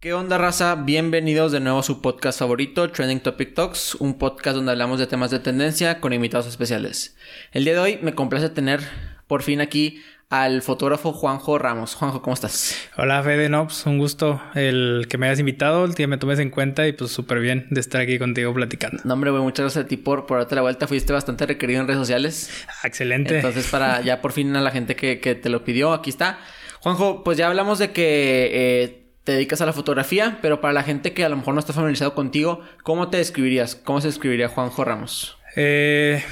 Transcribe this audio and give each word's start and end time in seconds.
¿Qué 0.00 0.12
onda, 0.12 0.38
raza? 0.38 0.76
Bienvenidos 0.76 1.50
de 1.50 1.58
nuevo 1.58 1.80
a 1.80 1.82
su 1.82 2.00
podcast 2.00 2.38
favorito, 2.38 2.88
Trending 2.88 3.18
Topic 3.18 3.52
Talks, 3.52 3.96
un 3.96 4.16
podcast 4.16 4.54
donde 4.54 4.70
hablamos 4.70 5.00
de 5.00 5.08
temas 5.08 5.32
de 5.32 5.40
tendencia 5.40 5.98
con 5.98 6.12
invitados 6.12 6.46
especiales. 6.46 7.16
El 7.50 7.64
día 7.64 7.72
de 7.72 7.80
hoy 7.80 7.98
me 8.00 8.14
complace 8.14 8.48
tener 8.48 8.78
por 9.26 9.42
fin 9.42 9.60
aquí 9.60 10.00
al 10.30 10.62
fotógrafo 10.62 11.12
Juanjo 11.12 11.58
Ramos. 11.58 11.96
Juanjo, 11.96 12.22
¿cómo 12.22 12.34
estás? 12.34 12.76
Hola, 12.96 13.20
Fede 13.24 13.48
Nops, 13.48 13.86
un 13.86 13.98
gusto 13.98 14.40
el 14.54 15.06
que 15.10 15.18
me 15.18 15.26
hayas 15.26 15.40
invitado, 15.40 15.84
el 15.84 15.96
que 15.96 16.06
me 16.06 16.16
tomes 16.16 16.38
en 16.38 16.50
cuenta 16.50 16.86
y 16.86 16.92
pues 16.92 17.10
súper 17.10 17.40
bien 17.40 17.66
de 17.70 17.80
estar 17.80 18.00
aquí 18.00 18.20
contigo 18.20 18.54
platicando. 18.54 19.02
No, 19.02 19.14
hombre, 19.14 19.32
güey, 19.32 19.42
muchas 19.42 19.64
gracias 19.64 19.84
a 19.84 19.88
ti 19.88 19.96
por, 19.96 20.26
por 20.26 20.38
darte 20.38 20.54
la 20.54 20.62
vuelta. 20.62 20.86
Fuiste 20.86 21.12
bastante 21.12 21.44
requerido 21.44 21.80
en 21.80 21.88
redes 21.88 21.98
sociales. 21.98 22.52
Ah, 22.68 22.86
excelente. 22.86 23.34
Entonces, 23.34 23.66
para 23.66 24.00
ya 24.02 24.22
por 24.22 24.30
fin 24.30 24.54
a 24.54 24.60
la 24.60 24.70
gente 24.70 24.94
que, 24.94 25.18
que 25.18 25.34
te 25.34 25.48
lo 25.48 25.64
pidió, 25.64 25.92
aquí 25.92 26.10
está. 26.10 26.38
Juanjo, 26.80 27.24
pues 27.24 27.36
ya 27.36 27.48
hablamos 27.48 27.80
de 27.80 27.90
que 27.90 28.50
eh, 28.52 28.97
te 29.28 29.32
dedicas 29.32 29.60
a 29.60 29.66
la 29.66 29.74
fotografía, 29.74 30.38
pero 30.40 30.62
para 30.62 30.72
la 30.72 30.82
gente 30.82 31.12
que 31.12 31.22
a 31.22 31.28
lo 31.28 31.36
mejor 31.36 31.52
no 31.52 31.60
está 31.60 31.74
familiarizado 31.74 32.14
contigo, 32.14 32.62
¿cómo 32.82 33.10
te 33.10 33.18
describirías? 33.18 33.76
¿Cómo 33.76 34.00
se 34.00 34.08
describiría 34.08 34.48
Juanjo 34.48 34.86
Ramos? 34.86 35.36
Eh, 35.54 36.24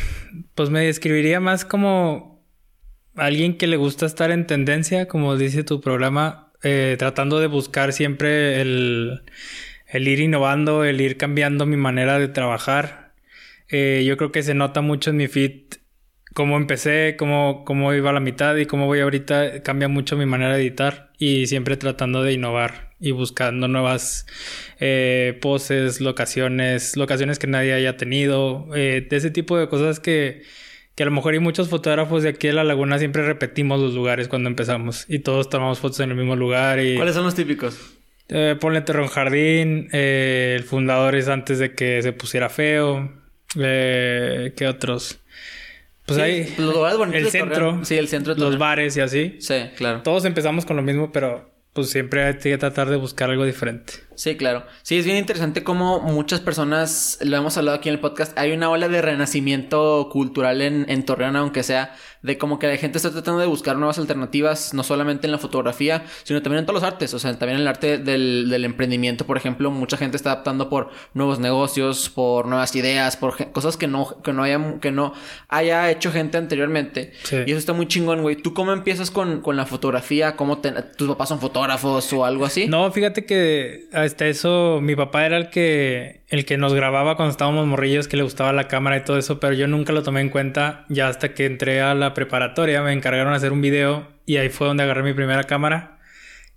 pues 0.55 0.71
me 0.71 0.87
describiría 0.87 1.39
más 1.39 1.67
como 1.67 2.43
alguien 3.15 3.59
que 3.59 3.67
le 3.67 3.77
gusta 3.77 4.07
estar 4.07 4.31
en 4.31 4.47
tendencia, 4.47 5.09
como 5.09 5.37
dice 5.37 5.63
tu 5.63 5.83
programa, 5.83 6.55
eh, 6.63 6.97
tratando 6.99 7.39
de 7.39 7.49
buscar 7.49 7.93
siempre 7.93 8.63
el, 8.63 9.21
ir 9.93 10.21
innovando, 10.21 10.83
el 10.83 10.99
ir 10.99 11.19
cambiando 11.19 11.67
mi 11.67 11.77
manera 11.77 12.19
de 12.19 12.29
trabajar. 12.29 13.13
Eh, 13.69 14.05
yo 14.07 14.17
creo 14.17 14.33
que 14.33 14.43
se 14.43 14.55
nota 14.55 14.81
mucho 14.81 15.11
en 15.11 15.19
mi 15.19 15.29
feed 15.29 15.65
cómo 16.33 16.57
empecé, 16.57 17.17
cómo, 17.19 17.63
cómo 17.67 17.93
iba 17.93 18.09
a 18.09 18.15
la 18.15 18.21
mitad 18.21 18.57
y 18.57 18.65
cómo 18.65 18.87
voy 18.87 19.01
ahorita, 19.01 19.63
cambia 19.63 19.89
mucho 19.89 20.17
mi 20.17 20.25
manera 20.25 20.57
de 20.57 20.63
editar 20.63 21.13
y 21.19 21.47
siempre 21.47 21.77
tratando 21.77 22.23
de 22.23 22.33
innovar 22.33 22.86
y 22.99 23.11
buscando 23.11 23.69
nuevas 23.69 24.27
eh, 24.81 25.39
poses, 25.41 26.01
locaciones, 26.01 26.97
locaciones 26.97 27.39
que 27.39 27.47
nadie 27.47 27.75
haya 27.75 27.97
tenido, 27.97 28.69
eh, 28.75 29.07
de 29.09 29.17
ese 29.17 29.31
tipo 29.31 29.59
de 29.59 29.69
cosas 29.69 30.01
que, 30.01 30.43
que 30.95 31.03
a 31.03 31.07
lo 31.07 31.13
mejor 31.13 31.35
hay 31.35 31.41
muchos 31.41 31.69
fotógrafos 31.69 32.23
de 32.23 32.31
aquí 32.31 32.47
de 32.47 32.55
la 32.55 32.65
laguna 32.65 32.99
siempre 32.99 33.23
repetimos 33.25 33.81
los 33.81 33.95
lugares 33.95 34.29
cuando 34.29 34.49
empezamos 34.49 35.05
y 35.09 35.19
todos 35.19 35.51
tomamos 35.51 35.79
fotos 35.79 36.01
en 36.01 36.11
el 36.11 36.17
mismo 36.17 36.37
lugar. 36.37 36.81
Y, 36.81 36.97
¿Cuáles 36.97 37.15
son 37.15 37.25
los 37.25 37.35
típicos? 37.35 37.79
Eh, 38.29 38.57
ponle 38.59 38.81
Terrón 38.81 39.09
Jardín, 39.09 39.89
eh, 39.93 40.55
el 40.57 40.65
fundador 40.65 41.15
es 41.15 41.29
antes 41.29 41.59
de 41.59 41.75
que 41.75 42.03
se 42.03 42.13
pusiera 42.13 42.49
feo, 42.49 43.13
eh, 43.57 44.53
¿qué 44.57 44.67
otros? 44.67 45.21
Pues 46.07 46.17
Sí, 46.17 46.23
ahí, 46.23 46.55
los 46.59 46.75
lugares 46.75 46.99
bonitos 46.99 47.23
el 47.23 47.31
centro. 47.31 47.85
Sí, 47.85 47.97
el 47.97 48.09
centro 48.09 48.35
de 48.35 48.41
los 48.41 48.59
bares 48.59 48.97
y 48.97 49.01
así. 49.01 49.37
Sí, 49.41 49.55
claro. 49.77 50.03
Todos 50.03 50.25
empezamos 50.25 50.65
con 50.65 50.77
lo 50.77 50.83
mismo, 50.83 51.13
pero 51.13 51.51
pues 51.77 51.91
siempre 51.91 52.25
hay 52.25 52.39
que 52.39 52.59
tratar 52.59 52.91
de 52.91 52.97
buscar 52.97 53.31
algo 53.31 53.45
diferente. 53.45 53.93
Sí, 54.17 54.37
claro. 54.37 54.65
Sí, 54.83 54.99
es 54.99 55.05
bien 55.05 55.19
interesante 55.19 55.63
cómo 55.63 56.01
muchas 56.01 56.41
personas, 56.41 57.19
lo 57.21 57.37
hemos 57.37 57.57
hablado 57.59 57.77
aquí 57.77 57.91
en 57.91 57.95
el 57.95 58.01
podcast, 58.01 58.37
hay 58.39 58.53
una 58.53 58.71
ola 58.71 58.89
de 58.89 59.03
renacimiento 59.03 60.09
cultural 60.11 60.63
en, 60.63 60.87
en 60.89 61.05
Torreón, 61.05 61.37
aunque 61.37 61.63
sea 61.63 61.95
de 62.27 62.37
como 62.37 62.59
que 62.59 62.67
la 62.67 62.77
gente 62.77 62.99
está 62.99 63.11
tratando 63.11 63.41
de 63.41 63.47
buscar 63.47 63.77
nuevas 63.77 63.99
alternativas, 63.99 64.75
no 64.75 64.83
solamente 64.83 65.27
en 65.27 65.33
la 65.33 65.39
fotografía, 65.39 66.05
sino 66.25 66.43
también 66.43 66.61
en 66.61 66.67
todos 66.67 66.83
los 66.83 66.87
artes, 66.91 67.15
o 67.15 67.19
sea, 67.19 67.31
también 67.39 67.57
en 67.57 67.63
el 67.63 67.69
arte 67.69 67.99
del, 67.99 68.49
del 68.51 68.65
emprendimiento, 68.65 69.25
por 69.27 69.37
ejemplo, 69.37 69.71
mucha 69.71 69.97
gente 69.97 70.17
está 70.17 70.33
adaptando 70.33 70.69
por 70.69 70.91
nuevos 71.15 71.39
negocios, 71.39 72.11
por 72.11 72.47
nuevas 72.47 72.75
ideas, 72.77 73.17
por 73.17 73.53
cosas 73.53 73.77
que 73.77 73.87
no, 73.87 74.21
que 74.23 74.33
no 74.33 74.43
haya, 74.43 74.61
que 74.81 74.91
no 74.93 75.15
haya 75.49 75.91
hecho 75.91 76.11
gente 76.13 76.37
anteriormente. 76.37 77.13
Sí. 77.23 77.37
Y 77.47 77.51
eso 77.51 77.59
está 77.59 77.73
muy 77.73 77.87
chingón, 77.87 78.23
güey. 78.23 78.37
¿Tú 78.37 78.53
cómo 78.55 78.73
empiezas 78.73 79.11
con, 79.11 79.41
con 79.41 79.57
la 79.57 79.65
fotografía? 79.67 80.37
¿Cómo 80.37 80.59
te- 80.59 80.73
tus 80.97 81.09
papás 81.09 81.29
son 81.29 81.41
fotógrafos 81.41 82.13
o 82.13 82.25
algo 82.25 82.45
así? 82.45 82.67
No, 82.67 82.91
fíjate 82.91 83.25
que 83.25 83.89
hasta 83.93 84.27
eso 84.27 84.81
mi 84.83 84.97
papá 84.97 85.27
era 85.27 85.37
el 85.37 85.51
que 85.51 86.25
el 86.29 86.45
que 86.45 86.57
nos 86.57 86.75
grababa 86.75 87.15
cuando 87.15 87.31
estábamos 87.31 87.67
morrillos, 87.69 88.09
que 88.09 88.17
le 88.17 88.25
gustaba 88.25 88.53
la 88.53 88.67
cámara 88.67 88.97
y 88.97 89.05
todo 89.05 89.17
eso, 89.17 89.39
pero 89.39 89.53
yo 89.53 89.69
nunca 89.69 89.93
lo 89.93 90.03
tomé 90.03 90.21
en 90.23 90.29
cuenta 90.29 90.85
ya 90.89 91.07
hasta 91.07 91.35
que 91.35 91.47
entré 91.47 91.81
a 91.81 91.95
la 91.95 92.15
preparatoria, 92.17 92.83
me 92.83 92.93
encargaron 92.93 93.33
de 93.33 93.37
hacer 93.37 93.53
un 93.53 93.61
video 93.61 94.09
y 94.27 94.39
ahí 94.39 94.49
fue 94.49 94.67
donde 94.67 94.83
agarré 94.83 95.05
mi 95.05 95.13
primera 95.13 95.45
cámara. 95.45 95.93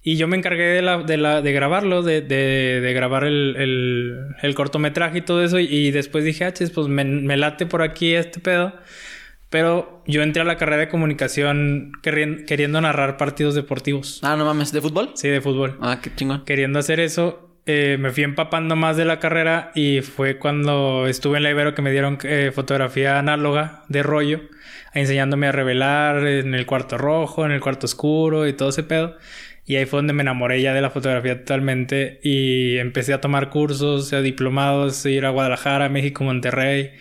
Y 0.02 0.16
yo 0.16 0.28
me 0.30 0.38
encargué 0.38 0.64
de, 0.64 0.82
la, 0.82 1.00
de, 1.04 1.18
la, 1.18 1.42
de 1.42 1.52
grabarlo, 1.52 2.02
de, 2.02 2.22
de, 2.22 2.80
de 2.82 2.94
grabar 2.94 3.26
el, 3.26 3.56
el, 3.58 4.16
el 4.42 4.56
cortometraje 4.56 5.18
y 5.20 5.22
todo 5.22 5.44
eso. 5.44 5.60
Y 5.60 5.92
después 5.92 6.24
dije, 6.24 6.46
ah, 6.46 6.54
chis, 6.54 6.72
pues 6.72 6.88
me, 6.88 7.04
me 7.04 7.36
late 7.38 7.66
por 7.66 7.82
aquí 7.84 8.16
este 8.16 8.40
pedo. 8.40 8.74
Pero 9.50 10.02
yo 10.08 10.22
entré 10.22 10.42
a 10.42 10.46
la 10.46 10.58
carrera 10.58 10.80
de 10.82 10.88
comunicación 10.90 11.92
queriendo 12.02 12.80
narrar 12.82 13.18
partidos 13.18 13.56
deportivos. 13.56 14.22
Ah, 14.24 14.36
no 14.38 14.46
mames, 14.46 14.72
¿de 14.72 14.80
fútbol? 14.80 15.12
Sí, 15.16 15.28
de 15.28 15.42
fútbol 15.42 15.78
Ah, 15.82 16.00
qué 16.02 16.12
chingón. 16.16 16.46
queriendo 16.46 16.80
hacer 16.80 17.00
eso, 17.00 17.58
eh, 17.66 17.98
me 18.00 18.12
fui 18.12 18.24
empapando 18.24 18.76
más 18.76 18.96
de 18.96 19.06
la 19.06 19.20
carrera 19.20 19.72
y 19.76 20.02
fue 20.02 20.38
cuando 20.38 21.08
estuve 21.08 21.38
en 21.38 21.44
la 21.44 21.50
Ibero 21.50 21.74
que 21.76 21.82
me 21.82 21.92
dieron 21.92 22.20
eh, 22.24 22.52
fotografía 22.54 23.20
análoga 23.20 23.84
de 23.90 24.04
rollo, 24.04 24.42
enseñándome 24.94 25.48
a 25.48 25.52
revelar 25.52 26.26
en 26.26 26.54
el 26.56 26.66
cuarto 26.66 26.98
rojo, 26.98 27.46
en 27.46 27.52
el 27.52 27.62
cuarto 27.62 27.86
oscuro 27.86 28.48
y 28.48 28.54
todo 28.54 28.70
ese 28.70 28.84
pedo. 28.84 29.18
Y 29.66 29.76
ahí 29.76 29.86
fue 29.86 30.00
donde 30.00 30.14
me 30.14 30.24
enamoré 30.24 30.62
ya 30.62 30.74
de 30.74 30.82
la 30.82 30.90
fotografía 30.90 31.38
totalmente 31.40 32.20
y 32.24 32.78
empecé 32.78 33.14
a 33.14 33.22
tomar 33.22 33.50
cursos, 33.50 34.12
a 34.14 34.22
diplomados, 34.22 35.06
ir 35.06 35.26
a 35.26 35.30
Guadalajara, 35.30 35.90
México, 35.90 36.24
Monterrey, 36.24 36.94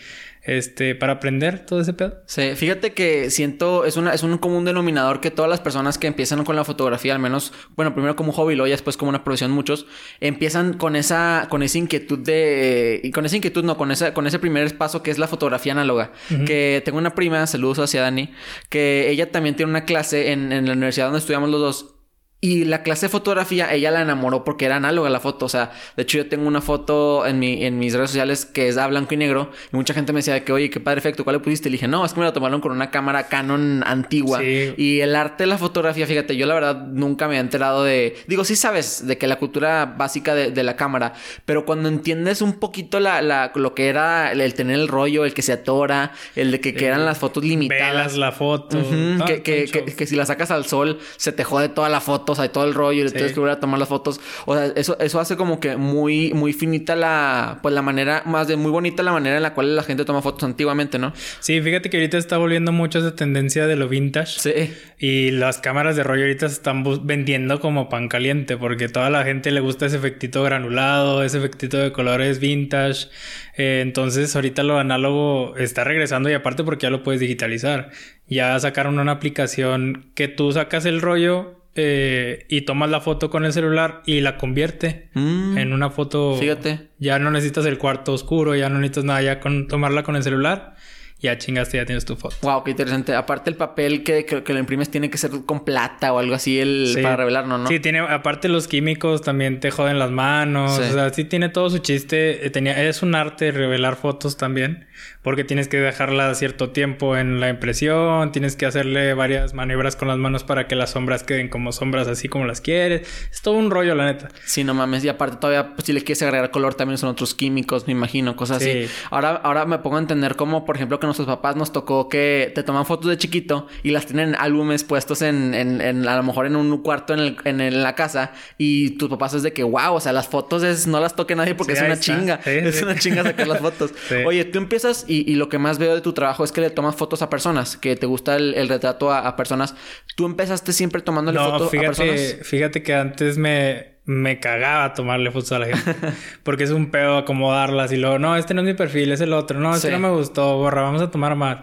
este, 0.49 0.95
para 0.95 1.13
aprender 1.13 1.67
todo 1.67 1.81
ese 1.81 1.93
pedo. 1.93 2.23
Sí, 2.25 2.55
fíjate 2.57 2.95
que 2.95 3.31
siento, 3.31 3.85
es, 3.85 3.99
una, 3.99 4.15
es 4.15 4.23
un 4.23 4.39
común 4.39 4.65
denominador 4.65 5.21
que 5.21 5.31
todas 5.31 5.51
las 5.51 5.61
personas 5.61 5.99
que 5.99 6.07
empiezan 6.07 6.43
con 6.43 6.57
la 6.57 6.65
fotografía, 6.65 7.13
al 7.13 7.19
menos, 7.19 7.53
bueno, 7.77 7.93
primero 7.93 8.17
como 8.17 8.33
hobby, 8.33 8.55
luego 8.55 8.67
ya 8.67 8.73
después 8.73 8.97
como 8.97 9.11
una 9.11 9.25
profesión, 9.25 9.51
muchos, 9.51 9.87
empiezan 10.21 10.73
con 10.73 10.97
esa, 10.97 11.49
con 11.51 11.63
esa 11.63 11.77
inquietud 11.77 12.19
de, 12.21 12.99
y 13.05 13.11
con 13.11 13.27
esa 13.27 13.37
inquietud, 13.37 13.63
no, 13.63 13.77
con 13.77 13.91
esa, 13.91 14.15
con 14.15 14.27
ese 14.27 14.39
primer 14.39 14.79
paso 14.79 15.03
que 15.03 15.11
es 15.11 15.19
la 15.19 15.29
fotografía 15.29 15.73
análoga. 15.73 16.13
Que 16.47 16.83
tengo 16.83 16.97
una 16.97 17.15
prima, 17.15 17.47
saludos 17.47 17.79
hacia 17.81 18.01
Dani, 18.01 18.33
que 18.71 19.11
ella 19.11 19.31
también 19.31 19.55
tiene 19.55 19.69
una 19.69 19.85
clase 19.85 20.33
en, 20.33 20.51
en 20.51 20.65
la 20.65 20.73
universidad 20.73 21.07
donde 21.07 21.19
estudiamos 21.19 21.51
los 21.51 21.61
dos. 21.61 21.98
Y 22.41 22.67
la 22.67 22.85
clase 22.85 23.07
de 23.07 23.11
fotografía, 23.11 23.73
ella 23.75 23.91
la 23.91 24.03
enamoró 24.03 24.45
porque 24.45 24.67
era 24.67 24.77
análoga 24.77 25.11
la 25.11 25.19
foto. 25.19 25.47
O 25.47 25.49
sea, 25.49 25.73
de 25.97 26.05
hecho, 26.05 26.19
yo 26.19 26.29
tengo 26.29 26.47
una 26.47 26.61
foto 26.61 27.27
en, 27.27 27.41
mi, 27.41 27.65
en 27.65 27.81
mis 27.81 27.95
redes 27.95 28.11
sociales 28.11 28.45
que 28.45 28.69
es 28.69 28.77
a 28.77 28.87
blanco 28.87 29.13
y 29.15 29.17
negro. 29.17 29.51
Y 29.73 29.77
mucha 29.77 29.93
gente 29.93 30.13
me 30.13 30.21
decía 30.21 30.35
de 30.35 30.45
que, 30.45 30.53
oye, 30.53 30.71
qué 30.71 30.79
padre 30.79 31.01
efecto, 31.01 31.25
¿cuál 31.25 31.35
le 31.35 31.41
pusiste? 31.41 31.69
Le 31.69 31.73
dije, 31.73 31.89
no, 31.89 32.05
es 32.05 32.13
que 32.13 32.21
me 32.21 32.27
la 32.27 32.33
tomaron 32.33 32.61
con 32.61 32.71
una 32.71 32.93
cámara 32.93 33.27
Canon 33.27 33.83
antigua. 33.85 34.39
Sí. 34.39 34.73
Y 34.77 35.01
el 35.01 35.17
arte 35.17 35.43
de 35.43 35.47
la 35.49 35.59
fotografía, 35.59 36.07
fíjate, 36.07 36.37
yo 36.37 36.47
la 36.47 36.55
verdad 36.55 36.87
nunca 36.87 37.27
me 37.27 37.39
he 37.39 37.41
enterado 37.41 37.83
de. 37.83 38.17
Digo, 38.29 38.45
sí 38.45 38.55
sabes 38.55 39.05
de 39.05 39.19
que 39.19 39.27
la 39.27 39.37
cultura 39.37 39.87
básica 39.99 40.37
de, 40.37 40.53
de 40.53 40.63
la 40.63 40.77
cámara, 40.77 41.15
pero 41.45 41.65
cuando 41.65 41.89
entiendes 41.89 42.41
un 42.41 42.53
poquito 42.61 43.01
la, 43.01 43.21
la, 43.21 43.51
lo 43.57 43.75
que 43.75 43.89
era 43.89 44.31
el, 44.31 44.41
el 44.41 44.55
tener 44.55 44.79
el 44.79 44.87
rollo, 44.87 45.25
el 45.25 45.35
que 45.35 45.43
se 45.43 45.53
atora, 45.55 46.13
el 46.37 46.53
de 46.53 46.61
que, 46.61 46.73
que 46.73 46.87
eran 46.87 47.05
las 47.05 47.19
fotos 47.19 47.43
limitadas. 47.43 47.93
Velas 47.93 48.17
la 48.17 48.31
foto. 48.31 48.79
No, 48.79 49.25
que, 49.25 49.43
que, 49.43 49.67
que 49.67 50.07
si 50.07 50.15
la 50.15 50.25
sacas 50.25 50.53
al 50.53 50.67
sol 50.67 51.01
se 51.17 51.33
te 51.33 51.43
jode 51.43 51.69
toda 51.69 51.89
la 51.89 52.01
foto, 52.01 52.28
sea, 52.35 52.51
todo 52.53 52.65
el 52.65 52.75
rollo 52.75 53.01
y 53.01 53.03
le 53.05 53.09
Sí. 53.11 53.15
tienes 53.17 53.33
que 53.33 53.41
volver 53.41 53.57
a 53.57 53.61
tomar 53.61 53.79
las 53.79 53.89
fotos. 53.89 54.21
O 54.47 54.55
sea, 54.55 54.67
eso, 54.77 54.99
eso 55.01 55.21
hace 55.21 55.37
como 55.37 55.61
que 55.61 55.77
muy, 55.77 56.33
muy 56.35 56.53
finita 56.53 56.97
la, 56.97 57.59
pues 57.63 57.75
la 57.75 57.83
manera, 57.83 58.23
más 58.27 58.49
de 58.49 58.57
muy 58.57 58.71
bonita 58.71 59.03
la 59.03 59.13
manera 59.13 59.37
en 59.37 59.43
la 59.43 59.55
cual 59.55 59.77
la 59.77 59.83
gente 59.83 60.05
toma 60.05 60.23
fotos 60.23 60.45
antiguamente, 60.45 60.99
¿no? 60.99 61.13
Sí, 61.41 61.61
fíjate 61.61 61.91
que 61.91 61.97
ahorita 61.99 62.19
está 62.19 62.39
volviendo 62.39 62.73
mucho 62.73 62.99
esa 62.99 63.15
tendencia 63.15 63.67
de 63.67 63.77
lo 63.77 63.89
vintage. 63.89 64.39
Sí. 64.41 64.75
Y 64.99 65.31
las 65.31 65.59
cámaras 65.59 65.97
de 65.97 66.03
rollo 66.03 66.23
ahorita 66.23 66.49
se 66.49 66.55
están 66.55 66.85
vendiendo 67.07 67.61
como 67.61 67.89
pan 67.89 68.09
caliente 68.09 68.57
porque 68.57 68.89
toda 68.89 69.11
la 69.11 69.25
gente 69.25 69.51
le 69.51 69.61
gusta 69.61 69.87
ese 69.87 69.97
efectito 69.97 70.43
granulado, 70.43 71.23
ese 71.23 71.39
efectito 71.39 71.77
de 71.79 71.93
colores 71.93 72.39
vintage. 72.41 73.09
Eh, 73.57 73.81
entonces 73.83 74.35
ahorita 74.37 74.63
lo 74.63 74.79
análogo 74.79 75.57
está 75.57 75.85
regresando 75.85 76.31
y 76.31 76.33
aparte 76.35 76.65
porque 76.65 76.85
ya 76.85 76.91
lo 76.91 77.03
puedes 77.03 77.21
digitalizar. 77.21 77.91
Ya 78.29 78.59
sacaron 78.61 78.99
una 78.99 79.13
aplicación 79.13 80.11
que 80.15 80.29
tú 80.29 80.53
sacas 80.53 80.85
el 80.85 81.01
rollo 81.01 81.58
eh, 81.75 82.47
y 82.49 82.63
tomas 82.63 82.91
la 82.91 83.01
foto 83.01 83.31
con 83.31 83.45
el 83.45 83.53
celular 83.53 84.03
y 84.07 84.21
la 84.21 84.37
convierte 84.37 85.09
Mm, 85.15 85.59
en 85.59 85.73
una 85.73 85.91
foto. 85.91 86.37
Fíjate. 86.39 86.89
Ya 86.99 87.19
no 87.19 87.31
necesitas 87.31 87.67
el 87.67 87.79
cuarto 87.79 88.13
oscuro, 88.13 88.55
ya 88.57 88.69
no 88.69 88.79
necesitas 88.79 89.05
nada, 89.05 89.23
ya 89.23 89.41
con 89.41 89.69
tomarla 89.69 90.03
con 90.03 90.17
el 90.17 90.23
celular, 90.23 90.75
ya 91.21 91.37
chingaste, 91.39 91.77
ya 91.79 91.85
tienes 91.85 92.05
tu 92.05 92.17
foto. 92.17 92.37
Wow, 92.43 92.63
qué 92.65 92.71
interesante. 92.71 93.15
Aparte 93.15 93.51
el 93.51 93.57
papel 93.57 94.05
que, 94.05 94.25
que, 94.25 94.43
que 94.45 94.53
lo 94.53 94.59
imprimes 94.61 94.89
tiene 94.91 95.11
que 95.11 95.19
ser 95.19 95.31
con 95.47 95.65
plata 95.65 96.13
o 96.13 96.19
algo 96.19 96.35
así 96.35 96.59
el, 96.61 96.93
Sí. 96.95 97.03
para 97.03 97.17
revelarlo, 97.17 97.59
¿no? 97.59 97.67
Sí, 97.69 97.81
tiene, 97.81 97.99
aparte 98.01 98.49
los 98.49 98.69
químicos 98.69 99.23
también 99.23 99.61
te 99.61 99.71
joden 99.71 99.99
las 99.99 100.11
manos. 100.11 100.77
Sí. 100.77 100.83
O 100.83 100.93
sea, 100.93 101.11
sí 101.13 101.25
tiene 101.25 101.49
todo 101.49 101.71
su 101.71 101.79
chiste. 101.79 102.47
Eh, 102.47 102.51
Tenía, 102.51 102.81
es 102.89 103.03
un 103.03 103.15
arte 103.15 103.51
revelar 103.51 103.97
fotos 103.97 104.37
también. 104.37 104.87
Porque 105.23 105.45
tienes 105.45 105.69
que 105.69 105.77
dejarla 105.79 106.35
cierto 106.35 106.71
tiempo 106.71 107.17
en 107.17 107.41
la 107.41 107.49
impresión. 107.49 108.33
Tienes 108.33 108.57
que 108.57 108.67
hacerle 108.67 109.15
varias 109.15 109.55
maniobras 109.55 109.95
con 109.97 110.09
las 110.09 110.17
manos 110.19 110.45
para 110.45 110.67
que 110.69 110.75
las 110.75 110.91
sombras 110.91 111.23
queden 111.23 111.49
como 111.49 111.73
sombras 111.73 112.09
así 112.09 112.29
como 112.29 112.47
las 112.47 112.61
quieres. 112.61 113.03
Es 113.31 113.43
todo 113.43 113.55
un 113.55 113.71
rollo, 113.71 113.95
la 113.95 114.07
neta. 114.07 114.29
Sí, 114.45 114.65
no 114.65 114.75
mames. 114.75 115.05
Y 115.05 115.09
aparte 115.09 115.37
todavía, 115.37 115.75
pues, 115.75 115.85
si 115.87 115.93
le 115.93 116.01
quieres 116.03 116.23
agregar 116.23 116.51
color, 116.51 116.75
también 116.75 116.99
son 116.99 117.11
otros 117.11 117.35
químicos, 117.35 117.87
me 117.87 117.93
imagino, 117.93 118.37
cosas 118.37 118.63
Sí. 118.63 118.71
así. 118.71 118.91
Ahora, 119.11 119.31
ahora 119.43 119.67
me 119.67 119.79
pongo 119.79 119.97
a 119.97 120.01
entender 120.01 120.35
cómo, 120.37 120.65
por 120.65 120.77
ejemplo, 120.77 120.99
que 120.99 121.07
nuestros 121.09 121.27
papás 121.27 121.57
nos 121.57 121.73
tocó 121.73 122.09
que 122.09 122.53
te 122.55 122.63
toman 122.63 122.87
fotos 122.87 123.11
de 123.11 123.19
chiquito 123.19 123.67
y 123.83 123.91
las 123.91 124.07
tienen 124.07 124.31
en 124.31 124.35
álbumes 124.37 124.85
puestos 124.85 125.23
en, 125.23 125.55
en, 125.55 125.81
en 125.81 126.07
a 126.07 126.17
lo 126.17 126.23
mejor 126.23 126.47
en 126.47 126.57
un 126.57 126.79
cuarto 126.83 127.15
en, 127.15 127.21
el, 127.21 127.37
en, 127.45 127.83
la 127.83 127.95
casa 127.95 128.33
y 128.57 128.91
tus 128.91 129.09
papás 129.09 129.35
es 129.35 129.43
de 129.43 129.53
que, 129.53 129.63
wow, 129.63 129.95
o 129.95 130.01
sea, 130.01 130.13
las 130.13 130.29
fotos 130.29 130.63
es, 130.63 130.87
no 130.87 131.01
las 131.01 131.17
toque 131.17 131.35
nadie 131.35 131.55
porque 131.55 131.73
es 131.73 131.83
una 131.83 131.99
chinga. 131.99 132.41
es 132.45 132.83
una 132.83 132.97
chinga 132.97 133.23
sacar 133.23 133.49
las 133.49 133.59
fotos. 133.63 133.93
Oye, 134.27 134.45
tú 134.45 134.59
empiezas 134.59 135.05
y, 135.09 135.31
y, 135.31 135.35
lo 135.37 135.49
que 135.49 135.59
más 135.59 135.79
veo 135.79 135.95
de 135.95 136.01
tu 136.01 136.13
trabajo 136.13 136.45
es 136.45 136.53
que 136.53 136.61
le 136.61 136.71
tomas 136.71 136.97
fotos 136.97 137.23
a 137.23 137.31
personas, 137.31 137.77
que 137.77 137.97
te 137.97 138.07
gusta 138.07 138.37
el, 138.37 138.69
retrato 138.69 139.13
a, 139.13 139.37
personas. 139.37 139.75
¿Tú 140.17 140.27
empezaste 140.27 140.73
siempre 140.73 141.03
tomándole 141.03 141.39
fotos 141.39 141.69
a 141.69 141.81
personas? 141.81 142.37
Fíjate 142.43 142.83
que 142.83 142.95
antes 142.95 143.39
me 143.39 143.98
me 144.09 144.41
cagaba 144.41 144.95
tomarle 144.95 145.31
fotos 145.31 145.53
a 145.53 145.59
la 145.59 145.67
gente. 145.67 145.95
Porque 146.43 146.65
es 146.65 146.71
un 146.71 146.91
pedo 146.91 147.19
acomodarlas 147.19 147.93
y 147.93 147.99
luego, 147.99 148.19
no, 148.19 148.37
este 148.37 148.55
no 148.55 148.63
es 148.63 148.67
mi 148.67 148.73
perfil, 148.73 149.13
es 149.13 149.21
el 149.21 149.35
otro. 149.35 149.61
No, 149.61 149.75
este 149.77 149.91
no 149.91 149.99
me 149.99 150.09
gustó, 150.09 150.57
borra, 150.57 150.81
vamos 150.81 151.03
a 151.03 151.11
tomar 151.11 151.37
más. 151.37 151.59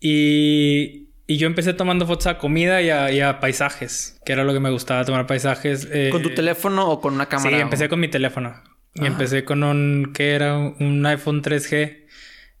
Y, 0.00 1.10
y 1.26 1.36
yo 1.36 1.46
empecé 1.46 1.74
tomando 1.74 2.06
fotos 2.06 2.28
a 2.28 2.38
comida 2.38 2.80
y 2.80 3.20
a, 3.20 3.40
paisajes, 3.40 4.18
que 4.24 4.32
era 4.32 4.42
lo 4.44 4.54
que 4.54 4.60
me 4.60 4.70
gustaba, 4.70 5.04
tomar 5.04 5.26
paisajes. 5.26 5.86
Eh, 5.92 6.08
¿Con 6.10 6.22
tu 6.22 6.30
teléfono 6.30 6.88
o 6.88 6.98
con 7.02 7.12
una 7.12 7.26
cámara? 7.26 7.54
Sí, 7.54 7.60
empecé 7.60 7.90
con 7.90 8.00
mi 8.00 8.08
teléfono. 8.08 8.54
Y 8.94 9.04
empecé 9.04 9.44
con 9.44 9.62
un, 9.62 10.12
¿qué 10.14 10.30
era? 10.30 10.56
Un 10.56 11.04
iPhone 11.04 11.42
3G. 11.42 12.06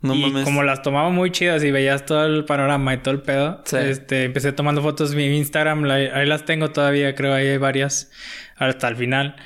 No 0.02 0.14
y 0.14 0.30
como 0.44 0.62
las 0.62 0.82
tomaba 0.82 1.08
muy 1.08 1.30
chidas 1.30 1.64
y 1.64 1.70
veías 1.70 2.04
todo 2.04 2.26
el 2.26 2.44
panorama 2.44 2.92
y 2.92 2.98
todo 2.98 3.14
el 3.14 3.22
pedo, 3.22 3.64
este, 3.72 4.24
empecé 4.24 4.52
tomando 4.52 4.82
fotos. 4.82 5.14
Mi 5.14 5.24
Instagram, 5.38 5.84
ahí 5.90 6.26
las 6.26 6.44
tengo 6.44 6.68
todavía, 6.70 7.14
creo, 7.14 7.32
ahí 7.32 7.46
hay 7.46 7.56
varias 7.56 8.10
hasta 8.56 8.88
el 8.88 8.96
final. 8.96 9.36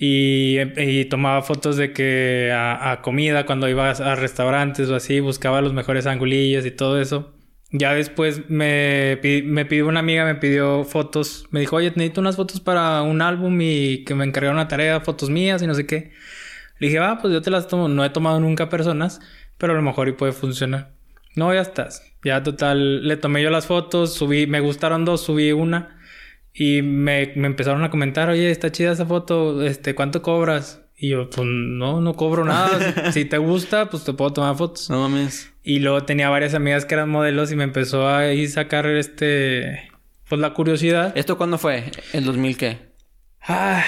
Y, 0.00 1.04
tomaba 1.06 1.42
fotos 1.42 1.76
de 1.76 1.92
que 1.92 2.52
a, 2.54 3.00
comida, 3.02 3.46
cuando 3.46 3.68
iba 3.68 3.90
a, 3.90 4.14
restaurantes 4.14 4.88
o 4.90 4.94
así, 4.94 5.20
buscaba 5.20 5.60
los 5.60 5.72
mejores 5.72 6.06
angulillos 6.06 6.64
y 6.66 6.70
todo 6.70 7.00
eso. 7.00 7.34
Ya 7.70 7.92
después 7.92 8.48
me, 8.48 9.18
me 9.44 9.66
pidió 9.66 9.88
una 9.88 10.00
amiga, 10.00 10.24
me 10.24 10.36
pidió 10.36 10.84
fotos, 10.84 11.46
me 11.50 11.60
dijo, 11.60 11.76
oye, 11.76 11.90
necesito 11.90 12.20
unas 12.20 12.36
fotos 12.36 12.60
para 12.60 13.02
un 13.02 13.20
álbum 13.20 13.58
y 13.60 14.04
que 14.04 14.14
me 14.14 14.24
encargaron 14.24 14.56
una 14.56 14.68
tarea, 14.68 15.00
fotos 15.00 15.28
mías 15.28 15.62
y 15.62 15.66
no 15.66 15.74
sé 15.74 15.86
qué. 15.86 16.12
Le 16.78 16.86
dije, 16.86 16.98
ah, 17.00 17.18
pues 17.20 17.32
yo 17.32 17.42
te 17.42 17.50
las 17.50 17.66
tomo, 17.66 17.88
no 17.88 18.04
he 18.04 18.10
tomado 18.10 18.40
nunca 18.40 18.68
personas, 18.68 19.20
pero 19.58 19.72
a 19.72 19.76
lo 19.76 19.82
mejor 19.82 20.08
y 20.08 20.12
puede 20.12 20.32
funcionar. 20.32 20.92
No, 21.34 21.52
ya 21.52 21.60
estás. 21.60 22.02
Ya 22.24 22.42
total, 22.42 23.06
le 23.06 23.16
tomé 23.16 23.42
yo 23.42 23.50
las 23.50 23.66
fotos, 23.66 24.14
subí, 24.14 24.46
me 24.46 24.60
gustaron 24.60 25.04
dos, 25.04 25.22
subí 25.22 25.52
una. 25.52 25.97
Y 26.60 26.82
me, 26.82 27.32
me, 27.36 27.46
empezaron 27.46 27.84
a 27.84 27.90
comentar, 27.90 28.28
oye, 28.28 28.50
está 28.50 28.72
chida 28.72 28.90
esa 28.90 29.06
foto, 29.06 29.62
este, 29.62 29.94
¿cuánto 29.94 30.22
cobras? 30.22 30.82
Y 30.96 31.10
yo, 31.10 31.30
pues 31.30 31.46
no, 31.46 32.00
no 32.00 32.14
cobro 32.14 32.44
nada. 32.44 33.12
si 33.12 33.24
te 33.26 33.38
gusta, 33.38 33.88
pues 33.88 34.02
te 34.02 34.12
puedo 34.12 34.32
tomar 34.32 34.56
fotos. 34.56 34.90
No 34.90 35.08
mames. 35.08 35.52
Y 35.62 35.78
luego 35.78 36.02
tenía 36.02 36.28
varias 36.30 36.54
amigas 36.54 36.84
que 36.84 36.94
eran 36.94 37.10
modelos 37.10 37.52
y 37.52 37.56
me 37.56 37.62
empezó 37.62 38.08
a 38.08 38.32
ir 38.32 38.50
sacar 38.50 38.86
este, 38.86 39.88
pues 40.28 40.40
la 40.40 40.52
curiosidad. 40.52 41.16
¿Esto 41.16 41.38
cuándo 41.38 41.58
fue? 41.58 41.92
¿El 42.12 42.24
2000 42.24 42.56
qué? 42.56 42.78
Ah, 43.46 43.84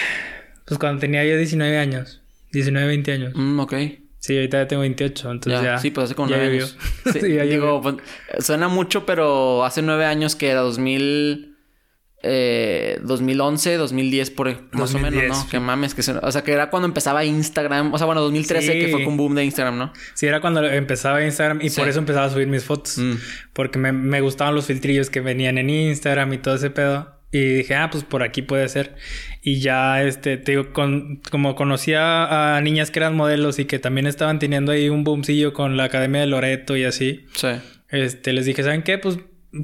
pues 0.64 0.78
cuando 0.78 1.00
tenía 1.00 1.25
yo 1.25 1.37
19 1.37 1.76
años. 1.76 2.22
19, 2.52 2.87
20 2.87 3.12
años. 3.12 3.32
Mm, 3.34 3.58
ok. 3.58 3.75
Sí, 4.20 4.37
ahorita 4.37 4.58
ya 4.58 4.69
tengo 4.69 4.82
28, 4.82 5.31
entonces 5.32 5.62
ya. 5.62 5.78
sí, 5.78 5.90
pues 5.90 6.05
hace 6.05 6.14
como 6.14 6.28
9 6.28 6.46
años. 6.46 6.76
Sí, 7.12 7.34
ya 7.34 7.43
digo, 7.43 7.82
pues, 7.82 7.96
suena 8.38 8.69
mucho, 8.69 9.05
pero 9.05 9.64
hace 9.64 9.82
9 9.82 10.05
años 10.05 10.37
que 10.37 10.50
era 10.50 10.61
2000 10.61 11.50
eh, 12.22 12.99
2011, 13.02 13.76
2010 13.76 14.31
por 14.31 14.72
más 14.72 14.94
o 14.94 14.99
menos, 14.99 15.22
¿no? 15.26 15.49
Que 15.50 15.58
mames, 15.58 15.94
que 15.94 16.02
o 16.11 16.32
sea, 16.32 16.43
que 16.43 16.52
era 16.52 16.69
cuando 16.69 16.87
empezaba 16.87 17.25
Instagram, 17.25 17.94
o 17.94 17.99
sea, 17.99 18.06
bueno, 18.06 18.20
2013 18.20 18.78
que 18.78 18.88
fue 18.88 19.05
con 19.05 19.17
boom 19.17 19.34
de 19.34 19.44
Instagram, 19.44 19.78
¿no? 19.78 19.93
Sí, 20.14 20.26
era 20.26 20.40
cuando 20.40 20.64
empezaba 20.64 21.25
Instagram 21.25 21.61
y 21.62 21.70
por 21.70 21.88
eso 21.88 21.99
empezaba 21.99 22.26
a 22.26 22.31
subir 22.31 22.46
mis 22.49 22.64
fotos, 22.64 22.99
mm. 22.99 23.14
porque 23.52 23.78
me, 23.78 23.93
me, 23.93 24.20
gustaban 24.20 24.55
los 24.55 24.67
filtrillos 24.67 25.08
que 25.08 25.20
venían 25.20 25.56
en 25.56 25.70
Instagram 25.70 26.32
y 26.34 26.38
todo 26.38 26.55
ese 26.55 26.70
pedo. 26.70 27.20
Y 27.32 27.55
dije, 27.58 27.76
ah, 27.76 27.88
pues 27.90 28.02
por 28.02 28.25
aquí 28.25 28.43
puede 28.43 28.69
ser. 28.69 28.96
Y 29.40 29.61
ya, 29.61 30.02
este, 30.02 30.37
te 30.37 30.52
digo, 30.52 30.72
con, 30.72 31.20
como 31.31 31.55
conocía 31.55 32.56
a 32.56 32.61
niñas 32.61 32.90
que 32.90 32.99
eran 32.99 33.14
modelos 33.14 33.61
y 33.61 33.67
que 33.67 33.78
también 33.78 34.08
estaban 34.08 34.40
teniendo 34.40 34.72
ahí 34.72 34.88
un 34.88 35.05
boomcillo 35.05 35.52
con 35.52 35.76
la 35.76 35.84
Academia 35.84 36.22
de 36.22 36.26
Loreto 36.26 36.76
y 36.76 36.84
así. 36.84 37.25
Sí. 37.34 37.49
Este, 37.88 38.32
les 38.32 38.46
dije, 38.46 38.64
¿saben 38.64 38.82
qué? 38.82 38.99
Pues 38.99 39.19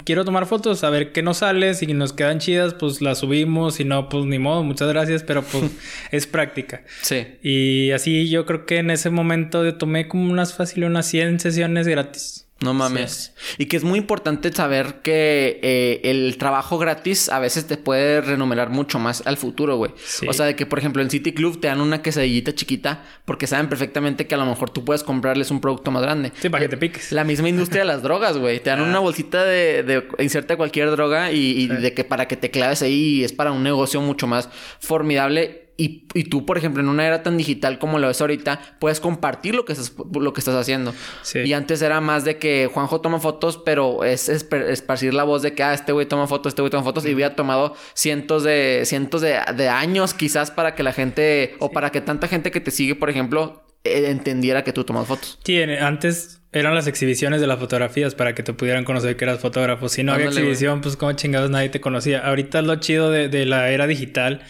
quiero 0.04 0.24
tomar 0.24 0.46
fotos, 0.46 0.84
a 0.84 0.90
ver 0.90 1.12
qué 1.12 1.22
nos 1.22 1.38
sale, 1.38 1.74
si 1.74 1.86
nos 1.86 2.12
quedan 2.12 2.38
chidas, 2.38 2.74
pues 2.74 3.00
las 3.00 3.18
subimos, 3.18 3.76
si 3.76 3.84
no, 3.84 4.08
pues 4.08 4.24
ni 4.24 4.38
modo, 4.38 4.62
muchas 4.62 4.88
gracias, 4.88 5.22
pero 5.22 5.42
pues 5.42 5.64
es 6.10 6.26
práctica. 6.26 6.84
Sí. 7.02 7.26
Y 7.42 7.90
así 7.92 8.28
yo 8.28 8.46
creo 8.46 8.66
que 8.66 8.78
en 8.78 8.90
ese 8.90 9.10
momento 9.10 9.76
tomé 9.76 10.08
como 10.08 10.30
unas 10.30 10.54
fácil 10.54 10.84
unas 10.84 11.06
100 11.06 11.40
sesiones 11.40 11.86
gratis. 11.88 12.45
No 12.60 12.72
mames. 12.72 13.34
Y 13.58 13.66
que 13.66 13.76
es 13.76 13.84
muy 13.84 13.98
importante 13.98 14.50
saber 14.50 15.02
que 15.02 15.60
eh, 15.62 16.00
el 16.04 16.38
trabajo 16.38 16.78
gratis 16.78 17.28
a 17.28 17.38
veces 17.38 17.66
te 17.66 17.76
puede 17.76 18.22
renumerar 18.22 18.70
mucho 18.70 18.98
más 18.98 19.22
al 19.26 19.36
futuro, 19.36 19.76
güey. 19.76 19.92
O 20.26 20.32
sea, 20.32 20.46
de 20.46 20.56
que, 20.56 20.64
por 20.64 20.78
ejemplo, 20.78 21.02
en 21.02 21.10
City 21.10 21.34
Club 21.34 21.60
te 21.60 21.68
dan 21.68 21.82
una 21.82 22.00
quesadillita 22.00 22.54
chiquita 22.54 23.04
porque 23.26 23.46
saben 23.46 23.68
perfectamente 23.68 24.26
que 24.26 24.34
a 24.34 24.38
lo 24.38 24.46
mejor 24.46 24.70
tú 24.70 24.86
puedes 24.86 25.02
comprarles 25.02 25.50
un 25.50 25.60
producto 25.60 25.90
más 25.90 26.02
grande. 26.02 26.32
Sí, 26.40 26.48
para 26.48 26.64
que 26.64 26.70
te 26.70 26.78
piques. 26.78 27.12
La 27.12 27.24
misma 27.24 27.50
industria 27.50 27.82
de 27.82 27.88
las 27.88 28.02
drogas, 28.02 28.38
güey. 28.38 28.58
Te 28.60 28.70
dan 28.70 28.80
una 28.80 28.98
ah. 28.98 29.00
bolsita 29.00 29.44
de, 29.44 29.82
de 29.82 30.08
inserta 30.18 30.56
cualquier 30.56 30.90
droga 30.90 31.32
y, 31.32 31.66
de 31.66 31.92
que 31.92 32.04
para 32.04 32.26
que 32.26 32.38
te 32.38 32.50
claves 32.50 32.80
ahí 32.80 33.22
es 33.22 33.34
para 33.34 33.52
un 33.52 33.62
negocio 33.62 34.00
mucho 34.00 34.26
más 34.26 34.48
formidable 34.80 35.65
y, 35.78 36.06
y, 36.14 36.24
tú, 36.24 36.46
por 36.46 36.56
ejemplo, 36.56 36.82
en 36.82 36.88
una 36.88 37.06
era 37.06 37.22
tan 37.22 37.36
digital 37.36 37.78
como 37.78 37.98
lo 37.98 38.08
es 38.08 38.20
ahorita, 38.20 38.60
puedes 38.78 38.98
compartir 38.98 39.54
lo 39.54 39.66
que 39.66 39.74
estás, 39.74 39.92
lo 40.12 40.32
que 40.32 40.40
estás 40.40 40.54
haciendo. 40.54 40.94
Y 41.34 41.52
antes 41.52 41.82
era 41.82 42.00
más 42.00 42.24
de 42.24 42.38
que 42.38 42.70
Juanjo 42.72 43.02
toma 43.02 43.20
fotos, 43.20 43.60
pero 43.62 44.02
es, 44.02 44.28
esparcir 44.28 45.12
la 45.12 45.24
voz 45.24 45.42
de 45.42 45.52
que, 45.52 45.62
ah, 45.62 45.74
este 45.74 45.92
güey 45.92 46.06
toma 46.06 46.26
fotos, 46.26 46.52
este 46.52 46.62
güey 46.62 46.70
toma 46.70 46.82
fotos. 46.82 47.04
Y 47.04 47.12
había 47.12 47.36
tomado 47.36 47.76
cientos 47.92 48.42
de, 48.42 48.82
cientos 48.86 49.20
de, 49.20 49.68
años 49.68 50.14
quizás 50.14 50.50
para 50.50 50.74
que 50.74 50.82
la 50.82 50.94
gente, 50.94 51.56
o 51.58 51.70
para 51.70 51.90
que 51.90 52.00
tanta 52.00 52.26
gente 52.26 52.50
que 52.50 52.60
te 52.60 52.70
sigue, 52.70 52.94
por 52.94 53.10
ejemplo, 53.10 53.62
eh, 53.84 54.10
entendiera 54.10 54.64
que 54.64 54.72
tú 54.72 54.84
tomas 54.84 55.06
fotos. 55.06 55.38
Sí, 55.44 55.60
antes 55.60 56.40
eran 56.52 56.74
las 56.74 56.86
exhibiciones 56.86 57.42
de 57.42 57.46
las 57.46 57.58
fotografías 57.58 58.14
para 58.14 58.34
que 58.34 58.42
te 58.42 58.54
pudieran 58.54 58.84
conocer 58.84 59.16
que 59.18 59.26
eras 59.26 59.40
fotógrafo. 59.40 59.90
Si 59.90 60.02
no 60.02 60.14
había 60.14 60.28
exhibición, 60.28 60.80
pues 60.80 60.96
como 60.96 61.12
chingados 61.12 61.50
nadie 61.50 61.68
te 61.68 61.82
conocía. 61.82 62.20
Ahorita 62.26 62.62
lo 62.62 62.76
chido 62.76 63.10
de, 63.10 63.28
de 63.28 63.44
la 63.44 63.68
era 63.68 63.86
digital 63.86 64.40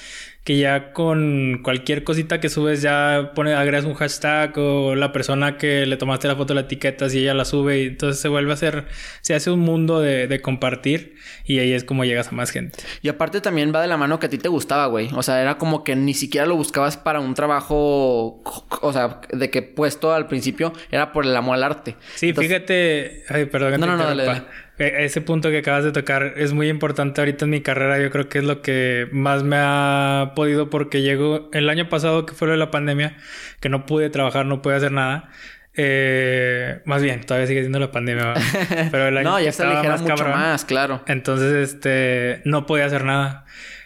que 0.46 0.58
ya 0.58 0.93
con 0.93 1.58
cualquier 1.64 2.04
cosita 2.04 2.38
que 2.38 2.48
subes 2.48 2.81
ya 2.81 3.32
pone, 3.34 3.52
agregas 3.54 3.84
un 3.84 3.94
hashtag 3.94 4.56
o 4.58 4.94
la 4.94 5.10
persona 5.10 5.58
que 5.58 5.87
le 5.87 5.96
tomaste 5.96 6.28
la 6.28 6.37
foto 6.37 6.54
la 6.54 6.60
etiquetas 6.60 7.12
y 7.14 7.19
ella 7.19 7.34
la 7.34 7.44
sube 7.44 7.81
y 7.81 7.87
entonces 7.87 8.22
se 8.22 8.28
vuelve 8.28 8.52
a 8.52 8.54
hacer, 8.54 8.87
se 9.22 9.34
hace 9.34 9.50
un 9.50 9.58
mundo 9.58 10.00
de, 10.00 10.28
de, 10.28 10.40
compartir 10.40 11.16
y 11.44 11.58
ahí 11.58 11.72
es 11.72 11.82
como 11.82 12.04
llegas 12.04 12.28
a 12.28 12.31
más 12.31 12.52
gente. 12.52 12.78
Y 13.02 13.08
aparte 13.08 13.40
también 13.40 13.72
va 13.75 13.82
de 13.82 13.88
la 13.88 13.96
mano 13.96 14.20
que 14.20 14.26
a 14.26 14.28
ti 14.28 14.38
te 14.38 14.48
gustaba, 14.48 14.87
güey. 14.87 15.08
O 15.16 15.25
sea, 15.25 15.43
era 15.43 15.58
como 15.58 15.82
que 15.82 15.96
ni 15.96 16.14
siquiera 16.14 16.46
lo 16.46 16.54
buscabas 16.54 16.96
para 16.96 17.19
un 17.19 17.34
trabajo, 17.34 18.40
o 18.82 18.93
sea, 18.93 19.22
de 19.32 19.50
que 19.50 19.62
puesto 19.62 20.12
al 20.12 20.29
principio 20.29 20.72
era 20.93 21.12
por 21.12 21.26
el 21.26 21.34
amor 21.34 21.56
al 21.56 21.65
arte. 21.65 21.96
Sí, 22.15 22.32
fíjate, 22.32 23.24
ay, 23.29 23.46
perdón. 23.46 23.81
No, 23.81 23.86
no, 23.88 23.96
no, 23.96 24.05
dale. 24.05 24.44
Ese 24.79 25.21
punto 25.21 25.51
que 25.51 25.59
acabas 25.59 25.85
de 25.85 25.93
tocar 25.93 26.35
es 26.37 26.53
muy 26.53 26.69
importante 26.69 27.21
ahorita 27.21 27.47
en 27.47 27.51
mi 27.51 27.61
carrera. 27.63 27.99
Yo 27.99 28.11
creo 28.11 28.29
que 28.29 28.39
es 28.39 28.45
lo 28.45 28.61
que 28.61 29.09
más 29.11 29.43
me 29.43 29.56
ha 29.59 30.33
podido 30.35 30.69
porque 30.69 31.03
llegó 31.03 31.49
el 31.53 31.69
año 31.69 31.89
pasado 31.89 32.27
que 32.27 32.35
fue 32.35 32.49
lo 32.49 32.53
de 32.53 32.59
la 32.59 32.71
pandemia, 32.71 33.17
que 33.61 33.69
no 33.69 33.87
pude 33.87 34.11
trabajar, 34.11 34.45
no 34.45 34.61
pude 34.63 34.75
hacer 34.75 34.93
nada. 34.93 35.31
Eh, 35.79 36.81
más 36.85 37.03
bien, 37.03 37.21
todavía 37.25 37.47
sigue 37.47 37.61
siendo 37.61 37.79
la 37.79 37.91
pandemia. 37.91 38.35
Pero 38.91 39.09
el 39.09 39.19
año 39.19 39.31
no, 39.31 39.41
ya 39.41 39.53
se 39.53 39.67
ligera 39.67 39.97
mucho 39.97 40.25
más, 40.25 40.65
claro. 40.65 41.03
Entonces, 41.06 41.71
este, 41.71 42.43
no 42.45 42.67
podía 42.67 42.87
hacer 42.87 43.05
nada. 43.05 43.45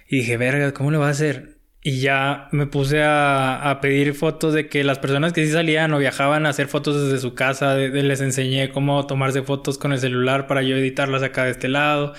Y 0.08 0.18
dije, 0.18 0.36
verga, 0.36 0.72
¿cómo 0.72 0.90
le 0.90 0.98
va 0.98 1.08
a 1.08 1.10
hacer? 1.10 1.59
Y 1.82 2.00
ya 2.00 2.48
me 2.52 2.66
puse 2.66 3.02
a, 3.02 3.70
a, 3.70 3.80
pedir 3.80 4.12
fotos 4.14 4.52
de 4.52 4.68
que 4.68 4.84
las 4.84 4.98
personas 4.98 5.32
que 5.32 5.46
sí 5.46 5.52
salían 5.52 5.94
o 5.94 5.98
viajaban 5.98 6.44
a 6.44 6.50
hacer 6.50 6.68
fotos 6.68 7.04
desde 7.04 7.18
su 7.18 7.34
casa, 7.34 7.74
les 7.76 8.20
enseñé 8.20 8.70
cómo 8.70 9.06
tomarse 9.06 9.42
fotos 9.42 9.78
con 9.78 9.92
el 9.92 9.98
celular 9.98 10.46
para 10.46 10.62
yo 10.62 10.76
editarlas 10.76 11.22
acá 11.22 11.44
de 11.44 11.52
este 11.52 11.68
lado. 11.68 12.12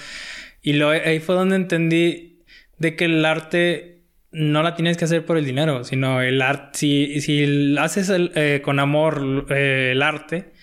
Y 0.63 0.73
lo, 0.73 0.89
ahí 0.89 1.19
fue 1.19 1.35
donde 1.35 1.57
entendí 1.57 2.43
de 2.79 2.95
que 2.95 3.05
el 3.05 3.23
arte 3.23 4.01
no 4.31 4.63
la 4.63 4.75
tienes 4.75 4.97
que 4.97 5.05
hacer 5.05 5.25
por 5.25 5.37
el 5.37 5.45
dinero, 5.45 5.83
sino 5.83 6.21
el 6.21 6.41
arte, 6.41 6.79
si, 6.79 7.21
si 7.21 7.75
haces 7.77 8.11
eh, 8.11 8.61
con 8.63 8.79
amor 8.79 9.45
eh, 9.49 9.89
el 9.91 10.01
arte, 10.01 10.53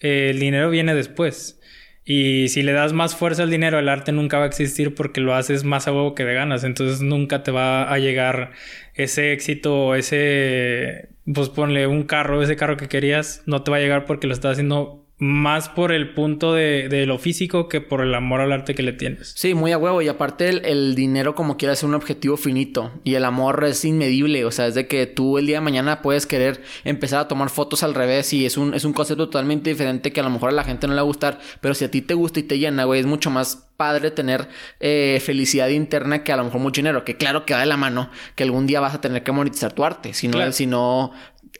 eh, 0.00 0.30
el 0.30 0.40
dinero 0.40 0.70
viene 0.70 0.94
después. 0.94 1.60
Y 2.04 2.48
si 2.48 2.62
le 2.62 2.72
das 2.72 2.92
más 2.92 3.14
fuerza 3.14 3.44
al 3.44 3.50
dinero, 3.50 3.78
el 3.78 3.88
arte 3.88 4.10
nunca 4.12 4.38
va 4.38 4.44
a 4.44 4.48
existir 4.48 4.94
porque 4.94 5.20
lo 5.20 5.34
haces 5.34 5.62
más 5.64 5.86
a 5.86 5.92
huevo 5.92 6.14
que 6.14 6.24
de 6.24 6.34
ganas. 6.34 6.64
Entonces 6.64 7.00
nunca 7.00 7.42
te 7.42 7.52
va 7.52 7.92
a 7.92 7.98
llegar 7.98 8.52
ese 8.94 9.32
éxito, 9.32 9.94
ese, 9.94 11.10
pues 11.32 11.48
ponle 11.48 11.86
un 11.86 12.02
carro, 12.04 12.42
ese 12.42 12.56
carro 12.56 12.76
que 12.76 12.88
querías, 12.88 13.42
no 13.46 13.62
te 13.62 13.70
va 13.70 13.76
a 13.76 13.80
llegar 13.80 14.04
porque 14.06 14.26
lo 14.26 14.32
estás 14.32 14.52
haciendo 14.52 15.01
más 15.22 15.68
por 15.68 15.92
el 15.92 16.14
punto 16.14 16.52
de, 16.52 16.88
de, 16.88 17.06
lo 17.06 17.16
físico 17.16 17.68
que 17.68 17.80
por 17.80 18.00
el 18.00 18.12
amor 18.12 18.40
al 18.40 18.50
arte 18.50 18.74
que 18.74 18.82
le 18.82 18.92
tienes. 18.92 19.32
Sí, 19.36 19.54
muy 19.54 19.70
a 19.70 19.78
huevo. 19.78 20.02
Y 20.02 20.08
aparte 20.08 20.48
el, 20.48 20.64
el, 20.64 20.96
dinero 20.96 21.36
como 21.36 21.56
quiera 21.56 21.74
es 21.74 21.84
un 21.84 21.94
objetivo 21.94 22.36
finito. 22.36 22.90
Y 23.04 23.14
el 23.14 23.24
amor 23.24 23.62
es 23.62 23.84
inmedible. 23.84 24.44
O 24.44 24.50
sea, 24.50 24.66
es 24.66 24.74
de 24.74 24.88
que 24.88 25.06
tú 25.06 25.38
el 25.38 25.46
día 25.46 25.58
de 25.58 25.60
mañana 25.60 26.02
puedes 26.02 26.26
querer 26.26 26.60
empezar 26.82 27.20
a 27.20 27.28
tomar 27.28 27.50
fotos 27.50 27.84
al 27.84 27.94
revés. 27.94 28.32
Y 28.32 28.46
es 28.46 28.56
un, 28.56 28.74
es 28.74 28.84
un 28.84 28.92
concepto 28.92 29.26
totalmente 29.26 29.70
diferente 29.70 30.12
que 30.12 30.18
a 30.18 30.24
lo 30.24 30.30
mejor 30.30 30.48
a 30.48 30.52
la 30.54 30.64
gente 30.64 30.88
no 30.88 30.94
le 30.94 30.96
va 30.96 31.02
a 31.02 31.04
gustar. 31.04 31.38
Pero 31.60 31.74
si 31.74 31.84
a 31.84 31.90
ti 31.92 32.02
te 32.02 32.14
gusta 32.14 32.40
y 32.40 32.42
te 32.42 32.58
llena, 32.58 32.82
güey, 32.82 32.98
es 32.98 33.06
mucho 33.06 33.30
más 33.30 33.68
padre 33.76 34.10
tener 34.10 34.48
eh, 34.80 35.20
felicidad 35.24 35.68
interna 35.68 36.22
que 36.22 36.32
a 36.32 36.36
lo 36.36 36.44
mejor 36.44 36.60
mucho 36.60 36.80
dinero. 36.80 37.04
Que 37.04 37.16
claro 37.16 37.46
que 37.46 37.54
va 37.54 37.60
de 37.60 37.66
la 37.66 37.76
mano 37.76 38.10
que 38.34 38.42
algún 38.42 38.66
día 38.66 38.80
vas 38.80 38.94
a 38.94 39.00
tener 39.00 39.22
que 39.22 39.32
monetizar 39.32 39.72
tu 39.72 39.84
arte. 39.84 40.14
Si 40.14 40.28
no, 40.28 40.52
si 40.52 40.66
no 40.66 41.12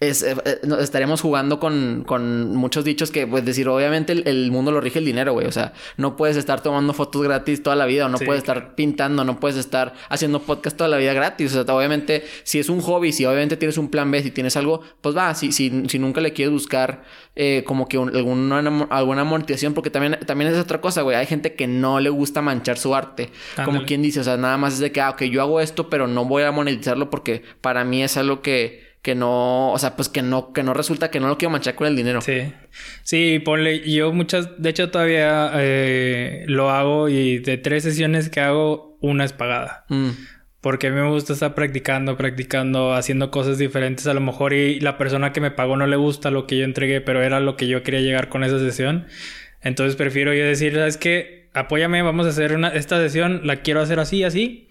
es, 0.03 0.25
eh, 0.25 0.35
eh, 0.45 0.59
estaremos 0.81 1.21
jugando 1.21 1.61
con, 1.61 2.03
con, 2.05 2.57
muchos 2.57 2.85
dichos 2.85 3.13
que, 3.13 3.27
pues, 3.27 3.45
decir, 3.45 3.69
obviamente 3.69 4.13
el, 4.13 4.51
mundo 4.51 4.73
lo 4.73 4.81
rige 4.81 4.99
el 4.99 5.05
dinero, 5.05 5.33
güey. 5.33 5.47
O 5.47 5.53
sea, 5.53 5.75
no 5.97 6.17
puedes 6.17 6.37
estar 6.37 6.61
tomando 6.61 6.93
fotos 6.93 7.23
gratis 7.23 7.63
toda 7.63 7.77
la 7.77 7.87
vida, 7.87 8.07
o 8.07 8.09
no 8.09 8.19
puedes 8.19 8.39
estar 8.39 8.75
pintando, 8.75 9.25
no 9.25 9.39
puedes 9.39 9.57
estar 9.57 9.95
haciendo 10.09 10.41
podcast 10.43 10.77
toda 10.77 10.89
la 10.89 10.97
vida 10.97 11.13
gratis. 11.13 11.55
O 11.55 11.65
sea, 11.65 11.75
obviamente, 11.75 12.25
si 12.43 12.59
es 12.59 12.69
un 12.69 12.81
hobby, 12.81 13.13
si 13.13 13.25
obviamente 13.25 13.57
tienes 13.57 13.79
un 13.79 13.91
plan 13.91 14.11
B, 14.11 14.23
si 14.23 14.33
tienes 14.33 14.57
algo, 14.57 14.81
pues 15.01 15.17
va, 15.17 15.35
si, 15.35 15.53
si, 15.53 15.85
si 15.89 15.99
nunca 16.01 16.21
le 16.21 16.33
quieres 16.33 16.53
buscar 16.53 17.05
eh, 17.37 17.63
como 17.65 17.87
que 17.89 17.97
alguna, 17.97 18.59
alguna 18.91 19.23
monetización, 19.23 19.73
porque 19.73 19.91
también, 19.91 20.19
también 20.27 20.51
es 20.51 20.59
otra 20.59 20.81
cosa, 20.81 21.03
güey. 21.03 21.17
Hay 21.17 21.27
gente 21.27 21.55
que 21.55 21.69
no 21.69 22.01
le 22.01 22.11
gusta 22.11 22.43
manchar 22.43 22.77
su 22.77 22.95
arte. 22.95 23.31
Como 23.65 23.85
quien 23.85 24.03
dice, 24.03 24.19
o 24.19 24.25
sea, 24.25 24.37
nada 24.37 24.57
más 24.57 24.75
es 24.75 24.79
de 24.81 24.91
que, 24.91 25.01
ah, 25.01 25.11
ok, 25.11 25.23
yo 25.25 25.43
hago 25.43 25.61
esto, 25.61 25.89
pero 25.89 26.09
no 26.09 26.25
voy 26.25 26.43
a 26.43 26.51
monetizarlo 26.51 27.09
porque 27.09 27.43
para 27.61 27.85
mí 27.85 28.03
es 28.03 28.17
algo 28.17 28.43
que 28.43 28.92
que 29.03 29.17
no, 29.17 29.73
o 29.73 29.79
sea, 29.79 29.97
pues 29.97 30.09
que 30.09 30.23
no, 30.23 30.53
que 30.53 30.63
no 30.63 30.75
resulta 30.75 31.11
que 31.11 31.19
no 31.19 31.27
lo 31.27 31.37
quiero 31.37 31.51
manchar 31.51 31.75
con 31.75 31.89
el 31.89 31.97
dinero. 31.97 32.21
Sí. 32.21 32.53
Sí, 33.03 33.41
ponle, 33.45 33.81
yo 33.91 34.13
muchas, 34.13 34.63
de 34.63 34.71
hecho 34.71 34.91
todavía 34.91 35.51
eh, 35.57 36.45
lo 36.47 36.71
hago 36.71 37.09
y 37.09 37.41
de 37.41 37.59
tres 37.59 37.83
sesiones 37.83 38.31
que 38.31 38.41
hago, 38.41 38.97
una 39.01 39.25
es 39.25 39.33
pagada. 39.33 39.85
Mm. 39.89 40.11
Porque 40.61 40.87
a 40.87 40.91
mí 40.91 41.01
me 41.01 41.11
gusta 41.11 41.33
estar 41.33 41.57
practicando, 41.57 42.17
practicando, 42.17 42.95
haciendo 42.95 43.33
cosas 43.33 43.59
diferentes. 43.59 44.07
A 44.07 44.15
lo 44.15 44.21
mejor 44.21 44.53
y 44.53 44.79
la 44.79 44.97
persona 44.97 45.33
que 45.33 45.41
me 45.41 45.51
pagó 45.51 45.77
no 45.77 45.89
le 45.89 45.97
gusta 45.97 46.31
lo 46.31 46.47
que 46.47 46.57
yo 46.57 46.65
entregué, 46.65 47.01
pero 47.01 47.21
era 47.21 47.41
lo 47.41 47.57
que 47.57 47.67
yo 47.67 47.83
quería 47.83 48.01
llegar 48.01 48.29
con 48.29 48.45
esa 48.45 48.61
sesión. 48.61 49.07
Entonces 49.61 49.97
prefiero 49.97 50.33
yo 50.33 50.45
decir, 50.45 50.75
¿sabes 50.75 50.97
qué? 50.97 51.51
Apóyame, 51.53 52.03
vamos 52.03 52.27
a 52.27 52.29
hacer 52.29 52.55
una, 52.55 52.69
esta 52.69 52.99
sesión, 52.99 53.41
la 53.43 53.57
quiero 53.63 53.81
hacer 53.81 53.99
así, 53.99 54.23
así 54.23 54.69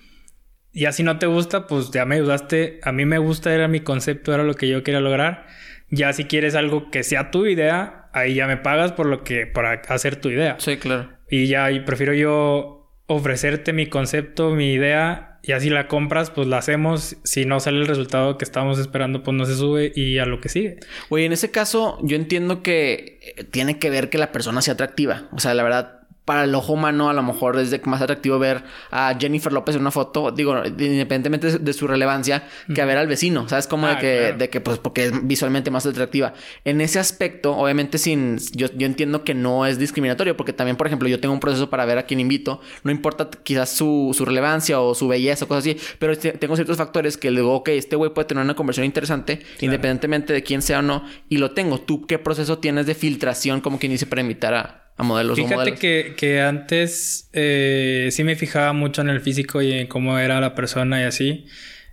y 0.73 0.85
así 0.85 1.03
no 1.03 1.19
te 1.19 1.25
gusta, 1.25 1.67
pues 1.67 1.91
ya 1.91 2.05
me 2.05 2.15
ayudaste. 2.15 2.79
A 2.83 2.91
mí 2.91 3.05
me 3.05 3.17
gusta, 3.17 3.53
era 3.53 3.67
mi 3.67 3.81
concepto, 3.81 4.33
era 4.33 4.43
lo 4.43 4.53
que 4.55 4.67
yo 4.67 4.83
quería 4.83 5.01
lograr. 5.01 5.47
Ya 5.89 6.13
si 6.13 6.25
quieres 6.25 6.55
algo 6.55 6.89
que 6.89 7.03
sea 7.03 7.31
tu 7.31 7.45
idea, 7.45 8.09
ahí 8.13 8.35
ya 8.35 8.47
me 8.47 8.57
pagas 8.57 8.93
por 8.93 9.05
lo 9.05 9.23
que, 9.23 9.45
para 9.45 9.81
hacer 9.89 10.15
tu 10.15 10.29
idea. 10.29 10.55
Sí, 10.59 10.77
claro. 10.77 11.09
Y 11.29 11.47
ya 11.47 11.71
y 11.71 11.81
prefiero 11.81 12.13
yo 12.13 12.89
ofrecerte 13.07 13.73
mi 13.73 13.87
concepto, 13.87 14.51
mi 14.51 14.71
idea, 14.71 15.31
y 15.43 15.53
así 15.53 15.69
la 15.69 15.87
compras, 15.87 16.29
pues 16.29 16.47
la 16.47 16.59
hacemos. 16.59 17.17
Si 17.23 17.45
no 17.45 17.59
sale 17.59 17.79
el 17.79 17.87
resultado 17.87 18.37
que 18.37 18.45
estamos 18.45 18.77
esperando, 18.79 19.23
pues 19.23 19.35
no 19.35 19.45
se 19.45 19.55
sube 19.55 19.91
y 19.95 20.19
a 20.19 20.25
lo 20.25 20.39
que 20.39 20.49
sigue. 20.49 20.77
Oye, 21.09 21.25
en 21.25 21.33
ese 21.33 21.51
caso, 21.51 21.97
yo 22.03 22.15
entiendo 22.15 22.61
que 22.61 23.19
eh, 23.21 23.43
tiene 23.43 23.79
que 23.79 23.89
ver 23.89 24.09
que 24.09 24.17
la 24.17 24.31
persona 24.31 24.61
sea 24.61 24.75
atractiva. 24.75 25.29
O 25.31 25.39
sea, 25.39 25.53
la 25.53 25.63
verdad, 25.63 26.00
para 26.31 26.45
el 26.45 26.55
ojo 26.55 26.71
humano 26.71 27.09
a 27.09 27.13
lo 27.13 27.23
mejor 27.23 27.59
es 27.59 27.71
de 27.71 27.81
más 27.83 28.01
atractivo 28.01 28.39
ver 28.39 28.63
a 28.89 29.13
Jennifer 29.19 29.51
López 29.51 29.75
en 29.75 29.81
una 29.81 29.91
foto, 29.91 30.31
digo, 30.31 30.55
independientemente 30.65 31.59
de 31.59 31.73
su 31.73 31.87
relevancia, 31.87 32.47
que 32.73 32.81
a 32.81 32.85
ver 32.85 32.97
al 32.97 33.07
vecino, 33.07 33.49
¿sabes? 33.49 33.67
Como 33.67 33.85
de 33.85 33.93
ah, 33.93 33.99
que, 33.99 34.33
de 34.37 34.49
que, 34.49 34.61
pues, 34.61 34.77
porque 34.77 35.07
es 35.07 35.27
visualmente 35.27 35.71
más 35.71 35.85
atractiva. 35.85 36.33
En 36.63 36.79
ese 36.79 36.99
aspecto, 36.99 37.57
obviamente, 37.57 37.97
sin, 37.97 38.37
yo, 38.53 38.67
yo 38.77 38.87
entiendo 38.87 39.25
que 39.25 39.33
no 39.33 39.65
es 39.65 39.77
discriminatorio, 39.77 40.37
porque 40.37 40.53
también, 40.53 40.77
por 40.77 40.87
ejemplo, 40.87 41.09
yo 41.09 41.19
tengo 41.19 41.33
un 41.33 41.41
proceso 41.41 41.69
para 41.69 41.83
ver 41.83 41.97
a 41.97 42.03
quien 42.03 42.21
invito, 42.21 42.61
no 42.85 42.91
importa 42.91 43.29
quizás 43.43 43.69
su, 43.69 44.15
su 44.17 44.23
relevancia 44.23 44.79
o 44.79 44.95
su 44.95 45.09
belleza 45.09 45.43
o 45.43 45.49
cosas 45.49 45.65
así, 45.65 45.77
pero 45.99 46.17
tengo 46.17 46.55
ciertos 46.55 46.77
factores 46.77 47.17
que 47.17 47.29
le 47.29 47.41
digo, 47.41 47.53
ok, 47.55 47.67
este 47.69 47.97
güey 47.97 48.13
puede 48.13 48.29
tener 48.29 48.41
una 48.41 48.55
conversión 48.55 48.85
interesante, 48.85 49.41
independientemente 49.59 50.31
de 50.31 50.43
quién 50.43 50.61
sea 50.61 50.79
o 50.79 50.81
no, 50.81 51.03
y 51.27 51.39
lo 51.39 51.51
tengo. 51.51 51.81
¿Tú 51.81 52.05
qué 52.07 52.19
proceso 52.19 52.59
tienes 52.59 52.85
de 52.85 52.95
filtración, 52.95 53.59
como 53.59 53.79
quien 53.79 53.91
dice, 53.91 54.05
para 54.05 54.21
invitar 54.21 54.53
a, 54.53 54.90
modelos 55.03 55.37
Fíjate 55.37 55.75
Que, 55.75 56.13
que 56.17 56.41
antes 56.41 57.29
eh, 57.33 58.09
sí 58.11 58.23
me 58.23 58.35
fijaba 58.35 58.73
mucho 58.73 59.01
en 59.01 59.09
el 59.09 59.21
físico 59.21 59.61
y 59.61 59.71
en 59.73 59.87
cómo 59.87 60.17
era 60.19 60.39
la 60.39 60.55
persona 60.55 61.01
y 61.01 61.03
así. 61.03 61.45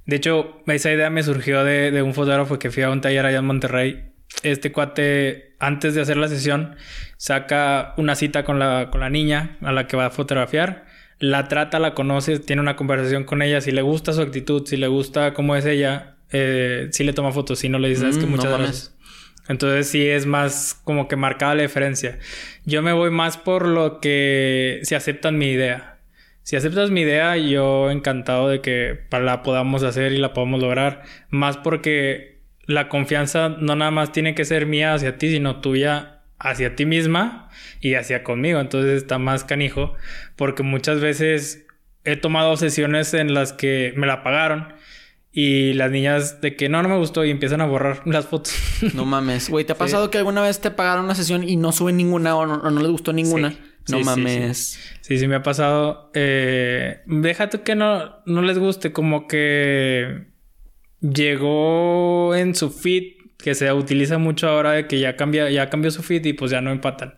De 0.06 0.16
hecho, 0.16 0.62
esa 0.66 0.90
idea 0.90 1.10
me 1.10 1.22
surgió 1.22 1.64
de, 1.64 1.90
de 1.90 2.02
un 2.02 2.14
fotógrafo 2.14 2.58
que 2.58 2.70
fui 2.70 2.82
a 2.82 2.90
un 2.90 3.00
taller 3.00 3.26
allá 3.26 3.38
en 3.38 3.44
Monterrey. 3.44 4.04
Este 4.42 4.72
cuate, 4.72 5.54
antes 5.58 5.94
de 5.94 6.00
hacer 6.00 6.16
la 6.16 6.28
sesión, 6.28 6.76
saca 7.18 7.94
una 7.96 8.14
cita 8.14 8.44
con 8.44 8.58
la, 8.58 8.88
con 8.90 9.00
la 9.00 9.10
niña 9.10 9.58
a 9.60 9.72
la 9.72 9.86
que 9.86 9.96
va 9.96 10.06
a 10.06 10.10
fotografiar. 10.10 10.86
La 11.18 11.48
trata, 11.48 11.78
la 11.78 11.94
conoce, 11.94 12.38
tiene 12.38 12.62
una 12.62 12.76
conversación 12.76 13.24
con 13.24 13.42
ella. 13.42 13.60
Si 13.60 13.70
le 13.70 13.82
gusta 13.82 14.12
su 14.12 14.22
actitud, 14.22 14.66
si 14.66 14.76
le 14.76 14.86
gusta 14.86 15.34
cómo 15.34 15.56
es 15.56 15.66
ella, 15.66 16.16
eh, 16.30 16.88
sí 16.92 17.04
le 17.04 17.12
toma 17.12 17.32
fotos. 17.32 17.58
Si 17.58 17.68
no 17.68 17.78
le 17.78 17.88
dice, 17.88 18.08
es 18.08 18.18
que 18.18 18.26
mm, 18.26 18.30
muchas 18.30 18.56
gracias. 18.56 18.94
Entonces 19.48 19.88
sí 19.88 20.06
es 20.08 20.26
más 20.26 20.78
como 20.84 21.08
que 21.08 21.16
marcada 21.16 21.54
la 21.54 21.62
diferencia. 21.62 22.18
Yo 22.64 22.82
me 22.82 22.92
voy 22.92 23.10
más 23.10 23.36
por 23.36 23.66
lo 23.66 24.00
que 24.00 24.80
si 24.82 24.94
aceptan 24.94 25.38
mi 25.38 25.50
idea. 25.50 25.98
Si 26.42 26.56
aceptas 26.56 26.90
mi 26.90 27.02
idea, 27.02 27.36
yo 27.36 27.90
encantado 27.90 28.48
de 28.48 28.60
que 28.60 29.00
la 29.10 29.42
podamos 29.42 29.82
hacer 29.82 30.12
y 30.12 30.18
la 30.18 30.32
podamos 30.32 30.60
lograr. 30.60 31.02
Más 31.30 31.56
porque 31.56 32.40
la 32.64 32.88
confianza 32.88 33.48
no 33.48 33.76
nada 33.76 33.90
más 33.90 34.12
tiene 34.12 34.34
que 34.34 34.44
ser 34.44 34.66
mía 34.66 34.94
hacia 34.94 35.18
ti, 35.18 35.30
sino 35.30 35.60
tuya 35.60 36.22
hacia 36.38 36.76
ti 36.76 36.86
misma 36.86 37.50
y 37.80 37.94
hacia 37.94 38.22
conmigo. 38.22 38.60
Entonces 38.60 39.02
está 39.02 39.18
más 39.18 39.44
canijo 39.44 39.94
porque 40.36 40.62
muchas 40.62 41.00
veces 41.00 41.66
he 42.04 42.16
tomado 42.16 42.56
sesiones 42.56 43.12
en 43.14 43.34
las 43.34 43.52
que 43.52 43.92
me 43.96 44.06
la 44.06 44.22
pagaron 44.22 44.72
y 45.30 45.74
las 45.74 45.90
niñas 45.90 46.40
de 46.40 46.56
que 46.56 46.68
no, 46.68 46.82
no 46.82 46.88
me 46.88 46.96
gustó 46.96 47.24
y 47.24 47.30
empiezan 47.30 47.60
a 47.60 47.66
borrar 47.66 48.02
las 48.06 48.26
fotos. 48.26 48.54
No 48.94 49.04
mames. 49.04 49.50
Güey, 49.50 49.64
¿te 49.64 49.72
ha 49.72 49.78
pasado 49.78 50.10
que 50.10 50.18
alguna 50.18 50.42
vez 50.42 50.60
te 50.60 50.70
pagaron 50.70 51.04
una 51.04 51.14
sesión 51.14 51.48
y 51.48 51.56
no 51.56 51.72
suben 51.72 51.96
ninguna 51.96 52.36
o 52.36 52.46
no, 52.46 52.70
les 52.80 52.90
gustó 52.90 53.12
ninguna? 53.12 53.54
No 53.88 54.00
mames. 54.00 54.78
Sí, 55.00 55.18
sí, 55.18 55.28
me 55.28 55.36
ha 55.36 55.42
pasado. 55.42 56.10
Eh, 56.14 57.00
déjate 57.06 57.62
que 57.62 57.74
no, 57.74 58.16
no 58.26 58.42
les 58.42 58.58
guste, 58.58 58.92
como 58.92 59.26
que 59.26 60.26
llegó 61.00 62.34
en 62.34 62.54
su 62.54 62.70
feed, 62.70 63.14
que 63.38 63.54
se 63.54 63.72
utiliza 63.72 64.18
mucho 64.18 64.48
ahora 64.48 64.72
de 64.72 64.86
que 64.86 64.98
ya 64.98 65.16
cambia, 65.16 65.48
ya 65.50 65.70
cambió 65.70 65.90
su 65.90 66.02
feed 66.02 66.24
y 66.26 66.32
pues 66.34 66.50
ya 66.50 66.60
no 66.60 66.70
empatan. 66.70 67.14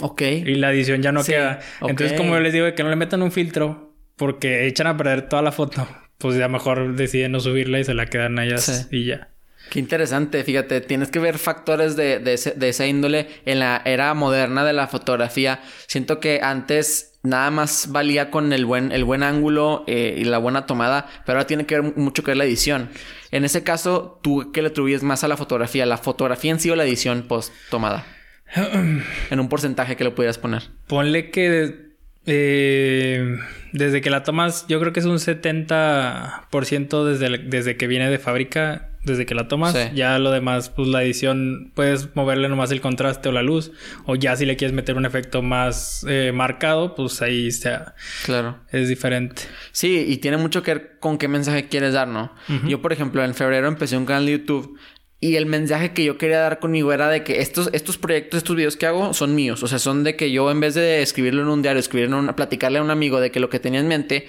Ok. 0.00 0.22
Y 0.22 0.54
la 0.54 0.72
edición 0.72 1.02
ya 1.02 1.12
no 1.12 1.24
queda. 1.24 1.60
Entonces, 1.80 2.16
como 2.16 2.34
yo 2.34 2.40
les 2.40 2.52
digo, 2.52 2.72
que 2.74 2.82
no 2.82 2.90
le 2.90 2.96
metan 2.96 3.22
un 3.22 3.32
filtro 3.32 3.94
porque 4.16 4.66
echan 4.66 4.86
a 4.86 4.96
perder 4.96 5.28
toda 5.28 5.42
la 5.42 5.52
foto 5.52 5.86
pues 6.18 6.36
ya 6.36 6.48
mejor 6.48 6.94
deciden 6.96 7.32
no 7.32 7.40
subirla 7.40 7.78
y 7.80 7.84
se 7.84 7.94
la 7.94 8.06
quedan 8.06 8.38
ellas 8.38 8.88
y 8.90 9.06
ya. 9.06 9.28
Qué 9.70 9.80
interesante, 9.80 10.44
fíjate, 10.44 10.80
tienes 10.80 11.10
que 11.10 11.18
ver 11.18 11.38
factores 11.38 11.96
de, 11.96 12.20
de, 12.20 12.68
esa 12.68 12.86
índole 12.86 13.26
en 13.46 13.58
la 13.58 13.82
era 13.84 14.14
moderna 14.14 14.64
de 14.64 14.72
la 14.72 14.86
fotografía. 14.86 15.60
Siento 15.88 16.20
que 16.20 16.40
antes 16.40 17.18
nada 17.24 17.50
más 17.50 17.88
valía 17.90 18.30
con 18.30 18.52
el 18.52 18.64
buen, 18.64 18.92
el 18.92 19.02
buen 19.02 19.24
ángulo 19.24 19.82
eh, 19.88 20.14
y 20.16 20.24
la 20.24 20.38
buena 20.38 20.66
tomada, 20.66 21.08
pero 21.24 21.38
ahora 21.38 21.48
tiene 21.48 21.66
que 21.66 21.80
ver 21.80 21.96
mucho 21.96 22.22
que 22.22 22.30
ver 22.30 22.36
la 22.36 22.44
edición. 22.44 22.90
En 23.32 23.44
ese 23.44 23.64
caso, 23.64 24.20
¿tú 24.22 24.52
qué 24.52 24.62
le 24.62 24.68
atribuyes 24.68 25.02
más 25.02 25.24
a 25.24 25.28
la 25.28 25.36
fotografía? 25.36 25.84
¿La 25.84 25.98
fotografía 25.98 26.52
en 26.52 26.60
sí 26.60 26.70
o 26.70 26.76
la 26.76 26.84
edición 26.84 27.24
post 27.26 27.52
tomada? 27.68 28.06
en 28.54 29.40
un 29.40 29.48
porcentaje 29.48 29.96
que 29.96 30.04
le 30.04 30.12
pudieras 30.12 30.38
poner. 30.38 30.62
Ponle 30.86 31.30
que 31.30 31.85
eh, 32.26 33.38
desde 33.72 34.00
que 34.00 34.10
la 34.10 34.22
tomas, 34.22 34.66
yo 34.68 34.80
creo 34.80 34.92
que 34.92 35.00
es 35.00 35.06
un 35.06 35.18
70% 35.18 37.04
desde, 37.04 37.38
desde 37.38 37.76
que 37.76 37.86
viene 37.86 38.10
de 38.10 38.18
fábrica, 38.18 38.90
desde 39.06 39.24
que 39.24 39.34
la 39.34 39.48
tomas. 39.48 39.74
Ya 39.94 40.18
lo 40.18 40.30
demás, 40.32 40.68
pues 40.68 40.88
la 40.88 41.02
edición, 41.04 41.70
puedes 41.74 42.14
moverle 42.16 42.48
nomás 42.48 42.72
el 42.72 42.80
contraste 42.80 43.28
o 43.28 43.32
la 43.32 43.42
luz. 43.42 43.70
O 44.04 44.16
ya 44.16 44.34
si 44.34 44.44
le 44.44 44.56
quieres 44.56 44.74
meter 44.74 44.96
un 44.96 45.06
efecto 45.06 45.42
más 45.42 46.04
eh, 46.08 46.32
marcado, 46.34 46.94
pues 46.94 47.22
ahí 47.22 47.52
sea. 47.52 47.94
Claro. 48.24 48.58
Es 48.72 48.88
diferente. 48.88 49.42
Sí, 49.70 50.04
y 50.08 50.16
tiene 50.16 50.36
mucho 50.38 50.62
que 50.62 50.74
ver 50.74 50.96
con 50.98 51.18
qué 51.18 51.28
mensaje 51.28 51.68
quieres 51.68 51.92
dar, 51.92 52.08
¿no? 52.08 52.34
Yo, 52.66 52.82
por 52.82 52.92
ejemplo, 52.92 53.24
en 53.24 53.34
febrero 53.34 53.68
empecé 53.68 53.96
un 53.96 54.06
canal 54.06 54.26
de 54.26 54.32
YouTube 54.32 54.76
y 55.18 55.36
el 55.36 55.46
mensaje 55.46 55.92
que 55.92 56.04
yo 56.04 56.18
quería 56.18 56.40
dar 56.40 56.58
conmigo 56.58 56.92
era 56.92 57.08
de 57.08 57.24
que 57.24 57.40
estos, 57.40 57.70
estos 57.72 57.96
proyectos, 57.96 58.38
estos 58.38 58.54
videos 58.54 58.76
que 58.76 58.86
hago 58.86 59.14
son 59.14 59.34
míos. 59.34 59.62
O 59.62 59.66
sea, 59.66 59.78
son 59.78 60.04
de 60.04 60.14
que 60.14 60.30
yo 60.30 60.50
en 60.50 60.60
vez 60.60 60.74
de 60.74 61.00
escribirlo 61.00 61.42
en 61.42 61.48
un 61.48 61.62
diario, 61.62 61.80
escribirlo 61.80 62.18
en 62.18 62.24
una, 62.24 62.36
platicarle 62.36 62.78
a 62.78 62.82
un 62.82 62.90
amigo 62.90 63.18
de 63.18 63.30
que 63.30 63.40
lo 63.40 63.48
que 63.48 63.58
tenía 63.58 63.80
en 63.80 63.88
mente, 63.88 64.26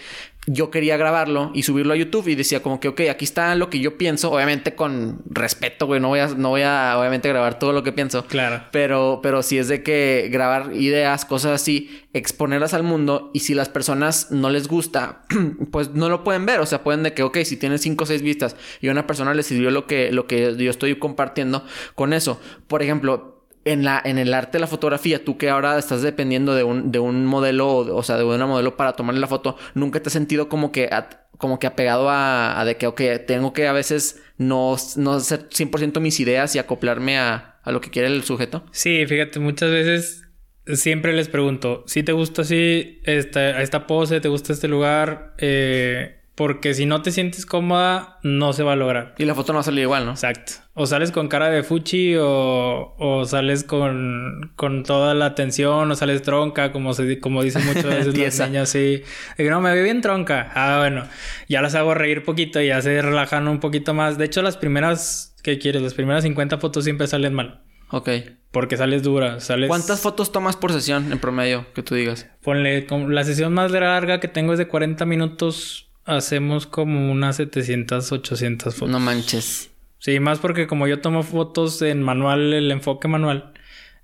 yo 0.49 0.71
quería 0.71 0.95
grabarlo 0.95 1.51
y 1.53 1.63
subirlo 1.63 1.93
a 1.93 1.97
YouTube 1.97 2.29
y 2.29 2.35
decía 2.35 2.63
como 2.63 2.79
que, 2.79 2.87
ok, 2.87 3.01
aquí 3.11 3.25
está 3.25 3.53
lo 3.55 3.69
que 3.69 3.79
yo 3.79 3.97
pienso, 3.97 4.31
obviamente 4.31 4.75
con 4.75 5.21
respeto, 5.29 5.85
güey, 5.85 5.99
no 5.99 6.07
voy 6.07 6.19
a, 6.19 6.27
no 6.27 6.49
voy 6.49 6.61
a 6.61 6.95
obviamente 6.97 7.27
grabar 7.27 7.59
todo 7.59 7.73
lo 7.73 7.83
que 7.83 7.91
pienso. 7.91 8.25
Claro. 8.25 8.63
Pero, 8.71 9.19
pero 9.21 9.43
si 9.43 9.57
es 9.57 9.67
de 9.67 9.83
que 9.83 10.29
grabar 10.31 10.73
ideas, 10.73 11.25
cosas 11.25 11.51
así, 11.51 12.01
exponerlas 12.13 12.73
al 12.73 12.83
mundo 12.83 13.29
y 13.33 13.41
si 13.41 13.53
las 13.53 13.67
personas 13.67 14.31
no 14.31 14.49
les 14.49 14.69
gusta, 14.69 15.23
pues 15.71 15.91
no 15.91 16.07
lo 16.07 16.23
pueden 16.23 16.45
ver, 16.45 16.61
o 16.61 16.65
sea, 16.65 16.81
pueden 16.81 17.03
de 17.03 17.13
que, 17.13 17.23
ok, 17.23 17.39
si 17.43 17.57
tiene 17.57 17.77
cinco 17.77 18.05
o 18.05 18.07
seis 18.07 18.21
vistas 18.21 18.55
y 18.79 18.87
a 18.87 18.91
una 18.91 19.05
persona 19.05 19.33
le 19.33 19.43
sirvió 19.43 19.69
lo 19.69 19.85
que, 19.85 20.13
lo 20.13 20.27
que 20.27 20.55
yo 20.55 20.71
estoy 20.71 20.97
compartiendo 20.97 21.65
con 21.93 22.13
eso. 22.13 22.39
Por 22.67 22.81
ejemplo, 22.81 23.36
en, 23.67 23.83
la, 23.83 24.01
en 24.03 24.17
el 24.17 24.33
arte 24.33 24.53
de 24.53 24.59
la 24.59 24.67
fotografía, 24.67 25.23
tú 25.23 25.37
que 25.37 25.49
ahora 25.49 25.77
estás 25.77 26.01
dependiendo 26.01 26.55
de 26.55 26.63
un, 26.63 26.91
de 26.91 26.99
un 26.99 27.25
modelo, 27.25 27.77
o 27.77 28.03
sea, 28.03 28.17
de 28.17 28.23
una 28.23 28.45
modelo 28.45 28.77
para 28.77 28.93
tomarle 28.93 29.21
la 29.21 29.27
foto, 29.27 29.57
¿nunca 29.73 30.01
te 30.01 30.09
has 30.09 30.13
sentido 30.13 30.49
como 30.49 30.71
que, 30.71 30.89
como 31.37 31.59
que 31.59 31.67
apegado 31.67 32.09
a, 32.09 32.59
a, 32.59 32.65
de 32.65 32.77
que, 32.77 32.87
ok, 32.87 33.01
tengo 33.25 33.53
que 33.53 33.67
a 33.67 33.73
veces 33.73 34.21
no, 34.37 34.75
no 34.95 35.13
hacer 35.13 35.49
100% 35.49 35.99
mis 35.99 36.19
ideas 36.19 36.55
y 36.55 36.59
acoplarme 36.59 37.17
a, 37.17 37.59
a 37.63 37.71
lo 37.71 37.81
que 37.81 37.89
quiere 37.89 38.07
el 38.07 38.23
sujeto? 38.23 38.65
Sí, 38.71 39.05
fíjate, 39.05 39.39
muchas 39.39 39.71
veces 39.71 40.27
siempre 40.75 41.13
les 41.13 41.29
pregunto, 41.29 41.83
si 41.87 42.03
te 42.03 42.11
gusta 42.11 42.41
así 42.41 42.99
esta, 43.03 43.61
esta 43.61 43.87
pose, 43.87 44.19
te 44.19 44.27
gusta 44.27 44.53
este 44.53 44.67
lugar, 44.67 45.33
eh, 45.37 46.21
porque 46.35 46.73
si 46.73 46.85
no 46.85 47.01
te 47.01 47.11
sientes 47.11 47.45
cómoda, 47.45 48.19
no 48.23 48.53
se 48.53 48.63
va 48.63 48.73
a 48.73 48.75
lograr. 48.75 49.15
Y 49.17 49.25
la 49.25 49.33
foto 49.33 49.53
no 49.53 49.57
va 49.57 49.61
a 49.61 49.63
salir 49.63 49.81
igual, 49.81 50.05
¿no? 50.05 50.11
Exacto. 50.11 50.53
O 50.79 50.85
sales 50.85 51.11
con 51.11 51.27
cara 51.27 51.49
de 51.49 51.63
fuchi 51.63 52.15
o, 52.17 52.93
o 52.99 53.25
sales 53.25 53.63
con, 53.63 54.51
con 54.55 54.83
toda 54.83 55.15
la 55.15 55.25
atención 55.25 55.89
o 55.89 55.95
sales 55.95 56.21
tronca, 56.21 56.71
como, 56.71 56.93
se, 56.93 57.19
como 57.19 57.41
dicen 57.41 57.65
muchas 57.65 57.85
veces 58.05 58.15
las 58.15 58.49
niñas. 58.49 58.69
Sí. 58.69 59.01
Digo, 59.39 59.49
no, 59.49 59.59
me 59.59 59.73
veo 59.73 59.83
bien 59.83 60.01
tronca. 60.01 60.51
Ah, 60.53 60.77
bueno. 60.77 61.05
Ya 61.49 61.63
las 61.63 61.73
hago 61.73 61.95
reír 61.95 62.23
poquito 62.23 62.61
y 62.61 62.67
ya 62.67 62.81
se 62.83 63.01
relajan 63.01 63.47
un 63.47 63.59
poquito 63.59 63.95
más. 63.95 64.19
De 64.19 64.25
hecho, 64.25 64.43
las 64.43 64.55
primeras... 64.55 65.35
¿Qué 65.41 65.57
quieres? 65.57 65.81
Las 65.81 65.95
primeras 65.95 66.23
50 66.23 66.59
fotos 66.59 66.83
siempre 66.83 67.07
salen 67.07 67.33
mal. 67.33 67.63
Ok. 67.89 68.09
Porque 68.51 68.77
sales 68.77 69.01
dura, 69.01 69.39
sales... 69.39 69.69
¿Cuántas 69.69 69.99
fotos 69.99 70.31
tomas 70.31 70.55
por 70.57 70.73
sesión 70.73 71.11
en 71.11 71.17
promedio 71.17 71.65
que 71.73 71.81
tú 71.81 71.95
digas? 71.95 72.27
Ponle, 72.43 72.85
la 73.09 73.23
sesión 73.23 73.53
más 73.53 73.71
larga 73.71 74.19
que 74.19 74.27
tengo 74.27 74.53
es 74.53 74.59
de 74.59 74.67
40 74.67 75.05
minutos 75.05 75.87
hacemos 76.07 76.65
como 76.65 77.11
unas 77.11 77.35
700, 77.35 78.11
800 78.11 78.73
fotos. 78.73 78.89
No 78.89 78.99
manches. 78.99 79.69
Sí, 79.99 80.19
más 80.19 80.39
porque 80.39 80.67
como 80.67 80.87
yo 80.87 80.99
tomo 80.99 81.23
fotos 81.23 81.81
en 81.81 82.01
manual, 82.01 82.53
el 82.53 82.71
enfoque 82.71 83.07
manual, 83.07 83.53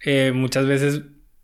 eh, 0.03 0.31
muchas 0.33 0.65
veces 0.65 1.01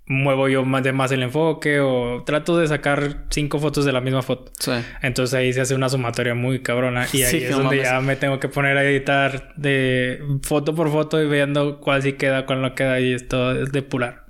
muevo 0.09 0.49
yo 0.49 0.65
más 0.65 0.83
de 0.83 0.91
más 0.91 1.11
el 1.11 1.21
enfoque 1.21 1.79
o 1.79 2.23
trato 2.25 2.57
de 2.57 2.67
sacar 2.67 3.25
cinco 3.29 3.59
fotos 3.59 3.85
de 3.85 3.91
la 3.91 4.01
misma 4.01 4.23
foto. 4.23 4.51
Sí. 4.59 4.71
Entonces 5.03 5.35
ahí 5.35 5.53
se 5.53 5.61
hace 5.61 5.75
una 5.75 5.87
sumatoria 5.87 6.33
muy 6.33 6.61
cabrona 6.61 7.07
y 7.13 7.21
ahí 7.21 7.43
es 7.43 7.51
donde 7.51 7.77
ya 7.77 8.01
me 8.01 8.15
tengo 8.15 8.39
que 8.39 8.49
poner 8.49 8.75
a 8.75 8.83
editar 8.83 9.53
de 9.55 10.19
foto 10.41 10.73
por 10.73 10.91
foto 10.91 11.21
y 11.21 11.27
viendo 11.27 11.79
cuál 11.79 12.01
sí 12.01 12.13
queda, 12.13 12.47
cuál 12.47 12.61
no 12.61 12.73
queda 12.73 12.99
y 12.99 13.13
esto 13.13 13.51
es 13.51 13.71
depurar. 13.71 14.25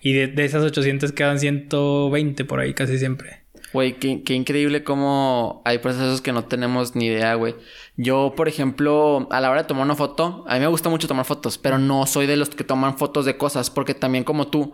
Y 0.00 0.14
de, 0.14 0.28
de 0.28 0.44
esas 0.44 0.62
800 0.64 1.12
quedan 1.12 1.38
120 1.38 2.44
por 2.46 2.60
ahí 2.60 2.72
casi 2.72 2.98
siempre. 2.98 3.42
Güey, 3.72 3.98
qué, 3.98 4.22
qué, 4.22 4.32
increíble 4.32 4.82
cómo 4.82 5.60
hay 5.66 5.78
procesos 5.78 6.22
que 6.22 6.32
no 6.32 6.44
tenemos 6.46 6.96
ni 6.96 7.06
idea, 7.06 7.34
güey. 7.34 7.54
Yo, 8.00 8.32
por 8.36 8.46
ejemplo, 8.46 9.26
a 9.28 9.40
la 9.40 9.50
hora 9.50 9.62
de 9.62 9.66
tomar 9.66 9.84
una 9.84 9.96
foto, 9.96 10.44
a 10.46 10.54
mí 10.54 10.60
me 10.60 10.68
gusta 10.68 10.88
mucho 10.88 11.08
tomar 11.08 11.24
fotos, 11.24 11.58
pero 11.58 11.80
no 11.80 12.06
soy 12.06 12.28
de 12.28 12.36
los 12.36 12.48
que 12.48 12.62
toman 12.62 12.96
fotos 12.96 13.24
de 13.24 13.36
cosas, 13.36 13.70
porque 13.70 13.92
también 13.92 14.22
como 14.22 14.46
tú, 14.46 14.72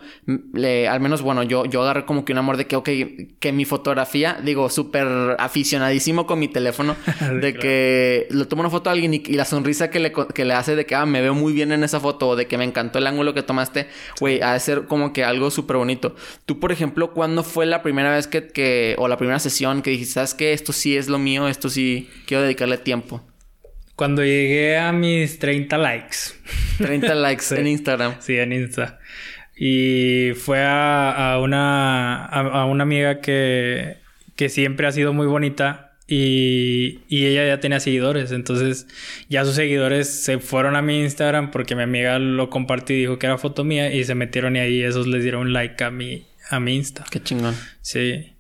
le, 0.52 0.88
al 0.88 1.00
menos, 1.00 1.22
bueno, 1.22 1.42
yo, 1.42 1.64
yo 1.64 1.80
agarré 1.80 2.04
como 2.04 2.26
que 2.26 2.32
un 2.32 2.38
amor 2.38 2.58
de 2.58 2.66
que, 2.66 2.76
ok, 2.76 2.90
que 3.40 3.52
mi 3.52 3.64
fotografía, 3.64 4.36
digo, 4.44 4.68
súper 4.68 5.36
aficionadísimo 5.38 6.26
con 6.26 6.38
mi 6.38 6.48
teléfono, 6.48 6.96
de 7.40 7.54
que 7.54 8.26
le 8.28 8.44
tomo 8.44 8.60
una 8.60 8.68
foto 8.68 8.90
a 8.90 8.92
alguien 8.92 9.14
y, 9.14 9.20
la 9.20 9.46
sonrisa 9.46 9.88
que 9.88 10.00
le, 10.00 10.12
que 10.12 10.44
le 10.44 10.52
hace 10.52 10.76
de 10.76 10.84
que, 10.84 10.94
ah, 10.94 11.06
me 11.06 11.22
veo 11.22 11.32
muy 11.32 11.54
bien 11.54 11.72
en 11.72 11.82
esa 11.82 12.00
foto, 12.00 12.28
o 12.28 12.36
de 12.36 12.46
que 12.46 12.58
me 12.58 12.64
encantó 12.64 12.98
el 12.98 13.06
ángulo 13.06 13.32
que 13.32 13.42
tomaste, 13.42 13.88
güey, 14.20 14.42
ha 14.42 14.52
de 14.52 14.60
ser 14.60 14.84
como 14.84 15.14
que 15.14 15.24
algo 15.24 15.50
súper 15.50 15.78
bonito. 15.78 16.14
Tú, 16.44 16.60
por 16.60 16.72
ejemplo, 16.72 17.14
¿cuándo 17.14 17.42
fue 17.42 17.64
la 17.64 17.82
primera 17.82 18.14
vez 18.14 18.26
que, 18.26 18.48
que, 18.48 18.96
o 18.98 19.08
la 19.08 19.16
primera 19.16 19.38
sesión 19.38 19.80
que 19.80 19.88
dijiste, 19.88 20.12
sabes 20.12 20.34
que 20.34 20.52
esto 20.52 20.74
sí 20.74 20.94
es 20.94 21.08
lo 21.08 21.18
mío, 21.18 21.48
esto 21.48 21.70
sí 21.70 22.10
quiero 22.26 22.42
dedicarle 22.42 22.76
tiempo? 22.76 23.13
Cuando 23.96 24.24
llegué 24.24 24.76
a 24.76 24.92
mis 24.92 25.38
30 25.38 25.78
likes. 25.78 26.16
30 26.78 27.14
likes 27.14 27.44
en 27.56 27.66
Instagram. 27.66 28.16
Sí, 28.20 28.36
en 28.36 28.52
Insta. 28.52 28.98
Y 29.56 30.32
fue 30.34 30.64
a, 30.64 31.38
una, 31.40 32.24
a, 32.26 32.64
una 32.64 32.82
amiga 32.82 33.20
que, 33.20 33.98
que 34.34 34.48
siempre 34.48 34.88
ha 34.88 34.92
sido 34.92 35.12
muy 35.12 35.26
bonita 35.26 35.92
y, 36.08 37.02
y, 37.08 37.26
ella 37.26 37.46
ya 37.46 37.60
tenía 37.60 37.78
seguidores. 37.78 38.32
Entonces 38.32 38.88
ya 39.28 39.44
sus 39.44 39.54
seguidores 39.54 40.08
se 40.08 40.38
fueron 40.38 40.74
a 40.74 40.82
mi 40.82 41.00
Instagram 41.02 41.52
porque 41.52 41.76
mi 41.76 41.82
amiga 41.82 42.18
lo 42.18 42.50
compartió 42.50 42.96
y 42.96 43.00
dijo 43.00 43.18
que 43.20 43.26
era 43.26 43.38
foto 43.38 43.62
mía 43.62 43.94
y 43.94 44.02
se 44.02 44.16
metieron 44.16 44.56
y 44.56 44.58
ahí 44.58 44.82
esos 44.82 45.06
les 45.06 45.22
dieron 45.22 45.52
like 45.52 45.82
a 45.84 45.92
mi, 45.92 46.26
a 46.50 46.58
mi 46.58 46.74
Insta. 46.74 47.04
Qué 47.08 47.22
chingón. 47.22 47.54
Sí. 47.80 48.33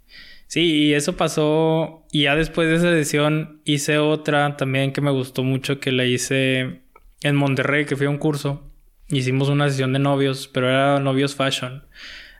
Sí, 0.46 0.60
y 0.60 0.94
eso 0.94 1.16
pasó. 1.16 2.06
Y 2.12 2.22
ya 2.22 2.36
después 2.36 2.68
de 2.68 2.76
esa 2.76 2.90
edición 2.90 3.60
hice 3.64 3.98
otra 3.98 4.56
también 4.56 4.92
que 4.92 5.00
me 5.00 5.10
gustó 5.10 5.42
mucho, 5.42 5.80
que 5.80 5.92
la 5.92 6.04
hice 6.04 6.82
en 7.22 7.36
Monterrey, 7.36 7.86
que 7.86 7.96
fui 7.96 8.06
a 8.06 8.10
un 8.10 8.18
curso. 8.18 8.70
Hicimos 9.08 9.48
una 9.48 9.68
sesión 9.68 9.92
de 9.92 9.98
novios, 9.98 10.48
pero 10.48 10.68
era 10.68 11.00
novios 11.00 11.34
fashion. 11.34 11.84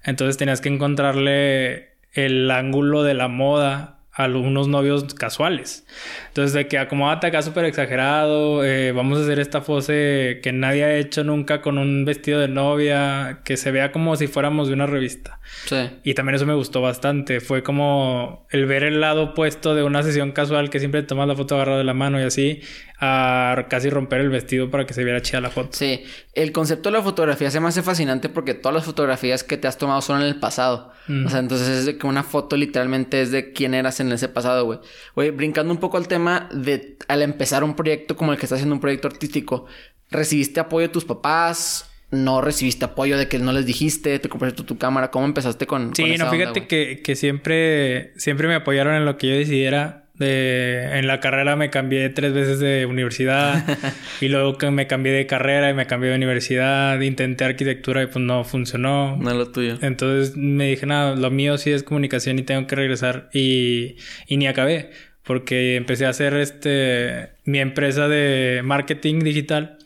Entonces 0.05 0.37
tenías 0.37 0.61
que 0.61 0.69
encontrarle 0.69 1.95
el 2.13 2.51
ángulo 2.51 3.03
de 3.03 3.15
la 3.15 3.29
moda 3.29 3.94
a 4.17 4.27
unos 4.27 4.69
novios 4.69 5.13
casuales. 5.15 5.87
Entonces, 6.29 6.53
de 6.53 6.69
que 6.69 6.79
acomódate 6.79 7.27
acá 7.27 7.43
súper 7.43 7.65
exagerado, 7.65 8.65
eh, 8.65 8.93
vamos 8.93 9.19
a 9.19 9.23
hacer 9.23 9.41
esta 9.41 9.63
pose 9.63 10.41
que 10.43 10.53
nadie 10.53 10.85
ha 10.85 10.97
hecho 10.97 11.25
nunca 11.25 11.61
con 11.61 11.79
un 11.79 12.05
vestido 12.05 12.41
de 12.41 12.49
novia, 12.49 13.41
que 13.45 13.57
se 13.57 13.73
vea 13.73 13.91
como 13.91 14.15
si 14.17 14.29
fuéramos 14.29 14.69
de 14.69 14.75
una 14.75 14.87
revista. 14.87 15.41
Sí. 15.67 15.91
Y 16.05 16.15
también 16.15 16.37
eso 16.37 16.47
me 16.47 16.55
gustó 16.55 16.81
bastante. 16.81 17.41
Fue 17.41 17.63
como 17.63 18.47
el 18.51 18.67
ver 18.67 18.85
el 18.85 19.01
lado 19.01 19.25
opuesto 19.25 19.75
de 19.75 19.83
una 19.83 20.03
sesión 20.03 20.31
casual 20.33 20.71
que 20.71 20.79
siempre 20.79 21.03
tomas 21.03 21.27
la 21.27 21.35
foto 21.35 21.57
agarrado 21.57 21.79
de 21.79 21.85
la 21.85 21.95
mano 21.95 22.21
y 22.21 22.23
así, 22.23 22.61
a 23.05 23.67
casi 23.69 23.91
romper 23.91 24.21
el 24.21 24.31
vestido 24.31 24.71
para 24.71 24.87
que 24.87 24.95
se 24.95 25.05
viera 25.05 25.21
chida 25.21 25.41
la 25.41 25.51
foto. 25.51 25.71
Sí, 25.73 26.05
el 26.33 26.53
concepto 26.53 26.91
de 26.91 26.99
la 26.99 27.03
fotografía 27.03 27.51
se 27.51 27.61
me 27.61 27.69
hace 27.69 27.83
fascinante 27.83 28.29
porque 28.29 28.55
todas 28.55 28.75
las 28.75 28.85
fotografías 28.85 29.45
que 29.45 29.57
te 29.57 29.69
has 29.69 29.77
tomado 29.77 30.01
son 30.01 30.23
en 30.23 30.27
el 30.27 30.37
pasado. 30.41 30.93
O 31.27 31.29
sea, 31.29 31.41
entonces 31.41 31.69
es 31.69 31.85
de 31.85 31.99
que 31.99 32.07
una 32.07 32.23
foto 32.23 32.57
literalmente 32.57 33.21
es 33.21 33.31
de 33.31 33.53
quién 33.53 33.75
eras 33.75 34.01
en 34.01 34.11
ese 34.11 34.29
pasado, 34.29 34.65
güey. 34.65 34.79
Güey, 35.15 35.31
brincando 35.33 35.71
un 35.71 35.79
poco 35.79 35.99
al 35.99 36.09
tema 36.09 36.49
de 36.51 36.97
al 37.09 37.21
empezar 37.21 37.63
un 37.63 37.77
proyecto 37.77 38.17
como 38.17 38.33
el 38.33 38.39
que 38.39 38.47
estás 38.47 38.57
haciendo 38.57 38.75
un 38.75 38.81
proyecto 38.81 39.09
artístico, 39.09 39.67
¿recibiste 40.11 40.61
apoyo 40.61 40.87
de 40.87 40.93
tus 40.93 41.05
papás? 41.05 41.91
no 42.11 42.41
recibiste 42.41 42.85
apoyo 42.85 43.19
de 43.19 43.27
que 43.27 43.41
no 43.41 43.53
les 43.53 43.67
dijiste, 43.67 44.21
te 44.21 44.29
compraste 44.29 44.63
tu, 44.63 44.79
cámara, 44.79 45.11
¿cómo 45.11 45.27
empezaste 45.27 45.67
con, 45.67 45.97
sí, 45.97 46.17
no, 46.17 46.31
fíjate 46.31 46.69
que, 46.69 47.03
que, 47.03 47.17
siempre, 47.17 48.13
siempre 48.17 48.47
me 48.47 48.55
apoyaron 48.55 48.95
en 48.95 49.05
lo 49.05 49.19
que 49.19 49.29
yo 49.29 49.35
decidiera 49.35 50.04
en 50.21 51.07
la 51.07 51.19
carrera 51.19 51.57
me 51.57 51.71
cambié 51.71 52.09
tres 52.09 52.33
veces 52.33 52.61
de 52.61 52.87
universidad 52.87 53.65
y 54.21 54.29
luego 54.29 54.59
que 54.59 54.71
me 54.71 54.87
cambié 54.87 55.13
de 55.13 55.27
carrera 55.27 55.71
y 55.71 55.75
me 55.75 55.87
cambié 55.87 56.11
de 56.11 56.17
universidad, 56.17 57.01
intenté 57.01 57.45
arquitectura 57.45 58.03
y 58.03 58.07
pues 58.07 58.25
no 58.25 58.45
funcionó. 58.45 59.17
No 59.17 59.31
es 59.31 59.37
lo 59.37 59.51
tuyo. 59.51 59.77
Entonces 59.83 60.37
me 60.37 60.69
dije, 60.69 60.87
nada, 60.87 61.17
lo 61.17 61.31
mío 61.31 61.59
sí 61.59 61.71
es 61.71 61.83
comunicación 61.83 62.39
y 62.39 62.43
tengo 62.43 62.67
que 62.67 62.77
regresar 62.77 63.29
y, 63.33 63.97
y 64.29 64.37
ni 64.37 64.47
acabé 64.47 64.91
porque 65.25 65.77
empecé 65.77 66.07
a 66.07 66.11
hacer 66.11 66.35
este 66.35 67.31
mi 67.45 67.59
empresa 67.59 68.09
de 68.09 68.61
marketing 68.63 69.21
digital 69.21 69.79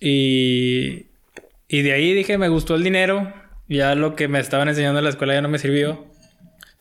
y, 0.00 1.06
y 1.68 1.82
de 1.82 1.92
ahí 1.92 2.12
dije, 2.12 2.38
me 2.38 2.48
gustó 2.48 2.74
el 2.74 2.82
dinero, 2.82 3.32
ya 3.68 3.94
lo 3.94 4.16
que 4.16 4.26
me 4.26 4.40
estaban 4.40 4.68
enseñando 4.68 4.98
en 4.98 5.04
la 5.04 5.10
escuela 5.10 5.34
ya 5.34 5.42
no 5.42 5.48
me 5.48 5.58
sirvió 5.58 6.13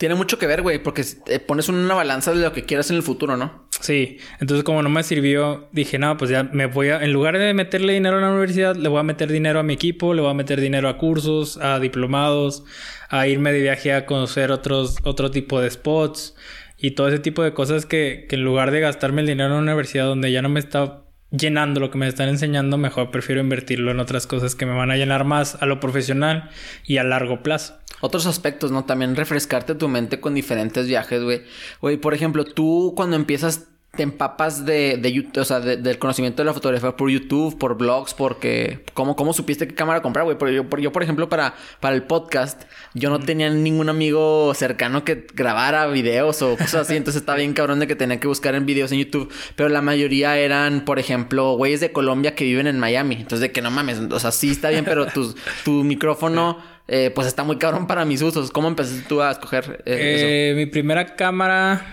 tiene 0.04 0.16
mucho 0.16 0.38
que 0.38 0.48
ver, 0.48 0.62
güey, 0.62 0.84
porque 0.84 1.02
pones 1.48 1.70
una 1.70 1.94
balanza 1.94 2.34
de 2.34 2.42
lo 2.42 2.52
que 2.52 2.66
quieras 2.66 2.90
en 2.90 2.98
el 2.98 3.04
futuro, 3.04 3.38
¿no? 3.38 3.70
Sí, 3.80 4.18
entonces 4.42 4.66
como 4.66 4.84
no 4.84 4.90
me 4.90 5.02
sirvió, 5.02 5.70
dije, 5.72 5.98
no, 5.98 6.18
pues 6.18 6.30
ya 6.30 6.44
me 6.44 6.66
voy 6.66 6.90
a, 6.90 7.02
en 7.02 7.14
lugar 7.14 7.38
de 7.38 7.54
meterle 7.54 7.94
dinero 7.94 8.18
a 8.18 8.20
la 8.20 8.30
universidad, 8.30 8.76
le 8.76 8.90
voy 8.90 9.00
a 9.00 9.04
meter 9.04 9.32
dinero 9.32 9.62
a 9.62 9.64
mi 9.64 9.72
equipo, 9.72 10.14
le 10.14 10.22
voy 10.22 10.32
a 10.32 10.34
meter 10.34 10.60
dinero 10.60 10.90
a 10.90 10.98
cursos, 10.98 11.56
a 11.56 11.80
diplomados, 11.80 12.66
a 13.08 13.30
irme 13.30 13.54
de 13.54 13.62
viaje 13.62 13.94
a 13.94 14.06
conocer 14.06 14.52
otros, 14.52 14.98
otro 15.06 15.32
tipo 15.32 15.62
de 15.62 15.72
spots 15.72 16.36
y 16.78 16.92
todo 16.92 17.08
ese 17.08 17.20
tipo 17.20 17.42
de 17.42 17.54
cosas 17.54 17.86
que, 17.86 18.26
que 18.28 18.36
en 18.36 18.44
lugar 18.44 18.72
de 18.72 18.82
gastarme 18.82 19.22
el 19.22 19.28
dinero 19.28 19.52
en 19.52 19.62
una 19.62 19.72
universidad 19.72 20.04
donde 20.04 20.34
ya 20.34 20.42
no 20.42 20.50
me 20.50 20.60
está 20.60 21.03
llenando 21.36 21.80
lo 21.80 21.92
que 21.92 21.98
me 21.98 22.08
están 22.08 22.30
enseñando, 22.30 22.78
mejor 22.78 23.12
prefiero 23.12 23.42
invertirlo 23.42 23.92
en 23.92 24.00
otras 24.00 24.28
cosas 24.28 24.56
que 24.56 24.66
me 24.66 24.76
van 24.76 24.92
a 24.92 24.98
llenar 24.98 25.26
más 25.26 25.62
a 25.62 25.66
lo 25.66 25.80
profesional 25.80 26.50
y 26.86 26.98
a 26.98 27.04
largo 27.04 27.44
plazo 27.44 27.76
otros 28.04 28.26
aspectos, 28.26 28.70
¿no? 28.70 28.84
También 28.84 29.16
refrescarte 29.16 29.76
tu 29.76 29.88
mente 29.88 30.20
con 30.20 30.34
diferentes 30.34 30.88
viajes, 30.88 31.24
güey. 31.24 31.44
Güey, 31.80 31.96
por 31.96 32.14
ejemplo, 32.14 32.44
tú 32.44 32.92
cuando 32.98 33.16
empiezas 33.16 33.70
te 33.96 34.02
empapas 34.02 34.66
de, 34.66 34.98
de 34.98 35.40
o 35.40 35.46
sea, 35.46 35.60
del 35.60 36.00
conocimiento 36.00 36.42
de 36.42 36.48
la 36.48 36.54
fotografía 36.54 36.98
por 36.98 37.12
YouTube, 37.12 37.60
por 37.60 37.78
blogs, 37.78 38.16
porque 38.16 38.84
¿cómo, 38.96 39.16
cómo 39.16 39.34
supiste 39.34 39.68
qué 39.68 39.76
cámara 39.76 40.02
comprar, 40.02 40.26
güey? 40.26 40.56
Yo, 40.56 40.68
yo, 40.78 40.92
por 40.92 41.04
ejemplo, 41.04 41.30
para, 41.30 41.54
para 41.80 41.94
el 41.94 42.02
podcast, 42.02 42.64
yo 42.96 43.12
no 43.12 43.20
tenía 43.20 43.52
ningún 43.52 43.90
amigo 43.90 44.52
cercano 44.56 45.04
que 45.04 45.28
grabara 45.36 45.86
videos 45.86 46.42
o 46.42 46.58
cosas 46.58 46.74
así, 46.74 46.96
entonces 46.98 47.22
estaba 47.22 47.38
bien 47.38 47.54
cabrón 47.54 47.80
de 47.80 47.86
que 47.86 47.96
tenía 47.96 48.20
que 48.20 48.28
buscar 48.28 48.56
en 48.56 48.66
videos 48.66 48.92
en 48.92 48.98
YouTube, 48.98 49.32
pero 49.56 49.70
la 49.70 49.84
mayoría 49.84 50.40
eran, 50.40 50.86
por 50.86 50.98
ejemplo, 50.98 51.56
güeyes 51.56 51.80
de 51.80 51.92
Colombia 51.92 52.34
que 52.34 52.46
viven 52.46 52.66
en 52.66 52.80
Miami, 52.80 53.18
entonces 53.18 53.42
de 53.42 53.52
que 53.52 53.62
no 53.62 53.70
mames, 53.70 54.00
o 54.00 54.20
sea, 54.20 54.32
sí 54.32 54.50
está 54.50 54.72
bien, 54.72 54.86
pero 54.86 55.06
tu, 55.06 55.36
tu 55.64 55.72
micrófono 55.84 56.58
eh, 56.88 57.12
pues 57.14 57.28
está 57.28 57.44
muy 57.44 57.58
cabrón 57.58 57.88
para 57.88 58.06
mis 58.06 58.22
usos. 58.22 58.52
¿Cómo 58.52 58.68
empezaste 58.68 59.06
tú 59.08 59.22
a 59.22 59.32
escoger 59.32 59.84
eh, 59.86 60.52
eh, 60.52 60.54
Mi 60.56 60.66
primera 60.66 61.16
cámara, 61.16 61.86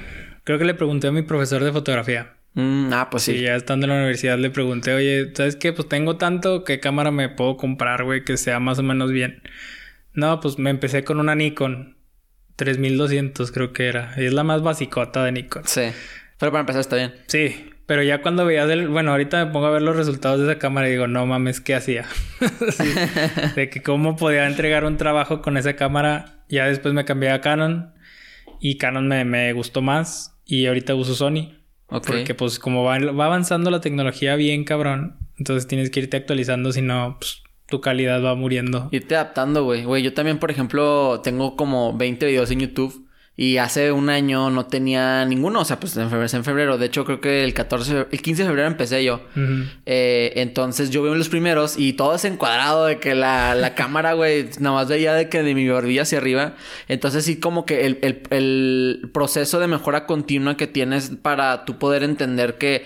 creo 0.50 0.58
que 0.58 0.64
le 0.64 0.74
pregunté 0.74 1.06
a 1.06 1.12
mi 1.12 1.22
profesor 1.22 1.62
de 1.62 1.70
fotografía. 1.70 2.32
Mm, 2.54 2.92
ah, 2.92 3.08
pues 3.08 3.22
sí. 3.22 3.34
Y 3.36 3.42
ya 3.42 3.54
estando 3.54 3.86
en 3.86 3.90
la 3.90 3.98
universidad 3.98 4.36
le 4.36 4.50
pregunté, 4.50 4.92
oye, 4.92 5.30
¿sabes 5.32 5.54
qué? 5.54 5.72
Pues 5.72 5.88
tengo 5.88 6.16
tanto, 6.16 6.64
¿qué 6.64 6.80
cámara 6.80 7.12
me 7.12 7.28
puedo 7.28 7.56
comprar, 7.56 8.02
güey? 8.02 8.24
Que 8.24 8.36
sea 8.36 8.58
más 8.58 8.80
o 8.80 8.82
menos 8.82 9.12
bien. 9.12 9.44
No, 10.12 10.40
pues 10.40 10.58
me 10.58 10.70
empecé 10.70 11.04
con 11.04 11.20
una 11.20 11.36
Nikon. 11.36 11.96
3200 12.56 13.52
creo 13.52 13.72
que 13.72 13.86
era. 13.86 14.12
Y 14.16 14.24
es 14.24 14.32
la 14.32 14.42
más 14.42 14.62
basicota 14.62 15.24
de 15.24 15.30
Nikon. 15.30 15.62
Sí. 15.66 15.92
Pero 16.36 16.50
para 16.50 16.62
empezar 16.62 16.80
está 16.80 16.96
bien. 16.96 17.14
Sí. 17.28 17.70
Pero 17.86 18.02
ya 18.02 18.20
cuando 18.20 18.44
veías 18.44 18.68
el... 18.70 18.88
Bueno, 18.88 19.12
ahorita 19.12 19.44
me 19.44 19.52
pongo 19.52 19.66
a 19.66 19.70
ver 19.70 19.82
los 19.82 19.94
resultados 19.94 20.40
de 20.40 20.46
esa 20.46 20.58
cámara 20.58 20.88
y 20.88 20.92
digo, 20.92 21.06
no 21.06 21.26
mames, 21.26 21.60
¿qué 21.60 21.76
hacía? 21.76 22.06
De 23.54 23.70
que 23.70 23.82
cómo 23.82 24.16
podía 24.16 24.48
entregar 24.48 24.84
un 24.84 24.96
trabajo 24.96 25.42
con 25.42 25.56
esa 25.56 25.76
cámara. 25.76 26.42
Ya 26.48 26.66
después 26.66 26.92
me 26.92 27.04
cambié 27.04 27.30
a 27.30 27.40
Canon. 27.40 27.94
Y 28.58 28.78
Canon 28.78 29.06
me, 29.06 29.24
me 29.24 29.52
gustó 29.52 29.80
más. 29.80 30.29
Y 30.50 30.66
ahorita 30.66 30.96
uso 30.96 31.14
Sony. 31.14 31.52
Porque 31.86 32.34
pues 32.34 32.58
como 32.58 32.84
va, 32.84 32.98
va, 32.98 33.26
avanzando 33.26 33.70
la 33.70 33.80
tecnología 33.80 34.36
bien 34.36 34.64
cabrón, 34.64 35.16
entonces 35.38 35.66
tienes 35.66 35.90
que 35.90 36.00
irte 36.00 36.16
actualizando, 36.16 36.72
si 36.72 36.82
no, 36.82 37.16
pues 37.18 37.42
tu 37.66 37.80
calidad 37.80 38.22
va 38.22 38.34
muriendo. 38.34 38.88
Irte 38.90 39.14
adaptando, 39.14 39.64
güey. 39.64 39.84
Güey, 39.84 40.02
yo 40.02 40.12
también, 40.12 40.38
por 40.38 40.50
ejemplo, 40.50 41.20
tengo 41.22 41.56
como 41.56 41.96
20 41.96 42.26
videos 42.26 42.50
en 42.50 42.60
YouTube 42.60 43.08
y 43.40 43.56
hace 43.56 43.90
un 43.90 44.10
año 44.10 44.50
no 44.50 44.66
tenía 44.66 45.24
ninguno, 45.24 45.60
o 45.60 45.64
sea, 45.64 45.80
pues 45.80 45.96
en 45.96 46.10
febrero, 46.10 46.28
en 46.30 46.44
febrero. 46.44 46.76
De 46.76 46.84
hecho, 46.84 47.06
creo 47.06 47.22
que 47.22 47.42
el 47.42 47.54
14, 47.54 48.08
el 48.10 48.20
15 48.20 48.42
de 48.42 48.48
febrero 48.50 48.68
empecé 48.68 49.02
yo. 49.02 49.22
eh, 49.86 50.32
entonces 50.36 50.90
yo 50.90 51.02
veo 51.02 51.14
los 51.14 51.30
primeros 51.30 51.78
y 51.78 51.94
todo 51.94 52.16
es 52.16 52.26
encuadrado 52.26 52.84
de 52.84 52.98
que 52.98 53.14
la, 53.14 53.54
la 53.54 53.74
cámara, 53.80 54.12
güey, 54.12 54.50
nada 54.58 54.74
más 54.74 54.88
veía 54.88 55.14
de 55.14 55.30
que 55.30 55.42
de 55.42 55.54
mi 55.54 55.66
barbilla 55.66 56.02
hacia 56.02 56.18
arriba. 56.18 56.54
Entonces 56.86 57.24
sí, 57.24 57.40
como 57.40 57.64
que 57.64 57.86
el, 57.86 57.98
el, 58.02 58.20
el 58.28 59.10
proceso 59.14 59.58
de 59.58 59.68
mejora 59.68 60.04
continua 60.04 60.58
que 60.58 60.66
tienes 60.66 61.10
para 61.22 61.64
tú 61.64 61.78
poder 61.78 62.02
entender 62.02 62.58
que 62.58 62.84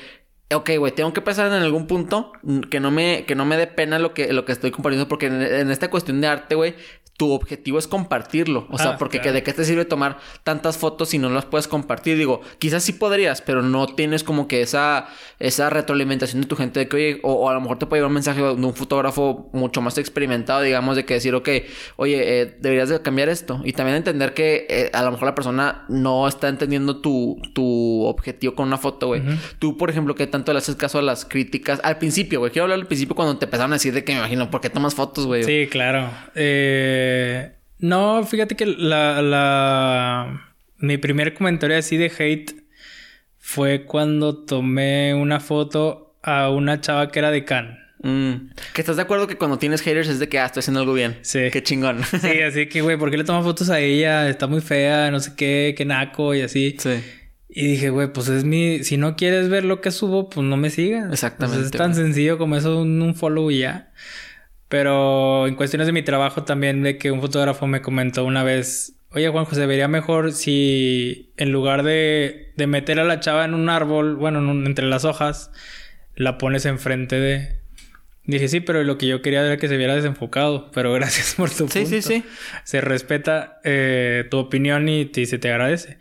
ok, 0.52 0.70
güey, 0.78 0.92
tengo 0.92 1.12
que 1.12 1.20
pensar 1.20 1.46
en 1.46 1.54
algún 1.54 1.86
punto 1.86 2.32
que 2.70 2.80
no 2.80 2.90
me, 2.90 3.24
que 3.26 3.34
no 3.34 3.44
me 3.44 3.56
dé 3.56 3.66
pena 3.66 3.98
lo 3.98 4.14
que, 4.14 4.32
lo 4.32 4.44
que 4.44 4.52
estoy 4.52 4.70
compartiendo, 4.70 5.08
porque 5.08 5.26
en, 5.26 5.42
en 5.42 5.70
esta 5.70 5.90
cuestión 5.90 6.20
de 6.20 6.26
arte, 6.26 6.54
güey, 6.54 6.74
tu 7.16 7.30
objetivo 7.32 7.78
es 7.78 7.86
compartirlo. 7.86 8.66
O 8.70 8.78
sea, 8.78 8.92
ah, 8.92 8.98
porque 8.98 9.20
¿de 9.20 9.42
qué 9.44 9.52
te 9.52 9.64
sirve 9.64 9.84
tomar 9.84 10.18
tantas 10.42 10.76
fotos 10.76 11.10
si 11.10 11.18
no 11.18 11.30
las 11.30 11.44
puedes 11.44 11.68
compartir? 11.68 12.18
Digo, 12.18 12.40
quizás 12.58 12.82
sí 12.82 12.92
podrías, 12.92 13.40
pero 13.40 13.62
no 13.62 13.86
tienes 13.86 14.24
como 14.24 14.48
que 14.48 14.62
esa, 14.62 15.06
esa 15.38 15.70
retroalimentación 15.70 16.42
de 16.42 16.48
tu 16.48 16.56
gente 16.56 16.80
de 16.80 16.88
que, 16.88 16.96
oye, 16.96 17.20
o, 17.22 17.48
a 17.48 17.54
lo 17.54 17.60
mejor 17.60 17.78
te 17.78 17.86
puede 17.86 18.00
llegar 18.00 18.08
un 18.08 18.14
mensaje 18.14 18.40
de 18.40 18.50
un 18.50 18.74
fotógrafo 18.74 19.48
mucho 19.52 19.80
más 19.80 19.96
experimentado, 19.96 20.62
digamos, 20.62 20.96
de 20.96 21.04
que 21.04 21.14
decir, 21.14 21.34
ok, 21.36 21.48
oye, 21.96 22.40
eh, 22.40 22.56
deberías 22.60 22.88
de 22.88 23.00
cambiar 23.00 23.28
esto. 23.28 23.60
Y 23.64 23.74
también 23.74 23.96
entender 23.96 24.34
que 24.34 24.66
eh, 24.68 24.90
a 24.92 25.04
lo 25.04 25.12
mejor 25.12 25.26
la 25.26 25.34
persona 25.36 25.84
no 25.88 26.26
está 26.26 26.48
entendiendo 26.48 27.00
tu, 27.00 27.40
tu 27.54 28.04
objetivo 28.06 28.56
con 28.56 28.66
una 28.66 28.78
foto, 28.78 29.08
güey. 29.08 29.22
Tú, 29.60 29.76
por 29.76 29.88
ejemplo, 29.88 30.16
¿qué 30.16 30.26
tanto 30.34 30.52
le 30.52 30.58
haces 30.58 30.76
caso 30.76 30.98
a 30.98 31.02
las 31.02 31.24
críticas? 31.24 31.80
Al 31.82 31.98
principio, 31.98 32.40
güey. 32.40 32.52
Quiero 32.52 32.64
hablar 32.64 32.80
al 32.80 32.86
principio 32.86 33.14
cuando 33.14 33.38
te 33.38 33.46
empezaron 33.46 33.72
a 33.72 33.76
decir 33.76 33.94
de 33.94 34.04
que 34.04 34.12
me 34.12 34.18
imagino, 34.18 34.50
¿por 34.50 34.60
qué 34.60 34.70
tomas 34.70 34.94
fotos, 34.94 35.26
güey? 35.26 35.44
Sí, 35.44 35.68
claro. 35.70 36.10
Eh 36.34 37.54
no, 37.84 38.24
fíjate 38.24 38.54
que 38.54 38.64
la, 38.64 39.20
la... 39.20 40.54
Mi 40.78 40.96
primer 40.96 41.34
comentario 41.34 41.76
así 41.76 41.98
de 41.98 42.10
hate 42.18 42.54
fue 43.38 43.84
cuando 43.84 44.44
tomé 44.44 45.14
una 45.14 45.38
foto 45.38 46.16
a 46.22 46.48
una 46.48 46.80
chava 46.80 47.10
que 47.10 47.18
era 47.18 47.30
de 47.30 47.44
Can. 47.44 47.78
Mm. 48.02 48.52
Que 48.72 48.80
estás 48.80 48.96
de 48.96 49.02
acuerdo 49.02 49.26
que 49.26 49.36
cuando 49.36 49.58
tienes 49.58 49.82
haters 49.82 50.08
es 50.08 50.18
de 50.18 50.30
que, 50.30 50.38
ah, 50.38 50.46
estoy 50.46 50.60
haciendo 50.60 50.80
algo 50.80 50.94
bien. 50.94 51.18
Sí. 51.20 51.50
Qué 51.52 51.62
chingón. 51.62 52.02
Sí, 52.04 52.40
así 52.40 52.68
que, 52.68 52.80
güey, 52.80 52.96
¿por 52.96 53.10
qué 53.10 53.18
le 53.18 53.24
tomas 53.24 53.44
fotos 53.44 53.68
a 53.68 53.80
ella? 53.80 54.30
Está 54.30 54.46
muy 54.46 54.62
fea, 54.62 55.10
no 55.10 55.20
sé 55.20 55.32
qué, 55.36 55.74
qué 55.76 55.84
naco 55.84 56.34
y 56.34 56.40
así. 56.40 56.76
Sí. 56.78 57.02
Y 57.56 57.68
dije, 57.68 57.90
güey, 57.90 58.12
pues 58.12 58.28
es 58.28 58.42
mi... 58.42 58.82
Si 58.82 58.96
no 58.96 59.14
quieres 59.14 59.48
ver 59.48 59.64
lo 59.64 59.80
que 59.80 59.92
subo, 59.92 60.28
pues 60.28 60.44
no 60.44 60.56
me 60.56 60.70
sigas. 60.70 61.12
Exactamente. 61.12 61.66
es 61.66 61.70
tan 61.70 61.94
sencillo 61.94 62.36
como 62.36 62.56
eso, 62.56 62.80
un, 62.80 63.00
un 63.00 63.14
follow 63.14 63.48
y 63.52 63.60
ya. 63.60 63.92
Pero 64.68 65.46
en 65.46 65.54
cuestiones 65.54 65.86
de 65.86 65.92
mi 65.92 66.02
trabajo 66.02 66.42
también 66.42 66.82
de 66.82 66.98
que 66.98 67.12
un 67.12 67.20
fotógrafo 67.20 67.68
me 67.68 67.80
comentó 67.80 68.24
una 68.24 68.42
vez, 68.42 68.96
oye 69.10 69.28
Juan 69.28 69.44
José, 69.44 69.66
vería 69.66 69.86
mejor 69.86 70.32
si 70.32 71.32
en 71.36 71.52
lugar 71.52 71.84
de, 71.84 72.52
de 72.56 72.66
meter 72.66 72.98
a 72.98 73.04
la 73.04 73.20
chava 73.20 73.44
en 73.44 73.54
un 73.54 73.68
árbol, 73.68 74.16
bueno, 74.16 74.40
entre 74.66 74.86
las 74.86 75.04
hojas, 75.04 75.52
la 76.16 76.38
pones 76.38 76.66
enfrente 76.66 77.20
de... 77.20 77.60
Dije, 78.24 78.48
sí, 78.48 78.58
pero 78.58 78.82
lo 78.82 78.98
que 78.98 79.06
yo 79.06 79.22
quería 79.22 79.46
era 79.46 79.58
que 79.58 79.68
se 79.68 79.76
viera 79.76 79.94
desenfocado, 79.94 80.72
pero 80.72 80.92
gracias 80.94 81.36
por 81.36 81.50
tu 81.50 81.68
sí, 81.68 81.86
Sí, 81.86 82.02
sí, 82.02 82.24
Se 82.64 82.80
respeta 82.80 83.60
eh, 83.62 84.24
tu 84.28 84.38
opinión 84.38 84.88
y, 84.88 85.08
y 85.14 85.26
se 85.26 85.38
te 85.38 85.52
agradece. 85.52 85.98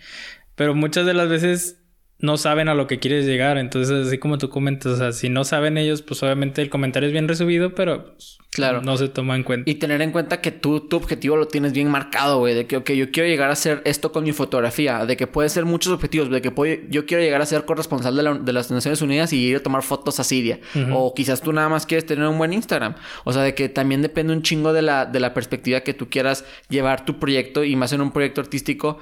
Pero 0.55 0.75
muchas 0.75 1.05
de 1.05 1.13
las 1.13 1.29
veces 1.29 1.83
no 2.23 2.37
saben 2.37 2.69
a 2.69 2.73
lo 2.73 2.87
que 2.87 2.99
quieres 2.99 3.25
llegar. 3.25 3.57
Entonces, 3.57 4.07
así 4.07 4.17
como 4.17 4.37
tú 4.37 4.49
comentas, 4.49 4.93
o 4.93 4.97
sea, 4.97 5.11
si 5.11 5.27
no 5.27 5.43
saben 5.43 5.77
ellos, 5.77 6.01
pues 6.01 6.23
obviamente 6.23 6.61
el 6.61 6.69
comentario 6.69 7.07
es 7.07 7.13
bien 7.13 7.27
resubido, 7.27 7.75
pero 7.75 8.13
pues, 8.13 8.37
claro. 8.49 8.81
no 8.81 8.95
se 8.95 9.09
toma 9.09 9.35
en 9.35 9.43
cuenta. 9.43 9.69
Y 9.69 9.75
tener 9.75 10.01
en 10.01 10.11
cuenta 10.11 10.39
que 10.39 10.51
tú, 10.51 10.87
tu 10.87 10.95
objetivo 10.95 11.35
lo 11.35 11.49
tienes 11.49 11.73
bien 11.73 11.91
marcado, 11.91 12.39
güey. 12.39 12.55
De 12.55 12.65
que, 12.65 12.77
ok, 12.77 12.91
yo 12.91 13.11
quiero 13.11 13.27
llegar 13.27 13.49
a 13.49 13.53
hacer 13.53 13.81
esto 13.83 14.13
con 14.13 14.23
mi 14.23 14.31
fotografía. 14.31 15.05
De 15.05 15.17
que 15.17 15.27
puede 15.27 15.49
ser 15.49 15.65
muchos 15.65 15.91
objetivos. 15.91 16.29
De 16.29 16.41
que 16.41 16.87
yo 16.89 17.05
quiero 17.05 17.21
llegar 17.21 17.41
a 17.41 17.45
ser 17.45 17.65
corresponsal 17.65 18.15
de, 18.15 18.53
las 18.53 18.71
Naciones 18.71 19.01
Unidas 19.01 19.33
y 19.33 19.39
ir 19.39 19.57
a 19.57 19.59
tomar 19.59 19.83
fotos 19.83 20.17
a 20.21 20.23
Siria. 20.23 20.61
O 20.93 21.13
quizás 21.13 21.41
tú 21.41 21.51
nada 21.51 21.67
más 21.67 21.85
quieres 21.85 22.05
tener 22.05 22.25
un 22.25 22.37
buen 22.37 22.53
Instagram. 22.53 22.95
O 23.25 23.33
sea, 23.33 23.41
de 23.41 23.53
que 23.53 23.67
también 23.67 24.01
depende 24.01 24.31
un 24.31 24.43
chingo 24.43 24.71
de 24.71 24.81
la, 24.81 25.05
de 25.05 25.19
la 25.19 25.33
perspectiva 25.33 25.81
que 25.81 25.93
tú 25.93 26.09
quieras 26.09 26.45
llevar 26.69 27.03
tu 27.03 27.19
proyecto 27.19 27.65
y 27.65 27.75
más 27.75 27.91
en 27.91 27.99
un 27.99 28.11
proyecto 28.13 28.39
artístico 28.39 28.99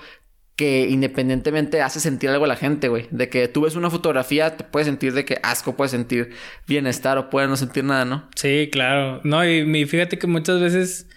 que 0.61 0.87
independientemente 0.87 1.81
hace 1.81 1.99
sentir 1.99 2.29
algo 2.29 2.45
a 2.45 2.47
la 2.47 2.55
gente, 2.55 2.87
güey. 2.87 3.07
De 3.09 3.29
que 3.29 3.47
tú 3.47 3.61
ves 3.61 3.75
una 3.75 3.89
fotografía, 3.89 4.57
te 4.57 4.63
puedes 4.63 4.85
sentir 4.85 5.11
de 5.13 5.25
que 5.25 5.39
asco, 5.41 5.75
puedes 5.75 5.89
sentir 5.89 6.35
bienestar 6.67 7.17
o 7.17 7.31
puedes 7.31 7.49
no 7.49 7.57
sentir 7.57 7.83
nada, 7.83 8.05
¿no? 8.05 8.29
Sí, 8.35 8.69
claro. 8.71 9.21
No, 9.23 9.43
y, 9.43 9.85
fíjate 9.85 10.19
que 10.19 10.27
muchas 10.27 10.61
veces 10.61 11.09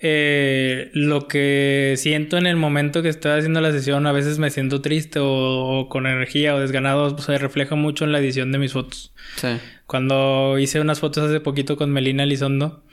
eh, 0.00 0.90
lo 0.92 1.28
que 1.28 1.94
siento 1.96 2.36
en 2.36 2.44
el 2.44 2.56
momento 2.56 3.00
que 3.00 3.08
estoy 3.08 3.38
haciendo 3.38 3.62
la 3.62 3.72
sesión, 3.72 4.06
a 4.06 4.12
veces 4.12 4.38
me 4.38 4.50
siento 4.50 4.82
triste 4.82 5.18
o, 5.22 5.86
con 5.88 6.06
energía 6.06 6.54
o 6.54 6.60
desganado, 6.60 7.16
se 7.16 7.38
refleja 7.38 7.76
mucho 7.76 8.04
en 8.04 8.12
la 8.12 8.18
edición 8.18 8.52
de 8.52 8.58
mis 8.58 8.74
fotos. 8.74 9.14
Sí. 9.36 9.48
Cuando 9.86 10.58
hice 10.58 10.78
unas 10.78 11.00
fotos 11.00 11.24
hace 11.24 11.40
poquito 11.40 11.78
con 11.78 11.90
Melina 11.90 12.24
Elizondo 12.24 12.84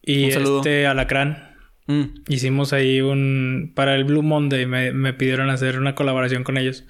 y 0.00 0.26
este 0.26 0.86
Alacrán. 0.86 1.49
Mm. 1.90 2.22
Hicimos 2.28 2.72
ahí 2.72 3.00
un... 3.00 3.72
Para 3.74 3.96
el 3.96 4.04
Blue 4.04 4.22
Monday 4.22 4.66
me, 4.66 4.92
me 4.92 5.12
pidieron 5.12 5.50
hacer 5.50 5.78
una 5.78 5.94
colaboración 5.94 6.44
con 6.44 6.56
ellos. 6.56 6.84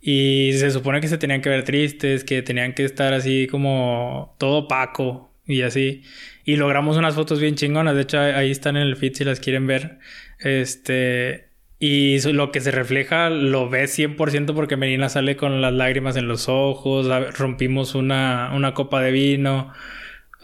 Y 0.00 0.50
se 0.54 0.72
supone 0.72 1.00
que 1.00 1.06
se 1.06 1.16
tenían 1.16 1.42
que 1.42 1.48
ver 1.48 1.62
tristes, 1.62 2.24
que 2.24 2.42
tenían 2.42 2.74
que 2.74 2.84
estar 2.84 3.14
así 3.14 3.46
como 3.46 4.34
todo 4.38 4.64
opaco 4.64 5.32
y 5.46 5.62
así. 5.62 6.02
Y 6.44 6.56
logramos 6.56 6.96
unas 6.96 7.14
fotos 7.14 7.40
bien 7.40 7.54
chingonas. 7.54 7.94
De 7.94 8.02
hecho, 8.02 8.18
ahí 8.18 8.50
están 8.50 8.76
en 8.76 8.82
el 8.82 8.96
feed 8.96 9.14
si 9.14 9.24
las 9.24 9.38
quieren 9.38 9.66
ver. 9.68 10.00
Este. 10.40 11.50
Y 11.78 12.20
lo 12.32 12.52
que 12.52 12.60
se 12.60 12.70
refleja 12.72 13.30
lo 13.30 13.68
ves 13.68 13.96
100% 13.98 14.54
porque 14.54 14.76
Melina 14.76 15.08
sale 15.08 15.36
con 15.36 15.60
las 15.60 15.72
lágrimas 15.72 16.16
en 16.16 16.26
los 16.26 16.48
ojos. 16.48 17.08
Rompimos 17.38 17.94
una, 17.94 18.50
una 18.54 18.74
copa 18.74 19.00
de 19.02 19.12
vino. 19.12 19.72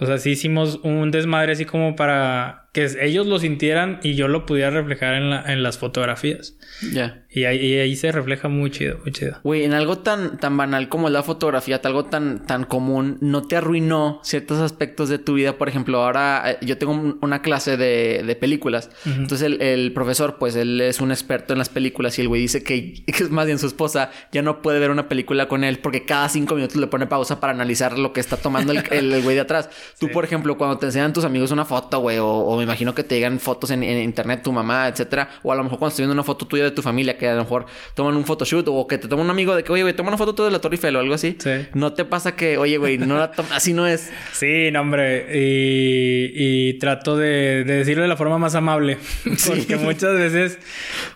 O 0.00 0.06
sea, 0.06 0.18
sí 0.18 0.30
hicimos 0.30 0.80
un 0.84 1.10
desmadre 1.10 1.52
así 1.52 1.64
como 1.64 1.96
para 1.96 2.67
que 2.72 2.88
ellos 3.00 3.26
lo 3.26 3.38
sintieran 3.38 4.00
y 4.02 4.14
yo 4.14 4.28
lo 4.28 4.46
pudiera 4.46 4.70
reflejar 4.70 5.14
en, 5.14 5.30
la, 5.30 5.52
en 5.52 5.62
las 5.62 5.78
fotografías. 5.78 6.54
Ya. 6.92 7.24
Y, 7.30 7.44
ahí, 7.44 7.96
se 7.96 8.12
refleja 8.12 8.48
muy 8.48 8.70
chido, 8.70 8.98
muy 9.02 9.12
chido. 9.12 9.38
Güey, 9.42 9.64
en 9.64 9.72
algo 9.72 9.98
tan, 9.98 10.38
tan 10.38 10.56
banal 10.56 10.88
como 10.88 11.10
la 11.10 11.22
fotografía, 11.22 11.80
algo 11.84 12.06
tan, 12.06 12.46
tan 12.46 12.64
común, 12.64 13.18
¿no 13.20 13.42
te 13.42 13.56
arruinó 13.56 14.20
ciertos 14.22 14.60
aspectos 14.60 15.08
de 15.08 15.18
tu 15.18 15.34
vida? 15.34 15.56
Por 15.56 15.68
ejemplo, 15.68 16.02
ahora 16.02 16.42
eh, 16.52 16.58
yo 16.62 16.78
tengo 16.78 17.18
una 17.20 17.42
clase 17.42 17.76
de, 17.76 18.22
de 18.26 18.36
películas. 18.36 18.90
Entonces 19.04 19.42
el, 19.42 19.60
el, 19.62 19.92
profesor, 19.92 20.36
pues 20.38 20.56
él 20.56 20.80
es 20.80 21.00
un 21.00 21.10
experto 21.10 21.52
en 21.52 21.58
las 21.58 21.68
películas 21.68 22.18
y 22.18 22.22
el 22.22 22.28
güey 22.28 22.40
dice 22.40 22.62
que, 22.62 23.04
que, 23.06 23.24
es 23.24 23.30
más 23.30 23.46
bien 23.46 23.58
su 23.58 23.66
esposa 23.66 24.10
ya 24.32 24.42
no 24.42 24.62
puede 24.62 24.78
ver 24.78 24.90
una 24.90 25.08
película 25.08 25.48
con 25.48 25.64
él 25.64 25.78
porque 25.78 26.04
cada 26.04 26.28
cinco 26.28 26.54
minutos 26.54 26.76
le 26.76 26.86
pone 26.86 27.06
pausa 27.06 27.40
para 27.40 27.52
analizar 27.52 27.98
lo 27.98 28.12
que 28.12 28.20
está 28.20 28.36
tomando 28.36 28.72
el, 28.72 28.84
el, 28.90 29.22
güey 29.22 29.34
de 29.34 29.42
atrás. 29.42 29.68
Tú, 29.98 30.08
por 30.10 30.24
ejemplo, 30.24 30.56
cuando 30.56 30.78
te 30.78 30.86
enseñan 30.86 31.12
tus 31.12 31.24
amigos 31.24 31.50
una 31.50 31.64
foto, 31.64 32.00
güey, 32.00 32.18
o 32.18 32.57
me 32.58 32.64
imagino 32.64 32.94
que 32.94 33.04
te 33.04 33.16
llegan 33.16 33.40
fotos 33.40 33.70
en, 33.70 33.82
internet, 33.82 34.42
tu 34.42 34.52
mamá, 34.52 34.88
etcétera, 34.88 35.30
o 35.42 35.52
a 35.52 35.56
lo 35.56 35.64
mejor 35.64 35.78
cuando 35.78 35.88
estás 35.88 36.00
viendo 36.00 36.12
una 36.12 36.24
foto 36.24 36.46
tuya 36.46 36.64
de 36.64 36.70
tu 36.70 36.82
familia, 36.82 37.16
que 37.16 37.28
a 37.28 37.34
lo 37.34 37.42
mejor 37.42 37.66
toman 37.94 38.16
un 38.16 38.24
photoshoot, 38.24 38.66
o 38.68 38.86
que 38.86 38.98
te 38.98 39.08
toma 39.08 39.22
un 39.22 39.30
amigo 39.30 39.54
de 39.54 39.64
que, 39.64 39.72
oye, 39.72 39.82
güey, 39.82 39.94
toma 39.94 40.08
una 40.08 40.18
foto 40.18 40.44
de 40.44 40.50
la 40.50 40.60
Torre 40.60 40.76
Eiffel 40.76 40.96
o 40.96 41.00
algo 41.00 41.14
así. 41.14 41.36
Sí. 41.38 41.50
No 41.74 41.92
te 41.92 42.04
pasa 42.04 42.36
que, 42.36 42.58
oye, 42.58 42.78
güey, 42.78 42.98
no 42.98 43.16
la 43.16 43.32
así 43.52 43.72
no 43.72 43.86
es. 43.86 44.10
Sí, 44.32 44.70
no, 44.70 44.82
hombre. 44.82 45.26
Y, 45.36 46.32
y 46.34 46.78
trato 46.78 47.16
de, 47.16 47.64
de, 47.64 47.74
decirlo 47.78 48.02
de 48.02 48.08
la 48.08 48.16
forma 48.16 48.38
más 48.38 48.54
amable. 48.54 48.98
Porque 49.46 49.76
muchas 49.76 50.14
veces, 50.14 50.58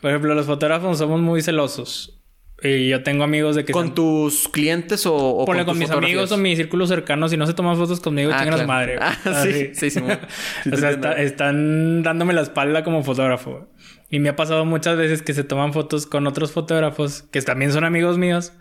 por 0.01 0.11
ejemplo, 0.11 0.35
los 0.35 0.47
fotógrafos 0.47 0.99
somos 0.99 1.21
muy 1.21 1.43
celosos. 1.43 2.22
Y 2.63 2.89
yo 2.89 3.03
tengo 3.03 3.25
amigos 3.25 3.57
de 3.57 3.65
que... 3.65 3.73
¿Con 3.73 3.95
tus 3.95 4.49
clientes 4.49 5.05
o, 5.07 5.15
o 5.15 5.45
con, 5.45 5.65
con 5.65 5.79
mis 5.79 5.91
amigos 5.91 6.31
o 6.33 6.37
mi 6.37 6.55
círculo 6.55 6.87
cercano. 6.87 7.29
Si 7.29 7.37
no 7.37 7.47
se 7.47 7.55
toman 7.55 7.77
fotos 7.77 8.01
conmigo, 8.01 8.31
ah, 8.33 8.43
chingan 8.43 8.67
madre. 8.67 8.99
Ah, 9.01 9.17
sí, 9.43 9.71
sí, 9.75 9.91
sí. 9.91 10.01
o 10.01 10.77
sea, 10.77 10.91
están 11.19 12.03
dándome 12.03 12.33
la 12.33 12.43
espalda 12.43 12.85
como 12.85 13.03
fotógrafo. 13.03 13.69
Y 14.11 14.19
me 14.19 14.29
ha 14.29 14.37
pasado 14.37 14.65
muchas 14.65 14.97
veces 14.97 15.23
que 15.23 15.35
se 15.35 15.45
toman 15.45 15.73
fotos 15.73 16.07
con 16.07 16.27
otros 16.27 16.53
fotógrafos 16.53 17.23
que 17.23 17.41
también 17.43 17.73
son 17.73 17.85
amigos 17.85 18.19
míos. 18.19 18.53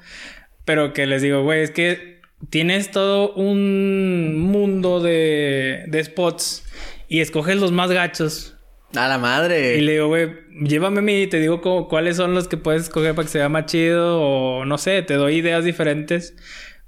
pero 0.65 0.93
que 0.93 1.05
les 1.05 1.21
digo, 1.21 1.43
güey, 1.43 1.61
es 1.61 1.71
que 1.71 2.21
tienes 2.49 2.91
todo 2.91 3.33
un 3.33 4.39
mundo 4.39 4.99
de, 4.99 5.83
de 5.87 6.03
spots 6.03 6.65
y 7.07 7.19
escoges 7.19 7.57
los 7.57 7.71
más 7.71 7.91
gachos. 7.91 8.55
A 8.95 9.07
la 9.07 9.17
madre. 9.17 9.77
Y 9.77 9.81
le 9.81 9.93
digo, 9.93 10.07
güey, 10.07 10.31
llévame 10.63 10.99
a 10.99 11.01
mí 11.01 11.21
y 11.23 11.27
te 11.27 11.39
digo 11.39 11.61
cómo- 11.61 11.87
cuáles 11.87 12.17
son 12.17 12.33
los 12.33 12.47
que 12.47 12.57
puedes 12.57 12.83
escoger 12.83 13.15
para 13.15 13.25
que 13.25 13.31
se 13.31 13.37
vea 13.37 13.49
más 13.49 13.65
chido 13.65 14.21
o 14.21 14.65
no 14.65 14.77
sé, 14.77 15.01
te 15.01 15.13
doy 15.15 15.35
ideas 15.35 15.63
diferentes. 15.63 16.35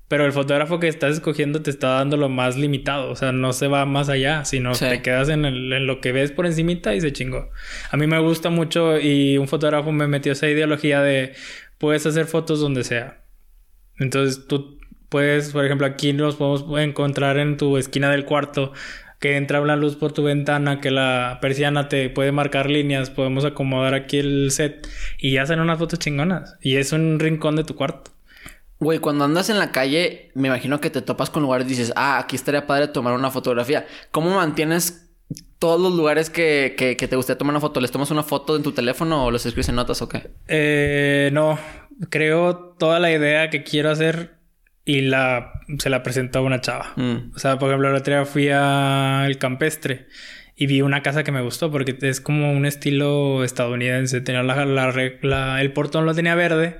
Pero 0.09 0.25
el 0.25 0.33
fotógrafo 0.33 0.79
que 0.79 0.89
estás 0.89 1.13
escogiendo 1.15 1.61
te 1.63 1.69
está 1.71 1.87
dando 1.95 2.17
lo 2.17 2.29
más 2.29 2.55
limitado. 2.57 3.09
O 3.09 3.15
sea, 3.15 3.31
no 3.31 3.51
se 3.53 3.67
va 3.67 3.85
más 3.85 4.09
allá, 4.09 4.43
sino 4.45 4.75
Sí. 4.75 4.85
te 4.87 5.01
quedas 5.01 5.29
en, 5.29 5.45
el- 5.45 5.71
en 5.73 5.87
lo 5.87 6.01
que 6.01 6.11
ves 6.11 6.31
por 6.31 6.45
encimita 6.45 6.93
y 6.93 7.01
se 7.01 7.13
chingó. 7.13 7.49
A 7.89 7.97
mí 7.97 8.05
me 8.05 8.19
gusta 8.19 8.49
mucho 8.49 8.99
y 8.99 9.37
un 9.37 9.47
fotógrafo 9.47 9.91
me 9.91 10.07
metió 10.07 10.33
esa 10.33 10.47
ideología 10.49 11.01
de 11.01 11.33
puedes 11.79 12.05
hacer 12.05 12.25
fotos 12.25 12.59
donde 12.59 12.83
sea. 12.83 13.23
Entonces 13.97 14.45
tú 14.47 14.77
puedes, 15.09 15.51
por 15.51 15.65
ejemplo, 15.65 15.87
aquí 15.87 16.11
nos 16.13 16.35
podemos 16.35 16.65
encontrar 16.81 17.37
en 17.37 17.57
tu 17.57 17.77
esquina 17.77 18.11
del 18.11 18.25
cuarto 18.25 18.73
que 19.23 19.37
entra 19.37 19.61
una 19.61 19.77
luz 19.77 19.95
por 19.95 20.11
tu 20.11 20.21
ventana, 20.21 20.81
que 20.81 20.91
la 20.91 21.37
persiana 21.41 21.87
te 21.87 22.09
puede 22.09 22.33
marcar 22.33 22.69
líneas, 22.69 23.09
podemos 23.09 23.45
acomodar 23.45 23.93
aquí 23.93 24.17
el 24.17 24.51
set 24.51 24.85
y 25.17 25.37
hacen 25.37 25.61
unas 25.61 25.79
fotos 25.79 25.99
chingonas. 25.99 26.57
Y 26.59 26.75
es 26.75 26.91
un 26.91 27.21
rincón 27.21 27.55
de 27.55 27.63
tu 27.63 27.73
cuarto. 27.73 28.11
Güey, 28.81 28.99
cuando 28.99 29.23
andas 29.23 29.49
en 29.49 29.59
la 29.59 29.71
calle, 29.71 30.29
me 30.35 30.49
imagino 30.49 30.81
que 30.81 30.89
te 30.89 31.01
topas 31.01 31.29
con 31.29 31.41
lugares 31.41 31.67
y 31.67 31.69
dices, 31.69 31.93
ah, 31.95 32.17
aquí 32.17 32.35
estaría 32.35 32.67
padre 32.67 32.89
tomar 32.89 33.13
una 33.13 33.31
fotografía. 33.31 33.87
¿Cómo 34.11 34.35
mantienes 34.35 35.09
todos 35.57 35.79
los 35.79 35.93
lugares 35.93 36.29
que, 36.29 36.75
que, 36.77 36.97
que 36.97 37.07
te 37.07 37.15
gustaría 37.15 37.37
tomar 37.37 37.53
una 37.53 37.61
foto? 37.61 37.79
¿Les 37.79 37.91
tomas 37.91 38.11
una 38.11 38.23
foto 38.23 38.57
en 38.57 38.63
tu 38.63 38.73
teléfono 38.73 39.25
o 39.25 39.31
los 39.31 39.45
escribes 39.45 39.69
en 39.69 39.75
notas 39.75 40.01
o 40.01 40.09
qué? 40.09 40.31
Eh, 40.49 41.29
no, 41.31 41.57
creo 42.09 42.75
toda 42.77 42.99
la 42.99 43.09
idea 43.09 43.49
que 43.49 43.63
quiero 43.63 43.89
hacer 43.89 44.42
y 44.85 45.01
la 45.01 45.53
se 45.79 45.89
la 45.89 46.03
presento 46.03 46.39
a 46.39 46.41
una 46.41 46.61
chava. 46.61 46.93
Mm. 46.95 47.31
O 47.35 47.39
sea, 47.39 47.57
por 47.57 47.69
ejemplo, 47.69 47.89
el 47.89 47.95
otro 47.95 48.13
día 48.13 48.25
fui 48.25 48.49
al 48.49 49.37
campestre 49.37 50.07
y 50.55 50.67
vi 50.67 50.81
una 50.81 51.01
casa 51.01 51.23
que 51.23 51.31
me 51.31 51.41
gustó 51.41 51.71
porque 51.71 51.97
es 52.01 52.21
como 52.21 52.51
un 52.51 52.65
estilo 52.65 53.43
estadounidense. 53.43 54.21
Tenía 54.21 54.43
la, 54.43 54.65
la 54.65 54.93
la- 55.21 55.61
el 55.61 55.71
portón 55.73 56.05
lo 56.05 56.13
tenía 56.13 56.35
verde 56.35 56.77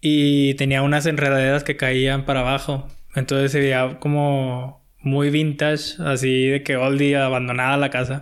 y 0.00 0.54
tenía 0.54 0.82
unas 0.82 1.06
enredaderas 1.06 1.64
que 1.64 1.76
caían 1.76 2.24
para 2.24 2.40
abajo. 2.40 2.88
Entonces 3.14 3.52
se 3.52 3.60
veía 3.60 3.98
como 4.00 4.84
muy 5.00 5.30
vintage, 5.30 5.94
así 6.04 6.46
de 6.48 6.62
que 6.62 6.76
oldie, 6.76 7.16
abandonada 7.16 7.76
la 7.76 7.90
casa. 7.90 8.20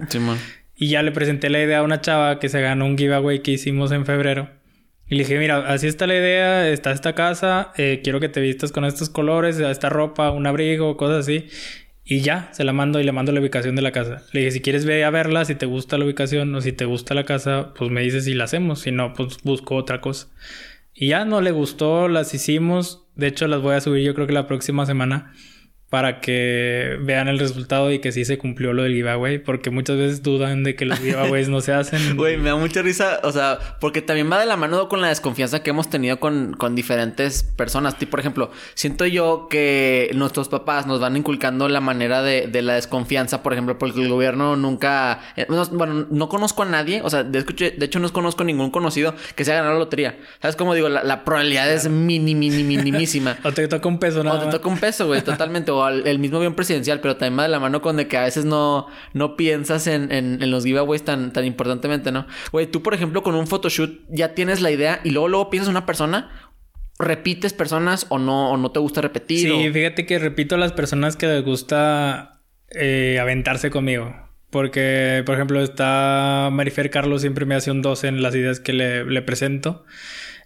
Y 0.77 0.89
ya 0.89 1.03
le 1.03 1.11
presenté 1.11 1.49
la 1.51 1.61
idea 1.63 1.79
a 1.79 1.83
una 1.83 2.03
chava 2.03 2.39
que 2.39 2.49
se 2.51 2.61
ganó 2.61 2.85
un 2.87 2.99
giveaway 2.99 3.41
que 3.41 3.51
hicimos 3.53 3.93
en 3.93 4.05
febrero. 4.07 4.51
Y 5.09 5.15
le 5.15 5.23
dije, 5.23 5.39
mira, 5.39 5.69
así 5.69 5.87
está 5.87 6.07
la 6.07 6.17
idea, 6.17 6.69
está 6.69 6.91
esta 6.91 7.15
casa, 7.15 7.73
eh, 7.77 8.01
quiero 8.03 8.19
que 8.19 8.29
te 8.29 8.41
vistas 8.41 8.73
con 8.73 8.85
estos 8.85 9.09
colores, 9.09 9.59
esta 9.61 9.89
ropa, 9.89 10.31
un 10.31 10.47
abrigo, 10.47 10.97
cosas 10.97 11.21
así. 11.21 11.47
Y 12.05 12.21
ya, 12.21 12.51
se 12.53 12.65
la 12.65 12.73
mando 12.73 13.01
y 13.01 13.05
le 13.05 13.13
mando 13.13 13.33
la 13.33 13.41
ubicación 13.41 13.77
de 13.77 13.83
la 13.83 13.93
casa. 13.93 14.23
Le 14.33 14.41
dije, 14.41 14.53
si 14.53 14.61
quieres 14.61 14.85
ve 14.85 15.05
a 15.05 15.11
verla, 15.11 15.45
si 15.45 15.55
te 15.55 15.67
gusta 15.67 15.99
la 15.99 16.05
ubicación 16.05 16.55
o 16.55 16.61
si 16.61 16.73
te 16.73 16.85
gusta 16.85 17.15
la 17.15 17.25
casa, 17.25 17.73
pues 17.77 17.91
me 17.91 18.01
dices 18.03 18.27
y 18.29 18.35
la 18.35 18.45
hacemos. 18.45 18.81
Si 18.81 18.93
no, 18.93 19.13
pues 19.13 19.39
busco 19.43 19.75
otra 19.75 20.01
cosa. 20.01 20.29
Y 20.95 21.09
ya 21.09 21.25
no 21.25 21.41
le 21.41 21.51
gustó, 21.51 22.09
las 22.09 22.33
hicimos. 22.33 23.07
De 23.17 23.27
hecho, 23.27 23.49
las 23.49 23.61
voy 23.61 23.75
a 23.75 23.81
subir 23.81 24.05
yo 24.05 24.15
creo 24.15 24.29
que 24.29 24.33
la 24.33 24.47
próxima 24.47 24.87
semana 24.87 25.33
para 25.91 26.21
que 26.21 26.97
vean 27.01 27.29
el 27.29 27.39
resultado 27.39 27.93
y 27.93 28.01
que 28.01 28.11
sí 28.11 28.25
se 28.25 28.39
cumplió 28.39 28.73
lo 28.73 28.83
del 28.83 28.93
giveaway. 28.95 29.39
Porque 29.39 29.71
muchas 29.71 29.97
veces 29.97 30.23
dudan 30.23 30.65
de 30.65 30.75
que 30.75 30.85
los 30.85 30.99
giveaways 30.99 31.49
no 31.49 31.61
se 31.61 31.73
hacen. 31.73 31.97
Güey, 32.17 32.37
me 32.37 32.51
da 32.51 32.57
mucha 32.57 32.83
risa, 32.83 33.21
o 33.23 33.31
sea, 33.31 33.59
porque 33.81 34.03
también 34.03 34.31
va 34.31 34.41
de 34.41 34.47
la 34.47 34.57
mano 34.57 34.89
con 34.89 35.01
la 35.01 35.09
desconfianza 35.09 35.63
que 35.63 35.71
hemos 35.71 35.89
tenido 35.89 36.19
con, 36.19 36.55
con 36.55 36.75
diferentes 36.75 37.45
personas. 37.45 37.99
Tipo, 37.99 38.11
por 38.13 38.21
ejemplo, 38.21 38.51
siento 38.75 39.07
yo 39.07 39.47
que 39.49 40.11
nuestros 40.15 40.49
papás 40.49 40.87
nos 40.87 40.99
van 41.01 41.17
inculcando 41.17 41.69
la 41.69 41.81
manera 41.81 42.23
de, 42.23 42.47
de 42.49 42.63
la 42.63 42.75
desconfianza, 42.75 43.43
por 43.43 43.53
ejemplo, 43.53 43.79
porque 43.79 44.03
el 44.03 44.09
gobierno 44.09 44.57
nunca. 44.57 45.21
eh, 45.37 45.47
no- 45.49 45.65
bueno, 45.67 46.07
no 46.11 46.29
conozco 46.29 46.63
a 46.63 46.67
nadie, 46.67 47.01
o 47.05 47.11
sea, 47.11 47.23
de, 47.23 47.43
de 47.43 47.85
hecho, 47.87 48.01
no 48.01 48.13
conozco 48.13 48.43
ningún 48.45 48.71
conocido 48.71 49.15
que 49.37 49.45
se 49.45 49.53
haya 49.53 49.61
ganado 49.61 49.75
la 49.79 49.85
lotería. 49.85 50.17
¿Sabes 50.43 50.57
cómo 50.57 50.75
digo? 50.75 50.89
La, 50.89 51.05
la 51.05 51.25
probabilidad 51.25 51.71
es 51.73 51.89
mini, 51.89 52.35
mini, 52.35 52.65
minimísima. 52.65 53.37
O 53.45 53.53
te 53.53 53.69
toca 53.69 53.89
un 53.89 53.99
peso 53.99 54.25
nada 54.25 54.41
O 54.41 54.45
te 54.45 54.51
toca 54.51 54.69
un 54.69 54.79
peso, 54.79 55.07
güey, 55.07 55.23
totalmente. 55.23 55.71
O 55.77 55.85
al- 55.85 56.07
el 56.07 56.19
mismo 56.19 56.39
avión 56.39 56.55
presidencial, 56.55 57.01
pero 57.01 57.17
también 57.17 57.39
va 57.39 57.43
de 57.45 57.49
la 57.51 57.61
mano 57.61 57.83
con 57.83 57.97
de 57.97 58.09
que 58.09 58.17
a 58.17 58.23
veces 58.25 58.45
no, 58.45 58.87
no 59.13 59.37
piensas 59.37 59.87
en, 59.87 60.11
en, 60.13 60.43
en 60.43 60.51
los 60.51 60.65
giveaways 60.65 61.05
tan, 61.05 61.33
tan 61.33 61.45
importantemente, 61.45 62.13
¿no? 62.13 62.27
Güey, 62.53 62.67
tú, 62.67 62.83
por 62.83 62.95
ejemplo, 62.95 63.23
con 63.23 63.35
un 63.35 63.47
photoshoot 63.47 64.01
ya 64.09 64.35
tienes 64.35 64.61
la 64.61 64.71
idea 64.71 65.01
y 65.05 65.11
luego, 65.11 65.29
luego 65.29 65.51
piensas 65.51 65.69
en 65.69 65.77
una 65.77 65.87
persona, 65.87 66.31
repites 66.99 67.53
personas 67.53 68.07
o 68.09 68.19
no, 68.19 68.51
o 68.53 68.57
no 68.57 68.71
te 68.71 68.79
gusta 68.81 69.01
repetir. 69.01 69.41
Sí, 69.41 69.51
o- 69.69 69.73
fíjate 69.73 70.07
que 70.07 70.19
repito 70.19 70.55
a 70.55 70.59
las 70.59 70.73
personas 70.73 71.17
que 71.17 71.27
les 71.27 71.45
gusta 71.45 72.41
eh, 72.71 73.19
aventarse 73.21 73.71
conmigo. 73.71 74.15
Porque, 74.49 75.23
por 75.27 75.35
ejemplo, 75.35 75.61
está 75.61 76.49
Marifer 76.53 76.89
Carlos, 76.91 77.21
siempre 77.21 77.45
me 77.45 77.55
hace 77.57 77.71
un 77.73 77.83
12 77.83 78.09
en 78.09 78.23
las 78.23 78.35
ideas 78.35 78.61
que 78.61 78.73
le, 78.73 79.05
le 79.05 79.21
presento. 79.21 79.85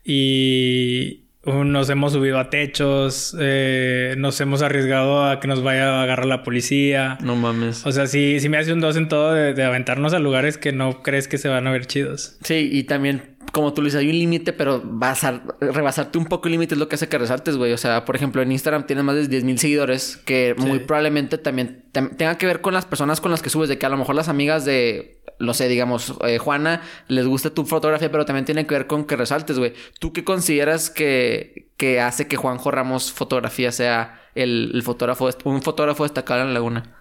Y 0.04 1.26
nos 1.44 1.88
hemos 1.90 2.12
subido 2.12 2.38
a 2.38 2.50
techos, 2.50 3.34
eh, 3.40 4.14
nos 4.18 4.40
hemos 4.40 4.62
arriesgado 4.62 5.24
a 5.24 5.40
que 5.40 5.48
nos 5.48 5.62
vaya 5.62 6.00
a 6.00 6.02
agarrar 6.02 6.26
la 6.26 6.42
policía. 6.42 7.18
No 7.22 7.36
mames. 7.36 7.86
O 7.86 7.92
sea, 7.92 8.06
sí, 8.06 8.38
sí 8.40 8.48
me 8.48 8.58
hace 8.58 8.72
un 8.72 8.80
2 8.80 8.96
en 8.96 9.08
todo 9.08 9.32
de, 9.32 9.54
de 9.54 9.64
aventarnos 9.64 10.12
a 10.12 10.18
lugares 10.18 10.58
que 10.58 10.72
no 10.72 11.02
crees 11.02 11.28
que 11.28 11.38
se 11.38 11.48
van 11.48 11.66
a 11.66 11.70
ver 11.72 11.86
chidos. 11.86 12.36
Sí, 12.42 12.68
y 12.70 12.84
también, 12.84 13.36
como 13.52 13.72
tú 13.72 13.80
le 13.82 13.86
dices, 13.86 14.00
hay 14.00 14.06
un 14.10 14.18
límite, 14.18 14.52
pero 14.52 14.82
basar, 14.84 15.42
rebasarte 15.60 16.18
un 16.18 16.26
poco 16.26 16.48
el 16.48 16.52
límite 16.52 16.74
es 16.74 16.78
lo 16.78 16.88
que 16.88 16.96
hace 16.96 17.08
que 17.08 17.16
resaltes, 17.18 17.56
güey. 17.56 17.72
O 17.72 17.78
sea, 17.78 18.04
por 18.04 18.16
ejemplo, 18.16 18.42
en 18.42 18.52
Instagram 18.52 18.86
tienes 18.86 19.04
más 19.04 19.16
de 19.16 19.26
10 19.26 19.44
mil 19.44 19.58
seguidores, 19.58 20.18
que 20.18 20.54
muy 20.58 20.80
probablemente 20.80 21.38
también 21.38 21.84
tam- 21.92 22.14
tenga 22.16 22.36
que 22.38 22.46
ver 22.46 22.60
con 22.60 22.74
las 22.74 22.84
personas 22.84 23.20
con 23.20 23.30
las 23.30 23.40
que 23.42 23.48
subes, 23.50 23.68
de 23.68 23.78
que 23.78 23.86
a 23.86 23.88
lo 23.88 23.96
mejor 23.96 24.14
las 24.14 24.28
amigas 24.28 24.64
de, 24.66 25.19
no 25.40 25.54
sé, 25.54 25.68
digamos, 25.68 26.14
eh, 26.26 26.38
Juana, 26.38 26.82
les 27.08 27.26
gusta 27.26 27.50
tu 27.50 27.64
fotografía, 27.64 28.10
pero 28.12 28.24
también 28.24 28.44
tiene 28.44 28.66
que 28.66 28.74
ver 28.74 28.86
con 28.86 29.04
que 29.04 29.16
resaltes, 29.16 29.58
güey. 29.58 29.72
¿Tú 29.98 30.12
qué 30.12 30.22
consideras 30.22 30.90
que, 30.90 31.70
que 31.76 32.00
hace 32.00 32.28
que 32.28 32.36
Juanjo 32.36 32.70
Ramos 32.70 33.12
Fotografía 33.12 33.72
sea 33.72 34.20
el, 34.34 34.80
fotógrafo, 34.84 35.28
un 35.44 35.62
fotógrafo 35.62 36.04
destacado 36.04 36.42
en 36.42 36.48
la 36.48 36.54
laguna? 36.54 36.96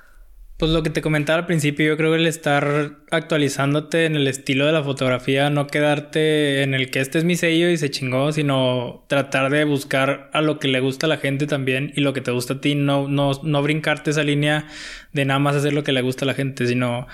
Pues 0.59 0.73
lo 0.73 0.83
que 0.83 0.89
te 0.89 1.01
comentaba 1.01 1.39
al 1.39 1.45
principio, 1.45 1.87
yo 1.87 1.95
creo 1.95 2.11
que 2.11 2.17
el 2.17 2.27
estar 2.27 2.97
actualizándote 3.11 4.03
en 4.03 4.17
el 4.17 4.27
estilo 4.27 4.65
de 4.65 4.73
la 4.73 4.83
fotografía, 4.83 5.49
no 5.49 5.67
quedarte 5.67 6.63
en 6.63 6.73
el 6.73 6.91
que 6.91 6.99
este 6.99 7.17
es 7.17 7.23
mi 7.23 7.37
sello 7.37 7.69
y 7.69 7.77
se 7.77 7.89
chingó, 7.89 8.33
sino 8.33 9.05
tratar 9.07 9.51
de 9.51 9.63
buscar 9.63 10.29
a 10.33 10.41
lo 10.41 10.59
que 10.59 10.67
le 10.67 10.81
gusta 10.81 11.05
a 11.05 11.09
la 11.09 11.15
gente 11.15 11.47
también 11.47 11.93
y 11.95 12.01
lo 12.01 12.11
que 12.11 12.19
te 12.19 12.31
gusta 12.31 12.55
a 12.55 12.59
ti, 12.59 12.75
no, 12.75 13.07
no, 13.07 13.31
no 13.41 13.63
brincarte 13.63 14.11
esa 14.11 14.23
línea 14.23 14.67
de 15.13 15.23
nada 15.23 15.39
más 15.39 15.55
hacer 15.55 15.71
lo 15.71 15.85
que 15.85 15.93
le 15.93 16.01
gusta 16.01 16.25
a 16.25 16.27
la 16.27 16.33
gente, 16.33 16.67
sino 16.67 17.07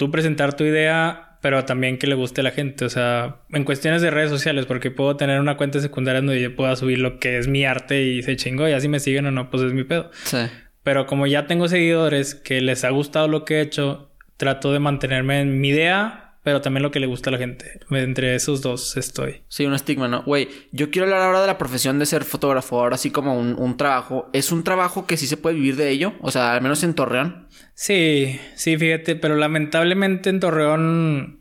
tú 0.00 0.10
presentar 0.10 0.56
tu 0.56 0.64
idea, 0.64 1.36
pero 1.42 1.66
también 1.66 1.98
que 1.98 2.06
le 2.06 2.14
guste 2.14 2.40
a 2.40 2.44
la 2.44 2.52
gente, 2.52 2.86
o 2.86 2.88
sea, 2.88 3.42
en 3.50 3.64
cuestiones 3.64 4.00
de 4.00 4.10
redes 4.10 4.30
sociales, 4.30 4.64
porque 4.64 4.90
puedo 4.90 5.14
tener 5.18 5.38
una 5.38 5.58
cuenta 5.58 5.78
secundaria 5.78 6.22
donde 6.22 6.40
yo 6.40 6.56
pueda 6.56 6.74
subir 6.74 6.98
lo 7.00 7.18
que 7.18 7.36
es 7.36 7.48
mi 7.48 7.66
arte 7.66 8.02
y 8.02 8.22
se 8.22 8.34
chingó, 8.36 8.66
y 8.66 8.72
así 8.72 8.88
me 8.88 8.98
siguen 8.98 9.26
o 9.26 9.30
no, 9.30 9.50
pues 9.50 9.62
es 9.62 9.74
mi 9.74 9.84
pedo. 9.84 10.10
Sí. 10.24 10.38
Pero 10.82 11.04
como 11.04 11.26
ya 11.26 11.46
tengo 11.46 11.68
seguidores 11.68 12.34
que 12.34 12.62
les 12.62 12.82
ha 12.84 12.88
gustado 12.88 13.28
lo 13.28 13.44
que 13.44 13.56
he 13.56 13.60
hecho, 13.60 14.10
trato 14.38 14.72
de 14.72 14.78
mantenerme 14.78 15.42
en 15.42 15.60
mi 15.60 15.68
idea, 15.68 16.29
pero 16.42 16.60
también 16.60 16.82
lo 16.82 16.90
que 16.90 17.00
le 17.00 17.06
gusta 17.06 17.30
a 17.30 17.32
la 17.32 17.38
gente. 17.38 17.80
Entre 17.90 18.34
esos 18.34 18.62
dos 18.62 18.96
estoy. 18.96 19.42
Sí, 19.48 19.66
un 19.66 19.74
estigma, 19.74 20.08
¿no? 20.08 20.22
Güey, 20.22 20.48
yo 20.72 20.90
quiero 20.90 21.06
hablar 21.06 21.22
ahora 21.22 21.40
de 21.40 21.46
la 21.46 21.58
profesión 21.58 21.98
de 21.98 22.06
ser 22.06 22.24
fotógrafo, 22.24 22.80
ahora 22.80 22.96
sí 22.96 23.10
como 23.10 23.38
un, 23.38 23.54
un 23.58 23.76
trabajo. 23.76 24.30
¿Es 24.32 24.52
un 24.52 24.64
trabajo 24.64 25.06
que 25.06 25.16
sí 25.16 25.26
se 25.26 25.36
puede 25.36 25.56
vivir 25.56 25.76
de 25.76 25.90
ello? 25.90 26.14
O 26.20 26.30
sea, 26.30 26.54
al 26.54 26.62
menos 26.62 26.82
en 26.82 26.94
Torreón. 26.94 27.48
Sí, 27.74 28.38
sí, 28.56 28.76
fíjate, 28.76 29.16
pero 29.16 29.36
lamentablemente 29.36 30.30
en 30.30 30.40
Torreón 30.40 31.40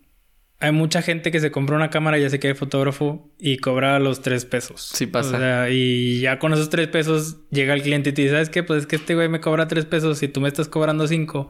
hay 0.61 0.73
mucha 0.73 1.01
gente 1.01 1.31
que 1.31 1.39
se 1.39 1.51
compra 1.51 1.77
una 1.77 1.89
cámara, 1.89 2.17
ya 2.17 2.29
se 2.29 2.39
quede 2.39 2.53
fotógrafo 2.53 3.31
y 3.39 3.57
cobra 3.57 3.97
los 3.99 4.21
tres 4.21 4.43
pesos. 4.43 4.89
Sí 4.93 5.07
pasa. 5.07 5.37
O 5.37 5.39
sea, 5.39 5.69
y 5.69 6.19
ya 6.19 6.37
con 6.37 6.51
esos 6.51 6.69
tres 6.69 6.89
pesos 6.89 7.37
llega 7.49 7.73
el 7.73 7.81
cliente 7.81 8.09
y 8.09 8.13
te 8.13 8.23
dice, 8.23 8.33
¿sabes 8.33 8.49
qué? 8.49 8.63
Pues 8.63 8.81
es 8.81 8.87
que 8.87 8.97
este 8.97 9.15
güey 9.15 9.29
me 9.29 9.39
cobra 9.39 9.69
tres 9.69 9.85
pesos 9.85 10.21
y 10.21 10.27
tú 10.27 10.41
me 10.41 10.49
estás 10.49 10.67
cobrando 10.67 11.07
cinco. 11.07 11.49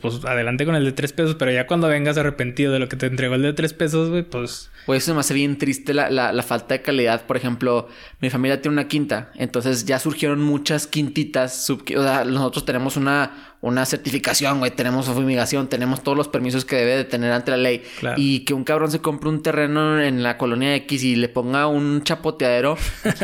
Pues 0.00 0.24
adelante 0.24 0.64
con 0.64 0.76
el 0.76 0.84
de 0.84 0.92
tres 0.92 1.12
pesos, 1.12 1.34
pero 1.36 1.50
ya 1.50 1.66
cuando 1.66 1.88
vengas 1.88 2.16
arrepentido 2.16 2.72
de 2.72 2.78
lo 2.78 2.88
que 2.88 2.96
te 2.96 3.06
entregó 3.06 3.34
el 3.34 3.42
de 3.42 3.52
tres 3.52 3.72
pesos, 3.72 4.10
güey, 4.10 4.22
pues 4.22 4.70
Güey, 4.86 4.98
eso 4.98 5.12
me 5.14 5.20
hace 5.20 5.34
bien 5.34 5.58
triste 5.58 5.92
la, 5.92 6.08
la, 6.08 6.32
la 6.32 6.42
falta 6.44 6.74
de 6.74 6.82
calidad. 6.82 7.26
Por 7.26 7.36
ejemplo, 7.36 7.88
mi 8.20 8.30
familia 8.30 8.60
tiene 8.62 8.74
una 8.74 8.86
quinta. 8.86 9.32
Entonces 9.34 9.84
ya 9.84 9.98
surgieron 9.98 10.40
muchas 10.40 10.86
quintitas. 10.86 11.64
sub- 11.64 11.82
o 11.96 12.02
sea, 12.02 12.24
nosotros 12.24 12.64
tenemos 12.64 12.96
una, 12.96 13.51
una 13.62 13.86
certificación, 13.86 14.58
güey, 14.58 14.72
tenemos 14.72 15.06
fumigación, 15.06 15.68
tenemos 15.68 16.02
todos 16.02 16.18
los 16.18 16.26
permisos 16.26 16.64
que 16.64 16.74
debe 16.74 16.96
de 16.96 17.04
tener 17.04 17.30
ante 17.30 17.52
la 17.52 17.56
ley. 17.56 17.82
Y 18.16 18.40
que 18.40 18.54
un 18.54 18.64
cabrón 18.64 18.90
se 18.90 18.98
compre 18.98 19.28
un 19.28 19.40
terreno 19.40 20.02
en 20.02 20.24
la 20.24 20.36
colonia 20.36 20.74
X 20.74 21.04
y 21.04 21.14
le 21.14 21.28
ponga 21.28 21.68
un 21.68 22.02
chapoteadero 22.02 22.76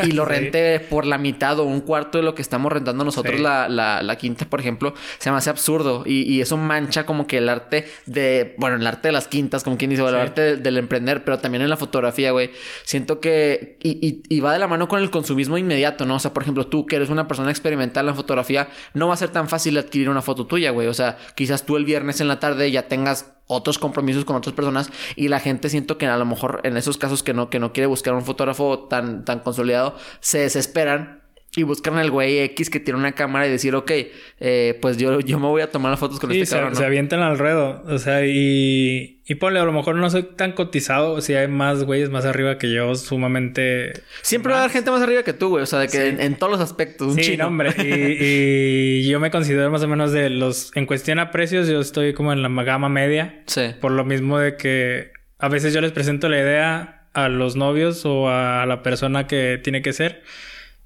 y 0.03 0.13
lo 0.13 0.23
rente 0.39 0.79
por 0.79 1.05
la 1.05 1.17
mitad 1.17 1.59
o 1.59 1.65
un 1.65 1.81
cuarto 1.81 2.17
de 2.17 2.23
lo 2.23 2.35
que 2.35 2.41
estamos 2.41 2.71
rentando 2.71 3.03
nosotros 3.03 3.37
la, 3.37 3.67
la, 3.67 4.01
la, 4.01 4.17
quinta, 4.17 4.45
por 4.45 4.61
ejemplo, 4.61 4.93
se 5.17 5.29
me 5.29 5.35
hace 5.35 5.49
absurdo. 5.49 6.03
Y, 6.05 6.21
y, 6.21 6.39
eso 6.39 6.55
mancha 6.55 7.05
como 7.05 7.27
que 7.27 7.39
el 7.39 7.49
arte 7.49 7.89
de, 8.05 8.55
bueno, 8.57 8.77
el 8.77 8.87
arte 8.87 9.09
de 9.09 9.11
las 9.11 9.27
quintas, 9.27 9.65
como 9.65 9.77
quien 9.77 9.89
dice, 9.89 10.07
el 10.07 10.15
arte 10.15 10.55
del 10.55 10.77
emprender, 10.77 11.25
pero 11.25 11.39
también 11.39 11.63
en 11.63 11.69
la 11.69 11.75
fotografía, 11.75 12.31
güey. 12.31 12.51
Siento 12.83 13.19
que, 13.19 13.77
y, 13.83 14.21
y, 14.29 14.39
va 14.39 14.53
de 14.53 14.59
la 14.59 14.67
mano 14.67 14.87
con 14.87 15.01
el 15.01 15.09
consumismo 15.09 15.57
inmediato, 15.57 16.05
¿no? 16.05 16.15
O 16.15 16.19
sea, 16.19 16.33
por 16.33 16.43
ejemplo, 16.43 16.65
tú 16.67 16.85
que 16.85 16.95
eres 16.95 17.09
una 17.09 17.27
persona 17.27 17.51
experimental 17.51 18.03
en 18.03 18.11
la 18.11 18.15
fotografía, 18.15 18.69
no 18.93 19.09
va 19.09 19.15
a 19.15 19.17
ser 19.17 19.29
tan 19.29 19.49
fácil 19.49 19.77
adquirir 19.77 20.09
una 20.09 20.21
foto 20.29 20.45
tuya, 20.45 20.71
güey. 20.71 20.87
O 20.87 20.93
sea, 20.93 21.17
quizás 21.35 21.65
tú 21.65 21.75
el 21.75 21.85
viernes 21.85 22.21
en 22.21 22.27
la 22.27 22.39
tarde 22.39 22.69
ya 22.71 22.87
tengas 22.87 23.33
otros 23.47 23.79
compromisos 23.79 24.25
con 24.25 24.35
otras 24.35 24.55
personas 24.55 24.91
y 25.15 25.27
la 25.27 25.39
gente 25.39 25.69
siento 25.69 25.97
que 25.97 26.05
a 26.05 26.17
lo 26.17 26.25
mejor 26.25 26.61
en 26.63 26.77
esos 26.77 26.97
casos 26.97 27.23
que 27.23 27.33
no 27.33 27.49
que 27.49 27.59
no 27.59 27.73
quiere 27.73 27.87
buscar 27.87 28.13
un 28.13 28.23
fotógrafo 28.23 28.87
tan 28.87 29.25
tan 29.25 29.39
consolidado 29.39 29.95
se 30.19 30.39
desesperan 30.39 31.18
y 31.55 31.63
buscan 31.63 31.97
al 31.97 32.11
güey 32.11 32.39
X 32.39 32.69
que 32.69 32.79
tiene 32.79 32.99
una 32.99 33.13
cámara 33.13 33.47
y 33.47 33.49
decir, 33.49 33.73
ok, 33.73 33.91
eh, 34.39 34.77
pues 34.81 34.97
yo, 34.97 35.19
yo 35.19 35.39
me 35.39 35.47
voy 35.47 35.63
a 35.63 35.71
tomar 35.71 35.89
las 35.89 35.99
fotos 35.99 36.19
con 36.19 36.31
este 36.31 36.45
se, 36.45 36.55
cabrón. 36.55 36.75
Se 36.75 36.85
avientan 36.85 37.21
al 37.21 37.39
ruedo. 37.39 37.83
O 37.87 37.97
sea, 37.97 38.23
y, 38.23 39.21
y 39.27 39.35
ponle, 39.35 39.59
a 39.59 39.63
lo 39.63 39.71
mejor 39.71 39.95
no 39.95 40.09
soy 40.11 40.23
tan 40.23 40.51
cotizado. 40.51 41.21
Si 41.21 41.33
hay 41.33 41.47
más 41.47 41.83
güeyes 41.83 42.11
más 42.11 42.25
arriba 42.25 42.59
que 42.59 42.71
yo, 42.71 42.93
sumamente. 42.93 43.93
Siempre 44.21 44.51
va 44.51 44.59
a 44.59 44.61
haber 44.63 44.73
gente 44.73 44.91
más 44.91 45.01
arriba 45.01 45.23
que 45.23 45.33
tú, 45.33 45.49
güey. 45.49 45.63
O 45.63 45.65
sea, 45.65 45.79
de 45.79 45.87
que 45.87 46.07
en, 46.07 46.35
todos 46.35 46.51
los 46.51 46.61
aspectos. 46.61 47.15
Un 47.15 47.23
sí, 47.23 47.39
hombre. 47.41 47.73
Y, 47.79 49.03
y, 49.05 49.09
yo 49.09 49.19
me 49.19 49.31
considero 49.31 49.71
más 49.71 49.81
o 49.81 49.87
menos 49.87 50.11
de 50.11 50.29
los. 50.29 50.71
En 50.75 50.85
cuestión 50.85 51.17
a 51.17 51.31
precios, 51.31 51.67
yo 51.67 51.79
estoy 51.79 52.13
como 52.13 52.31
en 52.31 52.43
la 52.43 52.63
gama 52.63 52.89
media. 52.89 53.41
Sí. 53.47 53.71
Por 53.81 53.91
lo 53.91 54.05
mismo 54.05 54.37
de 54.37 54.55
que 54.55 55.11
a 55.39 55.47
veces 55.47 55.73
yo 55.73 55.81
les 55.81 55.93
presento 55.93 56.29
la 56.29 56.37
idea 56.37 57.07
a 57.13 57.27
los 57.27 57.55
novios 57.55 58.05
o 58.05 58.29
a 58.29 58.65
la 58.67 58.83
persona 58.83 59.25
que 59.25 59.59
tiene 59.63 59.81
que 59.81 59.93
ser. 59.93 60.21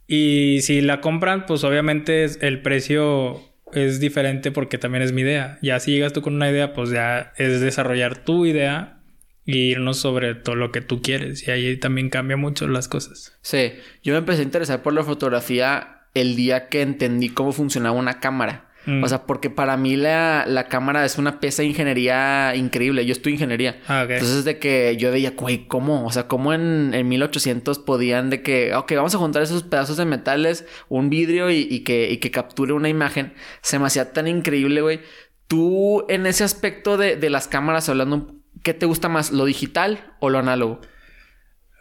Y 0.08 0.60
si 0.62 0.82
la 0.82 1.02
compran, 1.02 1.46
pues 1.46 1.64
obviamente 1.64 2.26
el 2.46 2.62
precio 2.62 3.42
es 3.74 4.00
diferente 4.00 4.52
porque 4.52 4.78
también 4.78 5.04
es 5.04 5.12
mi 5.12 5.22
idea. 5.22 5.58
Ya 5.62 5.80
si 5.80 5.92
llegas 5.92 6.14
tú 6.14 6.22
con 6.22 6.36
una 6.36 6.50
idea, 6.50 6.74
pues 6.74 6.90
ya 6.90 7.34
es 7.38 7.62
desarrollar 7.62 8.18
tu 8.24 8.46
idea 8.46 9.00
y 9.46 9.72
irnos 9.72 9.98
sobre 9.98 10.36
todo 10.36 10.56
lo 10.56 10.72
que 10.72 10.82
tú 10.82 11.02
quieres. 11.02 11.48
Y 11.48 11.52
ahí 11.52 11.78
también 11.78 12.10
cambia 12.10 12.38
mucho 12.38 12.68
las 12.68 12.88
cosas. 12.88 13.38
Sí, 13.42 13.74
yo 14.04 14.14
me 14.14 14.20
empecé 14.20 14.42
a 14.42 14.46
interesar 14.46 14.82
por 14.82 14.94
la 14.94 15.04
fotografía 15.04 16.02
el 16.14 16.36
día 16.36 16.68
que 16.68 16.82
entendí 16.82 17.30
cómo 17.30 17.52
funcionaba 17.52 17.98
una 17.98 18.20
cámara. 18.20 18.70
Mm. 18.86 19.04
O 19.04 19.08
sea, 19.08 19.26
porque 19.26 19.50
para 19.50 19.78
mí 19.78 19.96
la, 19.96 20.46
la, 20.48 20.68
cámara 20.68 21.06
es 21.06 21.18
una 21.18 21.40
pieza 21.40 21.62
de 21.62 21.70
ingeniería 21.70 22.54
increíble. 22.56 23.06
Yo 23.06 23.14
estoy 23.14 23.34
ingeniería. 23.34 23.80
Ah, 23.88 24.06
Entonces, 24.10 24.44
de 24.44 24.60
que 24.60 24.98
yo 24.98 25.12
veía, 25.12 25.32
güey, 25.32 25.68
¿cómo? 25.68 26.06
O 26.06 26.12
sea, 26.12 26.28
¿cómo 26.28 26.54
en, 26.54 26.94
en 26.94 27.08
1800 27.08 27.80
podían 27.80 28.30
de 28.30 28.42
que, 28.42 28.76
ok, 28.76 28.94
vamos 28.96 29.16
a 29.16 29.20
juntar 29.20 29.42
esos 29.42 29.64
pedazos 29.64 29.98
de 29.98 30.06
metales, 30.06 30.66
un 30.90 31.10
vidrio 31.10 31.50
y, 31.50 31.68
y, 31.70 31.82
que, 31.82 32.12
y 32.12 32.18
que 32.18 32.32
capture 32.32 32.74
una 32.74 32.90
imagen? 32.90 33.34
Se 33.62 33.80
me 33.80 33.86
hacía 33.86 34.12
tan 34.12 34.28
increíble, 34.28 34.82
güey. 34.82 35.00
Tú, 35.48 36.06
en 36.10 36.26
ese 36.26 36.44
aspecto 36.44 36.98
de, 36.98 37.16
de 37.16 37.30
las 37.30 37.48
cámaras, 37.48 37.88
hablando, 37.88 38.36
¿qué 38.64 38.74
te 38.74 38.86
gusta 38.86 39.08
más, 39.08 39.32
lo 39.32 39.46
digital 39.46 40.14
o 40.20 40.30
lo 40.30 40.40
análogo? 40.40 40.82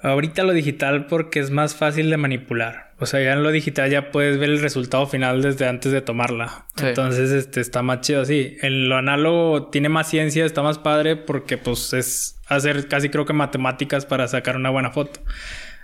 Ahorita 0.03 0.43
lo 0.43 0.53
digital 0.53 1.07
porque 1.07 1.38
es 1.38 1.51
más 1.51 1.77
fácil 1.77 2.11
de 2.11 2.17
manipular. 2.17 2.93
O 2.99 3.07
sea, 3.07 3.23
ya 3.23 3.33
en 3.33 3.43
lo 3.43 3.51
digital 3.51 3.88
ya 3.88 4.11
puedes 4.11 4.38
ver 4.38 4.51
el 4.51 4.61
resultado 4.61 5.07
final 5.07 5.43
desde 5.43 5.67
antes 5.67 5.93
de 5.93 6.03
tomarla. 6.03 6.67
Entonces, 6.81 7.31
este 7.31 7.61
está 7.61 7.83
más 7.83 8.01
chido 8.01 8.23
así. 8.23 8.57
En 8.62 8.88
lo 8.88 8.97
análogo 8.97 9.69
tiene 9.69 9.88
más 9.88 10.09
ciencia, 10.09 10.45
está 10.45 10.62
más 10.62 10.79
padre 10.79 11.17
porque 11.17 11.57
pues 11.57 11.93
es 11.93 12.41
hacer 12.49 12.88
casi 12.88 13.09
creo 13.09 13.27
que 13.27 13.33
matemáticas 13.33 14.05
para 14.05 14.27
sacar 14.27 14.57
una 14.57 14.71
buena 14.71 14.91
foto. 14.91 15.21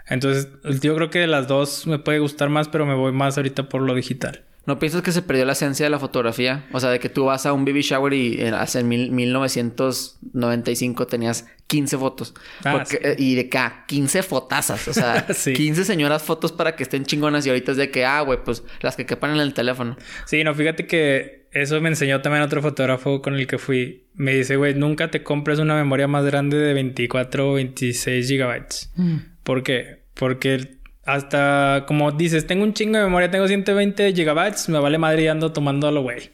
Entonces, 0.09 0.49
yo 0.81 0.97
creo 0.97 1.11
que 1.11 1.21
de 1.21 1.27
las 1.27 1.47
dos 1.47 1.87
me 1.87 1.99
puede 1.99 2.19
gustar 2.19 2.49
más, 2.49 2.69
pero 2.69 2.87
me 2.87 2.95
voy 2.95 3.13
más 3.13 3.37
ahorita 3.37 3.69
por 3.69 3.83
lo 3.83 3.95
digital. 3.95 4.43
¿No 4.69 4.79
piensas 4.79 5.01
que 5.01 5.13
se 5.13 5.23
perdió 5.23 5.47
la 5.47 5.53
esencia 5.53 5.87
de 5.87 5.91
la 5.91 5.99
fotografía? 5.99 6.67
O 6.73 6.81
sea, 6.81 6.91
de 6.91 7.01
que 7.01 7.09
tú 7.09 7.25
vas 7.25 7.47
a 7.47 7.55
un 7.55 7.65
baby 7.65 7.81
shower 7.81 8.13
y 8.13 8.39
en, 8.43 8.53
hace 8.53 8.85
mil, 8.85 9.11
1995 9.11 11.07
tenías 11.07 11.47
15 11.69 11.97
fotos. 11.97 12.35
Ah, 12.67 12.85
eh, 13.01 13.17
Y 13.19 13.35
de 13.35 13.47
acá, 13.47 13.85
15 13.89 14.23
fotazas. 14.23 14.87
O 14.87 14.93
sea, 14.93 15.27
15 15.55 15.87
señoras 15.87 16.23
fotos 16.23 16.53
para 16.53 16.77
que 16.77 16.83
estén 16.83 17.07
chingonas 17.07 17.47
y 17.47 17.49
ahorita 17.49 17.71
es 17.71 17.79
de 17.79 17.91
que, 17.91 18.05
ah, 18.05 18.21
güey, 18.21 18.45
pues 18.45 18.63
las 18.83 18.95
que 18.95 19.07
quepan 19.07 19.31
en 19.31 19.41
el 19.41 19.55
teléfono. 19.55 19.97
Sí, 20.27 20.45
no, 20.45 20.55
fíjate 20.55 20.87
que 20.87 21.49
eso 21.51 21.81
me 21.81 21.89
enseñó 21.89 22.21
también 22.21 22.43
otro 22.43 22.61
fotógrafo 22.61 23.23
con 23.23 23.37
el 23.37 23.47
que 23.47 23.57
fui. 23.57 24.05
Me 24.13 24.35
dice, 24.35 24.57
güey, 24.57 24.75
nunca 24.75 25.11
te 25.11 25.23
compres 25.23 25.61
una 25.61 25.77
memoria 25.77 26.09
más 26.09 26.27
grande 26.27 26.59
de 26.59 26.75
24 26.75 27.53
o 27.53 27.55
26 27.55 28.29
gigabytes. 28.29 28.93
Mm. 28.97 29.17
¿Por 29.45 29.63
qué? 29.63 30.03
Porque 30.13 30.78
hasta 31.09 31.85
como 31.87 32.13
dices, 32.13 32.47
tengo 32.47 32.65
un 32.65 32.75
chingo 32.75 32.99
de 32.99 33.05
memoria, 33.05 33.31
tengo 33.31 33.49
120 33.49 34.13
gigabytes, 34.13 34.69
me 34.69 34.79
vale 34.79 34.99
madre 34.99 35.23
y 35.23 35.29
ando 35.29 35.53
tomando 35.55 35.91
lo 35.91 36.03
güey. 36.03 36.33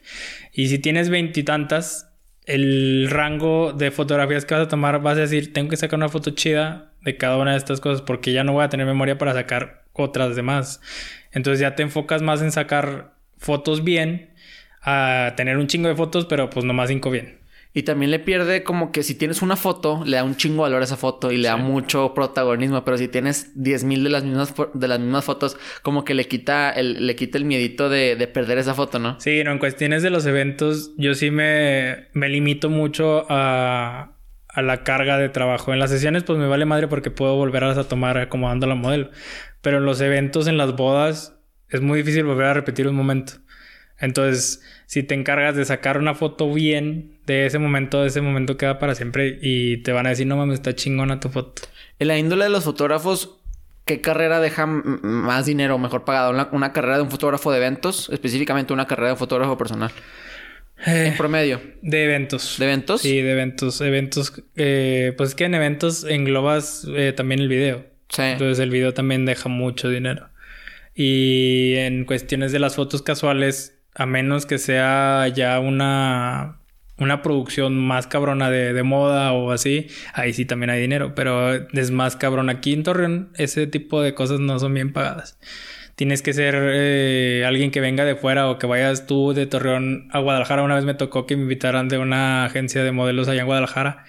Y 0.51 0.67
si 0.67 0.79
tienes 0.79 1.07
veintitantas, 1.07 2.11
el 2.43 3.07
rango 3.09 3.71
de 3.71 3.89
fotografías 3.91 4.43
que 4.43 4.53
vas 4.53 4.65
a 4.65 4.67
tomar, 4.67 5.01
vas 5.01 5.17
a 5.17 5.21
decir, 5.21 5.53
tengo 5.53 5.69
que 5.69 5.77
sacar 5.77 5.97
una 5.97 6.09
foto 6.09 6.31
chida 6.31 6.91
de 7.03 7.15
cada 7.15 7.37
una 7.37 7.51
de 7.51 7.57
estas 7.57 7.79
cosas 7.79 8.01
porque 8.01 8.33
ya 8.33 8.43
no 8.43 8.51
voy 8.51 8.65
a 8.65 8.69
tener 8.69 8.85
memoria 8.85 9.17
para 9.17 9.31
sacar 9.31 9.85
otras 9.93 10.35
demás. 10.35 10.81
Entonces 11.31 11.61
ya 11.61 11.75
te 11.75 11.83
enfocas 11.83 12.21
más 12.21 12.41
en 12.41 12.51
sacar 12.51 13.13
fotos 13.37 13.81
bien, 13.81 14.33
a 14.81 15.35
tener 15.37 15.55
un 15.55 15.67
chingo 15.67 15.87
de 15.87 15.95
fotos, 15.95 16.25
pero 16.25 16.49
pues 16.49 16.65
nomás 16.65 16.89
cinco 16.89 17.11
bien. 17.11 17.39
Y 17.77 17.83
también 17.83 18.09
le 18.09 18.19
pierde 18.19 18.63
como 18.63 18.93
que 18.93 19.03
si 19.03 19.15
tienes 19.15 19.41
una 19.41 19.57
foto, 19.57 20.01
le 20.05 20.15
da 20.15 20.23
un 20.23 20.37
chingo 20.37 20.61
valor 20.61 20.81
a 20.81 20.85
esa 20.85 20.95
foto 20.95 21.33
y 21.33 21.37
le 21.37 21.49
da 21.49 21.57
mucho 21.57 22.13
protagonismo. 22.13 22.85
Pero 22.85 22.97
si 22.97 23.09
tienes 23.09 23.53
10.000 23.57 24.01
de 24.01 24.09
las 24.09 24.23
mismas 24.23 24.53
de 24.73 24.87
las 24.87 24.97
mismas 24.97 25.25
fotos, 25.25 25.57
como 25.81 26.05
que 26.05 26.13
le 26.13 26.25
quita 26.25 26.71
el, 26.71 27.05
le 27.05 27.17
quita 27.17 27.37
el 27.37 27.43
miedito 27.43 27.89
de, 27.89 28.15
de 28.15 28.27
perder 28.27 28.59
esa 28.59 28.73
foto, 28.75 28.97
¿no? 28.97 29.19
Sí, 29.19 29.43
no, 29.43 29.51
en 29.51 29.59
cuestiones 29.59 30.03
de 30.03 30.09
los 30.09 30.25
eventos, 30.25 30.93
yo 30.95 31.15
sí 31.15 31.31
me, 31.31 32.07
me 32.13 32.29
limito 32.29 32.69
mucho 32.69 33.25
a, 33.29 34.15
a 34.47 34.61
la 34.61 34.83
carga 34.83 35.17
de 35.17 35.27
trabajo. 35.27 35.73
En 35.73 35.79
las 35.79 35.89
sesiones, 35.89 36.23
pues 36.23 36.39
me 36.39 36.47
vale 36.47 36.63
madre 36.63 36.87
porque 36.87 37.11
puedo 37.11 37.35
volver 37.35 37.65
a 37.65 37.83
tomar 37.83 38.17
acomodando 38.17 38.67
la 38.67 38.75
modelo. 38.75 39.11
Pero 39.59 39.79
en 39.79 39.85
los 39.85 39.99
eventos, 39.99 40.47
en 40.47 40.55
las 40.57 40.77
bodas, 40.77 41.37
es 41.67 41.81
muy 41.81 41.97
difícil 41.97 42.23
volver 42.23 42.45
a 42.45 42.53
repetir 42.53 42.87
un 42.87 42.95
momento. 42.95 43.33
Entonces, 43.99 44.61
si 44.85 45.03
te 45.03 45.15
encargas 45.15 45.55
de 45.55 45.65
sacar 45.65 45.97
una 45.97 46.13
foto 46.13 46.51
bien 46.53 47.17
de 47.25 47.45
ese 47.45 47.59
momento, 47.59 48.01
de 48.01 48.07
ese 48.07 48.21
momento 48.21 48.57
queda 48.57 48.79
para 48.79 48.95
siempre 48.95 49.39
y 49.41 49.77
te 49.77 49.91
van 49.91 50.05
a 50.05 50.09
decir, 50.09 50.27
no 50.27 50.37
mames, 50.37 50.55
está 50.55 50.75
chingona 50.75 51.19
tu 51.19 51.29
foto. 51.29 51.63
En 51.99 52.07
la 52.07 52.17
índole 52.17 52.45
de 52.45 52.49
los 52.49 52.63
fotógrafos, 52.63 53.37
¿qué 53.85 54.01
carrera 54.01 54.39
deja 54.39 54.65
más 54.65 55.45
dinero 55.45 55.77
mejor 55.77 56.05
pagado? 56.05 56.31
¿Una, 56.51 56.73
carrera 56.73 56.97
de 56.97 57.03
un 57.03 57.11
fotógrafo 57.11 57.51
de 57.51 57.57
eventos? 57.57 58.09
Específicamente 58.11 58.73
una 58.73 58.87
carrera 58.87 59.11
de 59.11 59.15
fotógrafo 59.15 59.57
personal. 59.57 59.91
en 60.85 61.13
eh, 61.13 61.15
promedio. 61.17 61.61
De 61.81 62.03
eventos. 62.03 62.57
¿De 62.59 62.65
eventos? 62.65 63.01
Sí, 63.01 63.21
de 63.21 63.31
eventos. 63.31 63.81
Eventos. 63.81 64.33
Eh, 64.55 65.13
pues 65.17 65.29
es 65.29 65.35
que 65.35 65.45
en 65.45 65.55
eventos 65.55 66.03
englobas 66.03 66.85
eh, 66.95 67.13
también 67.15 67.39
el 67.39 67.47
video. 67.47 67.85
Sí. 68.09 68.21
Entonces 68.21 68.59
el 68.59 68.69
video 68.69 68.93
también 68.93 69.25
deja 69.25 69.49
mucho 69.49 69.89
dinero. 69.89 70.29
Y 70.93 71.73
en 71.75 72.05
cuestiones 72.05 72.51
de 72.51 72.59
las 72.59 72.75
fotos 72.75 73.01
casuales, 73.01 73.74
a 73.95 74.05
menos 74.05 74.45
que 74.45 74.57
sea 74.57 75.27
ya 75.29 75.59
una, 75.59 76.59
una 76.97 77.21
producción 77.21 77.77
más 77.77 78.07
cabrona 78.07 78.49
de, 78.51 78.73
de, 78.73 78.83
moda 78.83 79.31
o 79.31 79.51
así, 79.51 79.87
ahí 80.13 80.33
sí 80.33 80.45
también 80.45 80.69
hay 80.69 80.81
dinero, 80.81 81.15
pero 81.15 81.53
es 81.53 81.91
más 81.91 82.15
cabrón. 82.15 82.49
Aquí 82.49 82.73
en 82.73 82.83
Torreón 82.83 83.29
ese 83.35 83.67
tipo 83.67 84.01
de 84.01 84.13
cosas 84.13 84.39
no 84.39 84.59
son 84.59 84.73
bien 84.73 84.93
pagadas. 84.93 85.39
Tienes 85.95 86.21
que 86.21 86.33
ser 86.33 86.55
eh, 86.57 87.45
alguien 87.47 87.71
que 87.71 87.79
venga 87.79 88.03
de 88.03 88.15
fuera 88.17 88.49
o 88.49 88.59
que 88.59 88.67
vayas 88.67 89.07
tú 89.07 89.33
de 89.33 89.45
Torreón 89.47 90.09
a 90.11 90.19
Guadalajara. 90.19 90.63
Una 90.63 90.75
vez 90.75 90.83
me 90.83 90.93
tocó 90.93 91.25
que 91.25 91.37
me 91.37 91.43
invitaran 91.43 91.87
de 91.87 91.97
una 91.97 92.43
agencia 92.43 92.83
de 92.83 92.91
modelos 92.91 93.29
allá 93.29 93.41
en 93.41 93.47
Guadalajara 93.47 94.03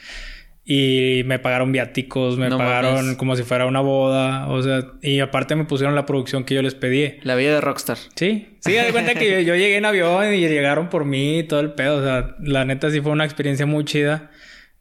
y 0.69 1.23
me 1.27 1.39
pagaron 1.39 1.71
viáticos, 1.71 2.37
me 2.37 2.51
pagaron 2.51 3.15
como 3.15 3.37
si 3.37 3.45
fuera 3.45 3.67
una 3.67 3.81
boda, 3.81 4.49
o 4.49 4.61
sea, 4.65 4.85
y 5.01 5.21
aparte 5.21 5.55
me 5.55 5.65
pusieron 5.65 5.95
la 5.95 6.07
producción 6.07 6.43
que 6.43 6.57
yo 6.57 6.63
les 6.63 6.75
pedí. 6.75 7.15
La 7.23 7.37
vida 7.37 7.55
de 7.55 7.61
rockstar. 7.61 7.97
Sí, 8.17 8.49
sí, 8.59 8.73
de 8.73 8.91
cuenta 8.91 9.15
que 9.15 9.45
yo, 9.45 9.55
llegué 9.55 9.77
en 9.77 9.85
avión 9.85 10.35
y 10.35 10.41
llegaron 10.41 10.89
por 10.89 11.05
mí 11.05 11.39
y 11.39 11.43
todo 11.45 11.61
el 11.61 11.73
pedo, 11.75 11.99
o 11.99 12.03
sea, 12.03 12.35
la 12.41 12.65
neta 12.65 12.91
sí 12.91 13.01
fue 13.01 13.13
una 13.13 13.25
experiencia 13.25 13.65
muy 13.65 13.85
chida, 13.85 14.33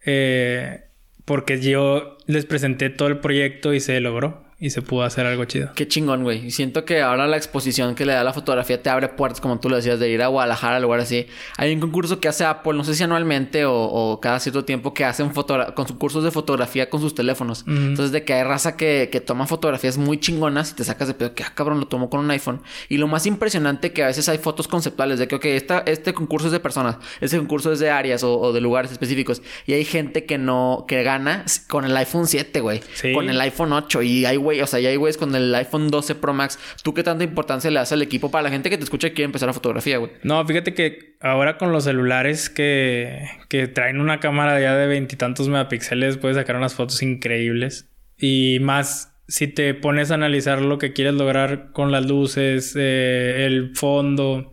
eh, 0.04 0.86
porque 1.24 1.62
yo 1.62 2.17
les 2.26 2.48
presenté 2.48 2.89
todo 2.89 3.08
el 3.08 3.19
proyecto 3.19 3.71
y 3.71 3.80
se 3.80 4.00
logró. 4.00 4.43
Y 4.57 4.69
se 4.69 4.81
pudo 4.81 5.03
hacer 5.03 5.25
algo 5.25 5.43
chido. 5.43 5.71
Qué 5.75 5.85
chingón, 5.85 6.23
güey. 6.23 6.45
Y 6.45 6.51
siento 6.51 6.85
que 6.85 7.01
ahora 7.01 7.27
la 7.27 7.35
exposición 7.35 7.93
que 7.93 8.05
le 8.05 8.13
da 8.13 8.23
la 8.23 8.31
fotografía 8.31 8.81
te 8.81 8.89
abre 8.89 9.09
puertas, 9.09 9.41
como 9.41 9.59
tú 9.59 9.69
lo 9.69 9.75
decías, 9.75 9.99
de 9.99 10.09
ir 10.09 10.21
a 10.21 10.27
Guadalajara, 10.27 10.79
lugar 10.79 11.01
así. 11.01 11.27
Hay 11.57 11.73
un 11.73 11.81
concurso 11.81 12.21
que 12.21 12.29
hace 12.29 12.45
Apple, 12.45 12.73
no 12.73 12.85
sé 12.85 12.95
si 12.95 13.03
anualmente 13.03 13.65
o, 13.65 14.19
cada 14.21 14.39
cierto 14.39 14.63
tiempo, 14.63 14.93
que 14.93 15.03
hacen 15.03 15.29
con 15.29 15.87
sus 15.87 15.97
cursos 15.97 16.23
de 16.23 16.31
fotografía 16.31 16.89
con 16.89 17.01
sus 17.01 17.13
teléfonos. 17.13 17.65
Entonces, 17.67 18.13
de 18.13 18.23
que 18.23 18.33
hay 18.33 18.43
raza 18.43 18.77
que, 18.77 19.09
que 19.11 19.19
toma 19.19 19.45
fotografías 19.45 19.97
muy 19.97 20.19
chingonas 20.19 20.71
y 20.71 20.75
te 20.75 20.83
sacas 20.85 21.09
de 21.09 21.15
pedo 21.15 21.35
que, 21.35 21.43
ah, 21.43 21.51
cabrón, 21.53 21.81
lo 21.81 21.87
tomo 21.87 22.09
con 22.09 22.21
un 22.21 22.31
iPhone. 22.31 22.61
Y 22.87 22.97
lo 22.97 23.07
más 23.07 23.25
impresionante 23.25 23.91
que 23.91 24.03
a 24.03 24.07
veces 24.07 24.29
hay 24.29 24.37
fotos 24.37 24.69
conceptuales 24.69 25.19
de 25.19 25.27
que, 25.27 25.35
ok, 25.35 25.45
esta, 25.45 25.79
este 25.85 26.13
concurso 26.13 26.47
es 26.47 26.53
de 26.53 26.61
personas, 26.61 26.97
este 27.19 27.37
concurso 27.37 27.73
es 27.73 27.79
de 27.79 27.89
áreas 27.89 28.23
o, 28.23 28.53
de 28.53 28.61
lugares 28.61 28.91
específicos. 28.91 29.41
Y 29.65 29.73
hay 29.73 29.83
gente 29.83 30.25
que 30.25 30.37
no, 30.37 30.85
que 30.87 31.03
gana 31.03 31.43
con 31.67 31.83
el 31.83 31.95
iPhone 31.97 32.27
7, 32.27 32.61
güey. 32.61 32.81
Con 33.13 33.29
el 33.29 33.39
iPhone 33.41 33.73
8. 33.73 34.01
Y 34.01 34.25
hay 34.25 34.37
güey, 34.46 34.62
o 34.62 34.67
sea, 34.67 34.79
ya 34.79 34.87
hay 34.87 34.96
güeyes 34.96 35.17
con 35.17 35.35
el 35.35 35.54
iPhone 35.54 35.89
12 35.89 36.15
Pro 36.15 36.33
Max. 36.33 36.58
¿Tú 36.83 36.93
qué 36.93 37.04
tanta 37.04 37.25
importancia 37.25 37.69
le 37.69 37.79
das 37.79 37.91
al 37.91 38.02
equipo 38.02 38.31
para 38.31 38.43
la 38.43 38.50
gente 38.50 38.69
que 38.69 38.77
te 38.77 38.85
escucha 38.85 39.08
y 39.08 39.12
quiere 39.12 39.25
empezar 39.25 39.50
a 39.50 39.54
fotografía, 39.54 39.98
güey? 39.98 40.12
No, 40.23 40.46
fíjate 40.46 40.73
que 40.73 41.17
ahora 41.19 41.58
con 41.58 41.73
los 41.73 41.83
celulares 41.83 42.50
que, 42.50 43.27
que 43.50 43.67
traen 43.67 44.00
una 44.00 44.21
cámara 44.21 44.58
ya 44.62 44.73
de 44.75 44.87
veintitantos 44.87 45.50
megapíxeles, 45.50 46.17
puedes 46.17 46.37
sacar 46.37 46.56
unas 46.56 46.75
fotos 46.75 47.04
increíbles. 47.04 47.89
Y 48.17 48.60
más 48.62 49.12
si 49.27 49.48
te 49.48 49.73
pones 49.73 50.12
a 50.12 50.15
analizar 50.15 50.62
lo 50.62 50.77
que 50.77 50.93
quieres 50.93 51.15
lograr 51.15 51.71
con 51.71 51.91
las 51.91 52.06
luces, 52.06 52.75
eh, 52.77 53.46
el 53.46 53.75
fondo. 53.75 54.52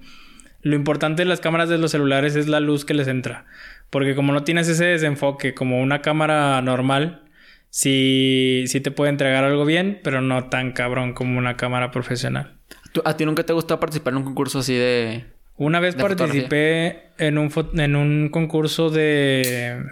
Lo 0.63 0.77
importante 0.77 1.23
de 1.23 1.29
las 1.29 1.41
cámaras 1.41 1.69
de 1.69 1.79
los 1.79 1.91
celulares 1.91 2.37
es 2.37 2.49
la 2.49 2.61
luz 2.61 2.85
que 2.85 2.95
les 2.95 3.09
entra. 3.09 3.47
Porque 3.91 4.15
como 4.15 4.33
no 4.33 4.45
tienes 4.45 4.69
ese 4.69 4.87
desenfoque 4.87 5.55
como 5.55 5.83
una 5.83 6.01
cámara 6.01 6.63
normal, 6.63 7.22
sí, 7.73 8.65
sí 8.69 8.81
te 8.81 8.91
puede 8.91 9.11
entregar 9.11 9.43
algo 9.43 9.65
bien, 9.65 10.01
pero 10.05 10.21
no 10.21 10.49
tan 10.49 10.73
cabrón 10.73 11.15
como 11.15 11.39
una 11.39 11.57
cámara 11.57 11.91
profesional. 11.91 12.59
¿A 13.05 13.17
ti 13.17 13.25
nunca 13.25 13.45
te 13.45 13.53
gustó 13.53 13.81
participar 13.81 14.13
en 14.13 14.19
un 14.19 14.25
concurso 14.25 14.61
así 14.61 14.75
de... 14.75 15.25
Una 15.57 15.81
vez 15.81 15.97
participé 15.97 17.11
en 17.19 17.39
un, 17.39 17.51
en 17.75 17.97
un 17.97 18.29
concurso 18.29 18.91
de, 18.91 19.83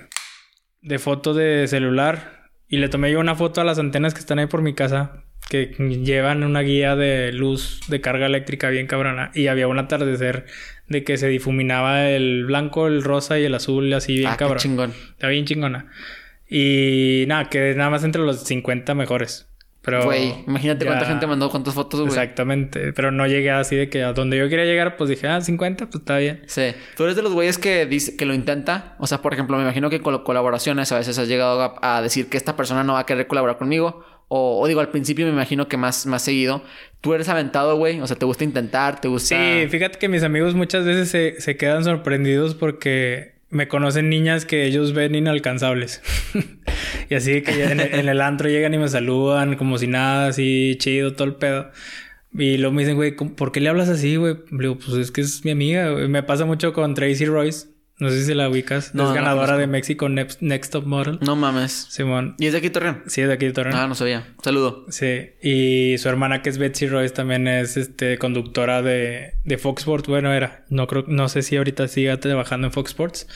de 0.82 0.98
foto 0.98 1.32
de 1.34 1.66
celular 1.66 2.50
y 2.68 2.78
le 2.78 2.88
tomé 2.88 3.10
yo 3.10 3.20
una 3.20 3.34
foto 3.34 3.60
a 3.60 3.64
las 3.64 3.78
antenas 3.78 4.14
que 4.14 4.20
están 4.20 4.38
ahí 4.38 4.46
por 4.46 4.62
mi 4.62 4.74
casa 4.74 5.24
que 5.48 5.74
llevan 6.04 6.44
una 6.44 6.60
guía 6.60 6.94
de 6.94 7.32
luz 7.32 7.80
de 7.88 8.00
carga 8.00 8.26
eléctrica 8.26 8.70
bien 8.70 8.86
cabrona 8.86 9.32
y 9.34 9.48
había 9.48 9.66
un 9.66 9.78
atardecer 9.78 10.46
de 10.86 11.02
que 11.02 11.16
se 11.16 11.26
difuminaba 11.26 12.08
el 12.08 12.44
blanco, 12.44 12.86
el 12.86 13.02
rosa 13.02 13.38
y 13.38 13.44
el 13.44 13.54
azul 13.54 13.92
así 13.92 14.14
bien 14.14 14.30
ah, 14.30 14.36
cabrón. 14.36 14.58
chingón. 14.58 14.94
Está 15.10 15.28
bien 15.28 15.44
chingona. 15.46 15.90
Y 16.50 17.24
nada, 17.28 17.48
que 17.48 17.74
nada 17.76 17.90
más 17.90 18.02
entre 18.02 18.22
los 18.22 18.42
50 18.42 18.94
mejores. 18.94 19.46
Pero. 19.82 20.04
Güey, 20.04 20.34
imagínate 20.46 20.84
cuánta 20.84 21.06
gente 21.06 21.26
mandó 21.26 21.48
cuántas 21.48 21.74
fotos, 21.74 22.00
güey. 22.00 22.10
Exactamente. 22.10 22.92
Pero 22.92 23.12
no 23.12 23.26
llegué 23.26 23.50
así 23.50 23.76
de 23.76 23.88
que 23.88 24.02
a 24.02 24.12
donde 24.12 24.36
yo 24.36 24.48
quería 24.48 24.64
llegar, 24.64 24.96
pues 24.96 25.08
dije, 25.08 25.26
ah, 25.28 25.40
50, 25.40 25.86
pues 25.86 26.00
está 26.00 26.18
bien. 26.18 26.42
Sí. 26.46 26.74
Tú 26.96 27.04
eres 27.04 27.16
de 27.16 27.22
los 27.22 27.32
güeyes 27.32 27.56
que 27.56 27.86
dice, 27.86 28.16
que 28.16 28.26
lo 28.26 28.34
intenta. 28.34 28.96
O 28.98 29.06
sea, 29.06 29.22
por 29.22 29.32
ejemplo, 29.32 29.56
me 29.56 29.62
imagino 29.62 29.88
que 29.88 30.00
con 30.00 30.22
colaboraciones 30.22 30.92
a 30.92 30.98
veces 30.98 31.18
has 31.18 31.28
llegado 31.28 31.78
a, 31.80 32.02
decir 32.02 32.28
que 32.28 32.36
esta 32.36 32.56
persona 32.56 32.84
no 32.84 32.94
va 32.94 33.00
a 33.00 33.06
querer 33.06 33.26
colaborar 33.26 33.56
conmigo. 33.56 34.04
O, 34.28 34.64
digo, 34.68 34.80
al 34.80 34.90
principio 34.90 35.26
me 35.26 35.32
imagino 35.32 35.66
que 35.66 35.76
más, 35.76 36.06
más 36.06 36.22
seguido. 36.22 36.62
Tú 37.00 37.14
eres 37.14 37.28
aventado, 37.28 37.76
güey. 37.76 38.00
O 38.00 38.06
sea, 38.06 38.16
te 38.16 38.26
gusta 38.26 38.44
intentar, 38.44 39.00
te 39.00 39.08
gusta. 39.08 39.36
Sí, 39.36 39.68
fíjate 39.68 39.98
que 39.98 40.08
mis 40.08 40.22
amigos 40.22 40.54
muchas 40.54 40.84
veces 40.84 41.08
se, 41.08 41.40
se 41.40 41.56
quedan 41.56 41.84
sorprendidos 41.84 42.54
porque 42.54 43.29
me 43.50 43.68
conocen 43.68 44.08
niñas 44.08 44.46
que 44.46 44.64
ellos 44.64 44.92
ven 44.92 45.14
inalcanzables. 45.14 46.02
y 47.10 47.14
así 47.14 47.42
que 47.42 47.64
en, 47.64 47.80
en, 47.80 48.08
el 48.08 48.20
antro 48.20 48.48
llegan 48.48 48.74
y 48.74 48.78
me 48.78 48.88
saludan 48.88 49.56
como 49.56 49.76
si 49.78 49.86
nada, 49.86 50.28
así 50.28 50.76
chido, 50.78 51.14
todo 51.14 51.28
el 51.28 51.34
pedo. 51.34 51.70
Y 52.32 52.58
luego 52.58 52.72
me 52.72 52.82
dicen, 52.82 52.96
güey, 52.96 53.16
¿por 53.16 53.50
qué 53.50 53.60
le 53.60 53.68
hablas 53.68 53.88
así, 53.88 54.16
güey? 54.16 54.36
Le 54.50 54.58
digo, 54.58 54.78
pues 54.78 54.96
es 54.96 55.10
que 55.10 55.20
es 55.20 55.44
mi 55.44 55.50
amiga. 55.50 55.90
Me 56.08 56.22
pasa 56.22 56.44
mucho 56.44 56.72
con 56.72 56.94
Tracy 56.94 57.26
Royce. 57.26 57.66
No 58.00 58.08
sé 58.08 58.24
si 58.24 58.34
la 58.34 58.48
ubicas. 58.48 58.94
No, 58.94 59.08
es 59.08 59.14
ganadora 59.14 59.58
de 59.58 59.66
México 59.66 60.08
Next, 60.08 60.72
Top 60.72 60.86
Model. 60.86 61.18
No 61.20 61.36
mames. 61.36 61.86
Simón. 61.90 62.34
¿Y 62.38 62.46
es 62.46 62.52
de 62.52 62.58
aquí 62.58 62.70
Torreón? 62.70 63.02
Sí, 63.06 63.20
es 63.20 63.28
de 63.28 63.34
aquí 63.34 63.46
de 63.46 63.52
Torreón. 63.52 63.76
Ah, 63.76 63.86
no 63.86 63.94
sabía. 63.94 64.26
Saludo. 64.42 64.86
Sí. 64.88 65.32
Y 65.42 65.98
su 65.98 66.08
hermana, 66.08 66.40
que 66.40 66.48
es 66.48 66.56
Betsy 66.56 66.88
Royce, 66.88 67.14
también 67.14 67.46
es 67.46 67.76
este 67.76 68.16
conductora 68.16 68.80
de, 68.80 69.34
de 69.44 69.58
Fox 69.58 69.82
Sports. 69.82 70.08
Bueno, 70.08 70.32
era. 70.32 70.64
No 70.70 70.86
creo, 70.86 71.04
no 71.08 71.28
sé 71.28 71.42
si 71.42 71.56
ahorita 71.56 71.88
siga 71.88 72.18
trabajando 72.18 72.68
en 72.68 72.72
Fox 72.72 72.90
Sports. 72.90 73.28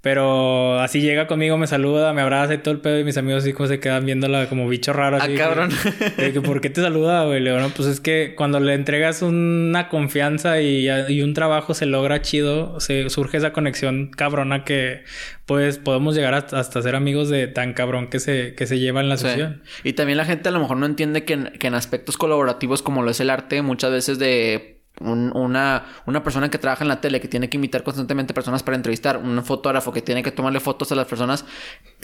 Pero 0.00 0.78
así 0.78 1.00
llega 1.00 1.26
conmigo, 1.26 1.58
me 1.58 1.66
saluda, 1.66 2.12
me 2.12 2.22
abraza 2.22 2.54
y 2.54 2.58
todo 2.58 2.72
el 2.72 2.80
pedo. 2.80 3.00
Y 3.00 3.04
mis 3.04 3.16
amigos 3.16 3.42
así 3.42 3.52
como 3.52 3.68
se 3.68 3.80
quedan 3.80 4.06
viéndola 4.06 4.48
como 4.48 4.68
bicho 4.68 4.92
raro. 4.92 5.16
Así, 5.16 5.34
ah, 5.34 5.38
cabrón. 5.38 5.70
que, 6.16 6.40
¿Por 6.40 6.60
qué 6.60 6.70
te 6.70 6.80
saluda, 6.80 7.24
güey? 7.24 7.40
Le 7.40 7.52
digo, 7.52 7.68
pues 7.74 7.88
es 7.88 8.00
que 8.00 8.34
cuando 8.36 8.60
le 8.60 8.74
entregas 8.74 9.22
una 9.22 9.88
confianza 9.88 10.60
y, 10.60 10.88
y, 10.88 11.22
un 11.22 11.34
trabajo 11.34 11.74
se 11.74 11.86
logra 11.86 12.22
chido, 12.22 12.78
se 12.78 13.10
surge 13.10 13.38
esa 13.38 13.52
conexión 13.52 14.10
cabrona 14.16 14.64
que 14.64 15.02
pues 15.46 15.78
podemos 15.78 16.14
llegar 16.14 16.34
hasta, 16.34 16.60
hasta 16.60 16.80
ser 16.80 16.94
amigos 16.94 17.28
de 17.28 17.48
tan 17.48 17.72
cabrón 17.72 18.08
que 18.08 18.20
se, 18.20 18.54
que 18.54 18.66
se 18.66 18.78
lleva 18.78 19.00
en 19.00 19.08
la 19.08 19.16
sesión. 19.16 19.62
Y 19.82 19.94
también 19.94 20.18
la 20.18 20.24
gente 20.24 20.48
a 20.48 20.52
lo 20.52 20.60
mejor 20.60 20.76
no 20.76 20.86
entiende 20.86 21.24
que 21.24 21.38
que 21.58 21.66
en 21.66 21.74
aspectos 21.74 22.16
colaborativos 22.16 22.82
como 22.82 23.02
lo 23.02 23.10
es 23.10 23.20
el 23.20 23.30
arte, 23.30 23.62
muchas 23.62 23.90
veces 23.90 24.18
de 24.18 24.77
una, 25.00 25.86
una 26.06 26.22
persona 26.22 26.50
que 26.50 26.58
trabaja 26.58 26.84
en 26.84 26.88
la 26.88 27.00
tele 27.00 27.20
que 27.20 27.28
tiene 27.28 27.48
que 27.48 27.56
invitar 27.56 27.82
constantemente 27.82 28.34
personas 28.34 28.62
para 28.62 28.76
entrevistar, 28.76 29.16
un 29.16 29.44
fotógrafo 29.44 29.92
que 29.92 30.02
tiene 30.02 30.22
que 30.22 30.30
tomarle 30.30 30.60
fotos 30.60 30.92
a 30.92 30.94
las 30.94 31.06
personas, 31.06 31.44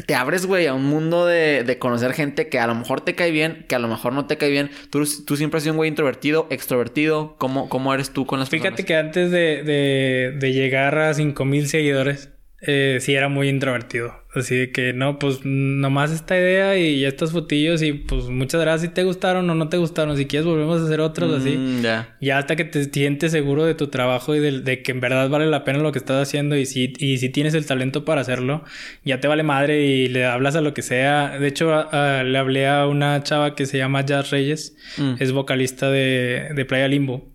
te 0.06 0.14
abres, 0.14 0.46
güey, 0.46 0.66
a 0.66 0.74
un 0.74 0.84
mundo 0.84 1.26
de, 1.26 1.64
de, 1.64 1.78
conocer 1.78 2.12
gente 2.12 2.48
que 2.48 2.58
a 2.58 2.66
lo 2.66 2.74
mejor 2.74 3.00
te 3.00 3.14
cae 3.14 3.30
bien, 3.30 3.64
que 3.68 3.74
a 3.74 3.78
lo 3.78 3.88
mejor 3.88 4.12
no 4.12 4.26
te 4.26 4.36
cae 4.36 4.50
bien. 4.50 4.70
Tú, 4.90 5.04
tú 5.26 5.36
siempre 5.36 5.58
has 5.58 5.64
sido 5.64 5.74
un 5.74 5.78
güey 5.78 5.88
introvertido, 5.88 6.46
extrovertido. 6.50 7.36
¿Cómo, 7.38 7.68
cómo 7.68 7.94
eres 7.94 8.10
tú 8.10 8.26
con 8.26 8.38
las 8.38 8.48
personas? 8.48 8.76
Fíjate 8.76 8.84
que 8.84 8.96
antes 8.96 9.30
de, 9.30 9.62
de, 9.62 10.36
de 10.38 10.52
llegar 10.52 10.98
a 10.98 11.14
5000 11.14 11.68
seguidores, 11.68 12.33
eh, 12.66 12.98
sí 13.00 13.14
era 13.14 13.28
muy 13.28 13.48
introvertido. 13.48 14.24
Así 14.34 14.68
que 14.72 14.92
no, 14.92 15.20
pues 15.20 15.40
nomás 15.44 16.10
esta 16.10 16.36
idea 16.36 16.76
y 16.76 17.00
ya 17.00 17.08
estas 17.08 17.30
fotillos 17.30 17.82
y 17.82 17.92
pues 17.92 18.24
muchas 18.24 18.60
gracias 18.60 18.90
si 18.90 18.94
te 18.94 19.04
gustaron 19.04 19.48
o 19.48 19.54
no 19.54 19.68
te 19.68 19.76
gustaron. 19.76 20.16
Si 20.16 20.26
quieres 20.26 20.46
volvemos 20.46 20.80
a 20.80 20.84
hacer 20.84 21.00
otros 21.00 21.32
así. 21.40 21.56
Mm, 21.56 21.82
ya 22.20 22.38
hasta 22.38 22.56
que 22.56 22.64
te 22.64 22.84
sientes 22.84 23.30
seguro 23.30 23.64
de 23.64 23.74
tu 23.74 23.88
trabajo 23.88 24.34
y 24.34 24.40
de, 24.40 24.82
que 24.82 24.90
en 24.90 25.00
verdad 25.00 25.28
vale 25.28 25.46
la 25.46 25.62
pena 25.62 25.78
lo 25.78 25.92
que 25.92 25.98
estás 26.00 26.20
haciendo 26.20 26.56
y 26.56 26.66
si, 26.66 26.92
y 26.98 27.18
si 27.18 27.28
tienes 27.28 27.54
el 27.54 27.64
talento 27.64 28.04
para 28.04 28.22
hacerlo, 28.22 28.64
ya 29.04 29.20
te 29.20 29.28
vale 29.28 29.44
madre 29.44 29.84
y 29.86 30.08
le 30.08 30.24
hablas 30.24 30.56
a 30.56 30.60
lo 30.60 30.74
que 30.74 30.82
sea. 30.82 31.38
De 31.38 31.46
hecho, 31.46 31.86
le 31.92 32.38
hablé 32.38 32.66
a 32.66 32.88
una 32.88 33.22
chava 33.22 33.54
que 33.54 33.66
se 33.66 33.78
llama 33.78 34.04
Jazz 34.04 34.30
Reyes, 34.30 34.76
mm. 34.98 35.14
es 35.20 35.30
vocalista 35.30 35.90
de, 35.90 36.48
de 36.54 36.64
Playa 36.64 36.88
Limbo. 36.88 37.33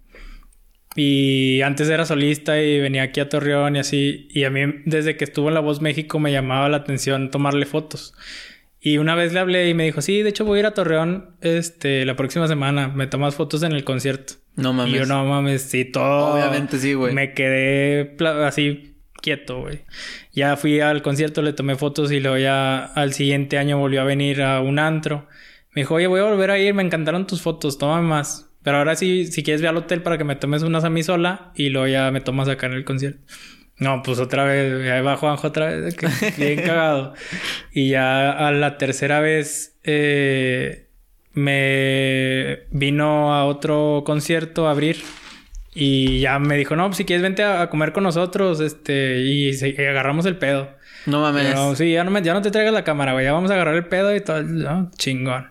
Y 0.96 1.62
antes 1.62 1.88
era 1.90 2.06
solista 2.06 2.62
y 2.62 2.80
venía 2.80 3.04
aquí 3.04 3.20
a 3.20 3.30
Torreón 3.30 3.76
y 3.76 3.80
así. 3.80 4.28
Y 4.32 4.44
a 4.44 4.50
mí, 4.50 4.62
desde 4.86 5.18
que 5.18 5.24
estuvo 5.24 5.48
en 5.48 5.54
La 5.54 5.60
Voz 5.60 5.82
México, 5.82 6.20
me 6.20 6.32
llamaba 6.32 6.68
la 6.70 6.78
atención 6.78 7.32
tomarle 7.32 7.66
fotos. 7.66 8.14
Y 8.82 8.98
una 8.98 9.14
vez 9.14 9.34
le 9.34 9.40
hablé 9.40 9.70
y 9.70 9.74
me 9.74 9.84
dijo, 9.84 10.02
sí, 10.02 10.22
de 10.22 10.30
hecho 10.30 10.46
voy 10.46 10.58
a 10.58 10.60
ir 10.62 10.66
a 10.66 10.74
Torreón 10.74 11.36
este, 11.42 12.06
la 12.06 12.16
próxima 12.16 12.48
semana. 12.48 12.88
Me 12.88 13.08
tomas 13.08 13.36
fotos 13.36 13.64
en 13.64 13.74
el 13.74 13.84
concierto. 13.84 14.36
No 14.56 14.74
mames. 14.74 14.94
Y 14.94 14.98
yo, 14.98 15.06
no 15.06 15.26
mames, 15.26 15.64
sí, 15.64 15.86
todo. 15.86 16.34
Obviamente 16.34 16.80
sí, 16.80 16.94
güey. 16.94 17.14
Me 17.14 17.34
quedé 17.34 18.16
así 18.46 18.96
quieto, 19.22 19.62
güey. 19.62 19.82
Ya 20.34 20.56
fui 20.56 20.80
al 20.80 21.02
concierto, 21.02 21.42
le 21.42 21.54
tomé 21.54 21.76
fotos 21.76 22.12
y 22.12 22.20
luego 22.20 22.38
ya 22.38 22.86
al 22.86 23.14
siguiente 23.14 23.58
año 23.58 23.78
volvió 23.78 24.02
a 24.02 24.06
venir 24.06 24.42
a 24.42 24.62
un 24.62 24.80
antro. 24.80 25.28
Me 25.74 25.82
dijo, 25.82 25.96
oye, 25.96 26.08
voy 26.08 26.22
a 26.22 26.24
volver 26.24 26.52
a 26.52 26.58
ir, 26.58 26.74
me 26.74 26.84
encantaron 26.84 27.28
tus 27.28 27.42
fotos, 27.42 27.78
tómame 27.78 28.08
más. 28.08 28.49
Pero 28.64 28.78
ahora 28.78 28.96
sí, 28.96 29.28
si 29.28 29.44
quieres, 29.44 29.62
ve 29.62 29.68
al 29.68 29.78
hotel 29.78 30.02
para 30.02 30.18
que 30.18 30.24
me 30.24 30.36
tomes 30.36 30.64
unas 30.64 30.84
a 30.84 30.90
mí 30.90 31.04
sola 31.04 31.52
y 31.56 31.70
luego 31.70 31.88
ya 31.88 32.12
me 32.12 32.22
tomas 32.22 32.50
acá 32.50 32.68
en 32.68 32.74
el 32.74 32.86
concierto. 32.86 33.22
No, 33.78 34.04
pues 34.04 34.20
otra 34.20 34.44
vez, 34.44 34.90
ahí 34.90 35.02
va 35.02 35.16
Juanjo 35.16 35.48
otra 35.48 35.68
vez, 35.68 35.96
bien 36.38 36.62
cagado. 36.66 37.14
Y 37.72 37.90
ya 37.90 38.32
a 38.32 38.52
la 38.52 38.78
tercera 38.78 39.22
vez 39.22 39.78
eh, 39.84 40.90
me 41.34 42.60
vino 42.72 43.34
a 43.34 43.46
otro 43.46 44.04
concierto 44.06 44.68
a 44.68 44.72
abrir 44.72 44.98
y 45.74 46.20
ya 46.20 46.40
me 46.40 46.58
dijo, 46.58 46.76
no, 46.76 46.88
pues 46.88 46.98
si 46.98 47.06
quieres 47.06 47.24
vente 47.24 47.44
a, 47.44 47.70
comer 47.70 47.94
con 47.94 48.04
nosotros, 48.04 48.60
este, 48.60 49.20
y, 49.22 49.52
agarramos 49.78 50.26
el 50.26 50.36
pedo. 50.38 50.70
No 51.06 51.22
mames. 51.22 51.78
sí, 51.78 51.94
ya 51.94 52.04
no, 52.04 52.20
ya 52.20 52.34
no 52.34 52.42
te 52.42 52.52
traigas 52.52 52.74
la 52.74 52.84
cámara, 52.84 53.14
güey, 53.14 53.24
ya 53.24 53.32
vamos 53.32 53.50
a 53.52 53.54
agarrar 53.54 53.76
el 53.76 53.86
pedo 53.86 54.14
y 54.14 54.20
todo, 54.20 54.44
chingón. 54.98 55.48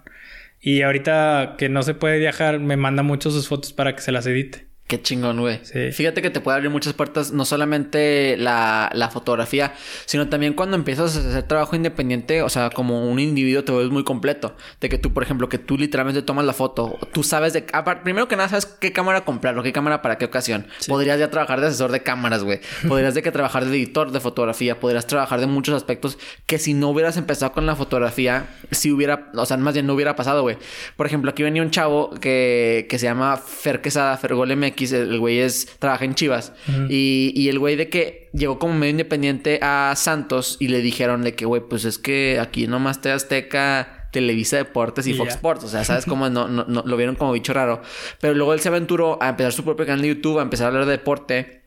Y 0.61 0.83
ahorita 0.83 1.57
que 1.59 1.69
no 1.69 1.83
se 1.83 1.95
puede 1.95 2.19
viajar, 2.19 2.61
me 2.61 2.77
manda 2.77 3.03
mucho 3.03 3.31
sus 3.31 3.49
fotos 3.49 3.73
para 3.73 3.95
que 3.95 4.03
se 4.03 4.13
las 4.13 4.27
edite. 4.27 4.68
Qué 4.89 5.03
chingón, 5.03 5.39
güey. 5.39 5.61
Sí. 5.65 5.93
Fíjate 5.93 6.23
que 6.23 6.31
te 6.31 6.41
puede 6.41 6.57
abrir 6.57 6.71
muchas 6.71 6.95
puertas, 6.95 7.31
no 7.31 7.45
solamente 7.45 8.39
la, 8.39 8.89
la, 8.95 9.11
fotografía, 9.11 9.75
sino 10.07 10.31
también 10.31 10.55
cuando 10.55 10.77
empiezas 10.77 11.15
a 11.15 11.21
hacer 11.21 11.43
trabajo 11.43 11.77
independiente, 11.77 12.41
o 12.41 12.49
sea, 12.49 12.71
como 12.71 13.07
un 13.07 13.19
individuo 13.19 13.65
te 13.65 13.73
ves 13.73 13.91
muy 13.91 14.03
completo. 14.03 14.57
De 14.81 14.89
que 14.89 14.97
tú, 14.97 15.13
por 15.13 15.23
ejemplo, 15.23 15.51
que 15.51 15.59
tú 15.59 15.77
literalmente 15.77 16.23
tomas 16.23 16.47
la 16.47 16.55
foto, 16.55 16.99
tú 17.13 17.23
sabes 17.23 17.53
de... 17.53 17.67
Primero 18.03 18.29
que 18.29 18.37
nada, 18.37 18.49
sabes 18.49 18.65
qué 18.65 18.91
cámara 18.91 19.27
comprar 19.27 19.59
o 19.59 19.63
qué 19.63 19.75
cámara 19.75 20.01
para 20.01 20.17
qué 20.17 20.25
ocasión. 20.25 20.67
Podrías 20.87 21.19
ya 21.19 21.29
trabajar 21.29 21.61
de 21.61 21.67
asesor 21.67 21.93
de 21.93 22.03
cámaras, 22.03 22.43
güey. 22.43 22.61
Podrías 22.89 23.15
de 23.15 23.23
que 23.23 23.31
trabajar 23.31 23.67
de 23.67 23.77
editor 23.77 24.11
de 24.11 24.21
fotografía, 24.21 24.81
podrías 24.81 25.07
trabajar 25.07 25.39
de 25.41 25.49
muchos 25.49 25.75
aspectos 25.75 26.17
que 26.47 26.59
si 26.59 26.73
no 26.73 26.89
hubieras 26.89 27.19
empezado 27.19 27.53
con 27.53 27.67
la 27.67 27.77
fotografía, 27.77 28.49
si 28.71 28.91
hubiera, 28.91 29.31
o 29.35 29.45
sea, 29.45 29.59
más 29.59 29.75
bien 29.75 29.87
no 29.87 29.93
hubiera 29.93 30.17
pasado, 30.17 30.41
güey. 30.41 30.57
Por 30.97 31.05
ejemplo, 31.05 31.31
aquí 31.31 31.43
venía 31.43 31.61
un 31.61 31.71
chavo 31.71 32.09
que, 32.09 32.87
que 32.89 32.99
se 32.99 33.05
llama 33.05 33.37
Fer 33.37 33.83
Quesada, 33.83 34.17
Fergol 34.17 34.57
MX 34.57 34.78
el 34.85 35.19
güey 35.19 35.39
es, 35.39 35.67
trabaja 35.79 36.05
en 36.05 36.15
Chivas. 36.15 36.53
y, 36.89 37.33
y, 37.35 37.49
el 37.49 37.59
güey 37.59 37.77
de 37.77 37.89
que 37.89 38.29
llegó 38.33 38.59
como 38.59 38.75
medio 38.75 38.93
independiente 38.93 39.59
a 39.63 39.95
Santos 39.97 40.57
y 40.61 40.69
le 40.69 40.81
dijeron 40.81 41.23
de 41.23 41.35
que, 41.35 41.45
güey, 41.45 41.63
pues 41.69 41.85
es 41.85 41.99
que 41.99 42.39
aquí 42.41 42.67
nomás 42.67 43.01
te 43.01 43.11
Azteca, 43.11 44.09
Televisa 44.13 44.57
Deportes 44.57 45.07
y, 45.07 45.15
Fox 45.15 45.35
Sports. 45.35 45.65
O 45.65 45.69
sea, 45.69 45.85
¿sabes 45.85 46.07
cómo? 46.07 46.29
No, 46.31 46.49
no, 46.49 46.65
no, 46.67 46.83
lo 46.87 46.97
vieron 46.97 47.15
como 47.15 47.33
bicho 47.33 47.53
raro. 47.53 47.83
Pero 48.21 48.35
luego 48.35 48.55
él 48.55 48.61
se 48.61 48.69
aventuró 48.69 49.23
a 49.23 49.31
empezar 49.31 49.53
su 49.53 49.65
propio 49.65 49.87
canal 49.87 50.03
de 50.03 50.09
YouTube, 50.09 50.39
a 50.39 50.43
empezar 50.43 50.67
a 50.67 50.69
hablar 50.69 50.87
de 50.87 50.93
deporte 50.93 51.63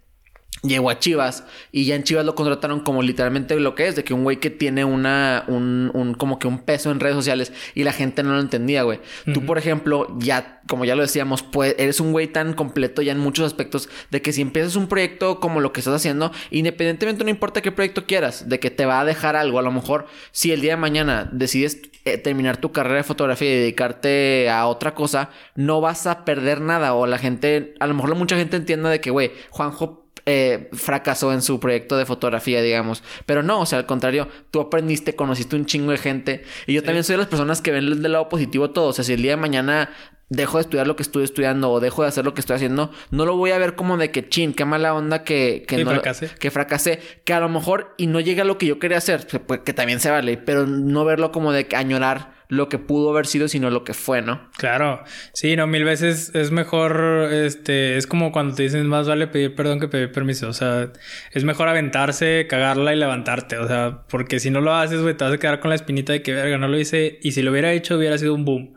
llegó 0.63 0.89
a 0.89 0.99
Chivas 0.99 1.43
y 1.71 1.85
ya 1.85 1.95
en 1.95 2.03
Chivas 2.03 2.25
lo 2.25 2.35
contrataron 2.35 2.81
como 2.81 3.01
literalmente 3.01 3.59
lo 3.59 3.75
que 3.75 3.87
es, 3.87 3.95
de 3.95 4.03
que 4.03 4.13
un 4.13 4.23
güey 4.23 4.37
que 4.37 4.49
tiene 4.49 4.85
una, 4.85 5.43
un, 5.47 5.91
un 5.93 6.13
como 6.13 6.39
que 6.39 6.47
un 6.47 6.59
peso 6.59 6.91
en 6.91 6.99
redes 6.99 7.15
sociales 7.15 7.51
y 7.73 7.83
la 7.83 7.93
gente 7.93 8.23
no 8.23 8.33
lo 8.33 8.39
entendía, 8.39 8.83
güey. 8.83 8.99
Tú, 9.33 9.45
por 9.45 9.57
ejemplo, 9.57 10.07
ya, 10.19 10.61
como 10.67 10.85
ya 10.85 10.95
lo 10.95 11.01
decíamos, 11.01 11.43
pues 11.43 11.75
eres 11.77 11.99
un 11.99 12.11
güey 12.11 12.27
tan 12.27 12.53
completo 12.53 13.01
ya 13.01 13.11
en 13.11 13.19
muchos 13.19 13.45
aspectos 13.45 13.89
de 14.11 14.21
que 14.21 14.33
si 14.33 14.41
empiezas 14.41 14.75
un 14.75 14.87
proyecto 14.87 15.39
como 15.39 15.61
lo 15.61 15.73
que 15.73 15.81
estás 15.81 15.95
haciendo, 15.95 16.31
independientemente 16.51 17.23
no 17.23 17.29
importa 17.29 17.61
qué 17.61 17.71
proyecto 17.71 18.05
quieras, 18.05 18.47
de 18.47 18.59
que 18.59 18.69
te 18.69 18.85
va 18.85 18.99
a 18.99 19.05
dejar 19.05 19.35
algo, 19.35 19.59
a 19.59 19.63
lo 19.63 19.71
mejor 19.71 20.07
si 20.31 20.51
el 20.51 20.61
día 20.61 20.73
de 20.73 20.77
mañana 20.77 21.29
decides 21.31 21.81
eh, 22.05 22.17
terminar 22.17 22.57
tu 22.57 22.71
carrera 22.71 22.97
de 22.97 23.03
fotografía 23.03 23.51
y 23.51 23.59
dedicarte 23.59 24.49
a 24.49 24.67
otra 24.67 24.95
cosa, 24.95 25.29
no 25.55 25.81
vas 25.81 26.07
a 26.07 26.25
perder 26.25 26.61
nada 26.61 26.93
o 26.93 27.05
la 27.05 27.17
gente, 27.17 27.75
a 27.79 27.87
lo 27.87 27.93
mejor 27.93 28.15
mucha 28.15 28.37
gente 28.37 28.57
entienda 28.57 28.89
de 28.89 28.99
que, 28.99 29.11
güey, 29.11 29.31
Juanjo 29.51 30.00
eh, 30.25 30.69
fracasó 30.73 31.33
en 31.33 31.41
su 31.41 31.59
proyecto 31.59 31.97
de 31.97 32.05
fotografía, 32.05 32.61
digamos. 32.61 33.03
Pero 33.25 33.43
no, 33.43 33.61
o 33.61 33.65
sea, 33.65 33.79
al 33.79 33.85
contrario, 33.85 34.27
tú 34.51 34.59
aprendiste, 34.59 35.15
conociste 35.15 35.55
un 35.55 35.65
chingo 35.65 35.91
de 35.91 35.97
gente. 35.97 36.43
Y 36.67 36.73
yo 36.73 36.83
también 36.83 37.03
soy 37.03 37.13
de 37.13 37.19
las 37.19 37.27
personas 37.27 37.61
que 37.61 37.71
ven 37.71 38.01
del 38.01 38.11
lado 38.11 38.29
positivo 38.29 38.71
todo. 38.71 38.87
O 38.87 38.93
sea, 38.93 39.03
si 39.03 39.13
el 39.13 39.21
día 39.21 39.31
de 39.31 39.37
mañana 39.37 39.89
dejo 40.31 40.57
de 40.57 40.61
estudiar 40.61 40.87
lo 40.87 40.95
que 40.95 41.03
estoy 41.03 41.25
estudiando 41.25 41.69
o 41.69 41.79
dejo 41.81 42.03
de 42.03 42.07
hacer 42.07 42.23
lo 42.23 42.33
que 42.33 42.39
estoy 42.39 42.55
haciendo, 42.55 42.91
no 43.11 43.25
lo 43.25 43.35
voy 43.35 43.51
a 43.51 43.57
ver 43.57 43.75
como 43.75 43.97
de 43.97 44.11
que 44.11 44.27
chin, 44.29 44.53
qué 44.53 44.63
mala 44.63 44.93
onda 44.95 45.23
que, 45.23 45.65
que 45.67 45.83
no 45.83 45.91
fracasé. 45.91 46.29
que 46.39 46.51
fracasé, 46.51 46.99
que 47.25 47.33
a 47.33 47.41
lo 47.41 47.49
mejor 47.49 47.93
y 47.97 48.07
no 48.07 48.21
llega 48.21 48.43
a 48.43 48.45
lo 48.45 48.57
que 48.57 48.65
yo 48.65 48.79
quería 48.79 48.97
hacer, 48.97 49.27
pues, 49.45 49.59
que 49.65 49.73
también 49.73 49.99
se 49.99 50.09
vale, 50.09 50.37
pero 50.37 50.65
no 50.65 51.03
verlo 51.03 51.33
como 51.33 51.51
de 51.51 51.67
que 51.67 51.75
añorar 51.75 52.40
lo 52.51 52.67
que 52.67 52.77
pudo 52.77 53.11
haber 53.11 53.27
sido, 53.27 53.47
sino 53.47 53.69
lo 53.69 53.85
que 53.85 53.93
fue, 53.93 54.21
¿no? 54.21 54.49
Claro, 54.57 55.01
sí, 55.31 55.55
no, 55.55 55.67
mil 55.67 55.85
veces 55.85 56.35
es 56.35 56.51
mejor, 56.51 57.29
este, 57.31 57.95
es 57.95 58.07
como 58.07 58.33
cuando 58.33 58.55
te 58.55 58.63
dicen 58.63 58.85
más 58.87 59.07
vale 59.07 59.27
pedir 59.27 59.55
perdón 59.55 59.79
que 59.79 59.87
pedir 59.87 60.11
permiso, 60.11 60.49
o 60.49 60.53
sea, 60.53 60.91
es 61.31 61.45
mejor 61.45 61.69
aventarse, 61.69 62.47
cagarla 62.49 62.93
y 62.93 62.97
levantarte, 62.97 63.57
o 63.57 63.69
sea, 63.69 64.01
porque 64.09 64.41
si 64.41 64.49
no 64.51 64.59
lo 64.59 64.75
haces, 64.75 65.01
güey, 65.01 65.15
te 65.15 65.23
vas 65.23 65.33
a 65.33 65.37
quedar 65.37 65.61
con 65.61 65.69
la 65.69 65.75
espinita 65.75 66.11
de 66.11 66.21
que, 66.21 66.33
verga, 66.33 66.57
no 66.57 66.67
lo 66.67 66.77
hice, 66.77 67.19
y 67.21 67.31
si 67.31 67.41
lo 67.41 67.51
hubiera 67.51 67.71
hecho 67.71 67.95
hubiera 67.95 68.17
sido 68.17 68.35
un 68.35 68.43
boom. 68.43 68.73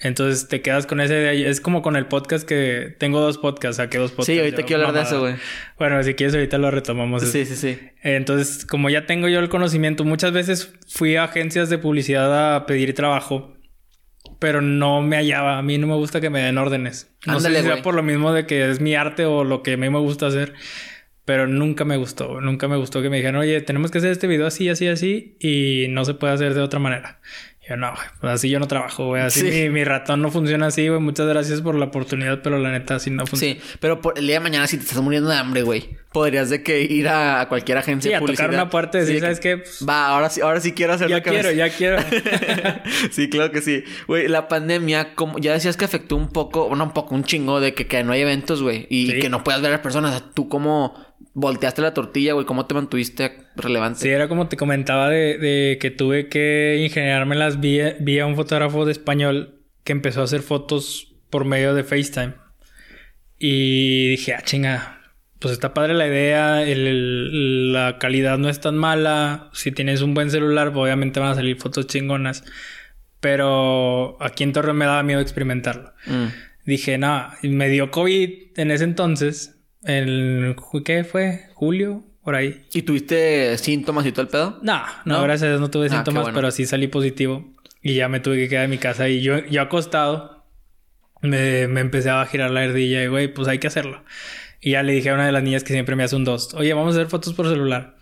Entonces 0.00 0.48
te 0.48 0.60
quedas 0.60 0.86
con 0.86 1.00
ese 1.00 1.14
de 1.14 1.28
ahí. 1.28 1.44
Es 1.44 1.60
como 1.60 1.82
con 1.82 1.96
el 1.96 2.06
podcast 2.06 2.46
que 2.46 2.94
tengo 2.98 3.20
dos 3.20 3.38
podcasts, 3.38 3.76
saqué 3.76 3.98
dos 3.98 4.10
podcasts. 4.10 4.32
Sí, 4.32 4.38
ahorita 4.38 4.62
quiero 4.64 4.86
hablar 4.86 5.02
de 5.02 5.08
eso, 5.08 5.20
güey. 5.20 5.34
Bueno, 5.78 6.02
si 6.02 6.14
quieres 6.14 6.34
ahorita 6.34 6.58
lo 6.58 6.70
retomamos. 6.70 7.22
Sí, 7.22 7.44
sí, 7.46 7.56
sí. 7.56 7.78
Entonces, 8.02 8.66
como 8.66 8.90
ya 8.90 9.06
tengo 9.06 9.28
yo 9.28 9.40
el 9.40 9.48
conocimiento, 9.48 10.04
muchas 10.04 10.32
veces 10.32 10.72
fui 10.88 11.16
a 11.16 11.24
agencias 11.24 11.70
de 11.70 11.78
publicidad 11.78 12.56
a 12.56 12.66
pedir 12.66 12.94
trabajo, 12.94 13.56
pero 14.38 14.60
no 14.60 15.00
me 15.00 15.16
hallaba. 15.16 15.58
A 15.58 15.62
mí 15.62 15.78
no 15.78 15.86
me 15.86 15.94
gusta 15.94 16.20
que 16.20 16.30
me 16.30 16.40
den 16.40 16.58
órdenes. 16.58 17.10
No 17.26 17.40
sé 17.40 17.54
si 17.54 17.62
sea 17.62 17.82
por 17.82 17.94
lo 17.94 18.02
mismo 18.02 18.32
de 18.32 18.46
que 18.46 18.70
es 18.70 18.80
mi 18.80 18.94
arte 18.94 19.24
o 19.24 19.44
lo 19.44 19.62
que 19.62 19.74
a 19.74 19.76
mí 19.76 19.88
me 19.88 19.98
gusta 19.98 20.26
hacer. 20.26 20.54
Pero 21.26 21.46
nunca 21.46 21.86
me 21.86 21.96
gustó, 21.96 22.42
nunca 22.42 22.68
me 22.68 22.76
gustó 22.76 23.00
que 23.00 23.08
me 23.08 23.16
dijeran, 23.16 23.36
oye, 23.36 23.58
tenemos 23.62 23.90
que 23.90 23.96
hacer 23.96 24.10
este 24.10 24.26
video 24.26 24.46
así, 24.46 24.68
así, 24.68 24.88
así, 24.88 25.38
y 25.40 25.86
no 25.88 26.04
se 26.04 26.12
puede 26.12 26.34
hacer 26.34 26.52
de 26.52 26.60
otra 26.60 26.78
manera. 26.78 27.22
Yo 27.68 27.78
no, 27.78 27.94
pues 28.20 28.34
así 28.34 28.50
yo 28.50 28.58
no 28.58 28.68
trabajo, 28.68 29.06
güey. 29.06 29.22
Así 29.22 29.70
mi, 29.70 29.84
ratón 29.84 30.20
no 30.20 30.30
funciona 30.30 30.66
así, 30.66 30.86
güey. 30.88 31.00
Muchas 31.00 31.26
gracias 31.26 31.62
por 31.62 31.74
la 31.74 31.86
oportunidad, 31.86 32.42
pero 32.42 32.58
la 32.58 32.70
neta 32.70 32.96
así 32.96 33.10
no 33.10 33.26
funciona. 33.26 33.54
Sí, 33.54 33.60
pero 33.80 34.02
por 34.02 34.18
el 34.18 34.26
día 34.26 34.34
de 34.34 34.40
mañana 34.40 34.66
si 34.66 34.76
te 34.76 34.82
estás 34.82 35.00
muriendo 35.00 35.30
de 35.30 35.36
hambre, 35.36 35.62
güey, 35.62 35.96
podrías 36.12 36.50
de 36.50 36.62
que 36.62 36.82
ir 36.82 37.08
a 37.08 37.46
cualquier 37.48 37.78
agencia 37.78 38.18
sí, 38.18 38.22
a 38.22 38.26
tocar 38.26 38.50
una 38.50 38.68
puerta 38.68 38.98
y 38.98 39.00
decir, 39.02 39.20
¿sabes 39.20 39.40
qué? 39.40 39.56
Pues, 39.58 39.84
va, 39.88 40.08
ahora 40.08 40.28
sí, 40.28 40.42
ahora 40.42 40.60
sí 40.60 40.72
quiero 40.72 40.92
hacer 40.92 41.08
ya 41.08 41.22
quiero, 41.22 41.52
ya 41.52 41.70
quiero. 41.70 42.02
sí, 43.10 43.30
claro 43.30 43.50
que 43.50 43.62
sí. 43.62 43.82
Güey, 44.08 44.28
la 44.28 44.46
pandemia, 44.46 45.14
como 45.14 45.38
ya 45.38 45.54
decías 45.54 45.78
que 45.78 45.86
afectó 45.86 46.16
un 46.16 46.28
poco, 46.28 46.68
bueno, 46.68 46.84
un 46.84 46.92
poco, 46.92 47.14
un 47.14 47.24
chingo 47.24 47.60
de 47.60 47.72
que, 47.72 47.86
que 47.86 48.04
no 48.04 48.12
hay 48.12 48.20
eventos, 48.20 48.62
güey, 48.62 48.86
y 48.90 49.20
que 49.20 49.30
no 49.30 49.42
puedas 49.42 49.62
ver 49.62 49.72
a 49.72 49.80
personas. 49.80 50.22
¿Tú 50.34 50.50
cómo 50.50 50.94
volteaste 51.34 51.82
la 51.82 51.92
tortilla, 51.92 52.32
güey? 52.32 52.46
¿Cómo 52.46 52.66
te 52.66 52.74
mantuviste 52.74 53.48
relevante? 53.56 54.00
Sí, 54.00 54.08
era 54.08 54.28
como 54.28 54.48
te 54.48 54.56
comentaba 54.56 55.10
de, 55.10 55.38
de 55.38 55.78
que 55.80 55.90
tuve 55.90 56.28
que 56.28 56.80
ingeniármelas 56.82 57.60
vía, 57.60 57.96
vía 58.00 58.26
un 58.26 58.36
fotógrafo 58.36 58.86
de 58.86 58.92
español 58.92 59.60
que 59.82 59.92
empezó 59.92 60.22
a 60.22 60.24
hacer 60.24 60.42
fotos 60.42 61.14
por 61.30 61.44
medio 61.44 61.74
de 61.74 61.84
FaceTime. 61.84 62.34
Y 63.38 64.10
dije, 64.10 64.34
ah, 64.34 64.42
chinga, 64.42 65.00
pues 65.38 65.52
está 65.52 65.74
padre 65.74 65.92
la 65.92 66.06
idea, 66.06 66.62
el, 66.62 67.72
la 67.72 67.98
calidad 67.98 68.38
no 68.38 68.48
es 68.48 68.60
tan 68.60 68.76
mala. 68.76 69.50
Si 69.52 69.72
tienes 69.72 70.00
un 70.00 70.14
buen 70.14 70.30
celular, 70.30 70.68
obviamente 70.74 71.20
van 71.20 71.32
a 71.32 71.34
salir 71.34 71.58
fotos 71.58 71.86
chingonas. 71.86 72.44
Pero 73.20 74.16
aquí 74.22 74.42
en 74.44 74.52
Torreón 74.52 74.76
me 74.76 74.86
daba 74.86 75.02
miedo 75.02 75.20
experimentarlo. 75.20 75.92
Mm. 76.06 76.26
Dije, 76.64 76.96
no, 76.96 77.28
me 77.42 77.68
dio 77.68 77.90
COVID 77.90 78.30
en 78.56 78.70
ese 78.70 78.84
entonces. 78.84 79.53
El, 79.84 80.56
¿Qué 80.84 81.04
fue? 81.04 81.46
¿Julio? 81.54 82.02
Por 82.22 82.34
ahí. 82.34 82.62
¿Y 82.72 82.82
tuviste 82.82 83.56
síntomas 83.58 84.06
y 84.06 84.12
todo 84.12 84.22
el 84.22 84.28
pedo? 84.28 84.58
No, 84.62 84.82
no, 85.04 85.22
gracias 85.22 85.42
a 85.42 85.48
Dios 85.50 85.60
no 85.60 85.70
tuve 85.70 85.86
ah, 85.86 85.90
síntomas, 85.90 86.30
pero 86.32 86.50
sí 86.50 86.64
salí 86.64 86.88
positivo. 86.88 87.52
Y 87.82 87.94
ya 87.94 88.08
me 88.08 88.20
tuve 88.20 88.36
que 88.36 88.48
quedar 88.48 88.64
en 88.64 88.70
mi 88.70 88.78
casa. 88.78 89.08
Y 89.10 89.20
yo, 89.20 89.44
yo 89.44 89.60
acostado, 89.60 90.46
me, 91.20 91.68
me 91.68 91.80
empecé 91.80 92.08
a 92.08 92.24
girar 92.24 92.50
la 92.50 92.64
herdilla 92.64 93.04
y, 93.04 93.08
güey, 93.08 93.32
pues 93.32 93.46
hay 93.46 93.58
que 93.58 93.66
hacerlo. 93.66 94.02
Y 94.60 94.70
ya 94.70 94.82
le 94.82 94.94
dije 94.94 95.10
a 95.10 95.14
una 95.14 95.26
de 95.26 95.32
las 95.32 95.42
niñas 95.42 95.64
que 95.64 95.74
siempre 95.74 95.94
me 95.96 96.04
hace 96.04 96.16
un 96.16 96.24
dos, 96.24 96.54
oye, 96.54 96.72
vamos 96.72 96.94
a 96.94 97.00
hacer 97.00 97.10
fotos 97.10 97.34
por 97.34 97.46
celular. 97.46 97.96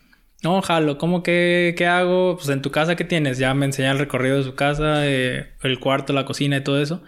No, 0.44 0.62
jalo, 0.62 0.98
¿cómo 0.98 1.22
que 1.22 1.74
qué 1.76 1.86
hago? 1.86 2.36
Pues 2.36 2.48
en 2.48 2.62
tu 2.62 2.70
casa, 2.70 2.94
¿qué 2.94 3.04
tienes? 3.04 3.38
Ya 3.38 3.54
me 3.54 3.66
enseña 3.66 3.90
el 3.90 3.98
recorrido 3.98 4.36
de 4.36 4.44
su 4.44 4.54
casa, 4.54 5.06
eh, 5.06 5.52
el 5.62 5.80
cuarto, 5.80 6.12
la 6.12 6.24
cocina 6.24 6.56
y 6.56 6.60
todo 6.62 6.80
eso. 6.80 7.02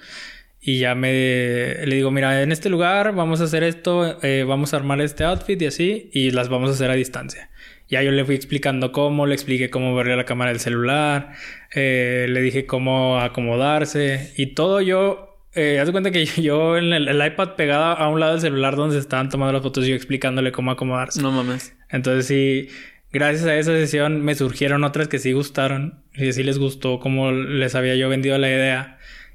Y 0.67 0.79
ya 0.79 0.95
me 0.95 1.13
le 1.13 1.95
digo, 1.95 2.11
mira, 2.11 2.43
en 2.43 2.51
este 2.51 2.71
lugar 2.71 3.15
vamos 3.15 3.43
a 3.43 3.45
hacer 3.45 3.63
esto, 3.63 4.19
eh, 4.23 4.45
vamos 4.49 4.73
a 4.73 4.79
armar 4.79 4.99
este 5.03 5.23
outfit 5.23 5.61
y 5.61 5.67
así, 5.67 6.09
y 6.15 6.31
las 6.31 6.49
vamos 6.49 6.71
a 6.71 6.73
hacer 6.73 6.91
a 6.91 6.95
distancia. 6.95 7.51
Ya 7.91 8.03
yo 8.03 8.11
le 8.11 8.25
fui 8.25 8.35
explicando 8.35 8.91
cómo, 8.91 9.27
le 9.27 9.35
expliqué 9.35 9.69
cómo 9.69 9.95
verle 9.95 10.17
la 10.17 10.25
cámara 10.25 10.53
del 10.53 10.61
celular, 10.61 11.33
eh, 11.75 12.29
le 12.31 12.41
dije 12.41 12.65
cómo 12.65 13.21
acomodarse 13.21 14.33
y 14.39 14.55
todo 14.55 14.81
yo, 14.81 15.39
eh, 15.53 15.81
haz 15.81 15.87
de 15.87 15.93
cuenta 15.93 16.11
que 16.11 16.25
yo 16.41 16.79
en 16.79 16.95
el, 16.95 17.27
iPad 17.27 17.57
pegada 17.57 17.93
a 17.93 18.09
un 18.09 18.19
lado 18.19 18.33
del 18.33 18.41
celular 18.41 18.75
donde 18.75 18.95
se 18.95 19.01
estaban 19.01 19.29
tomando 19.29 19.53
las 19.53 19.63
fotos, 19.63 19.87
yo 19.87 19.95
explicándole 19.95 20.51
cómo 20.51 20.71
acomodarse. 20.71 21.21
No 21.21 21.31
mames. 21.31 21.77
Entonces 21.91 22.27
sí, 22.27 22.69
gracias 23.13 23.45
a 23.45 23.55
esa 23.59 23.73
sesión 23.73 24.23
me 24.23 24.35
surgieron 24.35 24.83
otras 24.83 25.09
que 25.09 25.19
sí 25.19 25.33
gustaron, 25.33 26.03
y 26.15 26.33
sí 26.33 26.43
les 26.43 26.59
gustó 26.59 27.01
cómo 27.01 27.33
les 27.33 27.75
había 27.75 27.97
yo 27.97 28.09
vendido 28.09 28.39
la 28.39 28.49
idea. 28.49 28.94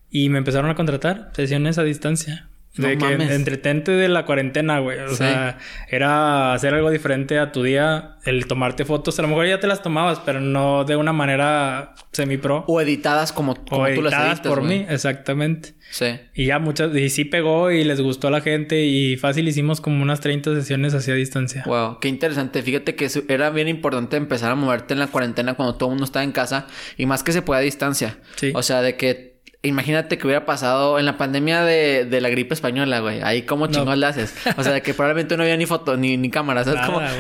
Y 0.10 0.30
me 0.30 0.38
empezaron 0.40 0.70
a 0.70 0.76
contratar 0.76 1.32
sesiones 1.34 1.78
a 1.78 1.84
distancia. 1.84 2.50
De 2.76 2.98
que 2.98 3.14
entretente 3.34 3.92
de 3.92 4.08
la 4.08 4.26
cuarentena, 4.26 4.80
güey. 4.80 5.00
O 5.00 5.16
sea, 5.16 5.58
era 5.90 6.54
hacer 6.54 6.74
algo 6.74 6.90
diferente 6.92 7.38
a 7.40 7.52
tu 7.52 7.64
día, 7.64 8.18
el 8.24 8.46
tomarte 8.46 8.86
fotos. 8.86 9.18
A 9.20 9.24
lo 9.24 9.28
mejor 9.28 9.48
ya 9.48 9.60
te 9.60 9.68
las 9.68 9.82
tomabas, 9.82 10.20
pero 10.20 10.40
no 10.40 10.86
de 10.86 10.96
una 10.96 11.12
manera 11.12 11.96
semi-pro. 12.12 12.64
O 12.68 12.80
editadas 12.80 13.34
como, 13.34 13.56
como 13.66 13.88
tú 13.94 14.02
las 14.02 14.14
editas, 14.14 14.40
por 14.42 14.62
mí, 14.62 14.86
exactamente. 14.88 15.74
Sí. 15.92 16.20
Y 16.36 16.46
ya 16.46 16.60
muchas, 16.60 16.96
y 16.96 17.10
sí 17.10 17.26
pegó 17.26 17.72
y 17.72 17.84
les 17.84 18.00
gustó 18.00 18.28
a 18.28 18.32
la 18.32 18.42
gente 18.42 18.86
y 18.86 19.18
fácil 19.18 19.48
hicimos 19.48 19.82
como 19.82 20.02
unas 20.02 20.22
30 20.22 20.54
sesiones 20.56 20.94
hacia 20.94 21.16
distancia. 21.16 21.64
Wow, 21.66 22.00
qué 22.00 22.08
interesante. 22.08 22.62
Fíjate 22.62 22.96
que 22.96 23.10
era 23.28 23.50
bien 23.50 23.68
importante 23.68 24.16
empezar 24.16 24.52
a 24.52 24.56
moverte 24.56 24.94
en 24.94 25.00
la 25.00 25.08
cuarentena 25.08 25.56
cuando 25.56 25.76
todo 25.76 25.90
el 25.90 25.94
mundo 25.94 26.06
estaba 26.06 26.24
en 26.24 26.32
casa 26.32 26.68
y 26.96 27.08
más 27.08 27.24
que 27.24 27.32
se 27.32 27.42
pueda 27.42 27.60
a 27.60 27.64
distancia. 27.64 28.20
Sí. 28.36 28.52
O 28.54 28.62
sea, 28.62 28.82
de 28.82 28.96
que 28.96 29.29
Imagínate 29.62 30.18
que 30.18 30.26
hubiera 30.26 30.46
pasado 30.46 31.00
en 31.00 31.06
la 31.06 31.18
pandemia 31.18 31.64
de, 31.64 32.06
de 32.06 32.22
la 32.22 32.30
gripe 32.30 32.54
española, 32.54 33.02
güey. 33.02 33.22
Ahí 33.22 33.42
como 33.42 33.68
chingón 33.68 34.00
le 34.00 34.06
haces. 34.06 34.34
O 34.56 34.64
sea, 34.64 34.80
que 34.80 34.94
probablemente 34.94 35.36
no 35.36 35.44
había 35.44 35.58
ni 35.58 35.66
foto 35.66 35.98
ni, 35.98 36.16
ni 36.16 36.30
cámaras. 36.30 36.66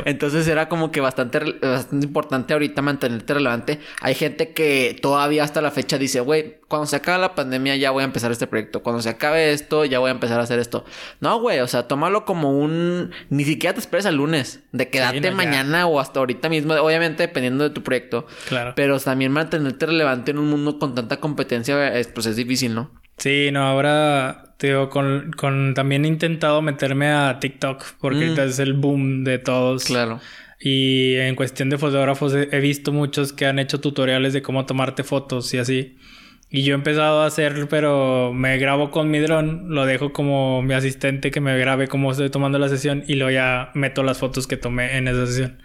Entonces 0.05 0.47
era 0.47 0.69
como 0.69 0.89
que 0.89 1.01
bastante, 1.01 1.39
bastante 1.61 2.05
importante 2.05 2.53
ahorita 2.53 2.81
mantenerte 2.81 3.33
relevante. 3.33 3.79
Hay 4.01 4.15
gente 4.15 4.53
que 4.53 4.97
todavía 5.01 5.43
hasta 5.43 5.61
la 5.61 5.71
fecha 5.71 5.97
dice, 5.97 6.21
güey, 6.21 6.58
cuando 6.69 6.85
se 6.85 6.95
acabe 6.95 7.19
la 7.19 7.35
pandemia 7.35 7.75
ya 7.75 7.91
voy 7.91 8.03
a 8.03 8.05
empezar 8.05 8.31
este 8.31 8.47
proyecto. 8.47 8.81
Cuando 8.81 9.01
se 9.01 9.09
acabe 9.09 9.51
esto, 9.51 9.83
ya 9.83 9.99
voy 9.99 10.07
a 10.07 10.11
empezar 10.11 10.39
a 10.39 10.43
hacer 10.43 10.59
esto. 10.59 10.85
No, 11.19 11.41
güey, 11.41 11.59
o 11.59 11.67
sea, 11.67 11.87
tómalo 11.89 12.23
como 12.23 12.57
un... 12.57 13.11
Ni 13.29 13.43
siquiera 13.43 13.73
te 13.73 13.81
esperes 13.81 14.05
al 14.05 14.15
lunes. 14.15 14.61
De 14.71 14.89
quedarte 14.89 15.31
mañana 15.31 15.87
o 15.87 15.99
hasta 15.99 16.19
ahorita 16.19 16.47
mismo. 16.47 16.75
Obviamente 16.75 17.23
dependiendo 17.23 17.65
de 17.65 17.71
tu 17.71 17.83
proyecto. 17.83 18.27
Claro. 18.47 18.73
Pero 18.77 18.97
también 18.99 19.31
mantenerte 19.33 19.87
relevante 19.87 20.31
en 20.31 20.37
un 20.37 20.49
mundo 20.49 20.79
con 20.79 20.95
tanta 20.95 21.17
competencia, 21.17 21.97
es, 21.97 22.07
pues 22.07 22.27
es 22.27 22.35
difícil, 22.35 22.75
¿no? 22.75 22.91
Sí, 23.17 23.49
no, 23.51 23.63
ahora 23.63 24.53
digo, 24.59 24.89
con, 24.89 25.31
con 25.35 25.73
también 25.73 26.05
he 26.05 26.07
intentado 26.07 26.61
meterme 26.61 27.09
a 27.11 27.37
TikTok 27.39 27.83
porque 27.99 28.17
ahorita 28.25 28.45
Mm. 28.45 28.49
es 28.49 28.59
el 28.59 28.73
boom 28.73 29.23
de 29.25 29.39
todos. 29.39 29.85
Claro. 29.85 30.21
Y 30.61 31.15
en 31.15 31.35
cuestión 31.35 31.69
de 31.69 31.77
fotógrafos 31.77 32.33
he 32.33 32.49
he 32.51 32.59
visto 32.59 32.91
muchos 32.91 33.33
que 33.33 33.45
han 33.45 33.59
hecho 33.59 33.79
tutoriales 33.79 34.33
de 34.33 34.41
cómo 34.41 34.65
tomarte 34.65 35.03
fotos 35.03 35.53
y 35.53 35.57
así. 35.57 35.97
Y 36.51 36.63
yo 36.63 36.73
he 36.73 36.75
empezado 36.75 37.21
a 37.21 37.27
hacer, 37.27 37.67
pero 37.69 38.33
me 38.33 38.57
grabo 38.57 38.89
con 38.89 39.11
mi 39.11 39.19
dron, 39.19 39.65
lo 39.69 39.85
dejo 39.85 40.11
como 40.13 40.63
mi 40.63 40.73
asistente 40.73 41.29
que 41.29 41.41
me 41.41 41.55
grabe 41.59 41.87
cómo 41.87 42.11
estoy 42.11 42.31
tomando 42.31 42.57
la 42.57 42.69
sesión 42.69 43.03
y 43.07 43.15
luego 43.15 43.29
ya 43.31 43.69
meto 43.75 44.01
las 44.01 44.17
fotos 44.17 44.47
que 44.47 44.57
tomé 44.57 44.97
en 44.97 45.07
esa 45.07 45.27
sesión. 45.27 45.59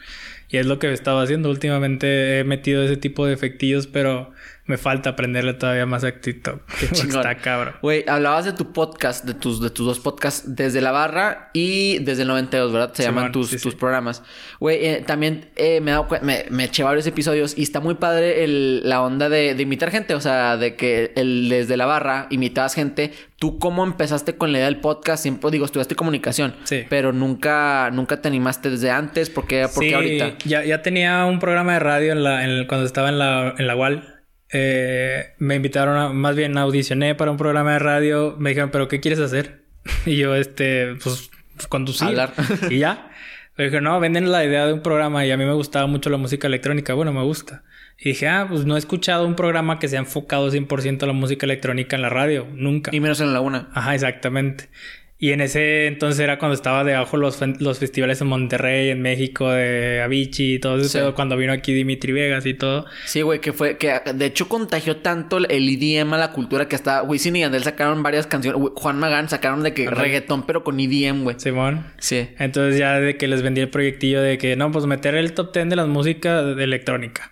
Y 0.50 0.58
es 0.58 0.66
lo 0.66 0.78
que 0.78 0.88
he 0.88 0.92
estado 0.92 1.20
haciendo. 1.20 1.48
Últimamente 1.48 2.40
he 2.40 2.44
metido 2.44 2.82
ese 2.84 2.98
tipo 2.98 3.26
de 3.26 3.32
efectillos, 3.32 3.86
pero 3.86 4.32
me 4.66 4.78
falta 4.78 5.10
aprenderle 5.10 5.54
todavía 5.54 5.84
más 5.84 6.04
a 6.04 6.12
TikTok. 6.12 6.62
chingón. 6.92 7.20
Está 7.20 7.36
cabrón. 7.36 7.74
Güey, 7.82 8.04
hablabas 8.08 8.46
de 8.46 8.52
tu 8.52 8.72
podcast, 8.72 9.24
de 9.26 9.34
tus, 9.34 9.60
de 9.60 9.68
tus 9.70 9.84
dos 9.86 9.98
podcasts, 10.00 10.56
desde 10.56 10.80
la 10.80 10.90
barra 10.90 11.50
y 11.52 11.98
desde 11.98 12.22
el 12.22 12.28
92, 12.28 12.72
¿verdad? 12.72 12.92
Se 12.94 13.02
llaman 13.02 13.30
tus, 13.30 13.48
sí, 13.50 13.58
tus 13.58 13.72
sí. 13.72 13.78
programas. 13.78 14.22
Güey, 14.60 14.84
eh, 14.86 15.04
también 15.06 15.50
eh, 15.56 15.80
me 15.82 15.90
he 15.90 15.94
dado 15.94 16.08
me, 16.22 16.46
me 16.50 16.64
eché 16.64 16.82
varios 16.82 17.06
episodios 17.06 17.58
y 17.58 17.62
está 17.62 17.80
muy 17.80 17.94
padre 17.96 18.42
el, 18.44 18.80
la 18.88 19.02
onda 19.02 19.28
de, 19.28 19.54
de 19.54 19.62
imitar 19.62 19.90
gente, 19.90 20.14
o 20.14 20.20
sea, 20.20 20.56
de 20.56 20.76
que 20.76 21.12
el, 21.16 21.48
desde 21.50 21.76
la 21.76 21.86
barra 21.86 22.26
imitabas 22.30 22.74
gente. 22.74 23.12
¿Tú 23.36 23.58
cómo 23.58 23.84
empezaste 23.84 24.36
con 24.36 24.52
la 24.52 24.58
idea 24.58 24.66
del 24.68 24.80
podcast? 24.80 25.22
Siempre 25.22 25.50
digo, 25.50 25.66
estudiaste 25.66 25.94
comunicación, 25.96 26.54
Sí. 26.64 26.84
pero 26.88 27.12
nunca, 27.12 27.90
nunca 27.92 28.22
te 28.22 28.28
animaste 28.28 28.70
desde 28.70 28.90
antes. 28.90 29.28
¿Por 29.28 29.46
qué, 29.46 29.66
por 29.74 29.82
qué 29.82 29.88
Sí, 29.90 29.94
ahorita? 29.94 30.38
Ya, 30.46 30.64
ya 30.64 30.80
tenía 30.80 31.26
un 31.26 31.40
programa 31.40 31.74
de 31.74 31.80
radio 31.80 32.12
en 32.12 32.24
la, 32.24 32.44
en 32.44 32.50
el- 32.50 32.66
cuando 32.66 32.86
estaba 32.86 33.10
en 33.10 33.18
la, 33.18 33.54
en 33.58 33.66
la 33.66 33.76
UAL. 33.76 34.13
Eh, 34.52 35.34
me 35.38 35.56
invitaron 35.56 35.96
a, 35.96 36.08
más 36.10 36.36
bien 36.36 36.56
audicioné 36.58 37.14
para 37.14 37.30
un 37.30 37.36
programa 37.36 37.72
de 37.72 37.78
radio. 37.78 38.36
Me 38.38 38.50
dijeron, 38.50 38.70
¿pero 38.70 38.88
qué 38.88 39.00
quieres 39.00 39.20
hacer? 39.20 39.64
Y 40.06 40.16
yo, 40.16 40.34
este, 40.34 40.96
pues, 41.02 41.30
conducir. 41.68 42.08
Hablar. 42.08 42.32
Y 42.70 42.78
ya. 42.78 43.10
Me 43.56 43.64
dijeron, 43.64 43.84
no, 43.84 44.00
venden 44.00 44.32
la 44.32 44.44
idea 44.44 44.66
de 44.66 44.72
un 44.72 44.80
programa 44.80 45.24
y 45.24 45.30
a 45.30 45.36
mí 45.36 45.44
me 45.44 45.52
gustaba 45.52 45.86
mucho 45.86 46.10
la 46.10 46.16
música 46.16 46.48
electrónica. 46.48 46.94
Bueno, 46.94 47.12
me 47.12 47.22
gusta. 47.22 47.62
Y 47.98 48.10
dije, 48.10 48.26
ah, 48.26 48.46
pues 48.48 48.64
no 48.64 48.74
he 48.74 48.78
escuchado 48.78 49.26
un 49.26 49.36
programa 49.36 49.78
que 49.78 49.88
sea 49.88 50.00
enfocado 50.00 50.50
100% 50.50 51.04
a 51.04 51.06
la 51.06 51.12
música 51.12 51.46
electrónica 51.46 51.94
en 51.94 52.02
la 52.02 52.08
radio. 52.08 52.48
Nunca. 52.52 52.90
Y 52.92 52.98
menos 52.98 53.20
en 53.20 53.32
la 53.32 53.40
una. 53.40 53.68
Ajá, 53.72 53.94
exactamente. 53.94 54.68
Y 55.16 55.30
en 55.30 55.40
ese 55.40 55.86
entonces 55.86 56.18
era 56.20 56.38
cuando 56.38 56.54
estaba 56.54 56.82
debajo 56.84 57.16
los, 57.16 57.40
los 57.60 57.78
festivales 57.78 58.20
en 58.20 58.26
Monterrey, 58.26 58.90
en 58.90 59.00
México, 59.00 59.48
de 59.50 60.02
Avicii 60.02 60.56
y 60.56 60.58
todo 60.58 60.82
Sí. 60.82 60.98
pedo, 60.98 61.14
cuando 61.14 61.36
vino 61.36 61.52
aquí 61.52 61.72
Dimitri 61.72 62.12
Vegas 62.12 62.44
y 62.46 62.52
todo. 62.54 62.84
Sí, 63.06 63.22
güey, 63.22 63.40
que 63.40 63.52
fue, 63.52 63.78
que 63.78 64.00
de 64.12 64.26
hecho 64.26 64.48
contagió 64.48 64.96
tanto 64.98 65.38
el 65.38 65.46
EDM 65.48 66.12
a 66.14 66.18
la 66.18 66.32
cultura 66.32 66.68
que 66.68 66.74
hasta 66.76 67.02
Wisin 67.04 67.36
y 67.36 67.40
Yandel 67.40 67.62
sacaron 67.62 68.02
varias 68.02 68.26
canciones, 68.26 68.60
Juan 68.74 68.98
Magán 68.98 69.28
sacaron 69.28 69.62
de 69.62 69.72
que 69.72 69.86
Ándale. 69.86 70.02
reggaetón, 70.02 70.46
pero 70.46 70.64
con 70.64 70.78
EDM, 70.80 71.22
güey. 71.22 71.36
Simón. 71.38 71.86
Sí. 71.98 72.28
Entonces 72.38 72.78
ya 72.78 72.98
de 73.00 73.16
que 73.16 73.28
les 73.28 73.40
vendí 73.42 73.60
el 73.60 73.68
proyectillo 73.70 74.20
de 74.20 74.36
que 74.36 74.56
no, 74.56 74.72
pues 74.72 74.84
meter 74.86 75.14
el 75.14 75.32
top 75.32 75.54
10 75.54 75.70
de 75.70 75.76
las 75.76 75.86
músicas 75.86 76.56
de 76.56 76.64
electrónica. 76.64 77.30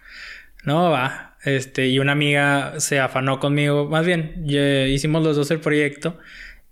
No, 0.64 0.90
va. 0.90 1.36
Este, 1.44 1.88
y 1.88 1.98
una 1.98 2.12
amiga 2.12 2.74
se 2.78 3.00
afanó 3.00 3.40
conmigo. 3.40 3.88
Más 3.88 4.06
bien, 4.06 4.44
hicimos 4.46 5.24
los 5.24 5.36
dos 5.36 5.50
el 5.50 5.58
proyecto. 5.58 6.16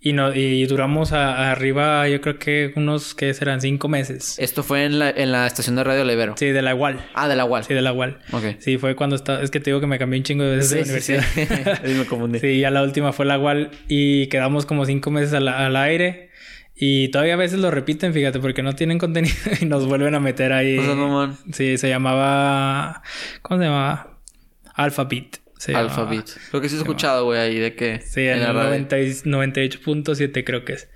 Y, 0.03 0.15
no, 0.15 0.35
y 0.35 0.65
duramos 0.65 1.13
a- 1.13 1.35
a 1.37 1.53
arriba, 1.53 2.09
yo 2.09 2.23
creo 2.23 2.39
que 2.39 2.73
unos, 2.75 3.15
que 3.15 3.35
serán? 3.35 3.61
Cinco 3.61 3.87
meses. 3.89 4.39
Esto 4.39 4.63
fue 4.63 4.85
en 4.87 4.99
la, 4.99 5.11
en 5.11 5.31
la 5.31 5.47
estación 5.47 5.77
de 5.77 5.85
radio 5.85 6.05
Levero. 6.05 6.35
Sí, 6.39 6.47
de 6.47 6.63
la 6.63 6.71
igual. 6.73 7.01
Ah, 7.15 7.29
de 7.29 7.37
la 7.37 7.45
UAL. 7.45 7.65
Sí, 7.65 7.75
de 7.75 7.83
la 7.83 7.93
UAL. 7.93 8.19
Ok. 8.33 8.45
Sí, 8.61 8.79
fue 8.79 8.97
cuando 8.97 9.15
estaba... 9.17 9.43
Es 9.43 9.51
que 9.51 9.61
te 9.61 9.67
digo 9.71 9.81
que 9.81 9.87
me 9.87 9.99
cambié 9.99 10.19
un 10.19 10.25
chingo 10.25 10.43
de 10.45 10.57
veces 10.57 10.71
de 10.71 10.83
universidad. 10.85 11.23
Ahí 11.85 11.93
me 11.95 12.07
confundí. 12.07 12.39
Sí, 12.39 12.61
ya 12.61 12.71
la 12.71 12.83
última 12.83 13.13
fue 13.13 13.27
la 13.27 13.39
UAL 13.39 13.71
y 13.89 14.29
quedamos 14.29 14.65
como 14.65 14.87
cinco 14.87 15.11
meses 15.11 15.35
al, 15.35 15.47
al 15.49 15.77
aire. 15.77 16.31
Y 16.75 17.09
todavía 17.09 17.35
a 17.35 17.37
veces 17.37 17.59
lo 17.59 17.71
repiten, 17.71 18.15
fíjate, 18.15 18.39
porque 18.41 18.63
no 18.63 18.75
tienen 18.75 18.97
contenido 18.99 19.35
y 19.61 19.67
nos 19.67 19.87
vuelven 19.87 20.15
a 20.15 20.21
meter 20.21 20.55
ahí. 20.55 20.79
O 20.79 20.83
sea, 20.83 20.95
no, 20.95 21.09
man. 21.11 21.37
Sí, 21.53 21.77
se 21.77 21.91
llamaba... 21.91 23.03
¿Cómo 23.43 23.61
se 23.61 23.67
llamaba? 23.67 24.17
Alphabet. 24.75 25.41
Llamaba. 25.69 25.89
Alphabet. 25.89 26.25
Creo 26.51 26.61
que 26.61 26.69
sí 26.69 26.77
he 26.77 26.79
escuchado, 26.79 27.25
güey, 27.25 27.41
ahí 27.41 27.59
de 27.59 27.75
que. 27.75 28.01
Sí, 28.01 28.21
en, 28.21 28.39
el 28.41 28.55
radio. 28.55 28.71
90 28.71 28.99
y- 29.01 29.11
98.7 29.11 30.45
creo 30.45 30.65
que 30.65 30.75
es. 30.75 30.89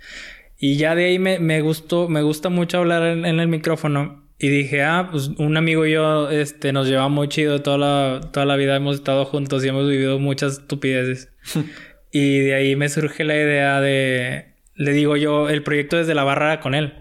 Y 0.57 0.77
ya 0.77 0.95
de 0.95 1.05
ahí 1.05 1.19
me, 1.19 1.39
me 1.39 1.61
gustó, 1.61 2.07
me 2.07 2.21
gusta 2.21 2.49
mucho 2.49 2.79
hablar 2.79 3.03
en, 3.03 3.25
en 3.25 3.39
el 3.39 3.47
micrófono. 3.47 4.23
Y 4.37 4.49
dije, 4.49 4.83
ah, 4.83 5.07
pues 5.11 5.29
un 5.37 5.55
amigo 5.55 5.85
y 5.85 5.93
yo 5.93 6.29
este, 6.29 6.73
nos 6.73 6.87
llevamos 6.87 7.11
muy 7.11 7.27
chido. 7.29 7.61
Toda 7.61 7.77
la, 7.77 8.21
toda 8.33 8.45
la 8.45 8.55
vida 8.57 8.75
hemos 8.75 8.95
estado 8.97 9.25
juntos 9.25 9.63
y 9.63 9.69
hemos 9.69 9.87
vivido 9.87 10.19
muchas 10.19 10.59
estupideces. 10.59 11.29
y 12.11 12.39
de 12.39 12.55
ahí 12.55 12.75
me 12.75 12.89
surge 12.89 13.23
la 13.23 13.35
idea 13.35 13.79
de... 13.79 14.55
Le 14.75 14.91
digo 14.91 15.15
yo, 15.15 15.47
el 15.47 15.63
proyecto 15.63 15.95
desde 15.95 16.15
la 16.15 16.25
barra 16.25 16.59
con 16.59 16.75
él. 16.75 16.95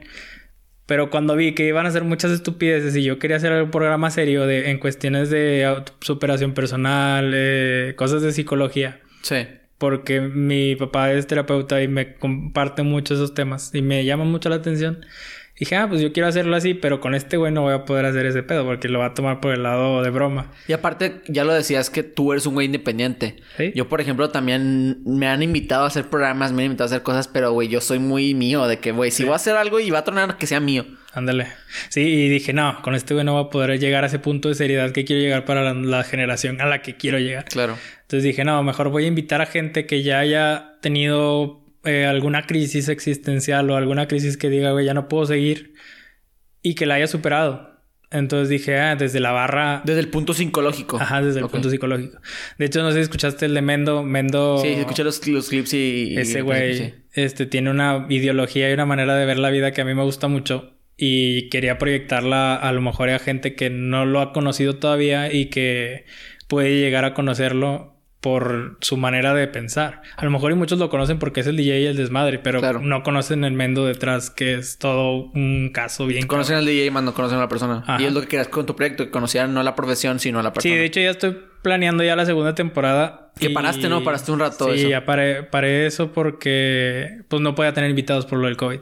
Pero 0.86 1.08
cuando 1.10 1.34
vi 1.34 1.52
que 1.54 1.66
iban 1.66 1.86
a 1.86 1.88
hacer 1.88 2.04
muchas 2.04 2.30
estupideces 2.30 2.94
y 2.96 3.02
yo 3.02 3.18
quería 3.18 3.38
hacer 3.38 3.62
un 3.62 3.70
programa 3.70 4.10
serio 4.10 4.46
de, 4.46 4.70
en 4.70 4.78
cuestiones 4.78 5.30
de 5.30 5.82
superación 6.00 6.52
personal, 6.52 7.32
eh, 7.34 7.94
cosas 7.96 8.20
de 8.22 8.32
psicología, 8.32 9.00
Sí. 9.22 9.46
porque 9.78 10.20
mi 10.20 10.76
papá 10.76 11.12
es 11.12 11.26
terapeuta 11.26 11.82
y 11.82 11.88
me 11.88 12.14
comparte 12.14 12.82
mucho 12.82 13.14
esos 13.14 13.32
temas 13.34 13.70
y 13.74 13.80
me 13.82 14.04
llaman 14.04 14.28
mucho 14.30 14.48
la 14.50 14.56
atención. 14.56 15.04
Dije, 15.56 15.76
ah, 15.76 15.86
pues 15.88 16.00
yo 16.00 16.12
quiero 16.12 16.28
hacerlo 16.28 16.56
así, 16.56 16.74
pero 16.74 17.00
con 17.00 17.14
este 17.14 17.36
güey 17.36 17.52
no 17.52 17.62
voy 17.62 17.74
a 17.74 17.84
poder 17.84 18.06
hacer 18.06 18.26
ese 18.26 18.42
pedo 18.42 18.64
porque 18.64 18.88
lo 18.88 18.98
va 18.98 19.06
a 19.06 19.14
tomar 19.14 19.40
por 19.40 19.54
el 19.54 19.62
lado 19.62 20.02
de 20.02 20.10
broma. 20.10 20.50
Y 20.66 20.72
aparte, 20.72 21.22
ya 21.28 21.44
lo 21.44 21.52
decías 21.52 21.90
que 21.90 22.02
tú 22.02 22.32
eres 22.32 22.46
un 22.46 22.54
güey 22.54 22.66
independiente. 22.66 23.36
Sí. 23.56 23.70
Yo, 23.74 23.88
por 23.88 24.00
ejemplo, 24.00 24.30
también 24.30 25.02
me 25.04 25.28
han 25.28 25.42
invitado 25.44 25.84
a 25.84 25.86
hacer 25.86 26.06
programas, 26.06 26.52
me 26.52 26.62
han 26.62 26.66
invitado 26.66 26.86
a 26.86 26.90
hacer 26.92 27.02
cosas, 27.02 27.28
pero, 27.28 27.52
güey, 27.52 27.68
yo 27.68 27.80
soy 27.80 28.00
muy 28.00 28.34
mío, 28.34 28.66
de 28.66 28.80
que, 28.80 28.90
güey, 28.90 29.12
si 29.12 29.22
voy 29.22 29.34
a 29.34 29.36
hacer 29.36 29.56
algo 29.56 29.78
y 29.78 29.90
va 29.90 30.00
a 30.00 30.04
tronar, 30.04 30.38
que 30.38 30.48
sea 30.48 30.58
mío. 30.58 30.86
Ándale. 31.12 31.46
Sí, 31.90 32.00
y 32.00 32.28
dije, 32.28 32.52
no, 32.52 32.82
con 32.82 32.96
este 32.96 33.14
güey 33.14 33.24
no 33.24 33.34
voy 33.34 33.44
a 33.44 33.50
poder 33.50 33.78
llegar 33.78 34.02
a 34.02 34.08
ese 34.08 34.18
punto 34.18 34.48
de 34.48 34.56
seriedad 34.56 34.90
que 34.90 35.04
quiero 35.04 35.22
llegar 35.22 35.44
para 35.44 35.62
la, 35.62 35.72
la 35.72 36.02
generación 36.02 36.60
a 36.60 36.66
la 36.66 36.82
que 36.82 36.96
quiero 36.96 37.20
llegar. 37.20 37.44
Claro. 37.44 37.78
Entonces 38.02 38.24
dije, 38.24 38.44
no, 38.44 38.60
mejor 38.64 38.88
voy 38.88 39.04
a 39.04 39.06
invitar 39.06 39.40
a 39.40 39.46
gente 39.46 39.86
que 39.86 40.02
ya 40.02 40.18
haya 40.18 40.72
tenido 40.80 41.63
eh, 41.84 42.06
alguna 42.06 42.46
crisis 42.46 42.88
existencial 42.88 43.70
o 43.70 43.76
alguna 43.76 44.08
crisis 44.08 44.36
que 44.36 44.50
diga, 44.50 44.72
güey, 44.72 44.86
ya 44.86 44.94
no 44.94 45.08
puedo 45.08 45.26
seguir 45.26 45.74
y 46.62 46.74
que 46.74 46.86
la 46.86 46.94
haya 46.94 47.06
superado. 47.06 47.72
Entonces 48.10 48.48
dije, 48.48 48.78
ah, 48.78 48.94
desde 48.94 49.18
la 49.18 49.32
barra. 49.32 49.82
Desde 49.84 49.98
el 50.00 50.08
punto 50.08 50.34
psicológico. 50.34 50.98
Ajá, 51.00 51.20
desde 51.20 51.40
el 51.40 51.48
punto 51.48 51.68
psicológico. 51.68 52.20
De 52.58 52.66
hecho, 52.66 52.80
no 52.82 52.90
sé 52.90 52.98
si 52.98 53.02
escuchaste 53.02 53.46
el 53.46 53.54
de 53.54 53.62
Mendo. 53.62 54.04
Mendo. 54.04 54.58
Sí, 54.58 54.68
escuché 54.68 55.02
los, 55.02 55.26
los 55.26 55.48
clips 55.48 55.74
y... 55.74 56.12
y- 56.12 56.16
Ese 56.18 56.42
güey 56.42 56.76
sí. 56.78 56.94
este, 57.12 57.46
tiene 57.46 57.70
una 57.72 58.06
ideología 58.08 58.70
y 58.70 58.72
una 58.72 58.86
manera 58.86 59.16
de 59.16 59.26
ver 59.26 59.38
la 59.38 59.50
vida 59.50 59.72
que 59.72 59.80
a 59.80 59.84
mí 59.84 59.94
me 59.94 60.04
gusta 60.04 60.28
mucho. 60.28 60.74
Y 60.96 61.48
quería 61.48 61.76
proyectarla 61.76 62.54
a 62.54 62.70
lo 62.72 62.80
mejor 62.82 63.10
a 63.10 63.18
gente 63.18 63.56
que 63.56 63.68
no 63.68 64.06
lo 64.06 64.20
ha 64.20 64.32
conocido 64.32 64.76
todavía 64.76 65.32
y 65.32 65.46
que 65.46 66.04
puede 66.46 66.78
llegar 66.78 67.04
a 67.04 67.14
conocerlo 67.14 67.93
por 68.24 68.78
su 68.80 68.96
manera 68.96 69.34
de 69.34 69.46
pensar. 69.48 70.00
A 70.16 70.24
lo 70.24 70.30
mejor 70.30 70.50
y 70.50 70.54
muchos 70.54 70.78
lo 70.78 70.88
conocen 70.88 71.18
porque 71.18 71.40
es 71.40 71.46
el 71.46 71.58
DJ 71.58 71.80
y 71.80 71.86
el 71.88 71.96
desmadre, 71.98 72.38
pero 72.38 72.60
Claro. 72.60 72.80
no 72.80 73.02
conocen 73.02 73.44
el 73.44 73.52
Mendo 73.52 73.84
detrás, 73.84 74.30
que 74.30 74.54
es 74.54 74.78
todo 74.78 75.30
un 75.34 75.68
caso 75.74 76.06
bien 76.06 76.26
Conocen 76.26 76.56
al 76.56 76.64
DJ 76.64 76.90
más 76.90 77.02
no 77.02 77.12
conocen 77.12 77.36
a 77.36 77.42
la 77.42 77.48
persona. 77.48 77.84
Ajá. 77.86 78.00
Y 78.02 78.06
es 78.06 78.14
lo 78.14 78.22
que 78.22 78.28
querías 78.28 78.48
con 78.48 78.64
tu 78.64 78.74
proyecto, 78.74 79.04
que 79.04 79.10
conocieran 79.10 79.52
no 79.52 79.60
a 79.60 79.62
la 79.62 79.74
profesión, 79.76 80.20
sino 80.20 80.38
a 80.38 80.42
la 80.42 80.48
Sí, 80.48 80.54
persona. 80.54 80.74
de 80.76 80.84
hecho 80.86 81.00
ya 81.00 81.10
estoy 81.10 81.36
planeando 81.60 82.02
ya 82.02 82.16
la 82.16 82.24
segunda 82.24 82.54
temporada. 82.54 83.30
Que 83.38 83.50
paraste, 83.50 83.90
¿no? 83.90 84.02
Paraste 84.02 84.32
un 84.32 84.38
rato 84.40 84.72
Sí, 84.72 84.80
eso. 84.80 84.88
ya 84.88 85.04
paré, 85.04 85.42
paré 85.42 85.84
eso 85.86 86.10
porque 86.12 87.18
pues 87.28 87.42
no 87.42 87.54
podía 87.54 87.74
tener 87.74 87.90
invitados 87.90 88.24
por 88.24 88.38
lo 88.38 88.46
del 88.46 88.56
COVID. 88.56 88.80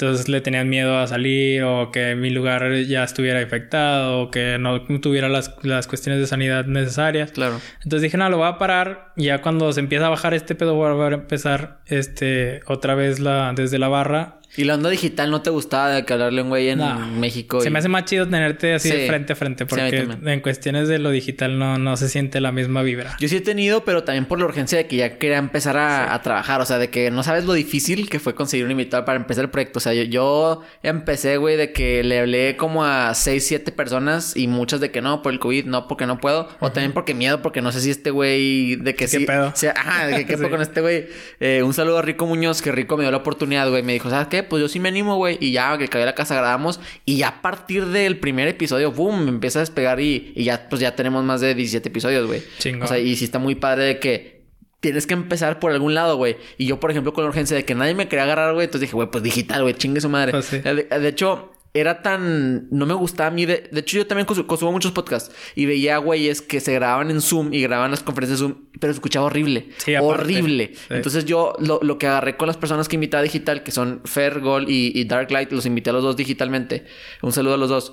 Entonces 0.00 0.28
le 0.28 0.40
tenían 0.40 0.68
miedo 0.68 0.96
a 0.96 1.08
salir 1.08 1.64
o 1.64 1.90
que 1.90 2.14
mi 2.14 2.30
lugar 2.30 2.72
ya 2.82 3.02
estuviera 3.02 3.42
infectado 3.42 4.20
o 4.20 4.30
que 4.30 4.56
no 4.56 4.80
tuviera 5.00 5.28
las, 5.28 5.56
las 5.62 5.88
cuestiones 5.88 6.20
de 6.20 6.28
sanidad 6.28 6.66
necesarias. 6.66 7.32
Claro. 7.32 7.60
Entonces 7.82 8.02
dije, 8.02 8.16
no, 8.16 8.30
lo 8.30 8.36
voy 8.36 8.46
a 8.46 8.58
parar. 8.58 9.12
Ya 9.16 9.42
cuando 9.42 9.72
se 9.72 9.80
empieza 9.80 10.06
a 10.06 10.10
bajar 10.10 10.34
este 10.34 10.54
pedo, 10.54 10.76
voy 10.76 10.86
a 10.86 11.14
empezar 11.14 11.80
este, 11.86 12.60
otra 12.66 12.94
vez 12.94 13.18
la, 13.18 13.52
desde 13.56 13.80
la 13.80 13.88
barra. 13.88 14.37
¿Y 14.58 14.64
la 14.64 14.74
onda 14.74 14.90
digital 14.90 15.30
no 15.30 15.40
te 15.40 15.50
gustaba 15.50 15.90
de 15.90 16.04
que 16.04 16.12
hablarle 16.12 16.42
un 16.42 16.48
güey 16.48 16.68
en 16.68 16.80
México? 17.20 17.60
Se 17.60 17.70
me 17.70 17.78
hace 17.78 17.88
más 17.88 18.06
chido 18.06 18.26
tenerte 18.26 18.74
así 18.74 18.90
de 18.90 19.06
frente 19.06 19.34
a 19.34 19.36
frente 19.36 19.66
porque 19.66 20.08
en 20.24 20.40
cuestiones 20.40 20.88
de 20.88 20.98
lo 20.98 21.10
digital 21.10 21.60
no, 21.60 21.78
no 21.78 21.96
se 21.96 22.08
siente 22.08 22.40
la 22.40 22.50
misma 22.50 22.82
vibra. 22.82 23.16
Yo 23.20 23.28
sí 23.28 23.36
he 23.36 23.40
tenido, 23.40 23.84
pero 23.84 24.02
también 24.02 24.24
por 24.24 24.40
la 24.40 24.46
urgencia 24.46 24.76
de 24.76 24.88
que 24.88 24.96
ya 24.96 25.16
quería 25.16 25.38
empezar 25.38 25.76
a, 25.76 26.20
trabajar. 26.22 26.60
O 26.60 26.64
sea, 26.64 26.78
de 26.78 26.90
que 26.90 27.12
no 27.12 27.22
sabes 27.22 27.44
lo 27.44 27.52
difícil 27.52 28.10
que 28.10 28.18
fue 28.18 28.34
conseguir 28.34 28.64
un 28.64 28.72
invitado 28.72 29.04
para 29.04 29.16
empezar 29.16 29.44
el 29.44 29.50
proyecto. 29.50 29.78
O 29.78 29.80
sea, 29.80 29.94
yo, 29.94 30.02
yo 30.02 30.62
empecé, 30.82 31.36
güey, 31.36 31.56
de 31.56 31.72
que 31.72 32.02
le 32.02 32.18
hablé 32.18 32.56
como 32.56 32.84
a 32.84 33.14
6, 33.14 33.46
7 33.46 33.70
personas 33.70 34.36
y 34.36 34.48
muchas 34.48 34.80
de 34.80 34.90
que 34.90 35.00
no, 35.00 35.22
por 35.22 35.32
el 35.32 35.38
COVID, 35.38 35.66
no, 35.66 35.86
porque 35.86 36.04
no 36.06 36.18
puedo. 36.18 36.48
O 36.58 36.72
también 36.72 36.90
porque 36.90 37.14
miedo, 37.14 37.42
porque 37.42 37.62
no 37.62 37.70
sé 37.70 37.80
si 37.80 37.90
este 37.90 38.10
güey, 38.10 38.74
de 38.74 38.96
que 38.96 39.06
sí. 39.06 39.24
Pedo? 39.24 39.52
ajá, 39.76 40.08
de 40.08 40.26
que 40.26 40.36
qué 40.36 40.36
con 40.50 40.60
este 40.60 40.80
güey. 40.80 41.06
Eh, 41.38 41.62
un 41.62 41.74
saludo 41.74 41.98
a 41.98 42.02
Rico 42.02 42.26
Muñoz, 42.26 42.60
que 42.60 42.72
Rico 42.72 42.96
me 42.96 43.04
dio 43.04 43.12
la 43.12 43.18
oportunidad, 43.18 43.70
güey. 43.70 43.84
Me 43.84 43.92
dijo, 43.92 44.10
¿sabes 44.10 44.26
qué? 44.26 44.47
Pues 44.48 44.60
yo 44.60 44.68
sí 44.68 44.80
me 44.80 44.88
animo, 44.88 45.16
güey. 45.16 45.38
Y 45.40 45.52
ya, 45.52 45.76
que 45.78 45.88
cayó 45.88 46.04
la 46.04 46.14
casa, 46.14 46.34
grabamos. 46.34 46.80
Y 47.04 47.18
ya 47.18 47.28
a 47.28 47.42
partir 47.42 47.86
del 47.86 48.18
primer 48.18 48.48
episodio, 48.48 48.92
boom, 48.92 49.24
me 49.24 49.30
empieza 49.30 49.58
a 49.58 49.62
despegar 49.62 50.00
y, 50.00 50.32
y 50.34 50.44
ya, 50.44 50.68
pues 50.68 50.80
ya 50.80 50.94
tenemos 50.94 51.24
más 51.24 51.40
de 51.40 51.54
17 51.54 51.88
episodios, 51.88 52.26
güey. 52.26 52.42
O 52.80 52.86
sea, 52.86 52.98
y 52.98 53.16
sí 53.16 53.24
está 53.24 53.38
muy 53.38 53.54
padre 53.54 53.84
de 53.84 53.98
que 53.98 54.38
tienes 54.80 55.06
que 55.06 55.14
empezar 55.14 55.58
por 55.58 55.72
algún 55.72 55.94
lado, 55.94 56.16
güey. 56.16 56.36
Y 56.56 56.66
yo, 56.66 56.80
por 56.80 56.90
ejemplo, 56.90 57.12
con 57.12 57.24
la 57.24 57.30
urgencia 57.30 57.56
de 57.56 57.64
que 57.64 57.74
nadie 57.74 57.94
me 57.94 58.08
quería 58.08 58.24
agarrar, 58.24 58.54
güey, 58.54 58.66
entonces 58.66 58.82
dije, 58.82 58.94
güey, 58.94 59.10
pues 59.10 59.24
digital, 59.24 59.62
güey, 59.62 59.74
chingue 59.74 60.00
su 60.00 60.08
madre. 60.08 60.32
Pues 60.32 60.50
de, 60.50 61.08
hecho, 61.08 61.52
era 61.74 62.02
tan. 62.02 62.68
No 62.70 62.86
me 62.86 62.94
gustaba 62.94 63.28
a 63.28 63.30
mí. 63.30 63.46
De, 63.46 63.68
de 63.70 63.80
hecho, 63.80 63.98
yo 63.98 64.06
también 64.06 64.26
consumo 64.26 64.72
muchos 64.72 64.92
podcasts 64.92 65.34
y 65.54 65.66
veía 65.66 65.98
güeyes 65.98 66.42
que 66.42 66.60
se 66.60 66.72
grababan 66.72 67.10
en 67.10 67.20
Zoom 67.20 67.52
y 67.52 67.62
grababan 67.62 67.90
las 67.90 68.02
conferencias 68.02 68.40
de 68.40 68.46
Zoom, 68.46 68.66
pero 68.80 68.92
se 68.92 68.96
escuchaba 68.96 69.26
horrible. 69.26 69.68
Sí, 69.78 69.94
horrible. 69.96 70.72
Entonces, 70.90 71.24
yo 71.24 71.54
lo, 71.58 71.80
lo, 71.82 71.98
que 71.98 72.06
agarré 72.06 72.36
con 72.36 72.46
las 72.46 72.56
personas 72.56 72.88
que 72.88 72.96
invitaba 72.96 73.22
digital, 73.22 73.62
que 73.62 73.70
son 73.70 74.00
Fair, 74.04 74.40
Gold 74.40 74.68
y, 74.68 74.92
y 74.98 75.04
Darklight, 75.04 75.52
los 75.52 75.66
invité 75.66 75.90
a 75.90 75.92
los 75.92 76.02
dos 76.02 76.16
digitalmente. 76.16 76.86
Un 77.22 77.32
saludo 77.32 77.54
a 77.54 77.58
los 77.58 77.68
dos 77.68 77.92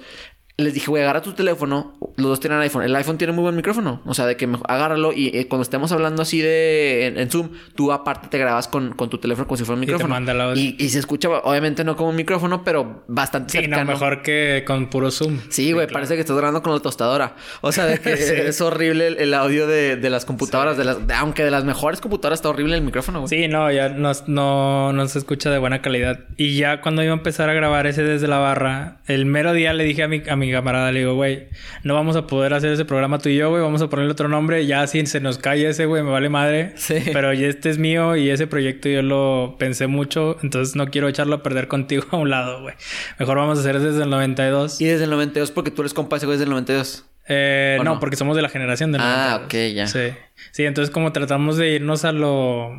les 0.58 0.74
dije, 0.74 0.88
güey, 0.88 1.04
agarra 1.04 1.22
tu 1.22 1.34
teléfono. 1.34 1.98
Los 2.16 2.28
dos 2.28 2.40
tienen 2.40 2.60
iPhone. 2.60 2.84
El 2.84 2.96
iPhone 2.96 3.18
tiene 3.18 3.34
muy 3.34 3.42
buen 3.42 3.58
micrófono. 3.58 4.02
O 4.06 4.14
sea, 4.14 4.26
de 4.26 4.38
que 4.38 4.50
agárralo 4.70 5.12
y 5.12 5.38
eh, 5.38 5.48
cuando 5.50 5.64
estemos 5.64 5.92
hablando 5.92 6.22
así 6.22 6.40
de 6.40 7.08
en, 7.08 7.30
Zoom, 7.30 7.50
tú 7.76 7.92
aparte 7.92 8.30
te 8.30 8.38
grabas 8.38 8.70
con, 8.70 8.94
con, 8.94 9.10
tu 9.10 9.18
teléfono 9.18 9.48
como 9.48 9.58
si 9.58 9.66
fuera 9.66 9.76
un 9.76 9.82
micrófono. 9.82 10.16
Y, 10.16 10.26
te 10.26 10.34
manda 10.34 10.56
y, 10.56 10.78
y, 10.80 10.90
se 10.90 11.00
escucha, 11.00 11.28
obviamente 11.30 11.84
no 11.84 11.98
como 11.98 12.12
un 12.12 12.16
micrófono, 12.16 12.64
pero 12.64 13.04
bastante 13.08 13.62
sí, 13.62 13.68
No, 13.68 13.84
mejor 13.84 14.22
que 14.22 14.64
con 14.66 14.90
puro 14.90 15.12
Zoom. 15.12 15.40
Sí, 15.50 15.74
güey, 15.74 15.88
parece 15.88 16.16
que 16.16 16.22
estás 16.22 16.38
grabando 16.38 16.62
con 16.64 16.74
la 16.74 16.80
tostadora. 16.80 17.36
O 17.60 17.74
sea, 17.74 17.86
de 17.86 18.00
que 18.00 18.14
es 18.48 18.62
horrible 18.62 19.08
el, 19.08 19.34
audio 19.34 19.68
de, 19.68 19.98
de, 19.98 20.10
las 20.10 20.24
computadoras. 20.24 20.78
De 20.78 20.86
las, 20.86 21.00
aunque 21.18 21.44
de 21.44 21.52
las 21.52 21.66
mejores 21.66 22.00
computadoras 22.00 22.40
está 22.40 22.48
horrible 22.48 22.78
el 22.78 22.82
micrófono, 22.82 23.20
güey. 23.20 23.30
Sí, 23.30 23.50
no, 23.50 23.70
ya 23.74 23.90
no, 23.90 24.14
no, 24.28 24.94
no 24.94 25.08
se 25.10 25.20
escucha 25.20 25.50
de 25.50 25.58
buena 25.58 25.82
calidad. 25.82 26.20
Y 26.38 26.56
ya 26.56 26.80
cuando 26.80 27.04
iba 27.04 27.12
a 27.12 27.18
empezar 27.18 27.50
a 27.50 27.54
grabar 27.54 27.88
ese 27.88 28.04
desde 28.04 28.30
la 28.30 28.38
barra, 28.38 29.00
el 29.08 29.26
mero 29.26 29.52
día 29.52 29.74
le 29.74 29.84
dije 29.84 30.04
a 30.04 30.08
mi, 30.08 30.24
a 30.30 30.38
mi 30.38 30.45
camarada, 30.52 30.92
le 30.92 31.00
digo, 31.00 31.16
güey, 31.16 31.48
no 31.84 31.94
vamos 31.94 32.16
a 32.16 32.28
poder 32.28 32.54
hacer 32.54 32.72
ese 32.72 32.86
programa 32.86 33.20
tú 33.20 33.30
y 33.30 33.36
yo, 33.36 33.50
güey. 33.50 33.62
Vamos 33.62 33.82
a 33.82 33.90
ponerle 33.90 34.12
otro 34.12 34.28
nombre. 34.28 34.66
Ya 34.66 34.86
si 34.88 35.06
se 35.06 35.20
nos 35.20 35.38
cae 35.38 35.68
ese, 35.68 35.86
güey, 35.86 36.04
me 36.04 36.12
vale 36.12 36.30
madre. 36.30 36.74
Sí. 36.76 36.96
Pero 37.14 37.32
este 37.32 37.70
es 37.70 37.78
mío 37.78 38.16
y 38.16 38.30
ese 38.30 38.48
proyecto 38.48 38.90
yo 38.90 39.02
lo 39.02 39.56
pensé 39.58 39.88
mucho. 39.88 40.38
Entonces 40.44 40.76
no 40.76 40.88
quiero 40.88 41.08
echarlo 41.08 41.36
a 41.36 41.44
perder 41.44 41.68
contigo 41.68 42.06
a 42.12 42.18
un 42.18 42.30
lado, 42.30 42.62
güey. 42.62 42.76
Mejor 43.20 43.38
vamos 43.38 43.58
a 43.58 43.62
hacer 43.62 43.80
desde 43.80 44.04
el 44.04 44.10
92. 44.10 44.82
¿Y 44.82 44.86
desde 44.86 45.06
el 45.06 45.10
92 45.10 45.52
porque 45.52 45.72
tú 45.72 45.82
eres 45.82 45.94
compa 45.94 46.18
ese 46.18 46.26
güey 46.26 46.38
desde 46.38 46.46
el 46.46 46.52
92? 46.52 47.06
Eh, 47.28 47.80
no, 47.84 48.00
porque 48.00 48.16
somos 48.16 48.36
de 48.36 48.42
la 48.42 48.50
generación 48.50 48.92
del 48.92 49.02
Ah, 49.04 49.42
ok, 49.46 49.54
ya. 49.74 49.88
Sí. 49.88 50.12
Sí, 50.52 50.66
entonces 50.66 50.94
como 50.94 51.12
tratamos 51.12 51.58
de 51.58 51.70
irnos 51.70 52.06
a 52.06 52.12
lo... 52.12 52.72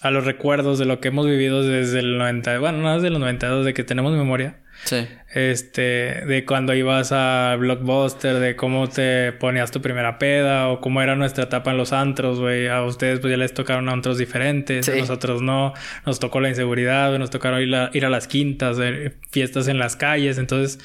A 0.00 0.12
los 0.12 0.24
recuerdos 0.24 0.78
de 0.78 0.84
lo 0.84 1.00
que 1.00 1.08
hemos 1.08 1.26
vivido 1.26 1.62
desde 1.62 1.98
el 1.98 2.18
90... 2.18 2.60
Bueno, 2.60 2.78
no 2.78 2.94
desde 2.94 3.10
los 3.10 3.18
92, 3.18 3.64
de 3.64 3.74
que 3.74 3.82
tenemos 3.82 4.12
memoria. 4.12 4.58
Sí. 4.84 5.06
Este, 5.34 5.82
de 6.26 6.44
cuando 6.46 6.74
ibas 6.74 7.12
a 7.12 7.54
Blockbuster, 7.58 8.36
de 8.36 8.56
cómo 8.56 8.88
te 8.88 9.32
ponías 9.32 9.70
tu 9.70 9.82
primera 9.82 10.18
peda 10.18 10.68
o 10.68 10.80
cómo 10.80 11.02
era 11.02 11.16
nuestra 11.16 11.44
etapa 11.44 11.70
en 11.72 11.76
los 11.76 11.92
antros, 11.92 12.40
güey. 12.40 12.68
A 12.68 12.82
ustedes 12.82 13.20
pues 13.20 13.30
ya 13.30 13.36
les 13.36 13.52
tocaron 13.52 13.88
antros 13.88 14.18
diferentes, 14.18 14.88
a 14.88 14.96
nosotros 14.96 15.42
no. 15.42 15.74
Nos 16.06 16.18
tocó 16.18 16.40
la 16.40 16.48
inseguridad, 16.48 17.16
nos 17.18 17.30
tocaron 17.30 17.60
ir 17.60 17.74
a, 17.74 17.90
ir 17.92 18.06
a 18.06 18.10
las 18.10 18.26
quintas, 18.26 18.78
fiestas 19.30 19.68
en 19.68 19.78
las 19.78 19.96
calles. 19.96 20.38
Entonces, 20.38 20.78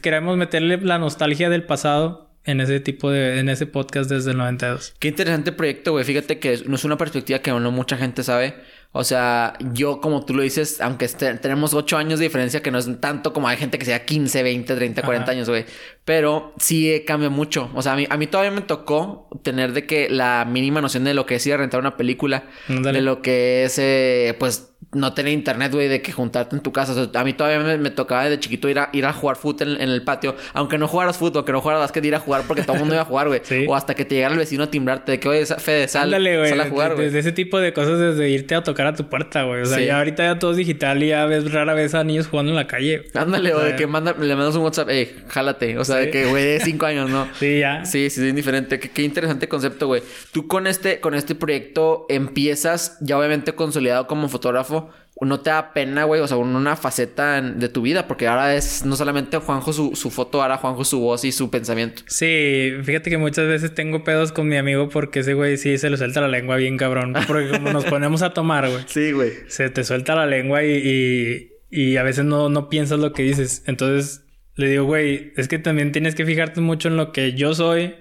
queremos 0.00 0.36
meterle 0.36 0.78
la 0.78 0.98
nostalgia 0.98 1.50
del 1.50 1.64
pasado 1.64 2.25
en 2.46 2.60
ese 2.60 2.80
tipo 2.80 3.10
de, 3.10 3.40
en 3.40 3.48
ese 3.48 3.66
podcast 3.66 4.08
desde 4.08 4.30
el 4.30 4.38
92. 4.38 4.94
Qué 4.98 5.08
interesante 5.08 5.52
proyecto, 5.52 5.92
güey. 5.92 6.04
Fíjate 6.04 6.38
que 6.38 6.62
no 6.66 6.76
es 6.76 6.84
una 6.84 6.96
perspectiva 6.96 7.40
que 7.40 7.50
no 7.50 7.70
mucha 7.72 7.96
gente 7.96 8.22
sabe. 8.22 8.54
O 8.92 9.04
sea, 9.04 9.54
yo 9.72 10.00
como 10.00 10.24
tú 10.24 10.32
lo 10.32 10.42
dices, 10.42 10.80
aunque 10.80 11.06
tenemos 11.08 11.74
8 11.74 11.98
años 11.98 12.18
de 12.18 12.24
diferencia, 12.24 12.62
que 12.62 12.70
no 12.70 12.78
es 12.78 12.88
tanto 13.00 13.32
como 13.32 13.46
hay 13.48 13.58
gente 13.58 13.78
que 13.78 13.84
sea 13.84 14.06
15, 14.06 14.42
20, 14.42 14.74
30, 14.74 15.02
40 15.02 15.30
años, 15.30 15.48
güey. 15.50 15.66
Pero 16.04 16.54
sí 16.58 17.02
cambia 17.06 17.28
mucho. 17.28 17.70
O 17.74 17.82
sea, 17.82 17.92
a 17.92 17.96
mí, 17.96 18.06
a 18.08 18.16
mí 18.16 18.26
todavía 18.26 18.52
me 18.52 18.62
tocó 18.62 19.28
tener 19.42 19.72
de 19.72 19.84
que 19.84 20.08
la 20.08 20.46
mínima 20.48 20.80
noción 20.80 21.04
de 21.04 21.12
lo 21.12 21.26
que 21.26 21.34
es 21.34 21.46
ir 21.46 21.52
a 21.52 21.56
rentar 21.58 21.80
una 21.80 21.96
película, 21.96 22.44
de 22.68 23.02
lo 23.02 23.20
que 23.20 23.64
es, 23.64 23.78
eh, 23.78 24.34
pues, 24.38 24.75
no 24.92 25.12
tener 25.12 25.32
internet, 25.32 25.72
güey, 25.72 25.88
de 25.88 26.00
que 26.00 26.12
juntarte 26.12 26.56
en 26.56 26.62
tu 26.62 26.72
casa. 26.72 26.92
O 26.92 26.94
sea, 26.94 27.20
a 27.20 27.24
mí 27.24 27.32
todavía 27.32 27.76
me, 27.76 27.90
tocaba 27.90 28.28
de 28.28 28.38
chiquito 28.38 28.68
ir 28.68 28.78
a, 28.78 28.88
ir 28.92 29.04
a 29.04 29.12
jugar 29.12 29.36
fútbol 29.36 29.80
en, 29.80 29.90
el 29.90 30.02
patio. 30.02 30.36
Aunque 30.52 30.78
no 30.78 30.88
jugaras 30.88 31.16
fútbol, 31.16 31.38
aunque 31.38 31.52
no 31.52 31.60
jugaras 31.60 31.80
básquet, 31.80 32.04
ir 32.04 32.14
a 32.14 32.20
jugar 32.20 32.42
porque 32.46 32.62
todo 32.62 32.74
el 32.74 32.80
mundo 32.80 32.94
iba 32.94 33.02
a 33.02 33.06
jugar, 33.06 33.28
güey. 33.28 33.42
O 33.68 33.74
hasta 33.74 33.94
que 33.94 34.04
te 34.04 34.14
llegara 34.14 34.34
el 34.34 34.38
vecino 34.38 34.64
a 34.64 34.70
timbrarte 34.70 35.12
de 35.12 35.20
que, 35.20 35.28
oye, 35.28 35.44
Fede, 35.46 35.88
sal, 35.88 36.10
sal 36.10 36.60
a 36.60 36.68
jugar, 36.68 36.94
güey. 36.94 37.06
Desde 37.06 37.18
ese 37.20 37.32
tipo 37.32 37.58
de 37.58 37.72
cosas, 37.72 37.98
desde 37.98 38.28
irte 38.30 38.54
a 38.54 38.62
tocar 38.62 38.86
a 38.86 38.94
tu 38.94 39.08
puerta, 39.08 39.42
güey. 39.42 39.62
O 39.62 39.66
sea, 39.66 39.80
ya 39.80 39.98
ahorita 39.98 40.24
ya 40.24 40.38
todo 40.38 40.52
es 40.52 40.56
digital 40.56 41.02
y 41.02 41.08
ya 41.08 41.26
ves 41.26 41.50
rara 41.50 41.74
vez 41.74 41.94
a 41.94 42.04
niños 42.04 42.28
jugando 42.28 42.52
en 42.52 42.56
la 42.56 42.66
calle. 42.66 43.04
Ándale, 43.14 43.54
o, 43.54 43.60
de 43.60 43.76
que 43.76 43.86
manda, 43.86 44.14
le 44.18 44.36
mandas 44.36 44.54
un 44.56 44.62
WhatsApp, 44.62 44.88
eh, 44.90 45.14
jálate. 45.28 45.78
O 45.78 45.84
sea, 45.84 45.96
de 45.96 46.10
que, 46.10 46.26
güey, 46.26 46.44
de 46.44 46.60
cinco 46.60 46.86
años, 46.86 47.10
¿no? 47.10 47.28
sí, 47.38 47.60
ya. 47.60 47.84
Sí, 47.84 48.08
sí, 48.10 48.22
es 48.22 48.28
indiferente. 48.28 48.78
Qué, 48.78 48.90
qué 48.90 49.02
interesante 49.02 49.48
concepto, 49.48 49.86
güey. 49.88 50.02
Tú 50.32 50.46
con 50.46 50.66
este, 50.66 51.00
con 51.00 51.14
este 51.14 51.34
proyecto 51.34 52.06
empiezas 52.08 52.98
ya 53.00 53.18
obviamente 53.18 53.52
consolidado 53.54 54.06
como 54.06 54.28
fotógrafo 54.28 54.85
no 55.24 55.40
te 55.40 55.48
da 55.48 55.72
pena, 55.72 56.04
güey, 56.04 56.20
o 56.20 56.28
sea, 56.28 56.36
una 56.36 56.76
faceta 56.76 57.40
de 57.40 57.68
tu 57.70 57.80
vida, 57.80 58.06
porque 58.06 58.28
ahora 58.28 58.54
es 58.54 58.84
no 58.84 58.96
solamente 58.96 59.38
Juanjo 59.38 59.72
su, 59.72 59.96
su, 59.96 60.10
foto, 60.10 60.42
ahora 60.42 60.58
Juanjo 60.58 60.84
su 60.84 61.00
voz 61.00 61.24
y 61.24 61.32
su 61.32 61.50
pensamiento. 61.50 62.02
Sí, 62.06 62.72
fíjate 62.82 63.08
que 63.08 63.16
muchas 63.16 63.48
veces 63.48 63.74
tengo 63.74 64.04
pedos 64.04 64.32
con 64.32 64.46
mi 64.46 64.58
amigo 64.58 64.90
porque 64.90 65.20
ese 65.20 65.32
güey 65.32 65.56
sí 65.56 65.78
se 65.78 65.88
le 65.88 65.96
suelta 65.96 66.20
la 66.20 66.28
lengua 66.28 66.56
bien 66.56 66.76
cabrón, 66.76 67.14
porque 67.26 67.48
como 67.48 67.72
nos 67.72 67.84
ponemos 67.86 68.20
a 68.20 68.34
tomar, 68.34 68.68
güey. 68.68 68.84
Sí, 68.88 69.12
güey. 69.12 69.32
Se 69.48 69.70
te 69.70 69.84
suelta 69.84 70.14
la 70.14 70.26
lengua 70.26 70.62
y, 70.64 71.50
y, 71.70 71.96
a 71.96 72.02
veces 72.02 72.26
no, 72.26 72.50
no 72.50 72.68
piensas 72.68 72.98
lo 72.98 73.14
que 73.14 73.22
dices. 73.22 73.62
Entonces 73.66 74.22
le 74.54 74.68
digo, 74.68 74.84
güey, 74.84 75.32
es 75.36 75.48
que 75.48 75.58
también 75.58 75.92
tienes 75.92 76.14
que 76.14 76.26
fijarte 76.26 76.60
mucho 76.60 76.88
en 76.88 76.98
lo 76.98 77.12
que 77.12 77.32
yo 77.32 77.54
soy. 77.54 77.94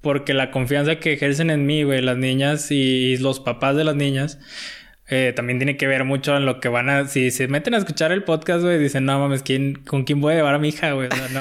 Porque 0.00 0.34
la 0.34 0.50
confianza 0.50 0.96
que 0.96 1.12
ejercen 1.12 1.48
en 1.48 1.64
mí, 1.64 1.84
güey, 1.84 2.02
las 2.02 2.16
niñas 2.16 2.72
y 2.72 3.16
los 3.18 3.38
papás 3.38 3.76
de 3.76 3.84
las 3.84 3.94
niñas, 3.94 4.40
eh, 5.14 5.32
también 5.34 5.58
tiene 5.58 5.76
que 5.76 5.86
ver 5.86 6.04
mucho 6.04 6.34
en 6.36 6.46
lo 6.46 6.58
que 6.58 6.68
van 6.68 6.88
a... 6.88 7.06
Si 7.06 7.30
se 7.30 7.46
meten 7.46 7.74
a 7.74 7.76
escuchar 7.76 8.12
el 8.12 8.24
podcast, 8.24 8.62
güey, 8.64 8.78
dicen, 8.78 9.04
no 9.04 9.18
mames, 9.18 9.42
¿quién, 9.42 9.74
¿con 9.74 10.04
quién 10.04 10.20
voy 10.22 10.32
a 10.32 10.36
llevar 10.36 10.54
a 10.54 10.58
mi 10.58 10.70
hija, 10.70 10.92
güey? 10.92 11.08
no... 11.34 11.40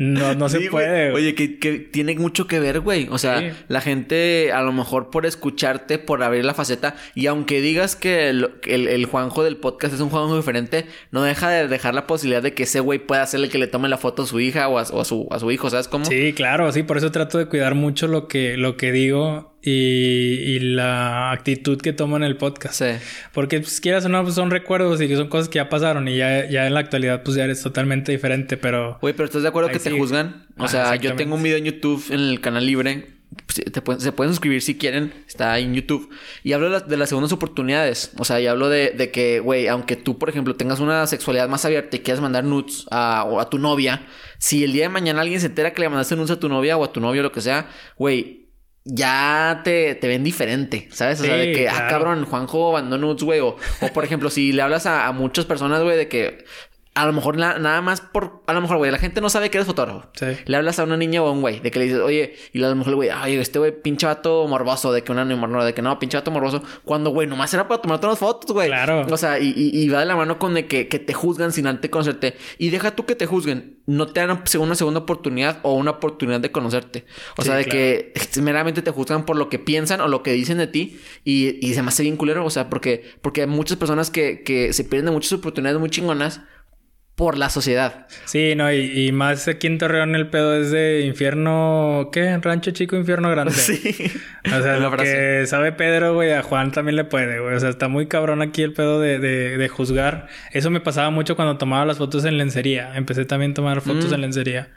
No, 0.00 0.34
no 0.34 0.48
se 0.48 0.62
puede. 0.70 1.12
Oye, 1.12 1.34
que, 1.34 1.58
que, 1.58 1.78
tiene 1.78 2.14
mucho 2.14 2.46
que 2.46 2.58
ver, 2.58 2.80
güey. 2.80 3.06
O 3.10 3.18
sea, 3.18 3.54
la 3.68 3.82
gente 3.82 4.50
a 4.50 4.62
lo 4.62 4.72
mejor 4.72 5.10
por 5.10 5.26
escucharte, 5.26 5.98
por 5.98 6.22
abrir 6.22 6.42
la 6.42 6.54
faceta, 6.54 6.96
y 7.14 7.26
aunque 7.26 7.60
digas 7.60 7.96
que 7.96 8.30
el, 8.30 8.48
el, 8.66 9.04
Juanjo 9.04 9.44
del 9.44 9.58
podcast 9.58 9.92
es 9.92 10.00
un 10.00 10.08
Juanjo 10.08 10.38
diferente, 10.38 10.86
no 11.10 11.22
deja 11.22 11.50
de 11.50 11.68
dejar 11.68 11.94
la 11.94 12.06
posibilidad 12.06 12.42
de 12.42 12.54
que 12.54 12.62
ese 12.62 12.80
güey 12.80 12.98
pueda 12.98 13.26
ser 13.26 13.40
el 13.40 13.50
que 13.50 13.58
le 13.58 13.66
tome 13.66 13.90
la 13.90 13.98
foto 13.98 14.22
a 14.22 14.26
su 14.26 14.40
hija 14.40 14.68
o 14.68 14.78
a, 14.78 14.86
su, 14.86 15.28
a 15.30 15.38
su 15.38 15.50
hijo, 15.50 15.68
¿sabes 15.68 15.86
cómo? 15.86 16.06
Sí, 16.06 16.32
claro, 16.32 16.72
sí, 16.72 16.82
por 16.82 16.96
eso 16.96 17.12
trato 17.12 17.36
de 17.36 17.44
cuidar 17.44 17.74
mucho 17.74 18.08
lo 18.08 18.26
que, 18.26 18.56
lo 18.56 18.78
que 18.78 18.92
digo 18.92 19.58
y, 19.62 19.70
y, 19.70 20.58
la 20.60 21.32
actitud 21.32 21.80
que 21.80 21.92
tomo 21.92 22.16
en 22.16 22.22
el 22.22 22.36
podcast. 22.36 22.74
Sí. 22.82 23.04
Porque 23.32 23.60
pues, 23.60 23.80
quieras 23.80 24.04
o 24.06 24.08
no, 24.08 24.22
pues, 24.22 24.34
son 24.34 24.50
recuerdos 24.50 25.00
y 25.02 25.08
que 25.08 25.16
son 25.16 25.28
cosas 25.28 25.48
que 25.48 25.56
ya 25.56 25.68
pasaron 25.68 26.08
y 26.08 26.16
ya, 26.16 26.48
ya 26.48 26.66
en 26.66 26.74
la 26.74 26.80
actualidad 26.80 27.22
pues 27.22 27.36
ya 27.36 27.44
eres 27.44 27.62
totalmente 27.62 28.12
diferente, 28.12 28.56
pero... 28.56 28.98
Güey, 29.00 29.12
pero 29.12 29.26
¿estás 29.26 29.42
de 29.42 29.48
acuerdo 29.48 29.68
que 29.68 29.78
te 29.78 29.90
juzgan? 29.90 30.46
O 30.56 30.68
sea, 30.68 30.96
yo 30.96 31.14
tengo 31.14 31.34
un 31.34 31.42
video 31.42 31.58
en 31.58 31.64
YouTube 31.64 32.04
en 32.10 32.20
el 32.20 32.40
canal 32.40 32.66
libre. 32.66 33.06
se 33.48 34.12
pueden 34.12 34.32
suscribir 34.32 34.62
si 34.62 34.78
quieren. 34.78 35.12
Está 35.28 35.58
en 35.58 35.74
YouTube. 35.74 36.08
Y 36.42 36.54
hablo 36.54 36.80
de, 36.80 36.96
las 36.96 37.10
segundas 37.10 37.32
oportunidades. 37.32 38.12
O 38.16 38.24
sea, 38.24 38.40
y 38.40 38.46
hablo 38.46 38.70
de, 38.70 38.90
de 38.90 39.10
que, 39.10 39.40
güey, 39.40 39.68
aunque 39.68 39.96
tú, 39.96 40.18
por 40.18 40.30
ejemplo, 40.30 40.56
tengas 40.56 40.80
una 40.80 41.06
sexualidad 41.06 41.48
más 41.48 41.66
abierta 41.66 41.96
y 41.96 42.00
quieras 42.00 42.22
mandar 42.22 42.44
nudes 42.44 42.86
a, 42.90 43.24
o 43.24 43.40
a 43.40 43.50
tu 43.50 43.58
novia, 43.58 44.06
si 44.38 44.64
el 44.64 44.72
día 44.72 44.84
de 44.84 44.88
mañana 44.88 45.20
alguien 45.20 45.40
se 45.40 45.46
entera 45.46 45.72
que 45.74 45.82
le 45.82 45.88
mandaste 45.90 46.16
nudes 46.16 46.30
a 46.30 46.40
tu 46.40 46.48
novia 46.48 46.78
o 46.78 46.84
a 46.84 46.92
tu 46.92 47.00
novio, 47.00 47.22
lo 47.22 47.32
que 47.32 47.42
sea, 47.42 47.68
güey, 47.96 48.40
ya 48.84 49.60
te, 49.64 49.94
te, 49.94 50.08
ven 50.08 50.24
diferente, 50.24 50.88
¿sabes? 50.90 51.20
O 51.20 51.24
sea, 51.24 51.36
de 51.36 51.52
que, 51.52 51.68
ah, 51.68 51.86
cabrón, 51.88 52.24
Juanjo 52.24 52.80
nudes, 52.80 53.22
güey. 53.22 53.40
O, 53.40 53.56
por 53.94 54.04
ejemplo, 54.04 54.30
si 54.30 54.52
le 54.52 54.62
hablas 54.62 54.86
a, 54.86 55.06
a 55.06 55.12
muchas 55.12 55.44
personas, 55.44 55.82
güey, 55.82 55.96
de 55.96 56.08
que 56.08 56.44
a 56.92 57.06
lo 57.06 57.12
mejor 57.12 57.36
na- 57.36 57.58
nada 57.58 57.80
más 57.82 58.00
por... 58.00 58.42
A 58.46 58.52
lo 58.52 58.60
mejor, 58.60 58.78
güey, 58.78 58.90
la 58.90 58.98
gente 58.98 59.20
no 59.20 59.30
sabe 59.30 59.48
que 59.48 59.58
eres 59.58 59.66
fotógrafo. 59.66 60.08
Sí. 60.14 60.26
Le 60.44 60.56
hablas 60.56 60.78
a 60.80 60.84
una 60.84 60.96
niña 60.96 61.22
o 61.22 61.28
a 61.28 61.30
un 61.30 61.40
güey, 61.40 61.60
de 61.60 61.70
que 61.70 61.78
le 61.78 61.84
dices, 61.84 62.00
oye, 62.00 62.34
y 62.52 62.62
a 62.62 62.68
lo 62.68 62.74
mejor 62.74 62.96
güey, 62.96 63.08
ay, 63.10 63.36
este 63.36 63.60
güey, 63.60 63.80
pinche 63.80 64.06
vato 64.06 64.46
morboso, 64.48 64.92
de 64.92 65.02
que 65.04 65.12
una 65.12 65.24
no, 65.24 65.64
de 65.64 65.72
que 65.72 65.82
no, 65.82 65.98
pinche 66.00 66.16
vato 66.16 66.32
morboso, 66.32 66.62
cuando, 66.84 67.10
güey, 67.10 67.28
nomás 67.28 67.54
era 67.54 67.68
para 67.68 67.80
tomarte 67.80 68.06
unas 68.06 68.18
fotos, 68.18 68.50
güey. 68.52 68.66
Claro. 68.68 69.06
O 69.08 69.16
sea, 69.16 69.38
y, 69.38 69.54
y- 69.56 69.70
y 69.82 69.88
va 69.88 70.00
de 70.00 70.06
la 70.06 70.16
mano 70.16 70.38
con 70.40 70.54
de 70.54 70.66
que, 70.66 70.88
que 70.88 70.98
te 70.98 71.14
juzgan 71.14 71.52
sin 71.52 71.68
antes 71.68 71.90
conocerte. 71.90 72.34
Y 72.58 72.70
deja 72.70 72.90
tú 72.96 73.06
que 73.06 73.14
te 73.14 73.24
juzguen, 73.26 73.78
no 73.86 74.08
te 74.08 74.20
dan 74.20 74.42
una 74.58 74.74
segunda 74.74 75.00
oportunidad 75.00 75.60
o 75.62 75.74
una 75.74 75.92
oportunidad 75.92 76.40
de 76.40 76.50
conocerte. 76.50 77.04
O 77.36 77.42
Sí, 77.42 77.48
sea, 77.48 77.56
de 77.56 77.64
claro. 77.64 77.78
que 77.78 78.12
meramente 78.42 78.82
te 78.82 78.90
juzgan 78.90 79.24
por 79.26 79.36
lo 79.36 79.48
que 79.48 79.60
piensan 79.60 80.00
o 80.00 80.08
lo 80.08 80.24
que 80.24 80.32
dicen 80.32 80.58
de 80.58 80.66
ti 80.66 80.98
y, 81.24 81.64
y 81.64 81.72
se 81.74 81.82
me 81.82 81.88
hace 81.88 82.02
bien 82.02 82.16
culero, 82.16 82.44
o 82.44 82.50
sea, 82.50 82.68
porque, 82.68 83.04
porque 83.22 83.42
hay 83.42 83.46
muchas 83.46 83.76
personas 83.78 84.10
que, 84.10 84.42
que 84.42 84.72
se 84.72 84.82
pierden 84.82 85.06
de 85.06 85.10
muchas 85.12 85.32
oportunidades 85.34 85.78
muy 85.78 85.88
chingonas 85.88 86.40
por 87.20 87.36
la 87.36 87.50
sociedad. 87.50 88.06
Sí, 88.24 88.54
no, 88.56 88.72
y, 88.72 89.06
y 89.08 89.12
más 89.12 89.46
aquí 89.46 89.66
en 89.66 89.76
Torreón 89.76 90.14
el 90.16 90.28
pedo 90.28 90.56
es 90.56 90.70
de 90.70 91.02
infierno, 91.02 92.08
¿qué? 92.10 92.38
Rancho 92.38 92.70
chico, 92.70 92.96
infierno 92.96 93.28
grande. 93.30 93.52
Sí. 93.60 94.10
O 94.46 94.62
sea, 94.62 94.78
lo 94.78 94.90
que 94.96 95.44
sabe 95.46 95.72
Pedro, 95.72 96.14
güey, 96.14 96.32
a 96.32 96.42
Juan 96.42 96.72
también 96.72 96.96
le 96.96 97.04
puede, 97.04 97.38
güey. 97.38 97.54
O 97.54 97.60
sea, 97.60 97.68
está 97.68 97.88
muy 97.88 98.06
cabrón 98.08 98.40
aquí 98.40 98.62
el 98.62 98.72
pedo 98.72 98.98
de, 99.00 99.18
de, 99.18 99.58
de 99.58 99.68
juzgar. 99.68 100.28
Eso 100.52 100.70
me 100.70 100.80
pasaba 100.80 101.10
mucho 101.10 101.36
cuando 101.36 101.58
tomaba 101.58 101.84
las 101.84 101.98
fotos 101.98 102.24
en 102.24 102.38
lencería. 102.38 102.96
Empecé 102.96 103.26
también 103.26 103.50
a 103.50 103.54
tomar 103.54 103.80
fotos 103.82 104.10
Mm. 104.10 104.14
en 104.14 104.20
lencería. 104.22 104.68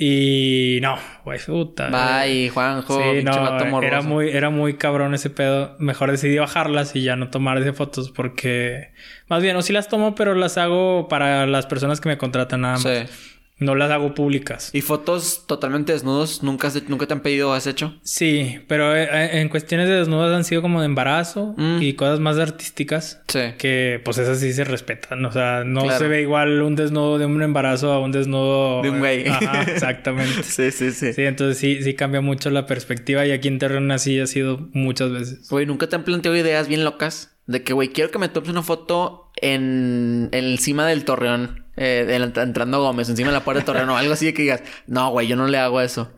Y 0.00 0.78
no, 0.82 0.96
güey, 1.24 1.38
puta. 1.44 1.88
Bye, 1.90 2.50
Juanjo, 2.50 3.00
Sí, 3.00 3.22
no, 3.24 3.80
era 3.82 4.02
muy, 4.02 4.30
era 4.30 4.50
muy 4.50 4.74
cabrón 4.74 5.14
ese 5.14 5.30
pedo. 5.30 5.76
Mejor 5.78 6.10
decidí 6.10 6.38
bajarlas 6.38 6.94
y 6.94 7.02
ya 7.02 7.16
no 7.16 7.30
tomar 7.30 7.58
esas 7.58 7.76
fotos 7.76 8.10
porque... 8.10 8.90
Más 9.28 9.42
bien, 9.42 9.56
o 9.56 9.62
sí 9.62 9.72
las 9.72 9.88
tomo, 9.88 10.14
pero 10.14 10.34
las 10.34 10.58
hago 10.58 11.08
para 11.08 11.46
las 11.46 11.66
personas 11.66 12.00
que 12.00 12.08
me 12.08 12.18
contratan 12.18 12.62
nada 12.62 12.74
más. 12.78 12.82
Sí. 12.82 13.12
No 13.60 13.74
las 13.74 13.90
hago 13.90 14.14
públicas. 14.14 14.70
¿Y 14.72 14.82
fotos 14.82 15.44
totalmente 15.48 15.92
desnudos? 15.92 16.44
¿Nunca, 16.44 16.68
has- 16.68 16.88
¿Nunca 16.88 17.08
te 17.08 17.14
han 17.14 17.22
pedido 17.22 17.50
o 17.50 17.54
has 17.54 17.66
hecho? 17.66 17.92
Sí, 18.04 18.60
pero 18.68 18.94
eh, 18.94 19.08
eh, 19.12 19.40
en 19.40 19.48
cuestiones 19.48 19.88
de 19.88 19.96
desnudos 19.96 20.32
han 20.32 20.44
sido 20.44 20.62
como 20.62 20.78
de 20.80 20.86
embarazo 20.86 21.54
Mm. 21.56 21.82
y 21.82 21.94
cosas 21.94 22.20
más 22.20 22.38
artísticas. 22.38 23.20
Sí. 23.26 23.40
Que 23.58 24.00
pues 24.04 24.16
esas 24.18 24.38
sí 24.38 24.52
se 24.52 24.62
respetan. 24.62 25.24
O 25.24 25.32
sea, 25.32 25.64
no 25.66 25.82
Claro. 25.82 25.98
se 25.98 26.06
ve 26.06 26.22
igual 26.22 26.62
un 26.62 26.76
desnudo 26.76 27.18
de 27.18 27.26
un 27.26 27.42
embarazo 27.42 27.92
a 27.92 27.98
un 27.98 28.12
desnudo... 28.12 28.80
De 28.82 28.90
un 28.90 29.00
güey. 29.00 29.26
Ajá, 29.26 29.62
exactamente. 29.66 30.44
Sí, 30.44 30.70
sí, 30.70 30.92
sí. 30.92 31.12
Sí, 31.12 31.22
entonces 31.24 31.58
sí, 31.58 31.82
sí 31.82 31.94
cambia 31.94 32.20
mucho 32.20 32.50
la 32.50 32.64
perspectiva 32.64 33.26
y 33.26 33.32
aquí 33.32 33.48
en 33.48 33.58
Terreno 33.58 33.92
así 33.92 34.20
ha 34.20 34.28
sido 34.28 34.68
muchas 34.72 35.10
veces. 35.10 35.48
Güey, 35.50 35.66
¿nunca 35.66 35.88
te 35.88 35.96
han 35.96 36.04
planteado 36.04 36.36
ideas 36.36 36.68
bien 36.68 36.84
locas? 36.84 37.34
De 37.48 37.64
que, 37.64 37.72
güey, 37.72 37.88
quiero 37.88 38.10
que 38.12 38.18
me 38.20 38.28
tomes 38.28 38.50
una 38.50 38.62
foto 38.62 39.32
en, 39.36 40.28
en 40.32 40.44
encima 40.44 40.86
del 40.86 41.04
torreón. 41.04 41.64
Eh, 41.76 42.06
en- 42.10 42.32
entrando 42.40 42.80
Gómez, 42.82 43.08
encima 43.08 43.28
de 43.30 43.34
la 43.38 43.44
puerta 43.44 43.58
del 43.60 43.66
torreón 43.66 43.88
o 43.90 43.96
algo 43.96 44.12
así 44.12 44.26
de 44.26 44.34
que 44.34 44.42
digas, 44.42 44.62
no, 44.86 45.10
güey, 45.10 45.26
yo 45.26 45.34
no 45.34 45.46
le 45.48 45.58
hago 45.58 45.80
eso. 45.80 46.12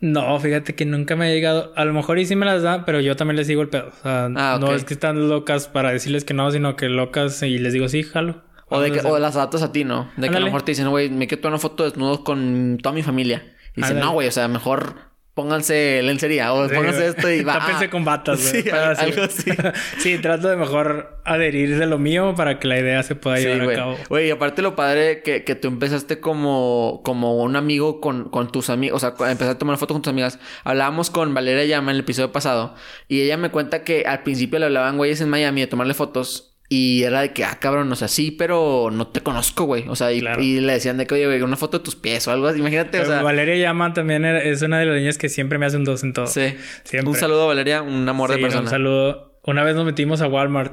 No, 0.00 0.38
fíjate 0.40 0.74
que 0.74 0.84
nunca 0.84 1.16
me 1.16 1.26
ha 1.26 1.28
llegado. 1.30 1.72
A 1.76 1.84
lo 1.84 1.92
mejor 1.94 2.18
y 2.18 2.26
sí 2.26 2.36
me 2.36 2.44
las 2.46 2.62
da, 2.62 2.84
pero 2.84 3.00
yo 3.00 3.16
también 3.16 3.36
les 3.36 3.46
digo 3.46 3.62
el 3.62 3.68
pedo. 3.68 3.88
O 3.88 4.02
sea, 4.02 4.24
Ah, 4.36 4.58
no 4.60 4.72
es 4.74 4.84
que 4.84 4.94
están 4.94 5.28
locas 5.28 5.68
para 5.68 5.92
decirles 5.92 6.24
que 6.24 6.34
no, 6.34 6.50
sino 6.50 6.76
que 6.76 6.88
locas 6.88 7.42
y 7.42 7.58
les 7.58 7.72
digo 7.72 7.88
sí, 7.88 8.02
jalo. 8.02 8.42
O, 8.68 8.80
de 8.80 8.90
que, 8.90 9.00
o 9.00 9.18
las 9.18 9.36
adaptas 9.36 9.62
a 9.62 9.72
ti, 9.72 9.84
¿no? 9.84 10.10
De 10.16 10.28
que 10.30 10.36
a 10.36 10.40
lo 10.40 10.46
mejor 10.46 10.62
te 10.62 10.72
dicen, 10.72 10.88
güey, 10.90 11.08
me 11.10 11.26
quiero 11.28 11.42
tomar 11.42 11.54
una 11.54 11.60
foto 11.60 11.84
desnudo 11.84 12.24
con 12.24 12.78
toda 12.82 12.94
mi 12.94 13.02
familia. 13.02 13.54
Y 13.76 13.82
dicen, 13.82 13.98
no, 14.00 14.12
güey, 14.12 14.28
o 14.28 14.32
sea, 14.32 14.48
mejor 14.48 14.94
pónganse 15.34 16.00
lencería 16.02 16.52
o 16.52 16.68
Sí, 16.68 16.74
pónganse 16.74 17.08
esto 17.08 17.30
y 17.30 17.42
va. 17.44 17.58
Tápense 17.58 17.90
con 17.90 18.04
batas, 18.04 18.40
güey. 18.40 18.54
Sí, 18.62 18.70
Pero 18.70 18.84
al- 18.84 18.96
algo 18.98 19.22
así. 19.22 19.50
sí, 19.98 20.18
trato 20.18 20.48
de 20.48 20.56
mejor 20.56 21.18
adherir 21.24 21.76
de 21.78 21.86
lo 21.86 21.98
mío 21.98 22.34
para 22.36 22.58
que 22.58 22.68
la 22.68 22.78
idea 22.78 23.02
se 23.02 23.14
pueda 23.16 23.36
Sí, 23.38 23.44
llevar 23.44 23.70
a 23.70 23.74
cabo. 23.74 23.96
Güey, 24.08 24.28
y 24.28 24.30
aparte 24.30 24.62
lo 24.62 24.76
padre 24.76 25.22
que, 25.22 25.44
que 25.44 25.54
tú 25.54 25.68
empezaste 25.68 26.20
como, 26.20 27.00
como 27.04 27.36
un 27.42 27.56
amigo 27.56 28.00
con, 28.00 28.28
con 28.28 28.50
tus 28.52 28.70
amigos, 28.70 29.02
o 29.02 29.06
sea, 29.06 29.10
empezaste 29.30 29.44
a 29.56 29.58
tomar 29.58 29.76
fotos 29.76 29.94
con 29.96 30.02
tus 30.02 30.10
amigas. 30.10 30.38
Hablábamos 30.64 31.10
con 31.10 31.34
Valeria 31.34 31.64
Llama 31.64 31.90
en 31.90 31.96
el 31.96 32.00
episodio 32.02 32.30
pasado 32.32 32.74
y 33.08 33.20
ella 33.22 33.36
me 33.36 33.50
cuenta 33.50 33.82
que 33.84 34.04
al 34.06 34.22
principio 34.22 34.58
le 34.58 34.66
hablaban 34.66 34.96
güeyes 34.96 35.20
en 35.20 35.28
Miami 35.30 35.62
de 35.62 35.66
tomarle 35.66 35.94
fotos 35.94 36.53
y 36.68 37.02
era 37.02 37.20
de 37.20 37.32
que, 37.32 37.44
ah, 37.44 37.58
cabrón, 37.60 37.92
o 37.92 37.96
sea, 37.96 38.08
sí, 38.08 38.30
pero 38.30 38.88
no 38.90 39.08
te 39.08 39.20
conozco, 39.20 39.64
güey. 39.64 39.84
O 39.88 39.96
sea, 39.96 40.12
y, 40.12 40.20
Claro. 40.20 40.42
y 40.42 40.60
le 40.60 40.72
decían 40.72 40.96
de 40.96 41.06
que, 41.06 41.14
oye, 41.14 41.26
güey, 41.26 41.42
una 41.42 41.56
foto 41.56 41.78
de 41.78 41.84
tus 41.84 41.94
pies 41.94 42.26
o 42.26 42.32
algo 42.32 42.46
así. 42.48 42.60
Imagínate, 42.60 42.98
o 42.98 43.02
Pero 43.02 43.12
sea. 43.12 43.22
Valeria 43.22 43.56
Llama 43.56 43.92
también 43.92 44.24
es 44.24 44.62
una 44.62 44.78
de 44.78 44.86
las 44.86 44.96
niñas 44.96 45.18
que 45.18 45.28
siempre 45.28 45.58
me 45.58 45.66
hace 45.66 45.76
un 45.76 45.84
dos 45.84 46.02
en 46.02 46.14
todo. 46.14 46.26
Sí. 46.26 46.54
Siempre. 46.84 47.10
Un 47.10 47.16
saludo 47.16 47.44
a 47.44 47.46
Valeria, 47.46 47.82
un 47.82 48.08
amor 48.08 48.30
de 48.30 48.38
persona. 48.38 48.62
Un 48.62 48.70
saludo. 48.70 49.38
Una 49.44 49.62
vez 49.62 49.76
nos 49.76 49.84
metimos 49.84 50.22
a 50.22 50.26
Walmart 50.26 50.72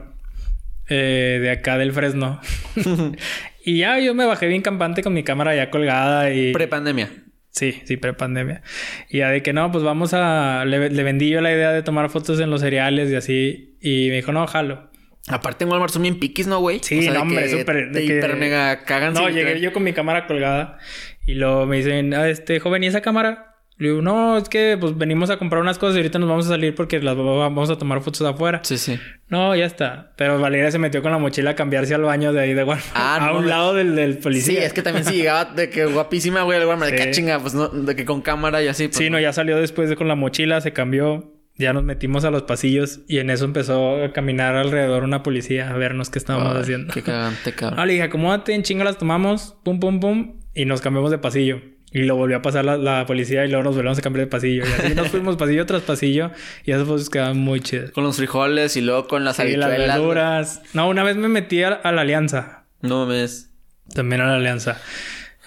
eh, 0.88 1.39
de 1.42 1.52
acá 1.52 1.78
del 1.78 1.92
Fresno. 1.92 2.39
y 3.66 3.80
ya 3.80 4.00
yo 4.00 4.14
me 4.16 4.26
bajé 4.26 4.48
bien 4.48 4.62
campante 4.62 5.04
con 5.04 5.14
mi 5.14 5.24
cámara 5.24 5.56
ya 5.56 5.70
colgada 5.70 6.32
y... 6.34 6.54
Prepandemia. 6.54 7.12
Sí, 7.50 7.82
sí, 7.84 7.98
prepandemia. 7.98 8.62
Y 9.10 9.18
ya 9.18 9.30
de 9.30 9.44
que 9.44 9.52
no, 9.52 9.72
pues 9.74 9.84
vamos 9.84 10.14
a... 10.14 10.64
Le, 10.66 10.89
le 10.89 11.04
vendí 11.04 11.30
yo 11.30 11.42
la 11.42 11.52
idea 11.52 11.74
de 11.74 11.84
tomar 11.84 12.10
fotos 12.10 12.39
en 12.39 12.50
los 12.50 12.62
cereales 12.62 13.12
y 13.12 13.16
así. 13.16 13.78
Y 13.82 14.08
me 14.08 14.16
dijo, 14.16 14.32
no, 14.32 14.48
jalo. 14.48 14.89
Aparte 15.28 15.64
en 15.66 15.70
Walmart 15.70 15.94
son 15.94 16.02
bien 16.02 16.20
piquis, 16.20 16.48
¿no, 16.48 16.60
güey? 16.60 16.80
Sí, 16.82 16.98
O 17.00 17.02
sea, 17.04 17.12
de 17.12 17.18
no, 17.18 17.24
hombre, 17.24 17.48
súper... 17.50 17.92
De 17.92 18.00
que- 18.06 18.18
hiper 18.18 18.36
mega 18.38 18.84
cagan. 18.84 19.14
No, 19.14 19.30
llegué 19.30 19.60
yo 19.62 19.72
con 19.72 19.84
mi 19.84 19.94
cámara 19.94 20.26
colgada. 20.28 20.80
Y 21.28 21.36
luego 21.36 21.66
me 21.68 21.78
dicen, 21.78 22.14
ah, 22.14 22.28
este, 22.28 22.60
joven, 22.60 22.84
¿y 22.84 22.88
esa 22.88 23.02
cámara? 23.02 23.48
Le 23.78 23.90
digo, 23.90 24.02
no, 24.02 24.38
es 24.38 24.48
que 24.50 24.78
pues 24.80 24.96
venimos 24.98 25.30
a 25.32 25.38
comprar 25.38 25.60
unas 25.62 25.80
cosas 25.80 25.96
y 25.96 26.00
ahorita 26.00 26.20
nos 26.20 26.30
vamos 26.30 26.46
a 26.46 26.50
salir 26.50 26.76
porque 26.76 27.00
las 27.00 27.18
va- 27.18 27.22
vamos 27.38 27.70
a 27.72 27.78
tomar 27.78 28.02
fotos 28.02 28.22
afuera. 28.28 28.60
Sí, 28.64 28.78
sí. 28.78 29.00
No, 29.28 29.56
ya 29.56 29.66
está. 29.66 30.14
Pero 30.18 30.40
Valeria 30.40 30.70
se 30.70 30.78
metió 30.78 31.02
con 31.02 31.12
la 31.12 31.18
mochila 31.18 31.52
a 31.52 31.56
cambiarse 31.56 31.96
al 31.96 32.02
baño 32.04 32.32
de 32.34 32.42
ahí 32.42 32.54
de 32.54 32.64
Walmart. 32.64 32.86
Ah, 32.94 33.18
a 33.22 33.32
no, 33.32 33.40
un 33.40 33.48
lado 33.48 33.74
del, 33.74 33.96
del 33.96 34.16
Sí, 34.16 34.22
policía. 34.22 34.66
es 34.66 34.74
que 34.74 34.82
también 34.84 35.06
si 35.06 35.16
llegaba 35.16 35.46
de 35.46 35.70
que 35.72 35.86
guapísima, 35.86 36.44
güey, 36.44 36.60
al 36.60 36.68
Walmart, 36.68 36.92
de 36.92 36.98
que 36.98 37.04
Sí. 37.06 37.10
"Ah, 37.10 37.12
chinga, 37.12 37.40
pues 37.40 37.54
no, 37.56 37.70
de 37.70 37.96
que 37.96 38.06
con 38.06 38.22
cámara 38.22 38.62
y 38.62 38.68
así. 38.68 38.88
Pues, 38.88 38.98
Sí, 38.98 39.10
no, 39.10 39.20
ya 39.20 39.34
salió 39.34 39.58
después 39.58 39.90
de 39.90 39.96
con 39.96 40.08
la 40.08 40.16
mochila, 40.16 40.62
se 40.62 40.74
cambió. 40.74 41.32
Ya 41.62 41.74
nos 41.74 41.84
metimos 41.84 42.26
a 42.26 42.32
los 42.32 42.43
pasillos 42.43 43.01
y 43.07 43.20
en 43.20 43.30
eso 43.30 43.45
empezó 43.45 44.03
a 44.03 44.12
caminar 44.12 44.55
alrededor 44.55 45.03
una 45.03 45.24
policía 45.24 45.70
a 45.70 45.74
vernos 45.78 46.09
qué 46.09 46.20
estábamos 46.20 46.55
Ay, 46.55 46.62
haciendo. 46.64 46.93
Qué 46.93 47.01
cagante, 47.03 47.53
cabrón. 47.55 47.80
Ah, 47.80 47.86
le 47.86 47.93
dije, 47.93 48.03
acomódate, 48.03 48.53
en 48.53 48.64
chinga 48.64 48.84
las 48.84 48.97
tomamos, 48.97 49.55
pum, 49.64 49.80
pum, 49.80 49.99
pum, 49.99 50.39
y 50.53 50.66
nos 50.66 50.82
cambiamos 50.82 51.12
de 51.12 51.20
pasillo. 51.20 51.62
Y 51.93 52.03
lo 52.03 52.16
volvió 52.16 52.38
a 52.38 52.41
pasar 52.41 52.64
la, 52.64 52.78
la 52.78 53.05
policía 53.05 53.45
y 53.45 53.49
luego 53.49 53.64
nos 53.64 53.76
volvemos 53.76 53.99
a 53.99 54.01
cambiar 54.01 54.26
de 54.26 54.32
pasillo. 54.32 54.64
Y 54.66 54.72
así 54.82 54.95
nos 54.95 55.07
fuimos 55.12 55.36
pasillo 55.36 55.66
tras 55.66 55.82
pasillo 55.82 56.32
y 56.66 56.72
esas 56.72 56.88
fotos 56.88 57.09
quedaban 57.09 57.38
muy 57.38 57.59
chidas. 57.59 57.91
Con 57.91 58.03
los 58.05 58.16
frijoles 58.18 58.78
y 58.78 58.82
luego 58.82 59.07
con 59.07 59.24
las 59.24 59.36
Sí, 59.36 59.55
las 59.55 59.70
verduras. 59.70 60.62
No, 60.74 60.88
una 60.89 61.03
vez 61.03 61.18
me 61.18 61.28
metí 61.28 61.64
a, 61.64 61.70
a 61.74 61.91
la 61.91 62.01
alianza. 62.01 62.66
No 62.82 63.05
mames. 63.05 63.51
También 63.93 64.22
a 64.22 64.28
la 64.28 64.36
alianza. 64.36 64.80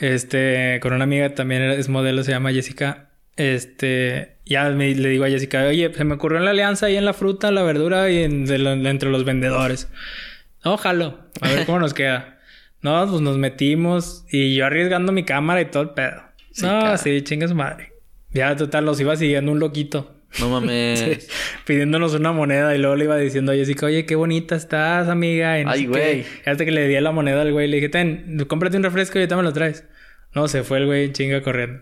Este, 0.00 0.80
con 0.82 0.92
una 0.92 1.04
amiga 1.04 1.34
también 1.34 1.62
es 1.62 1.88
modelo, 1.88 2.22
se 2.24 2.32
llama 2.32 2.52
Jessica. 2.52 3.10
Este, 3.36 4.36
ya 4.44 4.68
me- 4.70 4.94
le 4.94 5.08
digo 5.08 5.24
a 5.24 5.28
Jessica, 5.28 5.64
oye, 5.64 5.92
se 5.94 6.04
me 6.04 6.14
ocurrió 6.14 6.38
en 6.38 6.44
la 6.44 6.50
alianza 6.52 6.86
ahí 6.86 6.96
en 6.96 7.04
la 7.04 7.12
fruta, 7.12 7.50
la 7.50 7.62
verdura 7.62 8.10
y 8.10 8.22
en- 8.22 8.46
de 8.46 8.58
lo- 8.58 8.72
entre 8.72 9.10
los 9.10 9.24
vendedores. 9.24 9.88
No, 10.64 10.76
jalo. 10.76 11.20
A 11.40 11.48
ver 11.48 11.66
cómo 11.66 11.78
nos 11.78 11.94
queda. 11.94 12.38
No, 12.80 13.06
pues 13.08 13.20
nos 13.22 13.38
metimos 13.38 14.24
y 14.30 14.54
yo 14.54 14.66
arriesgando 14.66 15.10
mi 15.12 15.24
cámara 15.24 15.60
y 15.60 15.66
todo 15.66 15.82
el 15.82 15.90
pedo. 15.90 16.22
Sí, 16.52 16.64
no, 16.66 16.80
cara. 16.80 16.98
sí, 16.98 17.22
chinga 17.22 17.48
su 17.48 17.54
madre. 17.54 17.92
Ya, 18.32 18.54
total, 18.56 18.84
los 18.84 19.00
iba 19.00 19.16
siguiendo 19.16 19.52
un 19.52 19.58
loquito. 19.58 20.10
No 20.40 20.48
mames. 20.50 21.00
Sí, 21.00 21.26
pidiéndonos 21.66 22.14
una 22.14 22.32
moneda 22.32 22.74
y 22.74 22.78
luego 22.78 22.96
le 22.96 23.04
iba 23.04 23.16
diciendo 23.16 23.52
a 23.52 23.54
Jessica, 23.54 23.86
oye, 23.86 24.04
qué 24.04 24.14
bonita 24.16 24.54
estás, 24.56 25.08
amiga. 25.08 25.58
Y 25.60 25.64
no 25.64 25.70
Ay, 25.70 25.86
güey. 25.86 26.24
Hasta 26.44 26.64
que 26.64 26.70
le 26.72 26.86
di 26.88 27.00
la 27.00 27.12
moneda 27.12 27.42
al 27.42 27.52
güey, 27.52 27.68
le 27.68 27.76
dije, 27.76 27.88
ten, 27.88 28.44
cómprate 28.48 28.76
un 28.76 28.82
refresco 28.82 29.18
y 29.18 29.22
ahorita 29.22 29.36
me 29.36 29.42
lo 29.44 29.52
traes. 29.52 29.84
No, 30.34 30.48
se 30.48 30.64
fue 30.64 30.78
el 30.78 30.86
güey 30.86 31.12
chinga 31.12 31.42
corriendo. 31.42 31.80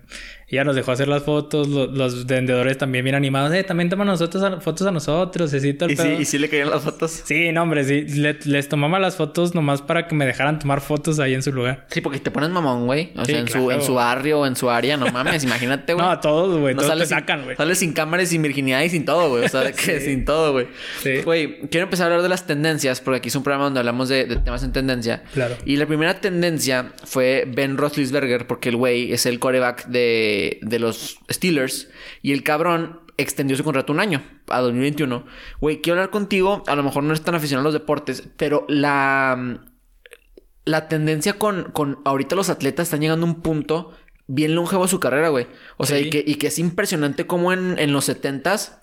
Y 0.52 0.56
ya 0.56 0.64
nos 0.64 0.76
dejó 0.76 0.92
hacer 0.92 1.08
las 1.08 1.22
fotos, 1.22 1.66
lo- 1.66 1.86
los 1.86 2.26
vendedores 2.26 2.76
también 2.76 3.04
bien 3.04 3.14
animados, 3.16 3.54
eh, 3.54 3.64
también 3.64 3.88
toman 3.88 4.06
nosotros 4.06 4.42
a- 4.44 4.60
fotos 4.60 4.86
a 4.86 4.90
nosotros, 4.90 5.50
¿Y 5.54 5.60
sí. 5.60 5.72
¿Y 6.20 6.24
sí 6.26 6.36
le 6.38 6.50
caían 6.50 6.68
las 6.68 6.82
fotos? 6.82 7.22
Sí, 7.24 7.50
no, 7.52 7.62
hombre, 7.62 7.84
sí. 7.84 8.02
Le- 8.02 8.36
les 8.44 8.68
tomaba 8.68 8.98
las 8.98 9.16
fotos 9.16 9.54
nomás 9.54 9.80
para 9.80 10.06
que 10.06 10.14
me 10.14 10.26
dejaran 10.26 10.58
tomar 10.58 10.82
fotos 10.82 11.18
ahí 11.20 11.32
en 11.32 11.42
su 11.42 11.52
lugar. 11.52 11.86
Sí, 11.90 12.02
porque 12.02 12.18
te 12.18 12.30
pones 12.30 12.50
mamón, 12.50 12.84
güey. 12.84 13.12
O 13.16 13.24
Sí, 13.24 13.32
sea, 13.32 13.40
en, 13.40 13.48
su, 13.48 13.70
en 13.70 13.80
su 13.80 13.94
barrio 13.94 14.40
o 14.40 14.46
en 14.46 14.54
su 14.54 14.68
área, 14.68 14.98
no 14.98 15.10
mames, 15.10 15.42
imagínate, 15.44 15.94
güey. 15.94 16.04
No, 16.04 16.12
a 16.12 16.20
todos, 16.20 16.60
güey. 16.60 16.74
todos 16.74 16.86
te 16.86 16.92
sales 16.92 17.08
sin- 17.08 17.18
sacan, 17.18 17.44
güey. 17.44 17.56
Sales 17.56 17.78
sin 17.78 17.94
cámara 17.94 18.22
y 18.22 18.26
sin 18.26 18.42
virginidad 18.42 18.82
y 18.82 18.90
sin 18.90 19.06
todo, 19.06 19.30
güey. 19.30 19.46
O 19.46 19.48
sea, 19.48 19.62
de 19.62 19.72
que 19.72 20.00
sin 20.04 20.26
todo, 20.26 20.52
güey. 20.52 20.66
Sí. 21.02 21.22
Güey, 21.24 21.60
quiero 21.70 21.84
empezar 21.84 22.04
a 22.04 22.06
hablar 22.08 22.22
de 22.22 22.28
las 22.28 22.46
tendencias, 22.46 23.00
porque 23.00 23.16
aquí 23.16 23.28
es 23.30 23.36
un 23.36 23.42
programa 23.42 23.64
donde 23.64 23.80
hablamos 23.80 24.10
de, 24.10 24.26
de 24.26 24.36
temas 24.36 24.62
en 24.62 24.72
tendencia. 24.72 25.22
Claro. 25.32 25.56
Y 25.64 25.76
la 25.76 25.86
primera 25.86 26.20
tendencia 26.20 26.92
fue 27.04 27.44
Ben 27.48 27.78
Roethlisberger, 27.78 28.46
porque 28.46 28.68
el 28.68 28.76
güey 28.76 29.14
es 29.14 29.24
el 29.24 29.38
coreback 29.38 29.86
de, 29.86 30.41
de 30.62 30.78
los 30.78 31.18
Steelers. 31.30 31.88
Y 32.22 32.32
el 32.32 32.42
cabrón 32.42 33.00
extendió 33.16 33.56
su 33.56 33.64
contrato 33.64 33.92
un 33.92 34.00
año, 34.00 34.22
a 34.48 34.60
2021. 34.60 35.24
Güey, 35.60 35.80
quiero 35.80 35.98
hablar 36.00 36.10
contigo. 36.10 36.62
A 36.66 36.74
lo 36.76 36.82
mejor 36.82 37.02
no 37.04 37.10
eres 37.10 37.22
tan 37.22 37.34
aficionado 37.34 37.68
a 37.68 37.70
los 37.72 37.80
deportes, 37.80 38.28
pero 38.36 38.64
la 38.68 39.60
la 40.64 40.88
tendencia 40.88 41.34
con, 41.40 41.72
con 41.72 41.98
ahorita 42.04 42.36
los 42.36 42.48
atletas 42.48 42.86
están 42.86 43.00
llegando 43.00 43.26
a 43.26 43.30
un 43.30 43.42
punto 43.42 43.92
bien 44.28 44.54
longevo 44.54 44.84
a 44.84 44.88
su 44.88 45.00
carrera, 45.00 45.28
güey. 45.28 45.48
O 45.76 45.84
sea, 45.86 45.98
Sí. 45.98 46.04
y, 46.06 46.10
que, 46.10 46.24
y 46.24 46.36
que 46.36 46.46
es 46.46 46.58
impresionante 46.60 47.26
como 47.26 47.52
en, 47.52 47.78
en 47.78 47.92
los 47.92 48.08
70s 48.08 48.78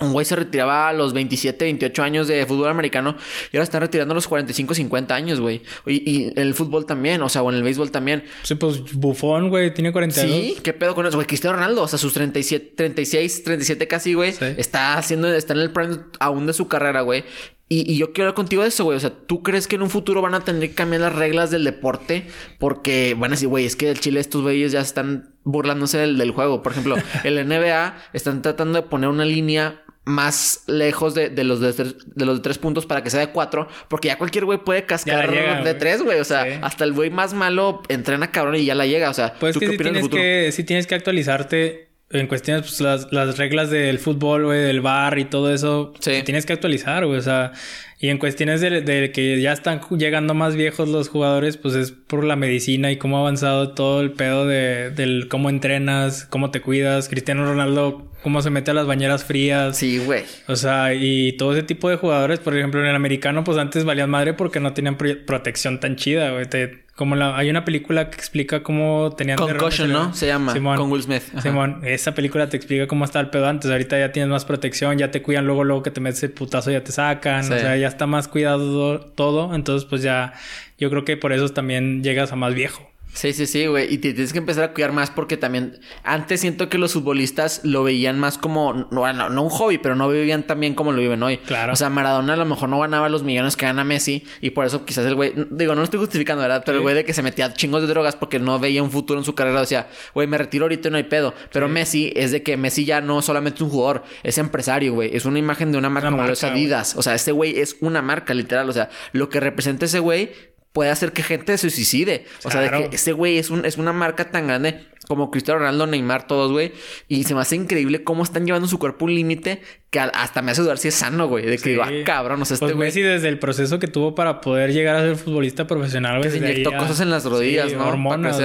Un 0.00 0.12
güey 0.12 0.24
se 0.24 0.34
retiraba 0.34 0.88
a 0.88 0.92
los 0.94 1.12
27, 1.12 1.66
28 1.66 2.02
años 2.02 2.26
de 2.26 2.46
fútbol 2.46 2.70
americano 2.70 3.14
y 3.52 3.56
ahora 3.58 3.64
están 3.64 3.82
retirando 3.82 4.12
a 4.12 4.14
los 4.14 4.26
45, 4.26 4.72
50 4.72 5.14
años, 5.14 5.38
güey. 5.38 5.60
Y, 5.86 6.10
y 6.10 6.24
en 6.28 6.38
el 6.38 6.54
fútbol 6.54 6.86
también, 6.86 7.20
o 7.20 7.28
sea, 7.28 7.42
o 7.42 7.50
en 7.50 7.56
el 7.56 7.62
béisbol 7.62 7.90
también. 7.90 8.24
Sí, 8.42 8.54
pues 8.54 8.94
Bufón, 8.94 9.50
güey, 9.50 9.74
tiene 9.74 9.92
42. 9.92 10.30
Sí, 10.34 10.56
¿qué 10.62 10.72
pedo 10.72 10.94
con 10.94 11.04
eso? 11.04 11.18
Güey, 11.18 11.26
Cristiano 11.26 11.56
Ronaldo, 11.56 11.82
o 11.82 11.88
sea, 11.88 11.98
sus 11.98 12.14
37, 12.14 12.72
36, 12.74 13.44
37 13.44 13.86
casi, 13.86 14.14
güey. 14.14 14.32
Sí. 14.32 14.46
Está 14.56 14.96
haciendo, 14.96 15.30
está 15.30 15.52
en 15.52 15.60
el 15.60 15.72
prime 15.72 15.98
aún 16.20 16.46
de 16.46 16.54
su 16.54 16.68
carrera, 16.68 17.02
güey. 17.02 17.24
Y, 17.72 17.90
y 17.90 17.96
yo 17.96 18.12
quiero 18.12 18.24
hablar 18.28 18.34
contigo 18.34 18.62
de 18.62 18.68
eso, 18.68 18.84
güey. 18.84 18.96
O 18.96 19.00
sea, 19.00 19.10
¿tú 19.26 19.42
crees 19.42 19.66
que 19.66 19.76
en 19.76 19.82
un 19.82 19.88
futuro 19.90 20.20
van 20.20 20.34
a 20.34 20.40
tener 20.40 20.68
que 20.68 20.74
cambiar 20.74 21.00
las 21.02 21.14
reglas 21.14 21.50
del 21.50 21.64
deporte? 21.64 22.26
Porque 22.58 23.14
van 23.18 23.30
a 23.30 23.34
decir, 23.34 23.48
güey, 23.48 23.64
es 23.64 23.76
que 23.76 23.90
el 23.90 23.98
Chile 24.00 24.20
estos 24.20 24.42
güeyes 24.42 24.72
ya 24.72 24.80
están 24.80 25.30
burlándose 25.44 25.96
del, 25.98 26.18
del 26.18 26.32
juego. 26.32 26.62
Por 26.62 26.72
ejemplo, 26.72 26.96
el 27.24 27.46
NBA 27.48 27.96
están 28.12 28.42
tratando 28.42 28.80
de 28.82 28.86
poner 28.88 29.08
una 29.08 29.24
línea 29.24 29.82
más 30.04 30.64
lejos 30.66 31.14
de, 31.14 31.30
de 31.30 31.44
los 31.44 31.60
de, 31.60 31.72
tres, 31.72 31.94
de 32.14 32.26
los 32.26 32.38
de 32.38 32.42
tres 32.42 32.58
puntos 32.58 32.86
para 32.86 33.04
que 33.04 33.10
sea 33.10 33.20
de 33.20 33.28
cuatro, 33.28 33.68
porque 33.88 34.08
ya 34.08 34.18
cualquier 34.18 34.44
güey 34.44 34.58
puede 34.58 34.84
cascar 34.84 35.30
llega, 35.30 35.62
de 35.62 35.74
tres, 35.74 36.02
güey. 36.02 36.18
O 36.20 36.24
sea, 36.24 36.42
Sí. 36.44 36.58
hasta 36.60 36.82
el 36.84 36.92
güey 36.92 37.08
más 37.10 37.34
malo 37.34 37.82
entrena 37.88 38.32
cabrón 38.32 38.56
y 38.56 38.64
ya 38.64 38.74
la 38.74 38.84
llega. 38.86 39.08
O 39.10 39.14
sea, 39.14 39.32
Pues 39.38 39.54
¿tú 39.54 39.60
que 39.60 39.66
qué 39.68 39.74
opinas 39.76 39.92
tienes 39.92 40.02
futuro? 40.02 40.20
que, 40.20 40.50
sí 40.52 40.64
tienes 40.64 40.86
que 40.88 40.94
actualizarte 40.96 41.91
en 42.12 42.26
cuestiones, 42.26 42.62
pues 42.62 42.80
las, 42.80 43.12
las 43.12 43.38
reglas 43.38 43.70
del 43.70 43.98
fútbol, 43.98 44.44
güey, 44.44 44.60
del 44.60 44.80
bar 44.80 45.18
y 45.18 45.24
todo 45.24 45.52
eso. 45.52 45.92
Sí. 46.00 46.22
Tienes 46.24 46.46
que 46.46 46.52
actualizar, 46.52 47.06
güey. 47.06 47.18
O 47.18 47.22
sea, 47.22 47.52
y 47.98 48.08
en 48.08 48.18
cuestiones 48.18 48.60
de, 48.60 48.80
de 48.80 49.12
que 49.12 49.40
ya 49.40 49.52
están 49.52 49.80
llegando 49.96 50.34
más 50.34 50.56
viejos 50.56 50.88
los 50.88 51.08
jugadores, 51.08 51.56
pues 51.56 51.74
es 51.76 51.92
por 51.92 52.24
la 52.24 52.34
medicina 52.36 52.90
y 52.90 52.96
cómo 52.96 53.16
ha 53.16 53.20
avanzado 53.20 53.74
todo 53.74 54.00
el 54.00 54.10
pedo 54.12 54.46
de, 54.46 54.90
del 54.90 55.28
cómo 55.28 55.50
entrenas, 55.50 56.24
cómo 56.24 56.50
te 56.50 56.60
cuidas. 56.60 57.08
Cristiano 57.08 57.44
Ronaldo, 57.44 58.10
cómo 58.24 58.42
se 58.42 58.50
mete 58.50 58.72
a 58.72 58.74
las 58.74 58.86
bañeras 58.86 59.24
frías. 59.24 59.76
Sí, 59.78 59.98
güey. 60.04 60.24
O 60.48 60.56
sea, 60.56 60.94
y 60.94 61.32
todo 61.36 61.52
ese 61.52 61.62
tipo 61.62 61.88
de 61.88 61.96
jugadores, 61.96 62.40
por 62.40 62.56
ejemplo, 62.56 62.80
en 62.80 62.86
el 62.88 62.96
americano, 62.96 63.44
pues 63.44 63.56
antes 63.58 63.84
valían 63.84 64.10
madre 64.10 64.34
porque 64.34 64.58
no 64.58 64.72
tenían 64.74 64.96
pro- 64.98 65.24
protección 65.24 65.78
tan 65.78 65.94
chida, 65.96 66.32
güey. 66.32 66.46
Te- 66.46 66.82
como 67.02 67.16
la, 67.16 67.36
hay 67.36 67.50
una 67.50 67.64
película 67.64 68.10
que 68.10 68.14
explica 68.14 68.62
cómo 68.62 69.12
tenían 69.16 69.36
Concussion. 69.36 69.90
¿no? 69.90 70.14
Se 70.14 70.28
llama. 70.28 70.52
Simón. 70.52 70.76
Con 70.76 70.92
Will 70.92 71.02
Smith. 71.02 71.24
Ajá. 71.32 71.40
Simón, 71.40 71.80
esa 71.82 72.14
película 72.14 72.48
te 72.48 72.56
explica 72.56 72.86
cómo 72.86 73.04
está 73.04 73.18
el 73.18 73.28
pedo 73.28 73.48
antes. 73.48 73.72
Ahorita 73.72 73.98
ya 73.98 74.12
tienes 74.12 74.30
más 74.30 74.44
protección, 74.44 74.98
ya 74.98 75.10
te 75.10 75.20
cuidan 75.20 75.44
luego, 75.44 75.64
luego 75.64 75.82
que 75.82 75.90
te 75.90 76.00
metes 76.00 76.22
el 76.22 76.30
putazo 76.30 76.70
ya 76.70 76.84
te 76.84 76.92
sacan. 76.92 77.42
Sí. 77.42 77.54
O 77.54 77.58
sea, 77.58 77.76
ya 77.76 77.88
está 77.88 78.06
más 78.06 78.28
cuidado 78.28 79.00
todo. 79.00 79.52
Entonces, 79.56 79.84
pues 79.84 80.02
ya, 80.02 80.34
yo 80.78 80.90
creo 80.90 81.04
que 81.04 81.16
por 81.16 81.32
eso 81.32 81.48
también 81.48 82.04
llegas 82.04 82.30
a 82.30 82.36
más 82.36 82.54
viejo. 82.54 82.88
Sí, 83.14 83.32
sí, 83.32 83.46
sí, 83.46 83.66
güey. 83.66 83.92
Y 83.92 83.98
te 83.98 84.12
tienes 84.12 84.32
que 84.32 84.38
empezar 84.38 84.64
a 84.64 84.72
cuidar 84.72 84.92
más 84.92 85.10
porque 85.10 85.36
también 85.36 85.78
antes 86.02 86.40
siento 86.40 86.68
que 86.68 86.78
los 86.78 86.94
futbolistas 86.94 87.60
lo 87.62 87.84
veían 87.84 88.18
más 88.18 88.38
como, 88.38 88.88
no, 88.90 89.12
no, 89.12 89.28
no 89.28 89.42
un 89.42 89.50
hobby, 89.50 89.78
pero 89.78 89.94
no 89.94 90.08
vivían 90.08 90.44
tan 90.44 90.60
bien 90.60 90.74
como 90.74 90.92
lo 90.92 90.98
viven 90.98 91.22
hoy. 91.22 91.36
Claro. 91.38 91.74
O 91.74 91.76
sea, 91.76 91.90
Maradona 91.90 92.32
a 92.32 92.36
lo 92.36 92.46
mejor 92.46 92.70
no 92.70 92.80
ganaba 92.80 93.08
los 93.08 93.22
millones 93.22 93.56
que 93.56 93.66
gana 93.66 93.84
Messi 93.84 94.24
y 94.40 94.50
por 94.50 94.64
eso 94.64 94.84
quizás 94.84 95.04
el 95.04 95.14
güey, 95.14 95.32
digo, 95.50 95.74
no 95.74 95.80
lo 95.80 95.84
estoy 95.84 96.00
justificando, 96.00 96.42
¿verdad? 96.42 96.62
Pero 96.64 96.78
el 96.78 96.82
güey 96.82 96.94
de 96.94 97.04
que 97.04 97.12
se 97.12 97.22
metía 97.22 97.52
chingos 97.52 97.82
de 97.82 97.88
drogas 97.88 98.16
porque 98.16 98.38
no 98.38 98.58
veía 98.58 98.82
un 98.82 98.90
futuro 98.90 99.20
en 99.20 99.24
su 99.24 99.34
carrera, 99.34 99.60
decía, 99.60 99.88
güey, 100.14 100.26
me 100.26 100.38
retiro 100.38 100.64
ahorita 100.64 100.88
y 100.88 100.90
no 100.90 100.96
hay 100.96 101.04
pedo. 101.04 101.34
Pero 101.52 101.68
Messi 101.68 102.12
es 102.16 102.30
de 102.30 102.42
que 102.42 102.56
Messi 102.56 102.84
ya 102.84 103.00
no 103.00 103.20
solamente 103.20 103.56
es 103.56 103.62
un 103.62 103.70
jugador, 103.70 104.04
es 104.22 104.38
empresario, 104.38 104.94
güey. 104.94 105.14
Es 105.14 105.26
una 105.26 105.38
imagen 105.38 105.70
de 105.70 105.78
una 105.78 105.90
marca 105.90 106.08
Una 106.08 106.16
como 106.16 106.26
lo 106.26 106.32
es 106.32 106.42
marca, 106.42 106.54
güey. 106.54 106.64
Adidas. 106.64 106.96
O 106.96 107.02
sea, 107.02 107.14
ese 107.14 107.32
güey 107.32 107.58
es 107.58 107.76
una 107.80 108.00
marca, 108.00 108.32
literal. 108.32 108.68
O 108.70 108.72
sea, 108.72 108.88
lo 109.12 109.28
que 109.28 109.38
representa 109.40 109.84
ese 109.84 109.98
güey 109.98 110.30
puede 110.72 110.90
hacer 110.90 111.12
que 111.12 111.22
gente 111.22 111.56
se 111.58 111.70
suicide. 111.70 112.24
O 112.44 112.50
sea, 112.50 112.60
de 112.62 112.70
que 112.70 112.96
ese 112.96 113.12
güey 113.12 113.38
es, 113.38 113.50
un, 113.50 113.64
es 113.64 113.76
una 113.76 113.92
marca 113.92 114.30
tan 114.30 114.46
grande 114.46 114.80
como 115.08 115.30
Cristiano 115.30 115.58
Ronaldo, 115.60 115.86
Neymar, 115.86 116.26
todos, 116.26 116.50
güey. 116.52 116.72
Y 117.08 117.24
se 117.24 117.34
me 117.34 117.40
hace 117.42 117.56
increíble 117.56 118.04
cómo 118.04 118.22
están 118.22 118.46
llevando 118.46 118.66
su 118.68 118.78
cuerpo 118.78 119.04
a 119.04 119.08
un 119.08 119.14
límite 119.14 119.60
que 119.90 120.00
hasta 120.00 120.40
me 120.42 120.52
hace 120.52 120.62
dudar 120.62 120.78
si 120.78 120.88
es 120.88 120.94
sano, 120.94 121.28
güey. 121.28 121.44
De 121.44 121.52
que 121.52 121.58
Sí. 121.58 121.70
digo, 121.70 121.82
ah, 121.82 121.90
cabrón, 122.04 122.40
o 122.40 122.44
sea, 122.44 122.54
este 122.54 122.64
Pues 122.66 122.76
güey 122.76 122.88
Messi 122.88 123.02
desde 123.02 123.28
el 123.28 123.38
proceso 123.38 123.78
que 123.78 123.88
tuvo 123.88 124.14
para 124.14 124.40
poder 124.40 124.72
llegar 124.72 124.96
a 124.96 125.00
ser 125.00 125.16
futbolista 125.16 125.66
profesional, 125.66 126.18
güey. 126.18 126.30
Se 126.30 126.36
ahí 126.38 126.52
inyectó 126.52 126.76
cosas 126.76 127.00
en 127.00 127.10
las 127.10 127.24
rodillas, 127.24 127.70
Sí, 127.70 127.76
¿no? 127.76 127.86
Hormonas. 127.88 128.40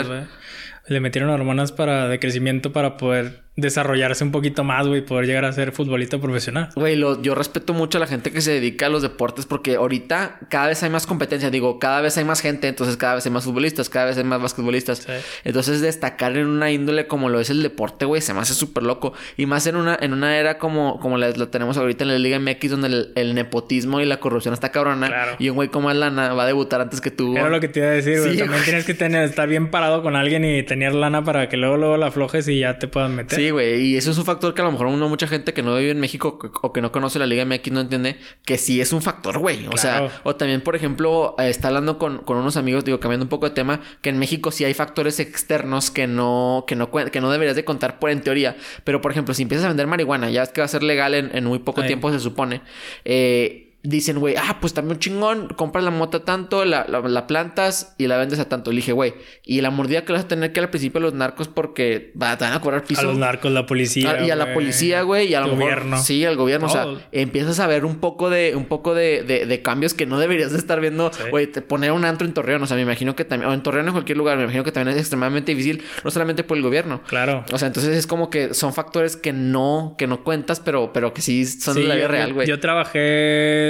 Le 0.87 0.99
metieron 0.99 1.29
hormonas 1.29 1.71
para 1.71 2.07
de 2.07 2.19
crecimiento 2.19 2.71
para 2.73 2.97
poder 2.97 3.46
desarrollarse 3.57 4.23
un 4.23 4.31
poquito 4.31 4.63
más, 4.63 4.87
güey, 4.87 5.01
poder 5.01 5.25
llegar 5.25 5.43
a 5.43 5.51
ser 5.51 5.71
futbolista 5.71 6.19
profesional. 6.19 6.69
Güey, 6.75 6.95
lo- 6.95 7.21
yo 7.21 7.35
respeto 7.35 7.73
mucho 7.73 7.97
a 7.97 8.01
la 8.01 8.07
gente 8.07 8.31
que 8.31 8.39
se 8.39 8.51
dedica 8.51 8.85
a 8.85 8.89
los 8.89 9.01
deportes 9.01 9.45
porque 9.47 9.75
ahorita 9.75 10.39
cada 10.49 10.67
vez 10.67 10.81
hay 10.83 10.89
más 10.91 11.07
competencia. 11.07 11.49
Digo, 11.49 11.79
cada 11.79 11.99
vez 12.01 12.17
hay 12.17 12.23
más 12.23 12.39
gente, 12.41 12.67
entonces 12.67 12.97
cada 12.97 13.15
vez 13.15 13.25
hay 13.25 13.31
más 13.31 13.43
futbolistas, 13.45 13.89
cada 13.89 14.05
vez 14.05 14.17
hay 14.17 14.23
más 14.23 14.41
basquetbolistas. 14.41 14.99
Sí. 14.99 15.11
Entonces 15.43 15.81
destacar 15.81 16.37
en 16.37 16.47
una 16.47 16.71
índole 16.71 17.07
como 17.07 17.29
lo 17.29 17.39
es 17.39 17.49
el 17.49 17.63
deporte, 17.63 18.05
güey, 18.05 18.21
se 18.21 18.33
me 18.33 18.39
hace 18.41 18.53
súper 18.53 18.83
loco. 18.83 19.13
Y 19.37 19.47
más 19.47 19.65
en 19.67 19.75
una, 19.75 19.97
en 19.99 20.13
una 20.13 20.37
era 20.37 20.59
como, 20.59 20.99
como 20.99 21.17
la, 21.17 21.29
la 21.31 21.47
tenemos 21.47 21.77
ahorita 21.77 22.03
en 22.03 22.09
la 22.11 22.19
Liga 22.19 22.39
MX 22.39 22.69
donde 22.71 22.87
el, 22.87 23.11
el 23.15 23.33
nepotismo 23.33 23.99
y 24.01 24.05
la 24.05 24.19
corrupción 24.19 24.53
está 24.53 24.71
cabrona. 24.71 25.07
Claro. 25.07 25.31
Y 25.39 25.49
un 25.49 25.55
güey 25.55 25.69
como 25.69 25.91
Lana 25.91 26.33
va 26.35 26.43
a 26.43 26.47
debutar 26.47 26.79
antes 26.81 27.01
que 27.01 27.09
tú. 27.09 27.35
Era 27.35 27.49
lo 27.49 27.59
que 27.59 27.67
te 27.69 27.79
iba 27.79 27.89
a 27.89 27.91
decir, 27.91 28.19
güey. 28.19 28.33
Sí, 28.33 28.37
También 28.37 28.49
güey. 28.59 28.63
tienes 28.65 28.85
que 28.85 28.93
tener, 28.93 29.23
estar 29.23 29.47
bien 29.49 29.71
parado 29.71 30.03
con 30.03 30.15
alguien 30.15 30.45
y 30.45 30.61
tener 30.63 30.93
lana 30.93 31.23
para 31.23 31.49
que 31.49 31.57
luego, 31.57 31.77
luego 31.77 31.97
la 31.97 32.07
aflojes 32.07 32.47
y 32.49 32.59
ya 32.59 32.77
te 32.77 32.87
puedan 32.87 33.15
meter. 33.15 33.39
Sí, 33.39 33.46
güey. 33.51 33.81
Y 33.81 33.97
eso 33.97 34.11
es 34.11 34.17
un 34.17 34.25
factor 34.25 34.53
que 34.53 34.61
a 34.61 34.65
lo 34.65 34.71
mejor 34.71 34.87
uno, 34.87 35.09
mucha 35.09 35.27
gente 35.27 35.53
que 35.53 35.63
no 35.63 35.75
vive 35.75 35.91
en 35.91 35.99
México 35.99 36.39
o- 36.61 36.73
que 36.73 36.81
no 36.81 36.91
conoce 36.91 37.19
la 37.19 37.25
Liga 37.25 37.43
MX 37.45 37.71
no 37.71 37.81
entiende 37.81 38.17
que 38.45 38.57
sí 38.57 38.81
es 38.81 38.93
un 38.93 39.01
factor, 39.01 39.39
güey. 39.39 39.67
O 39.67 39.71
Claro. 39.71 40.09
sea, 40.09 40.21
o 40.23 40.35
también, 40.35 40.61
por 40.61 40.75
ejemplo, 40.75 41.35
eh, 41.39 41.49
está 41.49 41.67
hablando 41.69 41.97
con, 41.97 42.19
con 42.19 42.37
unos 42.37 42.57
amigos, 42.57 42.85
digo, 42.85 42.99
cambiando 42.99 43.25
un 43.25 43.29
poco 43.29 43.47
de 43.49 43.55
tema, 43.55 43.81
que 44.01 44.09
en 44.09 44.19
México 44.19 44.51
sí 44.51 44.63
hay 44.65 44.73
factores 44.73 45.19
externos 45.19 45.91
que 45.91 46.07
no, 46.07 46.65
que 46.67 46.75
no, 46.75 46.91
que 46.91 47.21
no 47.21 47.31
deberías 47.31 47.55
de 47.55 47.65
contar 47.65 47.99
por 47.99 48.09
en 48.09 48.21
teoría. 48.21 48.55
Pero, 48.83 49.01
por 49.01 49.11
ejemplo, 49.11 49.33
si 49.33 49.43
empiezas 49.43 49.65
a 49.65 49.67
vender 49.69 49.87
marihuana, 49.87 50.29
ya 50.29 50.43
es 50.43 50.49
que 50.49 50.61
va 50.61 50.65
a 50.65 50.67
ser 50.69 50.83
legal 50.83 51.13
en, 51.13 51.35
en 51.35 51.43
muy 51.45 51.59
poco 51.59 51.83
tiempo, 51.83 52.11
se 52.11 52.19
supone. 52.19 52.61
Eh, 53.05 53.66
Dicen, 53.83 54.19
güey, 54.19 54.35
ah, 54.37 54.57
pues 54.59 54.73
también 54.73 54.95
un 54.95 54.99
chingón, 54.99 55.47
compras 55.55 55.83
la 55.83 55.91
mota 55.91 56.25
tanto, 56.25 56.65
la, 56.65 56.85
la, 56.89 56.99
la 56.99 57.25
plantas 57.27 57.95
y 57.97 58.07
la 58.07 58.17
vendes 58.17 58.37
a 58.39 58.49
tanto. 58.49 58.71
Le 58.71 58.77
dije, 58.77 58.91
güey, 58.91 59.13
y 59.45 59.61
la 59.61 59.69
mordida 59.69 60.03
que 60.03 60.11
vas 60.11 60.23
a 60.25 60.27
tener 60.27 60.51
que 60.51 60.59
al 60.59 60.69
principio 60.69 60.99
los 60.99 61.13
narcos 61.13 61.47
porque 61.47 62.11
va, 62.21 62.37
te 62.37 62.43
van 62.43 62.53
a 62.53 62.59
cobrar 62.59 62.83
piso. 62.83 63.01
A 63.01 63.03
los 63.05 63.17
narcos, 63.17 63.49
la 63.51 63.65
policía. 63.65 64.17
Ah, 64.19 64.25
y 64.25 64.31
a 64.31 64.35
la 64.35 64.53
policía, 64.53 65.03
güey, 65.03 65.27
y 65.29 65.35
a 65.35 65.41
lo 65.41 65.51
Gobierno. 65.51 65.91
mejor 65.91 66.05
sí, 66.05 66.25
al 66.25 66.35
gobierno, 66.35 66.67
o 66.67 66.69
sea, 66.69 66.85
empiezas 67.13 67.59
a 67.59 67.67
ver 67.67 67.85
un 67.85 67.97
poco 67.99 68.29
de 68.29 68.55
un 68.57 68.65
poco 68.65 68.93
de, 68.93 69.23
de, 69.23 69.45
de 69.45 69.61
cambios 69.61 69.93
que 69.93 70.05
no 70.05 70.19
deberías 70.19 70.51
de 70.51 70.57
estar 70.57 70.81
viendo, 70.81 71.11
Sí. 71.13 71.23
güey, 71.29 71.47
te- 71.47 71.61
poner 71.61 71.91
un 71.93 72.03
antro 72.03 72.27
en 72.27 72.33
Torreón, 72.33 72.61
o 72.63 72.67
sea, 72.67 72.75
me 72.75 72.81
imagino 72.83 73.15
que 73.15 73.23
también 73.25 73.49
o 73.49 73.53
en 73.53 73.61
Torreón 73.63 73.85
en 73.87 73.93
cualquier 73.93 74.17
lugar, 74.17 74.37
me 74.37 74.43
imagino 74.43 74.63
que 74.65 74.71
también 74.73 74.95
es 74.97 75.01
extremadamente 75.01 75.53
difícil, 75.55 75.81
no 76.03 76.11
solamente 76.11 76.43
por 76.43 76.57
el 76.57 76.63
gobierno. 76.63 77.01
Claro. 77.07 77.45
O 77.53 77.57
sea, 77.57 77.67
entonces 77.67 77.95
es 77.95 78.05
como 78.07 78.29
que 78.29 78.53
son 78.53 78.73
factores 78.73 79.15
que 79.15 79.31
no 79.31 79.95
que 79.97 80.07
no 80.07 80.23
cuentas, 80.25 80.59
pero 80.59 80.91
pero 80.91 81.13
que 81.13 81.21
sí 81.21 81.45
son 81.45 81.75
de 81.75 81.81
Sí, 81.83 81.87
la 81.87 81.95
vida 81.95 82.07
real, 82.09 82.33
güey. 82.33 82.47
Yo 82.47 82.59
trabajé 82.59 83.66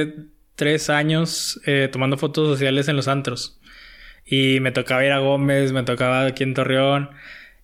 tres 0.56 0.90
años 0.90 1.60
eh, 1.66 1.90
tomando 1.92 2.18
fotos 2.18 2.48
sociales 2.48 2.88
en 2.88 2.96
los 2.96 3.08
antros. 3.08 3.60
Y 4.26 4.60
me 4.60 4.72
tocaba 4.72 5.06
ir 5.06 5.12
a 5.12 5.20
Gómez, 5.20 5.72
me 5.72 5.84
tocaba 5.84 6.26
aquí 6.26 6.44
en 6.44 6.54
Torreón. 6.54 7.10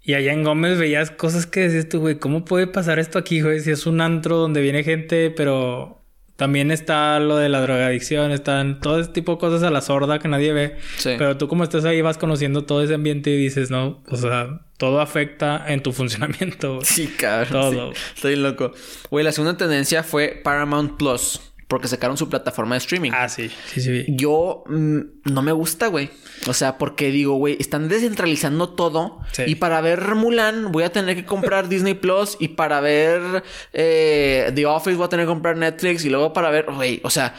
Y 0.02 0.14
allá 0.14 0.34
en 0.34 0.44
Gómez 0.44 0.78
veías 0.80 1.12
cosas 1.12 1.46
que 1.46 1.62
decías 1.62 1.90
tú, 1.90 2.00
güey, 2.00 2.20
¿cómo 2.20 2.46
puede 2.46 2.68
pasar 2.68 3.00
esto 3.00 3.20
aquí, 3.20 3.42
güey? 3.42 3.60
Si 3.60 3.72
es 3.72 3.86
un 3.86 4.02
antro 4.02 4.38
donde 4.38 4.62
viene 4.62 4.84
gente, 4.84 5.30
pero 5.32 6.04
también 6.36 6.72
está 6.72 7.20
lo 7.20 7.38
de 7.38 7.48
la 7.48 7.62
drogadicción, 7.62 8.32
están 8.32 8.80
todo 8.82 9.00
ese 9.00 9.12
tipo 9.12 9.34
de 9.34 9.38
cosas 9.38 9.64
a 9.64 9.70
la 9.70 9.82
sorda 9.82 10.20
que 10.20 10.28
nadie 10.28 10.52
ve. 10.52 10.76
Sí. 10.98 11.16
Pero 11.18 11.38
tú 11.38 11.48
como 11.48 11.64
estás 11.64 11.86
ahí 11.86 12.02
vas 12.02 12.18
conociendo 12.18 12.66
todo 12.66 12.84
ese 12.84 12.96
ambiente 12.96 13.30
y 13.30 13.38
dices, 13.38 13.70
no, 13.72 14.04
o 14.10 14.18
sea, 14.18 14.62
todo 14.78 15.00
afecta 15.00 15.64
en 15.68 15.82
tu 15.84 15.92
funcionamiento. 15.94 16.76
güey. 16.76 16.86
Sí, 16.86 17.08
cabrón. 17.08 17.52
Todo. 17.76 17.94
sí. 17.94 18.02
Estoy 18.16 18.36
loco. 18.36 18.72
Güey, 19.10 19.24
la 19.24 19.32
segunda 19.32 19.56
tendencia 19.58 20.04
fue 20.04 20.42
Paramount 20.44 20.98
Plus, 20.98 21.40
porque 21.68 21.88
sacaron 21.88 22.18
su 22.18 22.30
plataforma 22.30 22.76
de 22.76 22.80
streaming. 22.80 23.12
Ah, 23.14 23.30
sí, 23.30 23.50
sí, 23.68 23.82
sí. 23.82 24.06
Yo 24.10 24.64
mm, 24.68 25.00
no 25.32 25.42
me 25.42 25.52
gusta, 25.52 25.88
güey. 25.88 26.10
O 26.48 26.54
sea, 26.54 26.78
porque 26.78 27.10
digo, 27.12 27.36
güey, 27.36 27.58
están 27.60 27.88
descentralizando 27.90 28.70
todo. 28.70 29.20
Sí. 29.32 29.44
Y 29.48 29.56
para 29.56 29.82
ver 29.82 30.16
Mulan 30.16 30.72
voy 30.72 30.84
a 30.84 30.92
tener 30.92 31.16
que 31.16 31.26
comprar 31.26 31.70
Disney 31.70 31.94
Plus. 31.94 32.38
Y 32.40 32.50
para 32.50 32.80
ver 32.82 33.44
eh, 33.74 34.52
The 34.54 34.66
Office 34.66 34.96
voy 34.98 35.06
a 35.06 35.10
tener 35.10 35.26
que 35.26 35.30
comprar 35.32 35.58
Netflix. 35.58 36.06
Y 36.06 36.10
luego 36.10 36.34
para 36.34 36.50
ver, 36.50 36.66
güey, 36.72 37.00
o 37.04 37.10
sea, 37.10 37.34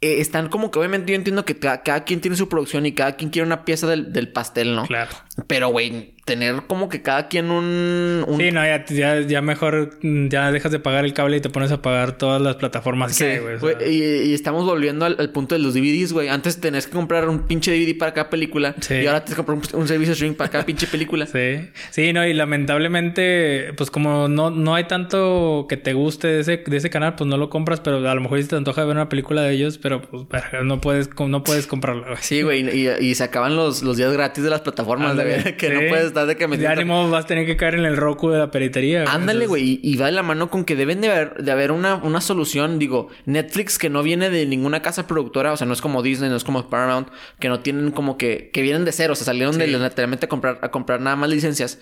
eh, 0.00 0.20
están 0.20 0.48
como 0.48 0.70
que 0.70 0.78
obviamente 0.78 1.10
yo 1.12 1.16
entiendo 1.16 1.44
que 1.44 1.58
ca- 1.58 1.82
cada, 1.82 2.04
quien 2.04 2.20
tiene 2.20 2.36
su 2.36 2.48
producción 2.48 2.86
y 2.86 2.92
cada 2.92 3.16
quien 3.16 3.30
quiere 3.30 3.46
una 3.46 3.64
pieza 3.64 3.86
del, 3.88 4.12
del 4.12 4.30
pastel, 4.32 4.76
¿no? 4.76 4.86
Claro. 4.86 5.10
Pero, 5.48 5.68
güey, 5.70 6.14
tener 6.28 6.62
como 6.66 6.88
que 6.88 7.02
cada 7.02 7.28
quien 7.28 7.50
un... 7.50 8.24
un- 8.26 8.38
Sí, 8.38 8.50
no, 8.52 8.64
ya, 8.64 8.84
ya, 8.86 9.20
ya 9.20 9.42
mejor 9.42 9.98
mm, 10.02 10.28
ya 10.28 10.52
dejas 10.52 10.70
de 10.72 10.78
pagar 10.78 11.04
el 11.04 11.12
cable 11.14 11.38
y 11.38 11.40
te 11.40 11.48
pones 11.50 11.72
a 11.72 11.82
pagar 11.82 12.12
todas 12.18 12.40
las 12.40 12.56
plataformas 12.56 13.14
Sí, 13.16 13.24
que 13.24 13.40
güey. 13.40 13.54
o 13.56 13.58
güey, 13.60 13.76
sea. 13.78 13.88
y, 13.88 14.30
y 14.30 14.34
estamos 14.34 14.64
volviendo 14.64 15.04
al, 15.04 15.16
al 15.18 15.30
punto 15.30 15.54
de 15.54 15.60
los 15.60 15.74
DVDs, 15.74 16.12
güey. 16.12 16.28
Antes 16.28 16.60
tenías 16.60 16.86
que 16.86 16.92
comprar 16.92 17.28
un 17.28 17.40
pinche 17.46 17.72
DVD 17.72 17.96
para 17.98 18.12
cada 18.14 18.30
película. 18.30 18.74
Sí. 18.80 18.94
Y 18.94 19.06
ahora 19.06 19.24
tienes 19.24 19.36
que 19.40 19.44
comprar 19.44 19.58
un, 19.74 19.80
un 19.80 19.88
servicio 19.88 20.12
streaming 20.12 20.36
para 20.36 20.50
cada 20.50 20.64
pinche 20.66 20.86
película. 20.86 21.26
Sí, 21.38 21.68
sí, 21.90 22.12
no, 22.12 22.26
y 22.26 22.32
lamentablemente, 22.34 23.72
pues 23.76 23.90
como 23.90 24.28
no, 24.28 24.50
no 24.50 24.74
hay 24.74 24.84
tanto 24.84 25.66
que 25.68 25.76
te 25.76 25.92
guste 25.92 26.28
de 26.28 26.40
ese, 26.40 26.56
de 26.66 26.76
ese 26.76 26.90
canal, 26.90 27.14
pues 27.14 27.28
no 27.28 27.36
lo 27.36 27.50
compras, 27.50 27.80
pero 27.80 28.06
a 28.08 28.14
lo 28.14 28.20
mejor 28.20 28.40
si 28.42 28.48
te 28.48 28.56
antoja 28.56 28.84
ver 28.84 28.96
una 28.96 29.08
película 29.08 29.42
de 29.42 29.52
ellos, 29.52 29.78
pero 29.78 30.02
pues 30.02 30.24
no 30.64 30.80
puedes, 30.80 31.08
no 31.18 31.42
puedes 31.44 31.66
comprarla, 31.66 32.06
güey. 32.08 32.18
Sí, 32.20 32.42
güey. 32.42 32.68
Y, 32.68 32.88
y 33.00 33.14
se 33.14 33.24
acaban 33.24 33.56
los, 33.56 33.82
los 33.82 33.96
días 33.96 34.12
gratis 34.12 34.42
de 34.44 34.50
las 34.50 34.60
plataformas, 34.60 35.16
de 35.16 35.56
que 35.58 35.70
no 35.70 35.80
puedes 35.88 36.12
de 36.26 36.36
que 36.36 36.48
me 36.48 36.56
De 36.56 36.66
ánimo 36.66 37.10
vas 37.10 37.24
a 37.24 37.26
tener 37.28 37.46
que 37.46 37.56
caer 37.56 37.74
en 37.74 37.84
el 37.84 37.96
roku 37.96 38.30
de 38.30 38.38
la 38.38 38.50
peritería. 38.50 39.04
Ándale, 39.04 39.46
güey. 39.46 39.62
Y, 39.62 39.80
y 39.82 39.96
va 39.96 40.06
de 40.06 40.12
la 40.12 40.22
mano 40.22 40.50
con 40.50 40.64
que 40.64 40.76
deben 40.76 41.00
de 41.00 41.10
haber, 41.10 41.34
de 41.42 41.50
haber 41.50 41.72
una, 41.72 41.96
una 41.96 42.20
solución. 42.20 42.78
Digo, 42.78 43.08
Netflix 43.24 43.78
que 43.78 43.90
no 43.90 44.02
viene 44.02 44.30
de 44.30 44.46
ninguna 44.46 44.82
casa 44.82 45.06
productora. 45.06 45.52
O 45.52 45.56
sea, 45.56 45.66
no 45.66 45.72
es 45.72 45.80
como 45.80 46.02
Disney, 46.02 46.30
no 46.30 46.36
es 46.36 46.44
como 46.44 46.68
Paramount. 46.68 47.08
Que 47.38 47.48
no 47.48 47.60
tienen 47.60 47.90
como 47.90 48.16
que... 48.18 48.50
Que 48.52 48.62
vienen 48.62 48.84
de 48.84 48.92
cero. 48.92 49.12
O 49.12 49.16
sea, 49.16 49.24
salieron 49.24 49.58
de 49.58 49.66
literalmente 49.66 50.26
a 50.26 50.28
comprar, 50.28 50.58
a 50.62 50.70
comprar 50.70 51.00
nada 51.00 51.16
más 51.16 51.30
licencias. 51.30 51.78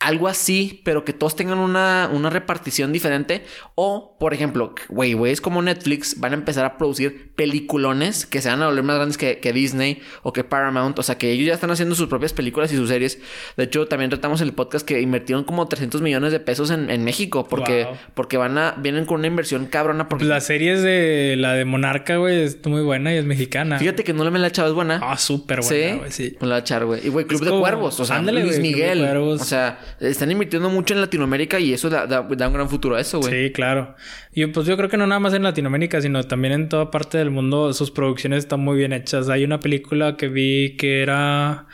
Algo 0.00 0.28
así, 0.28 0.80
pero 0.84 1.04
que 1.04 1.12
todos 1.12 1.34
tengan 1.34 1.58
una, 1.58 2.08
una 2.12 2.30
repartición 2.30 2.92
diferente. 2.92 3.44
O, 3.74 4.16
por 4.20 4.32
ejemplo, 4.32 4.74
güey, 4.88 5.14
güeyes 5.14 5.40
como 5.40 5.60
Netflix 5.60 6.20
van 6.20 6.32
a 6.32 6.34
empezar 6.36 6.64
a 6.64 6.78
producir 6.78 7.32
peliculones 7.34 8.24
que 8.24 8.40
se 8.40 8.48
van 8.48 8.62
a 8.62 8.66
volver 8.68 8.84
más 8.84 8.96
grandes 8.96 9.18
que, 9.18 9.38
que 9.40 9.52
Disney 9.52 10.00
o 10.22 10.32
que 10.32 10.44
Paramount. 10.44 10.98
O 10.98 11.02
sea, 11.02 11.18
que 11.18 11.32
ellos 11.32 11.46
ya 11.48 11.54
están 11.54 11.70
haciendo 11.72 11.94
sus 11.96 12.06
propias 12.08 12.32
películas 12.32 12.72
y 12.72 12.76
sus 12.76 12.88
series. 12.88 13.18
De 13.56 13.64
hecho, 13.64 13.86
también 13.88 14.10
tratamos 14.10 14.40
el 14.40 14.52
podcast 14.52 14.86
que 14.86 15.00
invirtieron 15.00 15.42
como 15.44 15.66
300 15.66 16.00
millones 16.00 16.30
de 16.32 16.40
pesos 16.40 16.70
en, 16.70 16.90
en 16.90 17.02
México. 17.04 17.46
Porque, 17.48 17.84
Wow. 17.84 17.96
porque 18.14 18.36
van 18.36 18.56
a, 18.58 18.74
vienen 18.78 19.04
con 19.04 19.18
una 19.18 19.26
inversión 19.26 19.66
cabrona. 19.66 20.08
Porque 20.08 20.24
La 20.24 20.40
serie 20.40 20.74
es 20.74 20.82
de 20.82 21.34
la 21.38 21.54
de 21.54 21.64
Monarca, 21.64 22.16
güey, 22.18 22.42
es 22.42 22.64
muy 22.66 22.82
buena 22.82 23.12
y 23.12 23.16
es 23.18 23.24
mexicana. 23.24 23.78
fíjate 23.78 24.04
que 24.04 24.12
no 24.12 24.24
le 24.24 24.30
me 24.30 24.38
la 24.38 24.46
he 24.46 24.50
echado, 24.50 24.68
es 24.68 24.74
buena. 24.74 25.00
Ah, 25.02 25.16
súper 25.16 25.60
buena, 25.62 25.96
güey, 25.96 26.12
sí. 26.12 26.36
me 26.40 26.46
la 26.46 26.58
echar, 26.58 26.84
güey. 26.84 27.04
Y, 27.06 27.08
güey, 27.10 27.26
Club 27.26 27.44
de 27.44 27.50
Cuervos. 27.50 27.98
O 28.00 28.04
sea, 28.04 28.16
ándale, 28.16 28.42
Luis 28.42 28.58
güey, 28.58 28.72
Club 28.72 28.80
de 28.80 28.88
Miguel. 28.94 28.98
Cuervos. 29.00 29.40
O 29.42 29.44
sea, 29.44 29.78
están 30.00 30.30
invirtiendo 30.30 30.70
mucho 30.70 30.94
en 30.94 31.00
Latinoamérica 31.00 31.58
y 31.60 31.72
eso 31.72 31.88
da, 31.90 32.06
da- 32.06 32.22
da 32.22 32.48
un 32.48 32.54
gran 32.54 32.68
futuro 32.68 32.96
a 32.96 33.00
eso, 33.00 33.18
güey. 33.20 33.46
Sí, 33.46 33.52
claro. 33.52 33.94
Y 34.32 34.46
pues 34.46 34.66
yo 34.66 34.76
creo 34.76 34.88
que 34.88 34.96
no 34.96 35.06
nada 35.06 35.20
más 35.20 35.34
en 35.34 35.42
Latinoamérica, 35.42 36.00
sino 36.00 36.22
también 36.24 36.52
en 36.54 36.68
toda 36.68 36.90
parte 36.90 37.18
del 37.18 37.30
mundo 37.30 37.72
sus 37.72 37.90
producciones 37.90 38.40
están 38.40 38.60
muy 38.60 38.76
bien 38.76 38.92
hechas. 38.92 39.28
Hay 39.28 39.44
una 39.44 39.60
película 39.60 40.16
que 40.16 40.28
vi 40.28 40.76
que 40.76 41.02
era 41.02 41.66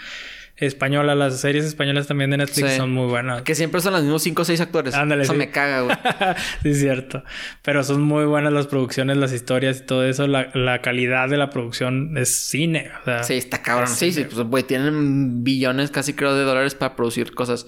española, 0.56 1.16
las 1.16 1.40
series 1.40 1.64
españolas 1.64 2.06
también 2.06 2.30
de 2.30 2.36
Netflix 2.36 2.70
Sí. 2.70 2.76
son 2.76 2.92
muy 2.92 3.08
buenas. 3.08 3.42
Que 3.42 3.56
siempre 3.56 3.80
son 3.80 3.92
los 3.92 4.02
mismos 4.02 4.22
5 4.22 4.42
o 4.42 4.44
6 4.44 4.60
actores. 4.60 4.94
Ándale, 4.94 5.24
Eso 5.24 5.32
sí. 5.32 5.38
me 5.38 5.50
caga, 5.50 5.80
güey. 5.80 5.96
sí, 6.62 6.68
es 6.70 6.78
cierto. 6.80 7.24
Pero 7.62 7.82
son 7.82 8.00
muy 8.02 8.24
buenas 8.24 8.52
las 8.52 8.68
producciones, 8.68 9.16
las 9.16 9.32
historias 9.32 9.80
y 9.80 9.86
todo 9.86 10.04
eso. 10.06 10.28
La, 10.28 10.50
la 10.54 10.80
calidad 10.80 11.28
de 11.28 11.38
la 11.38 11.50
producción 11.50 12.16
es 12.16 12.28
cine. 12.28 12.90
O 13.02 13.04
sea, 13.04 13.24
Sí, 13.24 13.34
está 13.34 13.62
cabrón. 13.62 13.88
es 13.90 13.98
Sí, 13.98 14.12
sí, 14.12 14.24
pues, 14.32 14.46
güey, 14.46 14.62
tienen 14.62 15.42
billones 15.42 15.90
casi 15.90 16.12
creo 16.14 16.36
de 16.36 16.44
dólares 16.44 16.76
para 16.76 16.94
producir 16.94 17.34
cosas. 17.34 17.66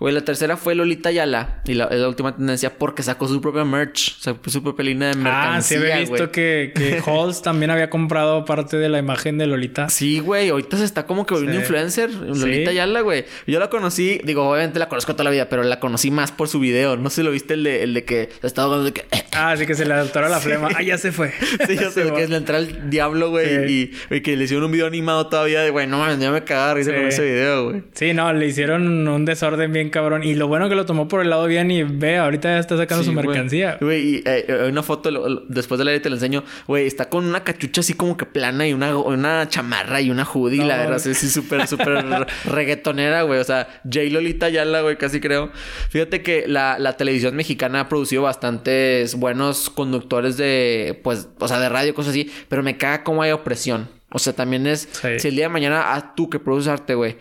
Güey, 0.00 0.14
la 0.14 0.20
tercera 0.22 0.56
fue 0.56 0.74
Lolita 0.74 1.10
Yala 1.10 1.62
y 1.66 1.74
la, 1.74 1.88
la 1.90 2.08
última 2.08 2.34
tendencia 2.36 2.76
porque 2.78 3.02
sacó 3.02 3.28
su 3.28 3.40
propia 3.40 3.64
merch, 3.64 4.18
sacó 4.20 4.50
su 4.50 4.62
propia 4.62 4.84
línea 4.84 5.08
de 5.08 5.14
mercancía, 5.16 5.54
Ah, 5.56 5.62
sí 5.62 5.74
había 5.76 5.98
visto 6.00 6.16
güey. 6.16 6.30
que, 6.32 6.72
que 6.74 7.02
Halls 7.06 7.42
también 7.42 7.70
había 7.70 7.90
comprado 7.90 8.44
parte 8.44 8.76
de 8.76 8.88
la 8.88 8.98
imagen 8.98 9.38
de 9.38 9.46
Lolita. 9.46 9.88
Sí, 9.88 10.18
güey, 10.18 10.48
ahorita 10.48 10.76
se 10.76 10.84
está 10.84 11.06
como 11.06 11.26
que 11.26 11.34
volviendo 11.34 11.58
Sí. 11.60 11.62
influencer, 11.64 12.10
Lolita 12.12 12.70
Sí. 12.70 12.76
Yala, 12.76 13.00
güey. 13.02 13.24
Yo 13.46 13.60
la 13.60 13.70
conocí, 13.70 14.20
digo, 14.24 14.48
obviamente 14.48 14.78
la 14.78 14.88
conozco 14.88 15.12
toda 15.12 15.24
la 15.24 15.30
vida, 15.30 15.48
pero 15.48 15.62
la 15.62 15.78
conocí 15.80 16.10
más 16.10 16.32
por 16.32 16.48
su 16.48 16.58
video. 16.60 16.96
No 16.96 17.10
sé 17.10 17.16
si 17.16 17.22
lo 17.22 17.30
viste 17.30 17.54
el 17.54 17.62
de, 17.64 17.82
el 17.84 17.94
de 17.94 18.04
que 18.04 18.30
estaba 18.42 18.66
hablando 18.66 18.86
de 18.86 18.92
que 18.92 19.04
Ah, 19.36 19.56
sí 19.56 19.66
que 19.66 19.74
se 19.74 19.84
le 19.84 19.94
atoró 19.94 20.28
la 20.28 20.38
flema. 20.40 20.68
Ah, 20.76 20.82
ya 20.82 20.98
se 20.98 21.12
fue. 21.12 21.32
Sí, 21.66 21.76
sé 21.76 21.90
Se 21.90 22.02
que 22.02 22.08
es 22.08 22.12
va. 22.12 22.30
le 22.30 22.36
entra 22.36 22.58
el 22.58 22.90
diablo, 22.90 23.30
güey, 23.30 23.70
y, 23.72 23.92
y 24.10 24.20
que 24.20 24.36
le 24.36 24.44
hicieron 24.44 24.64
un 24.66 24.72
video 24.72 24.86
animado 24.86 25.28
todavía 25.28 25.60
de, 25.62 25.70
güey, 25.70 25.86
no 25.86 25.98
mames, 25.98 26.18
ya 26.18 26.30
me 26.30 26.42
cagaba 26.44 26.74
risa 26.74 26.92
con 26.92 27.04
ese 27.06 27.24
video, 27.24 27.70
güey. 27.70 27.82
Sí, 27.94 28.12
no, 28.12 28.32
le 28.32 28.46
hicieron 28.46 29.06
un 29.08 29.24
desorden 29.24 29.72
bien 29.72 29.83
cabrón. 29.90 30.22
Y 30.24 30.34
lo 30.34 30.48
bueno 30.48 30.68
que 30.68 30.74
lo 30.74 30.86
tomó 30.86 31.08
por 31.08 31.20
el 31.22 31.30
lado 31.30 31.46
bien 31.46 31.70
y 31.70 31.82
ve, 31.82 32.18
ahorita 32.18 32.48
ya 32.50 32.58
está 32.58 32.76
sacando 32.76 33.04
Sí, 33.04 33.10
su 33.10 33.14
mercancía. 33.14 33.78
Güey, 33.80 34.02
y 34.08 34.16
eh, 34.24 34.44
eh, 34.48 34.68
una 34.70 34.82
foto 34.82 35.10
lo- 35.10 35.28
lo- 35.28 35.42
después 35.48 35.78
del 35.78 35.88
aire 35.88 36.00
te 36.00 36.10
la 36.10 36.16
enseño. 36.16 36.44
Güey, 36.66 36.86
está 36.86 37.08
con 37.08 37.24
una 37.24 37.44
cachucha 37.44 37.80
así 37.80 37.94
como 37.94 38.16
que 38.16 38.26
plana 38.26 38.66
y 38.66 38.72
una, 38.72 38.96
una 38.96 39.48
chamarra 39.48 40.00
y 40.00 40.10
una 40.10 40.24
hoodie, 40.24 40.58
No. 40.60 40.66
la 40.66 40.76
verdad, 40.78 40.98
sí, 40.98 41.14
sí, 41.14 41.28
súper, 41.28 41.66
súper 41.66 42.04
reggaetonera, 42.44 43.22
güey. 43.22 43.40
O 43.40 43.44
sea, 43.44 43.68
J. 43.84 44.00
Lolita 44.10 44.48
Yala, 44.48 44.80
güey, 44.82 44.96
casi 44.96 45.20
creo. 45.20 45.50
Fíjate 45.90 46.22
que 46.22 46.44
la, 46.46 46.78
la 46.78 46.96
televisión 46.96 47.34
mexicana 47.36 47.80
ha 47.80 47.88
producido 47.88 48.22
bastantes 48.22 49.14
buenos 49.16 49.70
conductores 49.70 50.36
de, 50.36 51.00
pues, 51.02 51.28
o 51.38 51.48
sea, 51.48 51.58
de 51.58 51.68
radio, 51.68 51.94
cosas 51.94 52.10
así, 52.10 52.30
pero 52.48 52.62
me 52.62 52.76
caga 52.76 53.04
cómo 53.04 53.22
hay 53.22 53.32
opresión. 53.32 53.88
O 54.12 54.18
sea, 54.20 54.32
también 54.32 54.66
es, 54.68 54.88
Sí. 54.92 55.18
si 55.18 55.28
el 55.28 55.34
día 55.36 55.46
de 55.46 55.48
mañana 55.48 55.94
a 55.94 56.14
tú 56.14 56.30
que 56.30 56.38
produces 56.38 56.68
arte, 56.68 56.94
güey, 56.94 57.16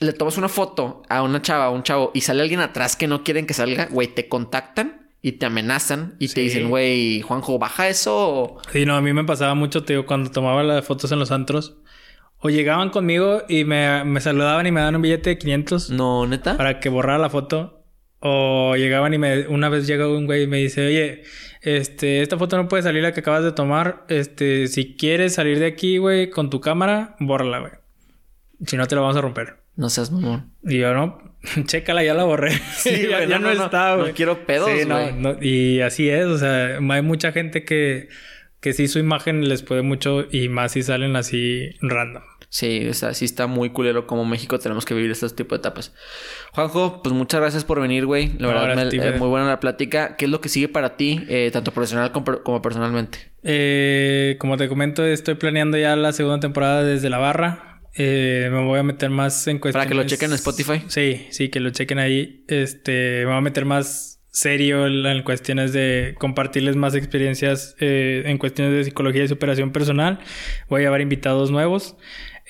le 0.00 0.12
tomas 0.12 0.38
una 0.38 0.48
foto 0.48 1.02
a 1.08 1.22
una 1.22 1.42
chava, 1.42 1.66
a 1.66 1.70
un 1.70 1.82
chavo, 1.82 2.10
y 2.14 2.20
sale 2.20 2.42
alguien 2.42 2.60
atrás 2.60 2.96
que 2.96 3.06
no 3.08 3.24
quieren 3.24 3.46
que 3.46 3.54
salga, 3.54 3.86
güey, 3.90 4.08
te 4.08 4.28
contactan 4.28 5.08
y 5.22 5.32
te 5.32 5.46
amenazan 5.46 6.14
y 6.20 6.28
te 6.28 6.40
dicen, 6.42 6.68
güey, 6.68 7.20
Juanjo, 7.22 7.58
baja 7.58 7.88
eso. 7.88 8.14
o-". 8.16 8.60
Sí, 8.72 8.84
no, 8.86 8.96
a 8.96 9.00
mí 9.02 9.12
me 9.12 9.24
pasaba 9.24 9.54
mucho, 9.54 9.84
tío, 9.84 10.06
cuando 10.06 10.30
tomaba 10.30 10.62
las 10.62 10.84
fotos 10.86 11.10
en 11.12 11.18
los 11.18 11.30
antros. 11.32 11.76
O 12.40 12.50
llegaban 12.50 12.90
conmigo 12.90 13.42
y 13.48 13.64
me, 13.64 14.04
me 14.04 14.20
saludaban 14.20 14.64
y 14.66 14.70
me 14.70 14.78
daban 14.78 14.94
un 14.94 15.02
billete 15.02 15.30
de 15.30 15.38
500 15.38 15.90
No, 15.90 16.24
neta. 16.24 16.56
para 16.56 16.78
que 16.78 16.88
borrara 16.88 17.18
la 17.18 17.30
foto. 17.30 17.82
O 18.20 18.76
llegaban 18.76 19.12
y 19.14 19.18
me... 19.18 19.48
Una 19.48 19.68
vez 19.68 19.88
llega 19.88 20.06
un 20.08 20.26
güey 20.26 20.44
y 20.44 20.46
me 20.46 20.58
dice, 20.58 20.86
oye, 20.86 21.22
este... 21.62 22.22
Esta 22.22 22.38
foto 22.38 22.56
no 22.56 22.68
puede 22.68 22.84
salir 22.84 23.02
la 23.02 23.12
que 23.12 23.20
acabas 23.20 23.42
de 23.42 23.50
tomar. 23.50 24.04
Este... 24.08 24.68
Si 24.68 24.94
quieres 24.96 25.34
salir 25.34 25.58
de 25.58 25.66
aquí, 25.66 25.98
güey, 25.98 26.30
con 26.30 26.48
tu 26.48 26.60
cámara, 26.60 27.16
bórrala, 27.18 27.58
güey. 27.58 27.72
Si 28.66 28.76
no, 28.76 28.86
te 28.86 28.94
la 28.94 29.00
vamos 29.00 29.16
a 29.16 29.20
romper. 29.20 29.56
No 29.78 29.88
seas 29.88 30.10
mamón. 30.10 30.52
Y 30.64 30.78
yo, 30.78 30.92
no, 30.92 31.22
chécala, 31.64 32.02
ya 32.04 32.12
la 32.12 32.24
borré. 32.24 32.50
Sí, 32.76 32.90
ya, 33.10 33.16
güey, 33.18 33.28
ya 33.28 33.38
no, 33.38 33.48
no, 33.48 33.54
no, 33.54 33.58
no. 33.60 33.64
está, 33.66 33.96
No 33.96 34.02
güey. 34.02 34.12
quiero 34.12 34.44
pedos, 34.44 34.68
Sí, 34.70 34.86
no, 34.86 35.10
no. 35.12 35.36
Y 35.40 35.80
así 35.80 36.10
es, 36.10 36.26
o 36.26 36.36
sea, 36.36 36.78
hay 36.78 37.02
mucha 37.02 37.32
gente 37.32 37.64
que, 37.64 38.08
que 38.60 38.72
sí 38.72 38.88
su 38.88 38.98
imagen 38.98 39.48
les 39.48 39.62
puede 39.62 39.82
mucho 39.82 40.26
y 40.30 40.48
más 40.48 40.72
si 40.72 40.82
salen 40.82 41.16
así 41.16 41.70
random. 41.80 42.22
Sí, 42.50 42.88
o 42.88 42.94
sea, 42.94 43.12
sí 43.12 43.26
está 43.26 43.46
muy 43.46 43.68
culero 43.70 44.06
como 44.06 44.24
México 44.24 44.58
tenemos 44.58 44.86
que 44.86 44.94
vivir 44.94 45.10
este 45.10 45.28
tipo 45.28 45.54
de 45.54 45.58
etapas. 45.58 45.94
Juanjo, 46.52 47.02
pues 47.02 47.14
muchas 47.14 47.40
gracias 47.42 47.62
por 47.64 47.78
venir, 47.78 48.06
güey. 48.06 48.28
La 48.38 48.48
No, 48.48 48.48
verdad, 48.48 48.74
me- 48.84 48.86
ti, 48.90 48.96
eh, 48.98 49.12
muy 49.18 49.28
buena 49.28 49.46
la 49.46 49.60
plática. 49.60 50.16
¿Qué 50.16 50.24
es 50.24 50.30
lo 50.30 50.40
que 50.40 50.48
sigue 50.48 50.66
para 50.66 50.96
ti, 50.96 51.24
eh, 51.28 51.50
tanto 51.52 51.72
profesional 51.72 52.10
como, 52.10 52.42
como 52.42 52.62
personalmente? 52.62 53.18
Eh, 53.42 54.36
como 54.40 54.56
te 54.56 54.66
comento, 54.66 55.04
estoy 55.04 55.34
planeando 55.34 55.76
ya 55.76 55.94
la 55.94 56.12
segunda 56.12 56.40
temporada 56.40 56.82
desde 56.84 57.10
la 57.10 57.18
barra. 57.18 57.67
Eh, 57.94 58.48
me 58.50 58.64
voy 58.64 58.78
a 58.78 58.82
meter 58.82 59.10
más 59.10 59.46
en 59.46 59.58
cuestiones... 59.58 59.86
Para 59.86 59.88
que 59.88 59.94
lo 59.94 60.04
chequen 60.04 60.30
en 60.30 60.34
Spotify. 60.34 60.82
Sí, 60.88 61.26
sí, 61.30 61.48
que 61.48 61.60
lo 61.60 61.70
chequen 61.70 61.98
ahí. 61.98 62.44
Este, 62.48 63.20
me 63.20 63.26
voy 63.26 63.36
a 63.36 63.40
meter 63.40 63.64
más 63.64 64.20
serio 64.30 64.86
en, 64.86 65.22
cuestiones 65.22 65.72
de 65.72 66.14
compartirles 66.18 66.76
más 66.76 66.94
experiencias 66.94 67.74
eh, 67.80 68.22
en 68.26 68.38
cuestiones 68.38 68.74
de 68.74 68.84
psicología 68.84 69.24
y 69.24 69.28
superación 69.28 69.72
personal. 69.72 70.20
Voy 70.68 70.82
a 70.82 70.84
llevar 70.84 71.00
invitados 71.00 71.50
nuevos. 71.50 71.96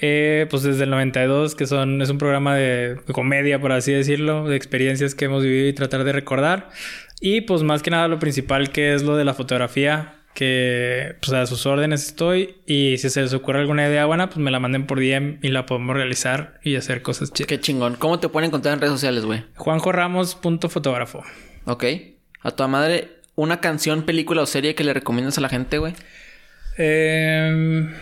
Eh, 0.01 0.47
pues 0.49 0.63
desde 0.63 0.85
el 0.85 0.91
92, 0.91 1.57
que 1.57 1.67
son, 1.67 2.01
es 2.03 2.11
un 2.11 2.19
programa 2.19 2.55
de 2.55 3.01
comedia, 3.13 3.61
por 3.61 3.73
así 3.73 3.93
decirlo, 3.93 4.49
de 4.49 4.55
experiencias 4.55 5.17
que 5.17 5.25
hemos 5.25 5.43
vivido 5.43 5.67
y 5.69 5.73
tratar 5.73 6.05
de 6.05 6.13
recordar. 6.13 6.71
Y 7.21 7.41
pues 7.41 7.63
más 7.63 7.83
que 7.83 7.91
nada 7.91 8.07
lo 8.07 8.19
principal 8.19 8.71
que 8.71 8.95
es 8.95 9.03
lo 9.03 9.17
de 9.17 9.25
la 9.25 9.35
fotografía, 9.35 10.18
que 10.39 11.17
pues 11.21 11.33
a 11.33 11.47
sus 11.47 11.67
órdenes 11.67 12.07
estoy 12.07 12.59
y 12.65 12.97
si 12.99 13.11
se 13.11 13.23
les 13.23 13.35
ocurre 13.35 13.59
alguna 13.59 13.89
idea 13.89 14.07
buena, 14.07 14.29
pues 14.29 14.39
me 14.39 14.53
la 14.53 14.61
manden 14.61 14.87
por 14.87 15.01
DM 15.01 15.41
y 15.43 15.49
la 15.49 15.67
podemos 15.67 15.97
realizar 15.97 16.61
y 16.63 16.77
hacer 16.77 17.03
cosas 17.03 17.33
chidas. 17.33 17.49
Qué 17.49 17.59
chingón. 17.59 17.97
¿Cómo 17.97 18.21
te 18.21 18.29
pueden 18.29 18.47
encontrar 18.47 18.75
en 18.75 18.81
redes 18.81 18.93
sociales, 18.93 19.25
güey? 19.25 19.43
Juanjo 19.57 19.91
Ramos, 19.91 20.37
punto 20.37 20.69
fotógrafo. 20.69 21.25
Ok. 21.65 21.85
A 22.41 22.53
tu 22.53 22.69
madre, 22.69 23.17
una 23.35 23.61
canción, 23.61 24.05
película 24.05 24.43
o 24.43 24.47
serie 24.47 24.77
que 24.77 24.85
le 24.85 24.95
recomiendas 24.95 25.39
a 25.39 25.41
la 25.41 25.49
gente, 25.49 25.79
güey. 25.79 25.95
Em, 26.77 27.93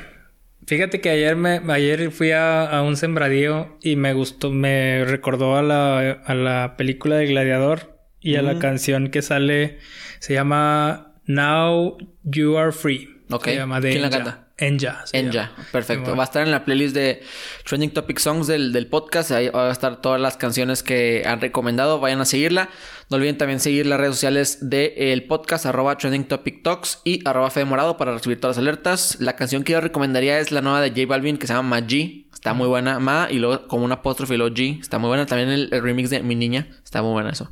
fíjate 0.67 1.01
que 1.01 1.09
ayer 1.09 1.37
me 1.37 1.63
ayer 1.73 2.11
fui 2.11 2.33
a, 2.33 2.67
a 2.67 2.83
un 2.83 2.99
sembradío 2.99 3.79
y 3.81 3.97
me 3.97 4.13
gustó, 4.13 4.51
me 4.51 5.07
recordó 5.07 5.57
a 5.57 5.63
la, 5.63 6.11
a 6.11 6.35
la 6.35 6.77
película 6.77 7.17
de 7.17 7.29
Gladiador 7.29 7.99
y 8.21 8.37
a 8.37 8.43
la 8.43 8.59
canción 8.59 9.09
que 9.09 9.23
sale, 9.23 9.79
se 10.19 10.35
llama 10.35 11.15
Now 11.27 11.97
You 12.25 12.57
Are 12.57 12.73
Free. 12.73 13.09
Ok. 13.31 13.45
Se 13.45 13.57
llama 13.57 13.81
de 13.81 13.91
¿Quién 13.91 14.03
la 14.03 14.11
canta? 14.11 14.43
Enya. 14.59 15.03
se 15.05 15.19
En 15.19 15.31
llama. 15.33 15.53
ya, 15.57 15.65
perfecto. 15.73 16.17
Va 16.17 16.23
a 16.23 16.25
estar 16.25 16.43
en 16.43 16.51
la 16.51 16.65
playlist 16.65 16.95
de 16.95 17.23
Trending 17.65 17.91
Topic 17.93 18.19
Songs 18.19 18.47
del, 18.47 18.73
del 18.73 18.87
podcast. 18.87 19.31
Ahí 19.33 19.49
va 19.49 19.69
a 19.69 19.73
estar 19.73 20.01
todas 20.01 20.21
las 20.21 20.37
canciones 20.37 20.83
que 20.83 21.25
han 21.27 21.41
recomendado. 21.41 22.01
Vayan 22.01 22.21
a 22.21 22.25
seguirla. 22.25 22.71
No 23.09 23.19
olviden 23.19 23.39
también 23.39 23.61
seguir 23.61 23.87
las 23.87 24.01
redes 24.01 24.17
sociales 24.17 24.59
del 24.69 25.25
podcast, 25.25 25.65
arroba 25.65 25.97
Trending 25.97 26.25
Topic 26.25 26.63
Talks 26.65 27.03
y 27.05 27.27
arroba 27.27 27.51
Fede 27.51 27.65
Morado 27.65 27.97
para 27.97 28.13
recibir 28.13 28.41
todas 28.41 28.57
las 28.57 28.63
alertas. 28.63 29.17
La 29.21 29.37
canción 29.37 29.63
que 29.63 29.75
yo 29.75 29.81
recomendaría 29.81 30.41
es 30.41 30.51
la 30.51 30.61
nueva 30.61 30.81
de 30.81 30.91
J 30.91 31.07
Balvin 31.07 31.39
que 31.39 31.47
se 31.47 31.53
llama 31.53 31.81
Ma 31.81 31.87
G. 31.87 32.27
Está 32.35 32.53
muy 32.53 32.67
buena. 32.67 32.99
Ma 32.99 33.29
y 33.31 33.39
luego 33.39 33.69
como 33.69 33.85
un 33.85 33.93
apóstrofe 33.93 34.35
y 34.35 34.39
luego 34.39 34.55
G. 34.55 34.81
Está 34.81 34.99
muy 34.99 35.09
buena. 35.09 35.25
También 35.25 35.51
el, 35.51 35.69
el 35.73 35.83
remix 35.83 36.11
de 36.11 36.23
Mi 36.23 36.35
Niña. 36.35 36.67
Está 36.83 37.01
muy 37.01 37.13
buena 37.13 37.31
eso. 37.31 37.51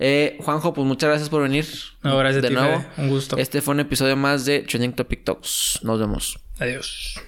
Eh, 0.00 0.36
Juanjo, 0.40 0.74
pues 0.74 0.86
muchas 0.86 1.10
gracias 1.10 1.28
por 1.28 1.42
venir. 1.42 1.66
No, 2.02 2.18
gracias 2.18 2.42
de 2.42 2.48
ti, 2.48 2.54
nuevo. 2.54 2.80
Fede. 2.80 3.04
Un 3.04 3.08
gusto. 3.08 3.36
Este 3.36 3.62
fue 3.62 3.74
un 3.74 3.80
episodio 3.80 4.16
más 4.16 4.44
de 4.44 4.60
Trending 4.60 4.94
Topic 4.94 5.24
Talks. 5.24 5.80
Nos 5.82 6.00
vemos. 6.00 6.38
Adiós. 6.58 7.20